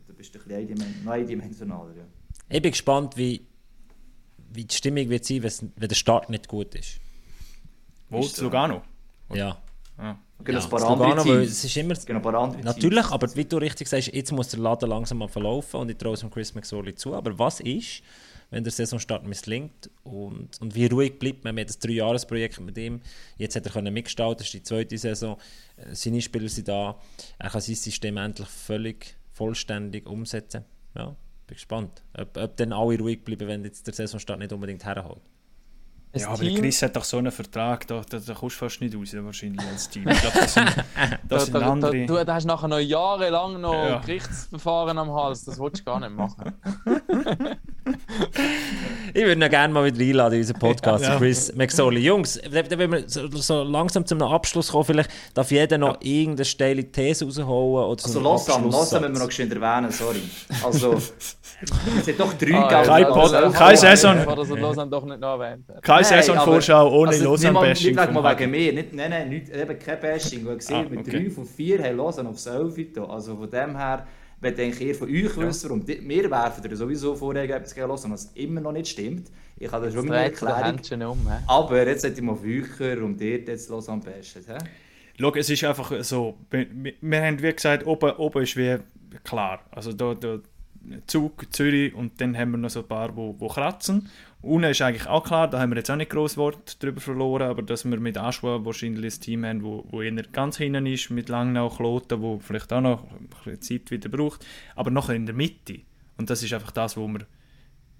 da 0.07 0.12
bist 0.16 0.35
du 0.35 0.39
ein 0.39 0.66
bisschen 0.66 1.09
eindimensionaler. 1.09 1.95
Ja. 1.97 2.05
Ich 2.49 2.62
bin 2.62 2.70
gespannt, 2.70 3.16
wie, 3.16 3.47
wie 4.53 4.64
die 4.64 4.74
Stimmung 4.74 5.09
wird 5.11 5.24
sein, 5.24 5.43
wenn 5.43 5.89
der 5.89 5.95
Start 5.95 6.30
nicht 6.30 6.49
gut 6.49 6.74
ist. 6.74 7.01
Wo? 8.12 8.20
Ist 8.20 8.38
Lugano? 8.40 8.82
Ja. 9.32 9.56
Ah. 9.96 10.16
Genau, 10.44 10.58
ja, 10.58 10.88
Lugano, 10.88 11.24
weil 11.24 11.42
es 11.42 11.64
ist 11.64 11.76
immer... 11.76 11.94
Genau, 11.94 12.46
natürlich, 12.62 13.06
aber 13.06 13.34
wie 13.36 13.44
du 13.44 13.56
richtig 13.56 13.88
sagst, 13.88 14.12
jetzt 14.12 14.32
muss 14.32 14.48
der 14.48 14.60
Laden 14.60 14.90
langsam 14.90 15.18
mal 15.18 15.28
verlaufen 15.28 15.80
und 15.80 15.90
ich 15.90 15.96
traue 15.96 16.14
es 16.14 16.26
Chris 16.30 16.54
McSorley 16.54 16.94
zu. 16.94 17.14
Aber 17.14 17.38
was 17.38 17.60
ist, 17.60 18.02
wenn 18.50 18.64
der 18.64 18.72
Saisonstart 18.72 19.24
misslingt 19.24 19.88
und, 20.02 20.60
und 20.60 20.74
wie 20.74 20.86
ruhig 20.86 21.18
bleibt 21.18 21.44
man? 21.44 21.54
Wir 21.56 21.62
haben 21.62 21.68
das 21.68 21.78
Drei-Jahres-Projekt 21.78 22.60
mit 22.60 22.76
ihm. 22.76 23.00
Jetzt 23.38 23.56
hat 23.56 23.64
er 23.64 23.72
können 23.72 23.94
mitgestalten, 23.94 24.38
das 24.38 24.48
ist 24.48 24.54
die 24.54 24.62
zweite 24.62 24.98
Saison. 24.98 25.38
Äh, 25.76 25.94
seine 25.94 26.20
Spieler 26.20 26.48
sind 26.48 26.68
da. 26.68 26.98
Er 27.38 27.48
kann 27.48 27.60
sein 27.60 27.76
System 27.76 28.16
endlich 28.18 28.48
völlig 28.48 29.16
vollständig 29.32 30.06
umsetzen. 30.06 30.64
Ja, 30.94 31.16
bin 31.46 31.54
gespannt, 31.54 32.02
ob, 32.18 32.36
ob 32.36 32.56
dann 32.56 32.72
alle 32.72 32.98
ruhig 32.98 33.24
bleiben, 33.24 33.48
wenn 33.48 33.64
jetzt 33.64 33.86
der 33.86 33.94
Saisonstart 33.94 34.40
nicht 34.40 34.52
unbedingt 34.52 34.84
herholt 34.84 35.22
ja, 36.14 36.28
aber 36.28 36.38
Team. 36.38 36.60
Chris 36.60 36.82
hat 36.82 36.94
doch 36.94 37.04
so 37.04 37.16
einen 37.16 37.32
Vertrag, 37.32 37.86
da, 37.86 38.02
da, 38.08 38.18
da 38.18 38.34
kommst 38.34 38.56
du 38.56 38.60
fast 38.60 38.80
nicht 38.82 38.94
raus 38.94 39.14
wahrscheinlich 39.14 39.66
als 39.66 39.88
Team. 39.88 40.06
Ich 40.08 40.20
glaube, 40.20 40.38
das 40.40 40.54
sind, 40.54 40.70
das 41.28 41.44
sind 41.46 41.54
da, 41.54 41.60
andere... 41.60 42.06
Da, 42.06 42.24
du 42.24 42.34
hast 42.34 42.44
nachher 42.44 42.68
noch 42.68 42.78
jahrelang 42.78 43.60
noch 43.60 43.72
ja. 43.72 43.98
Gerichtsverfahren 44.00 44.98
am 44.98 45.10
Hals, 45.12 45.44
das 45.44 45.58
willst 45.58 45.80
du 45.80 45.84
gar 45.84 46.00
nicht 46.00 46.12
machen. 46.14 46.52
ich 49.14 49.22
würde 49.22 49.44
ihn 49.44 49.50
gerne 49.50 49.72
mal 49.72 49.84
wieder 49.86 50.04
einladen 50.04 50.34
in 50.34 50.40
unseren 50.40 50.58
Podcast, 50.58 51.04
ja. 51.08 51.16
Chris 51.16 51.54
McSorley. 51.54 52.00
Jungs, 52.02 52.38
wenn 52.48 52.90
wir 52.90 53.08
so, 53.08 53.28
so, 53.28 53.62
langsam 53.62 54.04
zum 54.04 54.20
Abschluss 54.20 54.70
kommen, 54.70 54.84
vielleicht 54.84 55.10
darf 55.32 55.50
jeder 55.50 55.78
noch 55.78 55.94
ja. 56.02 56.10
irgendeine 56.10 56.44
steile 56.44 56.84
These 56.84 57.24
rausholen. 57.24 57.86
Oder 57.90 58.00
so 58.02 58.06
also 58.08 58.20
Lausanne, 58.20 58.68
Lausanne 58.68 59.08
müssen 59.08 59.20
wir 59.20 59.26
noch 59.26 59.32
schön 59.32 59.50
erwähnen, 59.50 59.90
sorry. 59.90 60.22
Also, 60.62 60.92
es 60.94 61.36
sind 62.04 62.20
doch 62.20 62.34
drei 62.34 62.54
ah, 62.54 62.82
Keine, 62.82 63.08
also, 63.08 63.50
keine 63.50 63.76
Saison... 63.78 64.28
Also 64.28 64.56
Lausanne 64.56 64.90
doch 64.90 65.04
nicht 65.04 65.20
noch 65.20 65.40
erwähnt. 65.40 65.64
Keine 66.03 66.22
Saisonvorschau 66.22 66.92
ohne 66.92 67.11
also, 67.11 67.24
Lausanne-Bashing. 67.24 67.94
Nicht 67.94 68.12
mal 68.12 68.38
wegen 68.38 68.50
mir, 68.50 68.72
nicht, 68.72 68.92
nein, 68.92 69.11
nein, 69.11 69.28
nicht, 69.28 69.48
eben 69.48 69.78
kein 69.78 70.00
Bashing. 70.00 70.44
Wir 70.44 70.57
gesehen, 70.57 70.76
ah, 70.76 70.80
okay. 70.80 70.96
mit 70.96 71.12
drei 71.12 71.30
von 71.30 71.46
vier 71.46 71.82
haben 71.82 71.96
Lausanne 71.96 72.28
aufs 72.28 72.46
Elfito. 72.46 73.07
Also 73.07 73.36
von 73.36 73.50
dem 73.50 73.76
her 73.76 74.07
wenn 74.42 74.59
ich 74.59 74.80
eher 74.80 74.94
von 74.94 75.09
euch 75.09 75.36
ja. 75.36 75.36
wissen, 75.36 75.70
warum 75.70 75.86
wir 75.86 76.30
werfen 76.30 76.62
dir 76.68 76.76
sowieso 76.76 77.14
Vorergebnisse 77.14 77.76
gegen 77.76 77.86
los, 77.86 78.11
was 78.11 78.24
immer 78.34 78.61
noch 78.61 78.72
nicht 78.72 78.88
stimmt. 78.88 79.30
Ich 79.57 79.70
habe 79.70 79.86
das 79.86 79.94
schon 79.94 80.07
meine 80.07 80.24
Erklärung. 80.24 80.80
Um, 81.12 81.28
Aber 81.46 81.86
jetzt 81.86 82.03
hätte 82.05 82.16
ich 82.16 82.22
mal 82.22 82.32
auf 82.32 82.42
euch 82.42 83.00
und 83.00 83.20
ihr 83.20 83.38
jetzt 83.38 83.70
los 83.70 83.88
am 83.88 84.00
besten. 84.00 84.44
schau, 85.18 85.34
es 85.34 85.48
ist 85.48 85.62
einfach 85.62 85.92
so, 86.03 86.36
wir, 86.50 86.66
wir 87.00 87.22
haben 87.22 87.40
wie 87.40 87.53
gesagt, 87.53 87.86
oben, 87.86 88.11
oben 88.16 88.42
ist 88.42 88.57
wie 88.57 88.78
klar. 89.22 89.61
Also 89.70 89.92
da, 89.92 90.14
da 90.14 90.38
Zug, 91.07 91.53
Zürich 91.53 91.95
und 91.95 92.20
dann 92.20 92.37
haben 92.37 92.53
wir 92.53 92.59
noch 92.59 92.70
so 92.70 92.80
ein 92.80 92.89
paar, 92.89 93.16
wo, 93.16 93.35
wo 93.39 93.49
kratzen. 93.49 94.09
Unten 94.41 94.70
ist 94.70 94.83
eigentlich 94.83 95.07
auch 95.07 95.24
klar, 95.24 95.49
da 95.49 95.61
haben 95.61 95.70
wir 95.70 95.76
jetzt 95.76 95.91
auch 95.91 95.97
nicht 95.97 96.11
groß 96.11 96.37
Wort 96.37 96.83
drüber 96.83 97.01
verloren, 97.01 97.49
aber 97.49 97.62
dass 97.62 97.85
wir 97.85 98.01
mit 98.01 98.18
Aschua 98.18 98.64
wahrscheinlich 98.64 99.14
ein 99.14 99.20
Team 99.20 99.45
haben, 99.45 99.62
wo, 99.62 99.87
wo 99.91 100.03
eher 100.03 100.12
ganz 100.33 100.57
hinten 100.57 100.87
ist, 100.87 101.11
mit 101.11 101.28
Langnau, 101.28 101.68
Kloten, 101.68 102.20
wo 102.20 102.39
vielleicht 102.41 102.72
auch 102.72 102.80
noch 102.80 103.05
ein 103.12 103.28
bisschen 103.28 103.62
Zeit 103.62 103.91
wieder 103.91 104.09
braucht, 104.09 104.45
aber 104.74 104.91
noch 104.91 105.11
in 105.11 105.26
der 105.26 105.35
Mitte. 105.35 105.80
Und 106.16 106.30
das 106.30 106.43
ist 106.43 106.53
einfach 106.53 106.72
das, 106.72 106.97
was 106.97 107.09
wir 107.09 107.26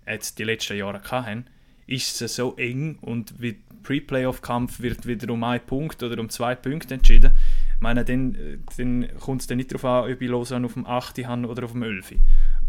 jetzt 0.07 0.39
die 0.39 0.45
letzten 0.45 0.77
Jahre 0.77 1.01
hatten 1.03 1.47
ist 1.87 2.21
es 2.23 2.37
so 2.37 2.57
eng 2.57 2.99
und 3.01 3.41
wie 3.41 3.59
Pre-Playoff-Kampf 3.83 4.81
wird 4.81 5.07
wieder 5.07 5.33
um 5.33 5.43
einen 5.45 5.65
Punkt 5.65 6.03
oder 6.03 6.21
um 6.21 6.29
zwei 6.29 6.55
Punkte 6.55 6.95
entschieden. 6.95 7.33
Ich 7.75 7.81
meine, 7.81 8.05
dann, 8.05 8.63
dann 8.77 9.09
kommt 9.19 9.41
es 9.41 9.49
dann 9.49 9.57
nicht 9.57 9.73
darauf 9.73 9.85
an, 9.85 10.13
ob 10.13 10.23
ich 10.23 10.31
Lausanne 10.31 10.67
auf 10.67 10.75
dem 10.75 10.87
8. 10.87 11.19
habe 11.27 11.47
oder 11.49 11.65
auf 11.65 11.73
dem 11.73 11.83
11. 11.83 12.15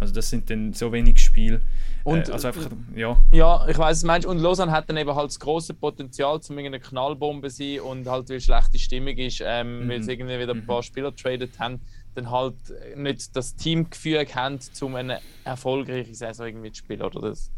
Also 0.04 0.14
das 0.14 0.30
sind 0.30 0.50
dann 0.50 0.74
so 0.74 0.92
wenig 0.92 1.20
Spiele. 1.20 1.62
Und, 2.04 2.28
äh, 2.28 2.34
also 2.34 2.50
einfach, 2.50 2.70
ja. 2.94 3.18
Ja, 3.32 3.66
ich 3.68 3.78
weiß, 3.78 4.04
meinst 4.04 4.28
und 4.28 4.40
Lausanne 4.40 4.72
hat 4.72 4.90
dann 4.90 4.98
eben 4.98 5.16
halt 5.16 5.28
das 5.28 5.40
große 5.40 5.74
Potenzial, 5.74 6.40
um 6.50 6.58
eine 6.58 6.80
Knallbombe 6.80 7.50
zu 7.50 7.56
sein 7.56 7.80
und 7.80 8.08
halt, 8.08 8.30
weil 8.30 8.42
schlechte 8.42 8.78
Stimmung 8.78 9.16
ist, 9.18 9.42
ähm, 9.46 9.86
mhm. 9.86 9.90
weil 9.90 10.04
sie 10.04 10.12
irgendwie 10.12 10.38
wieder 10.38 10.54
ein 10.54 10.66
paar 10.66 10.80
mhm. 10.80 10.84
Spieler 10.84 11.16
traded 11.16 11.58
haben, 11.60 11.80
dann 12.16 12.30
halt 12.30 12.56
nicht 12.98 13.34
das 13.36 13.56
Teamgefühl 13.56 14.26
haben, 14.36 14.60
um 14.82 14.96
eine 14.96 15.20
erfolgreiche 15.46 16.14
Saison 16.14 16.48
irgendwie 16.48 16.74
zu 16.74 16.80
spielen. 16.80 17.02
Oder 17.02 17.22
das, 17.22 17.50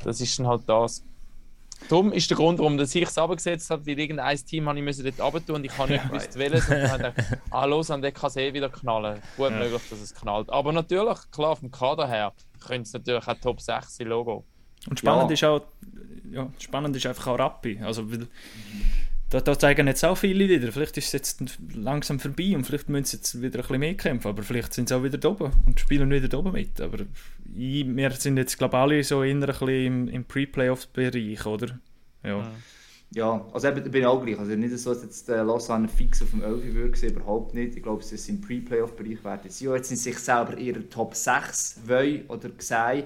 das 0.00 0.20
ist 0.20 0.36
dann 0.38 0.48
halt 0.48 0.62
das. 0.66 1.04
Darum 1.88 2.12
ist 2.12 2.30
der 2.30 2.36
Grund, 2.36 2.58
warum 2.58 2.78
ich 2.78 2.94
es 2.94 3.18
abgesetzt 3.18 3.70
habe, 3.70 3.86
weil 3.86 3.98
irgendein 3.98 4.36
Team 4.38 4.68
habe 4.68 4.78
ich 4.78 4.96
dort 4.96 5.20
runter 5.20 5.46
tun 5.46 5.56
und 5.56 5.64
ich 5.64 5.76
habe 5.76 5.92
nicht 5.92 6.08
gewusst, 6.08 6.38
welches. 6.38 6.68
Und 6.68 6.76
dann 6.76 6.90
habe 6.90 7.08
ich 7.08 7.14
gedacht, 7.14 7.42
ah, 7.50 7.64
los, 7.66 7.90
an 7.90 8.00
der 8.00 8.12
kann 8.12 8.28
es 8.28 8.36
eh 8.36 8.52
wieder 8.54 8.70
knallen. 8.70 9.20
Gut 9.36 9.50
ja. 9.50 9.58
möglich, 9.58 9.82
dass 9.90 10.00
es 10.00 10.14
knallt. 10.14 10.48
Aber 10.50 10.72
natürlich, 10.72 11.18
klar, 11.30 11.56
vom 11.56 11.70
Kader 11.70 12.08
her, 12.08 12.32
könnte 12.66 12.82
es 12.82 12.92
natürlich 12.92 13.26
auch 13.26 13.34
Top 13.40 13.60
6 13.60 13.98
Logo. 14.00 14.44
Und 14.88 14.98
spannend 14.98 15.30
ja. 15.30 15.34
ist 15.34 15.44
auch, 15.44 15.66
ja, 16.30 16.48
spannend 16.58 16.96
ist 16.96 17.06
einfach 17.06 17.26
auch 17.28 17.38
Rappi. 17.38 17.80
Also, 17.82 18.10
weil, 18.10 18.28
da, 19.30 19.40
da, 19.40 19.58
zeigen 19.58 19.86
jetzt 19.86 20.04
auch 20.04 20.16
viele 20.16 20.48
wieder. 20.48 20.70
Vielleicht 20.70 20.96
ist 20.96 21.06
es 21.06 21.12
jetzt 21.12 21.42
langsam 21.74 22.20
vorbei 22.20 22.54
und 22.54 22.64
vielleicht 22.64 22.88
müssen 22.88 23.04
sie 23.04 23.16
jetzt 23.16 23.42
wieder 23.42 23.58
ein 23.58 23.62
bisschen 23.62 23.80
mehr 23.80 23.94
kämpfen, 23.94 24.28
aber 24.28 24.42
vielleicht 24.42 24.72
sind 24.74 24.88
sie 24.88 24.96
auch 24.96 25.02
wieder 25.02 25.18
da 25.18 25.28
oben 25.30 25.50
und 25.66 25.80
spielen 25.80 26.10
wieder 26.10 26.28
da 26.28 26.38
oben 26.38 26.52
mit. 26.52 26.80
Aber 26.80 26.98
ich, 27.56 27.86
wir 27.86 28.10
sind 28.12 28.36
jetzt, 28.36 28.58
glaube 28.58 28.76
ich, 28.76 28.80
alle 28.80 29.04
so 29.04 29.22
eher 29.22 29.34
ein 29.34 29.40
bisschen 29.40 29.68
im, 29.68 30.08
im 30.08 30.24
Pre-Playoffs-Bereich, 30.24 31.46
oder? 31.46 31.78
Ja. 32.22 32.50
Ja, 33.14 33.46
also 33.52 33.68
eben, 33.68 33.90
bin 33.90 34.02
ich 34.02 34.06
auch 34.06 34.24
gleich. 34.24 34.38
Also 34.38 34.52
nicht 34.56 34.76
so, 34.76 34.92
dass 34.92 35.04
jetzt 35.04 35.28
äh, 35.28 35.42
Lausanne 35.42 35.88
fix 35.88 36.20
auf 36.20 36.30
dem 36.30 36.42
11 36.42 36.74
würde, 36.74 37.06
überhaupt 37.06 37.54
nicht. 37.54 37.76
Ich 37.76 37.82
glaube, 37.82 38.02
sie 38.02 38.16
sind 38.16 38.36
im 38.36 38.40
Pre-Playoff-Bereich 38.40 39.22
werden. 39.22 39.50
Sie 39.50 39.66
jetzt 39.66 39.88
sind 39.88 39.98
sich 39.98 40.18
selber 40.18 40.58
ihre 40.58 40.88
Top 40.88 41.14
6 41.14 41.82
wollen 41.86 42.26
oder 42.26 42.48
gesehen. 42.48 43.04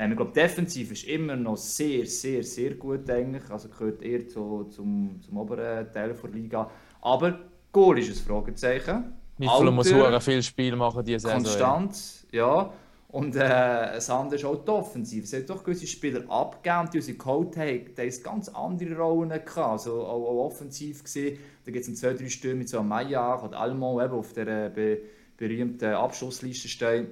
Ähm, 0.00 0.12
ich 0.12 0.16
glaube, 0.16 0.32
defensiv 0.32 0.92
ist 0.92 1.04
immer 1.04 1.36
noch 1.36 1.58
sehr, 1.58 2.06
sehr, 2.06 2.42
sehr 2.42 2.74
gut 2.74 3.08
eigentlich. 3.10 3.42
Also 3.50 3.68
gehört 3.68 4.02
eher 4.02 4.26
zu, 4.26 4.64
zum, 4.70 5.20
zum 5.20 5.36
oberen 5.36 5.92
Teil 5.92 6.14
der 6.14 6.30
Liga. 6.30 6.70
Aber 7.02 7.38
Goal 7.70 7.98
ist 7.98 8.08
ein 8.08 8.26
Fragezeichen. 8.26 9.12
Mitteln 9.36 9.74
muss 9.74 9.90
er 9.90 10.20
viel 10.22 10.42
Spiel 10.42 10.74
machen 10.74 11.04
diese 11.04 11.20
Saison. 11.20 11.42
Konstant, 11.42 12.26
ja. 12.32 12.72
Und 13.08 13.36
äh, 13.36 13.40
das 13.40 14.08
andere 14.08 14.36
ist 14.36 14.44
auch 14.44 14.64
die 14.64 14.70
Offensive. 14.70 15.24
Es 15.24 15.34
hat 15.34 15.50
doch 15.50 15.62
gewisse 15.62 15.86
Spieler 15.86 16.22
abgegeben 16.30 16.88
die 16.92 16.98
unsere 16.98 17.18
Code 17.18 17.60
haben, 17.60 17.94
die 17.94 18.02
haben 18.02 18.22
ganz 18.22 18.48
andere 18.48 18.96
Rollen 18.96 19.28
gehabt. 19.28 19.58
Also 19.58 20.02
auch, 20.02 20.28
auch 20.28 20.46
offensiv 20.46 21.04
gesehen. 21.04 21.38
Da 21.66 21.72
gibt 21.72 21.86
es 21.86 21.94
zwei, 22.00 22.14
drei 22.14 22.28
Stürme 22.28 22.60
mit 22.60 22.70
so 22.70 22.78
einem 22.78 22.88
Maillard 22.88 23.44
oder 23.44 23.58
Almo 23.58 24.00
eben 24.02 24.14
auf 24.14 24.32
der 24.32 24.70
be 24.70 24.98
berühmten 25.36 25.92
Abschlussliste 25.92 26.68
stehen. 26.68 27.08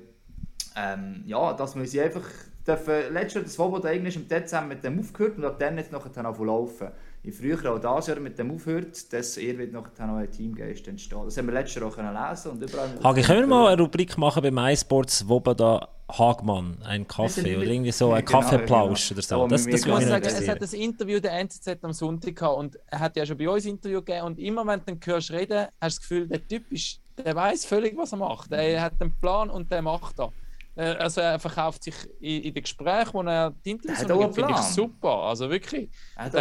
Ähm, 0.76 1.22
ja, 1.26 1.52
dass 1.54 1.74
man 1.74 1.86
sie 1.86 2.00
einfach 2.00 2.24
dürfen, 2.68 3.12
letztes 3.12 3.34
Jahr 3.34 3.44
das 3.44 3.54
Svoboda 3.54 3.88
eigentlich 3.88 4.16
im 4.16 4.28
Dezember 4.28 4.74
mit 4.74 4.84
dem 4.84 5.00
aufgehört 5.00 5.38
und 5.38 5.44
ab 5.44 5.58
dann 5.58 5.78
jetzt 5.78 5.92
nachher 5.92 6.28
auch 6.28 6.38
laufen. 6.38 6.88
Je 7.22 7.32
früher 7.32 7.72
auch 7.72 7.78
das 7.78 8.06
Jahr 8.06 8.20
mit 8.20 8.38
dem 8.38 8.54
aufhört, 8.54 9.12
desto 9.12 9.40
eher 9.40 9.58
wird 9.58 9.72
nachher 9.72 10.06
noch 10.06 10.16
ein 10.16 10.30
Teamgeist 10.30 10.86
entstehen. 10.86 11.24
Das 11.24 11.36
haben 11.36 11.46
wir 11.46 11.54
letztes 11.54 11.80
Jahr 11.80 11.90
auch 11.90 11.96
können 11.96 12.14
lesen 12.14 12.52
und 12.52 12.62
überall... 12.62 12.90
Hagi, 13.02 13.22
können 13.22 13.40
wir 13.40 13.46
mal 13.48 13.72
eine 13.72 13.82
Rubrik 13.82 14.16
machen 14.16 14.42
bei 14.42 14.50
MySports 14.50 15.18
Svoboda 15.18 15.88
Hagmann, 16.10 16.78
ein 16.84 17.06
Kaffee 17.06 17.56
oder 17.56 17.66
irgendwie 17.66 17.92
so 17.92 18.12
ein 18.12 18.24
genau, 18.24 18.40
Kaffeeplausch 18.40 19.08
genau. 19.08 19.18
oder 19.18 19.26
so. 19.26 19.48
Das, 19.48 19.66
das, 19.66 19.86
muss 19.86 20.04
sagen, 20.04 20.24
es 20.24 20.48
hat 20.48 20.62
ein 20.62 20.80
Interview 20.80 21.20
der 21.20 21.32
NZZ 21.32 21.68
am 21.82 21.92
Sonntag 21.92 22.36
gehabt 22.36 22.56
und 22.56 22.78
er 22.86 23.00
hat 23.00 23.16
ja 23.16 23.26
schon 23.26 23.36
bei 23.36 23.48
uns 23.48 23.66
ein 23.66 23.72
Interview 23.72 24.00
gegeben 24.00 24.26
und 24.26 24.38
immer 24.38 24.66
wenn 24.66 24.80
du 24.80 24.86
dann 24.86 25.00
hörst 25.04 25.30
reden, 25.30 25.66
hast 25.80 25.98
du 25.98 26.00
das 26.00 26.00
Gefühl, 26.00 26.28
der 26.28 26.46
Typ 26.46 26.72
ist, 26.72 27.00
der 27.18 27.34
weiß 27.34 27.66
völlig, 27.66 27.96
was 27.96 28.12
er 28.12 28.18
macht. 28.18 28.52
Er 28.52 28.80
hat 28.80 28.94
einen 29.00 29.12
Plan 29.20 29.50
und 29.50 29.70
der 29.70 29.82
macht 29.82 30.18
das. 30.18 30.30
Äh, 30.78 30.94
also 30.94 31.20
er 31.20 31.40
verkauft 31.40 31.82
sich 31.82 31.94
in, 32.20 32.42
in 32.42 32.54
den 32.54 32.62
Gesprächen, 32.62 33.12
wo 33.12 33.22
er 33.22 33.52
die 33.64 33.72
Interviews 33.72 34.06
gibt, 34.06 34.34
finde 34.34 34.52
ich 34.52 34.58
super. 34.58 35.24
Also 35.24 35.50
wirklich. 35.50 35.90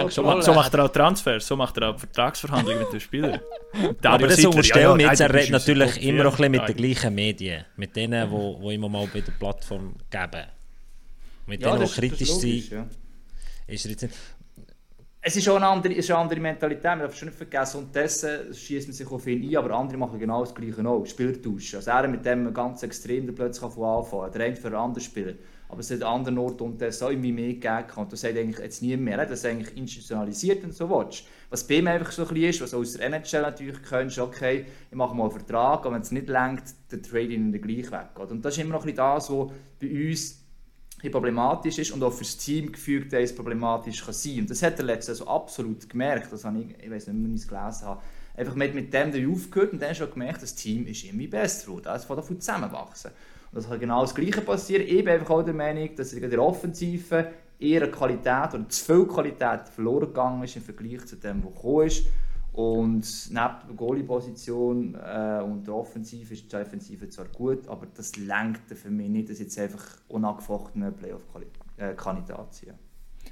So, 0.09 0.21
mal, 0.21 0.41
so, 0.43 0.53
macht 0.53 0.73
er 0.75 0.85
auch 0.85 0.89
Transfers, 0.89 1.47
so 1.47 1.55
macht 1.55 1.75
er 1.77 1.89
auch 1.89 1.99
Vertragsverhandlungen 1.99 2.83
mit 2.83 2.93
den 2.93 2.99
Spielern. 2.99 3.39
Aber 4.03 4.27
das 4.27 4.45
unterstellen 4.45 4.99
ja, 4.99 5.09
jetzt, 5.09 5.21
er 5.21 5.33
redet 5.33 5.49
natürlich 5.49 6.03
immer 6.03 6.25
noch 6.25 6.39
ein 6.39 6.51
bisschen 6.51 6.67
mit 6.67 6.69
den 6.69 6.75
gleichen 6.77 7.15
Medien, 7.15 7.65
mit 7.77 7.95
denen, 7.95 8.29
wo, 8.29 8.61
wo 8.61 8.69
immer 8.69 8.87
mal 8.87 9.07
bei 9.11 9.21
der 9.21 9.31
Plattform 9.31 9.95
geben. 10.07 10.45
Mit 11.47 11.61
ja, 11.61 11.75
denen, 11.75 11.87
die 11.87 11.93
kritisch 11.93 12.33
sind. 12.33 12.69
Ja. 12.69 12.87
Ist 13.65 13.85
er 13.85 13.91
jetzt 13.91 14.07
es 15.27 15.35
ist 15.35 15.49
auch 15.49 15.57
eine 15.57 15.67
andere, 15.67 15.93
ist 15.93 16.09
eine 16.09 16.19
andere 16.19 16.39
Mentalität, 16.39 16.85
man 16.85 16.99
darf 16.99 17.17
schon 17.17 17.27
nicht 17.27 17.37
vergessen. 17.37 17.79
Und 17.79 17.93
dessen 17.93 18.53
schießt 18.53 18.87
man 18.87 18.93
sich 18.93 19.11
auf 19.11 19.27
ihn 19.27 19.43
ein, 19.43 19.57
aber 19.57 19.75
andere 19.75 19.97
machen 19.97 20.17
genau 20.17 20.45
das 20.45 20.55
Gleiche 20.55 20.87
auch. 20.87 21.05
Spielertausch. 21.05 21.75
Also 21.75 21.91
er 21.91 22.07
mit 22.07 22.25
dem 22.25 22.53
ganz 22.53 22.81
extrem 22.83 23.35
plötzlich 23.35 23.73
von 23.73 23.83
anfangen. 23.83 24.31
Der 24.31 24.45
eine 24.45 24.55
für 24.55 24.67
einen 24.67 24.77
anderen 24.77 25.03
Spieler. 25.03 25.33
Aber 25.67 25.81
es 25.81 25.91
hat 25.91 26.01
an 26.01 26.19
anderen 26.19 26.37
Orten 26.37 26.63
und 26.63 26.81
das 26.81 27.03
auch 27.03 27.09
immer 27.09 27.27
mehr 27.27 27.55
gegeben. 27.55 27.83
Und 27.97 28.13
das 28.13 28.21
sagt 28.21 28.37
eigentlich 28.37 28.59
jetzt 28.59 28.81
nie 28.81 28.95
mehr. 28.95 29.17
Das 29.17 29.39
ist 29.39 29.45
eigentlich 29.45 29.75
institutionalisiert 29.75 30.63
und 30.63 30.73
so 30.73 30.89
was. 30.89 31.23
Was 31.49 31.67
bei 31.67 31.75
ihm 31.75 31.87
einfach 31.87 32.13
so 32.13 32.21
ein 32.21 32.29
bisschen 32.29 32.49
ist, 32.49 32.61
was 32.61 32.73
aus 32.73 32.93
der 32.93 33.07
NHL 33.07 33.41
natürlich 33.41 33.83
kennst, 33.83 34.19
okay, 34.19 34.65
ich 34.89 34.95
mache 34.95 35.13
mal 35.13 35.23
einen 35.23 35.31
Vertrag, 35.31 35.85
aber 35.85 35.95
wenn 35.95 36.03
es 36.03 36.11
nicht 36.11 36.29
längt, 36.29 36.63
dann 36.87 37.03
trade 37.03 37.23
ich 37.23 37.33
ihn 37.33 37.51
gleich 37.51 37.91
weg. 37.91 38.17
Und 38.17 38.45
das 38.45 38.55
ist 38.55 38.63
immer 38.63 38.75
noch 38.75 38.85
ein 38.85 38.93
bisschen 38.93 38.95
das, 38.95 39.29
was 39.29 39.51
bei 39.81 40.09
uns 40.09 40.46
problematisch 41.11 41.77
ist 41.77 41.91
und 41.91 42.03
auch 42.03 42.11
für 42.11 42.23
das 42.23 42.37
Team 42.37 42.71
gefügt 42.71 43.13
ist, 43.13 43.35
problematisch 43.35 44.03
kann 44.03 44.13
sein. 44.13 44.39
Und 44.39 44.49
das 44.49 44.63
hat 44.63 44.79
er 44.79 44.85
letztes 44.85 45.21
also 45.21 45.31
absolut 45.31 45.87
gemerkt, 45.87 46.31
das 46.31 46.43
habe 46.43 46.59
ich, 46.59 46.83
ich 46.83 46.89
weiß 46.89 47.07
nicht, 47.07 47.25
ob 47.25 47.35
ich 47.35 47.41
es 47.41 47.47
gelesen 47.47 47.85
habe. 47.85 48.01
Einfach 48.35 48.55
mit, 48.55 48.75
mit 48.75 48.93
dem 48.93 49.11
der 49.11 49.27
aufgehört 49.29 49.73
und 49.73 49.81
dann 49.81 49.95
schon 49.95 50.11
gemerkt, 50.11 50.43
das 50.43 50.53
Team 50.55 50.85
ist 50.87 51.03
immer 51.05 51.27
besser 51.27 51.67
geworden. 51.67 51.87
Es 51.95 52.05
fängt 52.05 52.19
davon 52.19 52.39
zusammenwachsen. 52.39 53.11
Und 53.51 53.55
das 53.55 53.67
kann 53.67 53.79
genau 53.79 54.01
das 54.01 54.13
Gleiche 54.13 54.41
passieren. 54.41 54.83
Ich 54.87 55.03
bin 55.03 55.09
einfach 55.09 55.29
auch 55.29 55.43
der 55.43 55.53
Meinung, 55.53 55.89
dass 55.95 56.13
in 56.13 56.29
der 56.29 56.41
Offensive 56.41 57.31
eher 57.59 57.89
Qualität 57.89 58.53
oder 58.53 58.69
zu 58.69 58.85
viel 58.85 59.05
Qualität 59.05 59.69
verloren 59.73 60.07
gegangen 60.07 60.43
ist 60.43 60.55
im 60.55 60.61
Vergleich 60.61 61.05
zu 61.05 61.15
dem, 61.15 61.43
was 61.43 61.53
gekommen 61.53 61.87
ist. 61.87 62.05
Und 62.57 63.05
neben 63.29 63.35
der 63.35 63.75
Goalie-Position 63.75 64.95
äh, 64.95 65.43
und 65.43 65.67
der 65.67 65.75
Offensive 65.75 66.33
ist 66.33 66.45
die 66.45 66.47
Defensive 66.47 67.07
zwar 67.07 67.25
gut, 67.25 67.67
aber 67.67 67.85
das 67.85 68.15
lenkt 68.15 68.75
für 68.75 68.89
mich 68.89 69.09
nicht, 69.09 69.29
dass 69.29 69.37
jetzt 69.37 69.59
einfach 69.59 69.85
unangefochtene 70.07 70.91
Playoff-Kandidat 70.91 72.55
sind. 72.55 72.73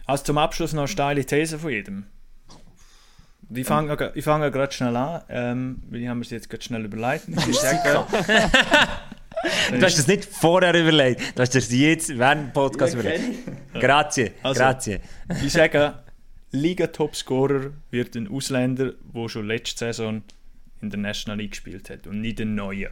Also 0.05 0.25
zum 0.25 0.37
Abschluss 0.37 0.73
noch 0.73 0.83
eine 0.83 0.87
steile 0.87 1.25
These 1.25 1.57
von 1.57 1.71
jedem. 1.71 2.05
Ich 3.49 3.65
fange 3.65 4.11
ich 4.13 4.23
fang 4.23 4.41
gerade 4.41 4.71
schnell 4.71 4.95
an, 4.95 5.23
ähm, 5.29 5.81
weil 5.89 6.01
ich 6.01 6.07
habe 6.07 6.19
mir 6.19 6.25
jetzt 6.25 6.47
gerade 6.47 6.63
schnell 6.63 6.85
überlegt. 6.85 7.27
Du 9.71 9.81
hast 9.81 9.97
das 9.97 10.07
nicht 10.07 10.25
vorher 10.25 10.73
überlegt, 10.73 11.21
du 11.35 11.41
hast 11.41 11.53
das 11.53 11.71
jetzt 11.71 12.17
während 12.17 12.47
dem 12.47 12.53
Podcast 12.53 12.93
überlegt. 12.93 13.23
Grazie, 13.73 14.31
also, 14.41 14.59
grazie. 14.59 14.99
Ich 15.43 15.51
sage, 15.51 16.04
Liga-Topscorer 16.51 17.71
wird 17.91 18.15
ein 18.15 18.27
Ausländer, 18.27 18.93
der 19.13 19.29
schon 19.29 19.47
letzte 19.47 19.85
Saison 19.85 20.23
in 20.81 20.89
der 20.89 20.99
National 20.99 21.37
League 21.39 21.51
gespielt 21.51 21.89
hat 21.89 22.07
und 22.07 22.21
nicht 22.21 22.39
ein 22.41 22.55
neuer. 22.55 22.91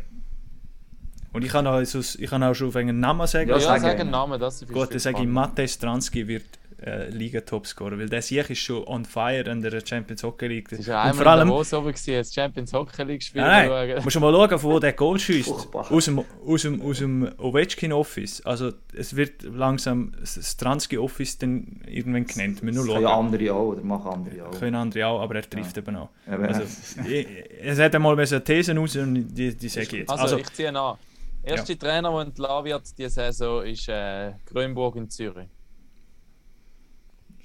Und 1.32 1.44
ich 1.44 1.52
kann 1.52 1.66
auch, 1.66 1.82
ich 1.82 2.30
kann 2.30 2.44
auch 2.44 2.54
schon 2.54 2.68
auf 2.68 2.76
einen 2.76 3.00
Namen 3.00 3.26
sagen. 3.26 3.50
Ja, 3.50 3.58
ja 3.58 3.80
sag 3.80 4.00
einen 4.00 4.12
Namen, 4.12 4.40
das 4.40 4.62
ist 4.62 4.72
Gut, 4.72 4.92
dann 4.92 5.00
sage 5.00 5.22
ich, 5.22 5.28
Matej 5.28 5.68
Stransky 5.68 6.28
wird 6.28 6.46
äh, 6.86 7.10
Liga-Topscorer, 7.10 7.98
weil 7.98 8.10
der 8.10 8.22
Sieg 8.22 8.50
ist 8.50 8.60
schon 8.60 8.86
on 8.86 9.06
fire 9.06 9.50
in 9.50 9.62
der 9.62 9.86
Champions 9.86 10.24
Hockey 10.24 10.48
League. 10.48 10.70
Das 10.70 10.80
ist 10.80 10.88
ja 10.88 11.02
einmal 11.02 11.16
vor 11.16 11.28
allem, 11.28 11.48
in 11.48 11.48
Davos 11.50 11.74
oben 11.74 11.88
gewesen, 11.88 12.14
das 12.16 12.34
Champions 12.34 12.74
Hockey 12.74 13.04
League 13.04 13.24
Spiel. 13.24 13.42
Nein, 13.42 13.70
nein. 13.70 14.02
musst 14.04 14.16
du 14.16 14.20
mal 14.20 14.34
schauen, 14.34 14.60
von 14.60 14.72
wo 14.72 14.80
der 14.80 14.94
Goal 14.94 15.20
schießt. 15.20 15.74
Aus 15.74 16.06
dem, 16.06 16.24
aus 16.46 16.62
dem, 16.62 16.82
aus 16.82 16.98
dem 17.00 17.32
Ovechkin 17.38 17.94
Office. 17.94 18.42
Also 18.46 18.72
es 18.94 19.16
wird 19.16 19.44
langsam 19.44 20.14
das 20.20 20.52
Stransky 20.52 20.98
Office 20.98 21.38
dann 21.38 21.82
irgendwann 21.88 22.26
genannt. 22.26 22.62
Wir 22.62 22.74
nur 22.74 22.86
können 22.86 23.06
andere 23.06 23.54
auch, 23.54 23.68
oder 23.68 23.82
machen 23.82 24.12
andere 24.12 24.48
auch. 24.48 24.60
Können 24.60 24.76
andere 24.76 25.08
auch, 25.08 25.22
aber 25.22 25.36
er 25.36 25.50
trifft 25.50 25.78
ja. 25.78 25.84
eben 25.84 25.96
auch. 25.96 26.10
Also, 26.28 26.64
ich, 27.08 27.28
es 27.62 27.80
hat 27.80 27.96
einmal 27.96 28.18
eine 28.20 28.44
These 28.44 28.76
raus 28.76 28.96
und 28.98 29.34
die, 29.34 29.56
die 29.56 29.70
sage 29.70 29.86
ich 29.88 29.92
jetzt. 29.94 30.10
Also, 30.10 30.24
also 30.24 30.38
ich 30.38 30.52
ziehe 30.54 30.72
nach. 30.72 30.98
Erste 31.46 31.74
ja. 31.74 31.80
Trainer, 31.80 32.10
der 32.10 32.22
entlassen 32.22 32.66
wird 32.66 32.98
diese 32.98 33.10
Saison, 33.10 33.66
ist 33.66 33.90
äh, 33.90 34.32
Grünburg 34.46 34.96
in 34.96 35.10
Zürich. 35.10 35.50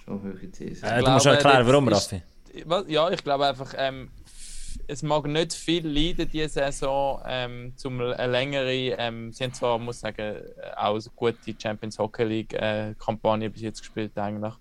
Schon 0.08 0.22
hohe 0.22 0.50
These. 0.50 0.86
Äh, 0.86 1.02
du 1.02 1.10
musst 1.10 1.26
erklären, 1.26 1.66
warum, 1.66 1.88
Raffi. 1.88 2.22
Ja, 2.88 3.10
ich 3.10 3.22
glaube 3.22 3.46
einfach, 3.46 3.74
ähm, 3.76 4.10
es 4.86 5.02
mag 5.02 5.26
nicht 5.26 5.52
viel 5.52 5.86
leiden 5.86 6.28
diese 6.30 6.48
Saison 6.48 7.20
ähm, 7.26 7.72
zum 7.76 8.00
eine 8.00 8.26
längere. 8.26 8.72
Ähm, 8.98 9.32
sie 9.32 9.44
haben 9.44 9.52
zwar, 9.52 9.78
muss 9.78 10.00
sagen, 10.00 10.18
äh, 10.18 10.42
auch 10.76 10.94
eine 10.94 11.02
gute 11.14 11.54
Champions 11.60 11.98
Hockey 11.98 12.24
League 12.24 12.54
äh, 12.54 12.94
Kampagne 12.98 13.50
bis 13.50 13.62
jetzt 13.62 13.80
gespielt 13.80 14.16
eigentlich, 14.16 14.54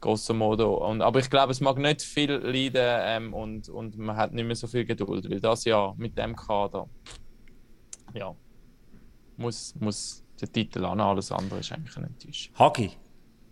grosso 0.00 0.34
modo. 0.34 0.86
Und, 0.88 1.02
aber 1.02 1.18
ich 1.18 1.28
glaube, 1.28 1.50
es 1.50 1.60
mag 1.60 1.78
nicht 1.78 2.02
viel 2.02 2.32
leiden 2.32 3.00
ähm, 3.00 3.34
und, 3.34 3.68
und 3.68 3.98
man 3.98 4.16
hat 4.16 4.32
nicht 4.32 4.46
mehr 4.46 4.56
so 4.56 4.68
viel 4.68 4.84
Geduld, 4.84 5.28
weil 5.28 5.40
das 5.40 5.64
ja 5.64 5.94
mit 5.96 6.16
dem 6.16 6.36
Kader, 6.36 6.88
ja, 8.14 8.34
muss, 9.36 9.74
muss 9.80 10.22
der 10.40 10.52
Titel 10.52 10.84
an, 10.84 11.00
alles 11.00 11.32
andere 11.32 11.58
ist 11.58 11.72
eigentlich 11.72 11.96
ein 11.96 12.04
Enttäuschung. 12.04 12.54
Hagi, 12.56 12.92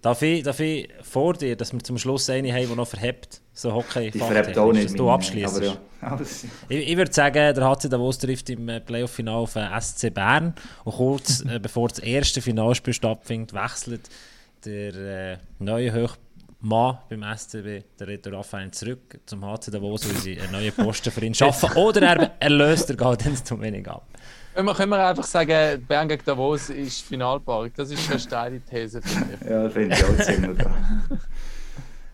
Darf 0.05 0.21
ich, 0.21 0.43
darf 0.43 0.61
ich 0.61 0.87
vor 1.01 1.33
dir, 1.33 1.57
dass 1.57 1.73
wir 1.73 1.79
zum 1.79 1.97
Schluss 1.97 2.29
eine 2.29 2.53
haben, 2.53 2.69
die 2.69 2.75
noch 2.75 2.87
verhebt, 2.87 3.41
so 3.55 3.73
hockey 3.73 4.11
Die 4.11 4.19
verhebt 4.19 4.59
auch 4.59 4.71
nicht. 4.71 4.85
Dass 4.85 4.93
du 4.93 5.09
abschließt. 5.09 5.63
Ja. 5.63 5.79
ich, 6.69 6.91
ich 6.91 6.97
würde 6.99 7.11
sagen, 7.11 7.55
der 7.55 7.65
HC 7.65 7.89
Davos 7.89 8.19
trifft 8.19 8.51
im 8.51 8.69
äh, 8.69 8.81
Playoff-Final 8.83 9.35
auf 9.35 9.55
den 9.55 9.67
SC 9.81 10.13
Bern 10.13 10.55
und 10.85 10.93
kurz 10.93 11.41
äh, 11.49 11.59
bevor 11.59 11.89
das 11.89 12.01
erste 12.01 12.43
Finalspiel 12.43 12.93
stattfindet, 12.93 13.55
wechselt 13.55 14.11
der 14.67 14.95
äh, 14.95 15.39
neue 15.59 15.91
Hochmann 15.95 16.99
beim 17.09 17.25
SCB, 17.35 17.85
der 17.99 18.07
Reto 18.07 18.29
Raphael, 18.29 18.73
zurück 18.73 19.19
zum 19.25 19.43
HC 19.43 19.71
Davos, 19.71 20.07
weil 20.07 20.21
sie 20.21 20.39
einen 20.39 20.53
neuen 20.53 20.73
Posten 20.75 21.11
für 21.13 21.25
ihn 21.25 21.35
schaffen. 21.35 21.73
Oder 21.79 22.03
er 22.03 22.33
erlöst 22.41 22.91
er 22.91 22.97
geht 22.97 23.25
ins 23.25 23.43
Dominik 23.43 23.89
ab. 23.89 24.07
Können 24.55 24.69
wir, 24.69 24.75
können 24.75 24.91
wir 24.91 25.05
einfach 25.05 25.25
sagen, 25.25 25.85
Bern 25.85 26.07
gegen 26.07 26.25
Davos 26.25 26.71
ist 26.71 27.03
Finalpark? 27.03 27.75
Das 27.75 27.91
ist 27.91 28.09
eine 28.09 28.21
steile 28.21 28.61
These, 28.61 29.03
finde 29.03 29.35
ich. 29.35 29.51
ja, 29.51 29.69
finde 29.69 29.97
ich 29.97 30.05
auch 30.05 30.25
ziemlich. 30.25 30.59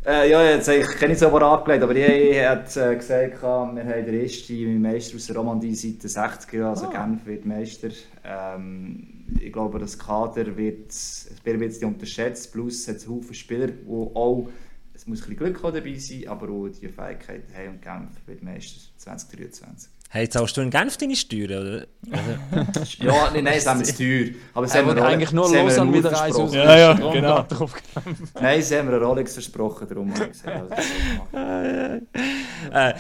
äh, 0.06 0.30
ja, 0.30 0.42
jetzt 0.44 0.68
ich 0.68 0.88
kenne 0.96 1.12
es 1.12 1.22
aber 1.22 1.42
angelegt, 1.42 1.82
aber 1.82 1.94
ich, 1.94 2.08
ich 2.08 2.42
habe 2.42 2.62
äh, 2.62 2.96
gesagt, 2.96 3.42
wir 3.42 3.46
haben 3.46 3.76
den 3.76 4.22
ersten 4.22 4.80
Meister 4.80 5.16
aus 5.16 5.26
der 5.26 5.36
Romandie 5.36 5.74
seit 5.74 6.02
den 6.02 6.08
60er 6.08 6.64
also 6.64 6.86
oh. 6.86 6.90
Genf 6.90 7.26
wird 7.26 7.44
Meister. 7.44 7.90
Ähm, 8.24 9.26
ich 9.38 9.52
glaube, 9.52 9.78
das 9.78 9.98
Kader 9.98 10.56
wird, 10.56 10.94
wird 11.44 11.60
jetzt 11.60 11.84
unterschätzt, 11.84 12.52
plus 12.52 12.88
hat 12.88 12.96
es 12.96 13.06
Haufen 13.06 13.34
Spieler, 13.34 13.66
die 13.66 13.86
auch, 13.86 14.48
es 14.94 15.06
muss 15.06 15.18
ein 15.18 15.36
bisschen 15.36 15.36
Glück 15.36 15.60
dabei 15.60 15.94
sein, 15.98 16.26
aber 16.26 16.48
auch 16.48 16.68
die 16.68 16.88
Fähigkeiten 16.88 17.54
haben 17.54 17.68
und 17.68 17.82
Genf 17.82 18.26
wird 18.26 18.42
Meister 18.42 18.80
2023. 18.96 19.99
Hey, 20.12 20.28
zahlst 20.28 20.56
du 20.56 20.60
in 20.60 20.70
Genf 20.70 20.96
deine 20.96 21.14
Steuern, 21.14 21.62
oder? 21.62 21.86
ja, 22.98 23.30
nein, 23.32 23.44
nein, 23.44 23.54
das 23.54 23.66
haben 23.68 23.78
wir 23.78 23.86
zu 23.86 23.96
teuer. 23.96 24.34
Aber 24.54 24.66
sie 24.66 24.78
haben 24.78 24.98
eigentlich 24.98 25.30
nur 25.30 25.48
los 25.48 25.78
an 25.78 25.94
wieder 25.94 26.20
eins 26.20 26.34
aus 26.34 26.52
Ja, 26.52 26.76
ja, 26.76 26.92
genau. 27.12 27.46
nein, 28.40 28.60
sie 28.60 28.76
haben 28.76 28.90
mir 28.90 28.98
Rolex 29.00 29.34
versprochen, 29.34 29.86
darum 29.88 30.12
habe 30.12 30.24
ich 30.24 30.30
gesagt, 30.32 30.72
äh, 32.72 32.94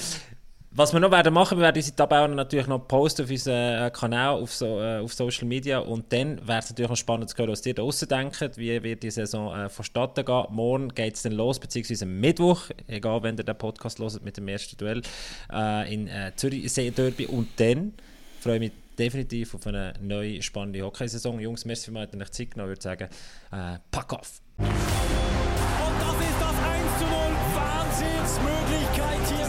was 0.72 0.92
wir 0.92 1.00
noch 1.00 1.10
werden 1.10 1.34
machen, 1.34 1.58
wir 1.58 1.64
werden 1.64 1.78
unsere 1.78 1.96
Tabellen 1.96 2.36
natürlich 2.36 2.68
noch 2.68 2.86
posten 2.86 3.24
auf 3.24 3.30
unseren 3.30 3.86
äh, 3.86 3.90
Kanal, 3.92 4.34
auf, 4.34 4.54
so, 4.54 4.80
äh, 4.80 4.98
auf 4.98 5.12
Social 5.12 5.46
Media 5.46 5.80
und 5.80 6.12
dann 6.12 6.46
wäre 6.46 6.60
es 6.60 6.70
natürlich 6.70 6.90
noch 6.90 6.96
spannend 6.96 7.28
zu 7.28 7.36
hören, 7.36 7.50
was 7.50 7.66
ihr 7.66 7.74
draussen 7.74 8.08
denkt, 8.08 8.56
wie 8.56 8.80
wird 8.82 9.02
die 9.02 9.10
Saison 9.10 9.54
äh, 9.56 9.68
vonstatten 9.68 10.24
gehen. 10.24 10.44
Morgen 10.50 10.88
geht 10.90 11.16
es 11.16 11.22
dann 11.22 11.32
los, 11.32 11.58
beziehungsweise 11.58 12.06
Mittwoch, 12.06 12.70
egal 12.86 13.22
wenn 13.24 13.36
ihr 13.36 13.44
den 13.44 13.58
Podcast 13.58 13.98
hört 13.98 14.22
mit 14.24 14.36
dem 14.36 14.46
ersten 14.46 14.76
Duell 14.76 15.02
äh, 15.52 15.92
in 15.92 16.06
äh, 16.06 16.32
Zürich 16.36 16.72
Derby 16.72 17.26
und 17.26 17.48
dann 17.56 17.94
freue 18.40 18.54
ich 18.54 18.60
mich 18.60 18.72
definitiv 18.96 19.54
auf 19.56 19.66
eine 19.66 19.94
neue 20.00 20.40
spannende 20.40 20.82
Hockeysaison. 20.82 21.40
Jungs, 21.40 21.64
merci 21.64 21.86
für 21.86 21.92
mich, 21.92 22.14
euch 22.14 22.30
Zeit 22.30 22.52
genommen, 22.52 22.70
würde 22.70 22.82
sagen, 22.82 23.08
äh, 23.50 23.78
pack 23.90 24.12
auf! 24.12 24.40
Und 24.58 24.68
das 24.68 26.14
ist 26.14 26.40
das 26.40 26.54
1 26.54 26.98
zu 26.98 27.04
0, 27.04 27.12
Wahnsinnsmöglichkeit 27.54 29.28
hier. 29.28 29.39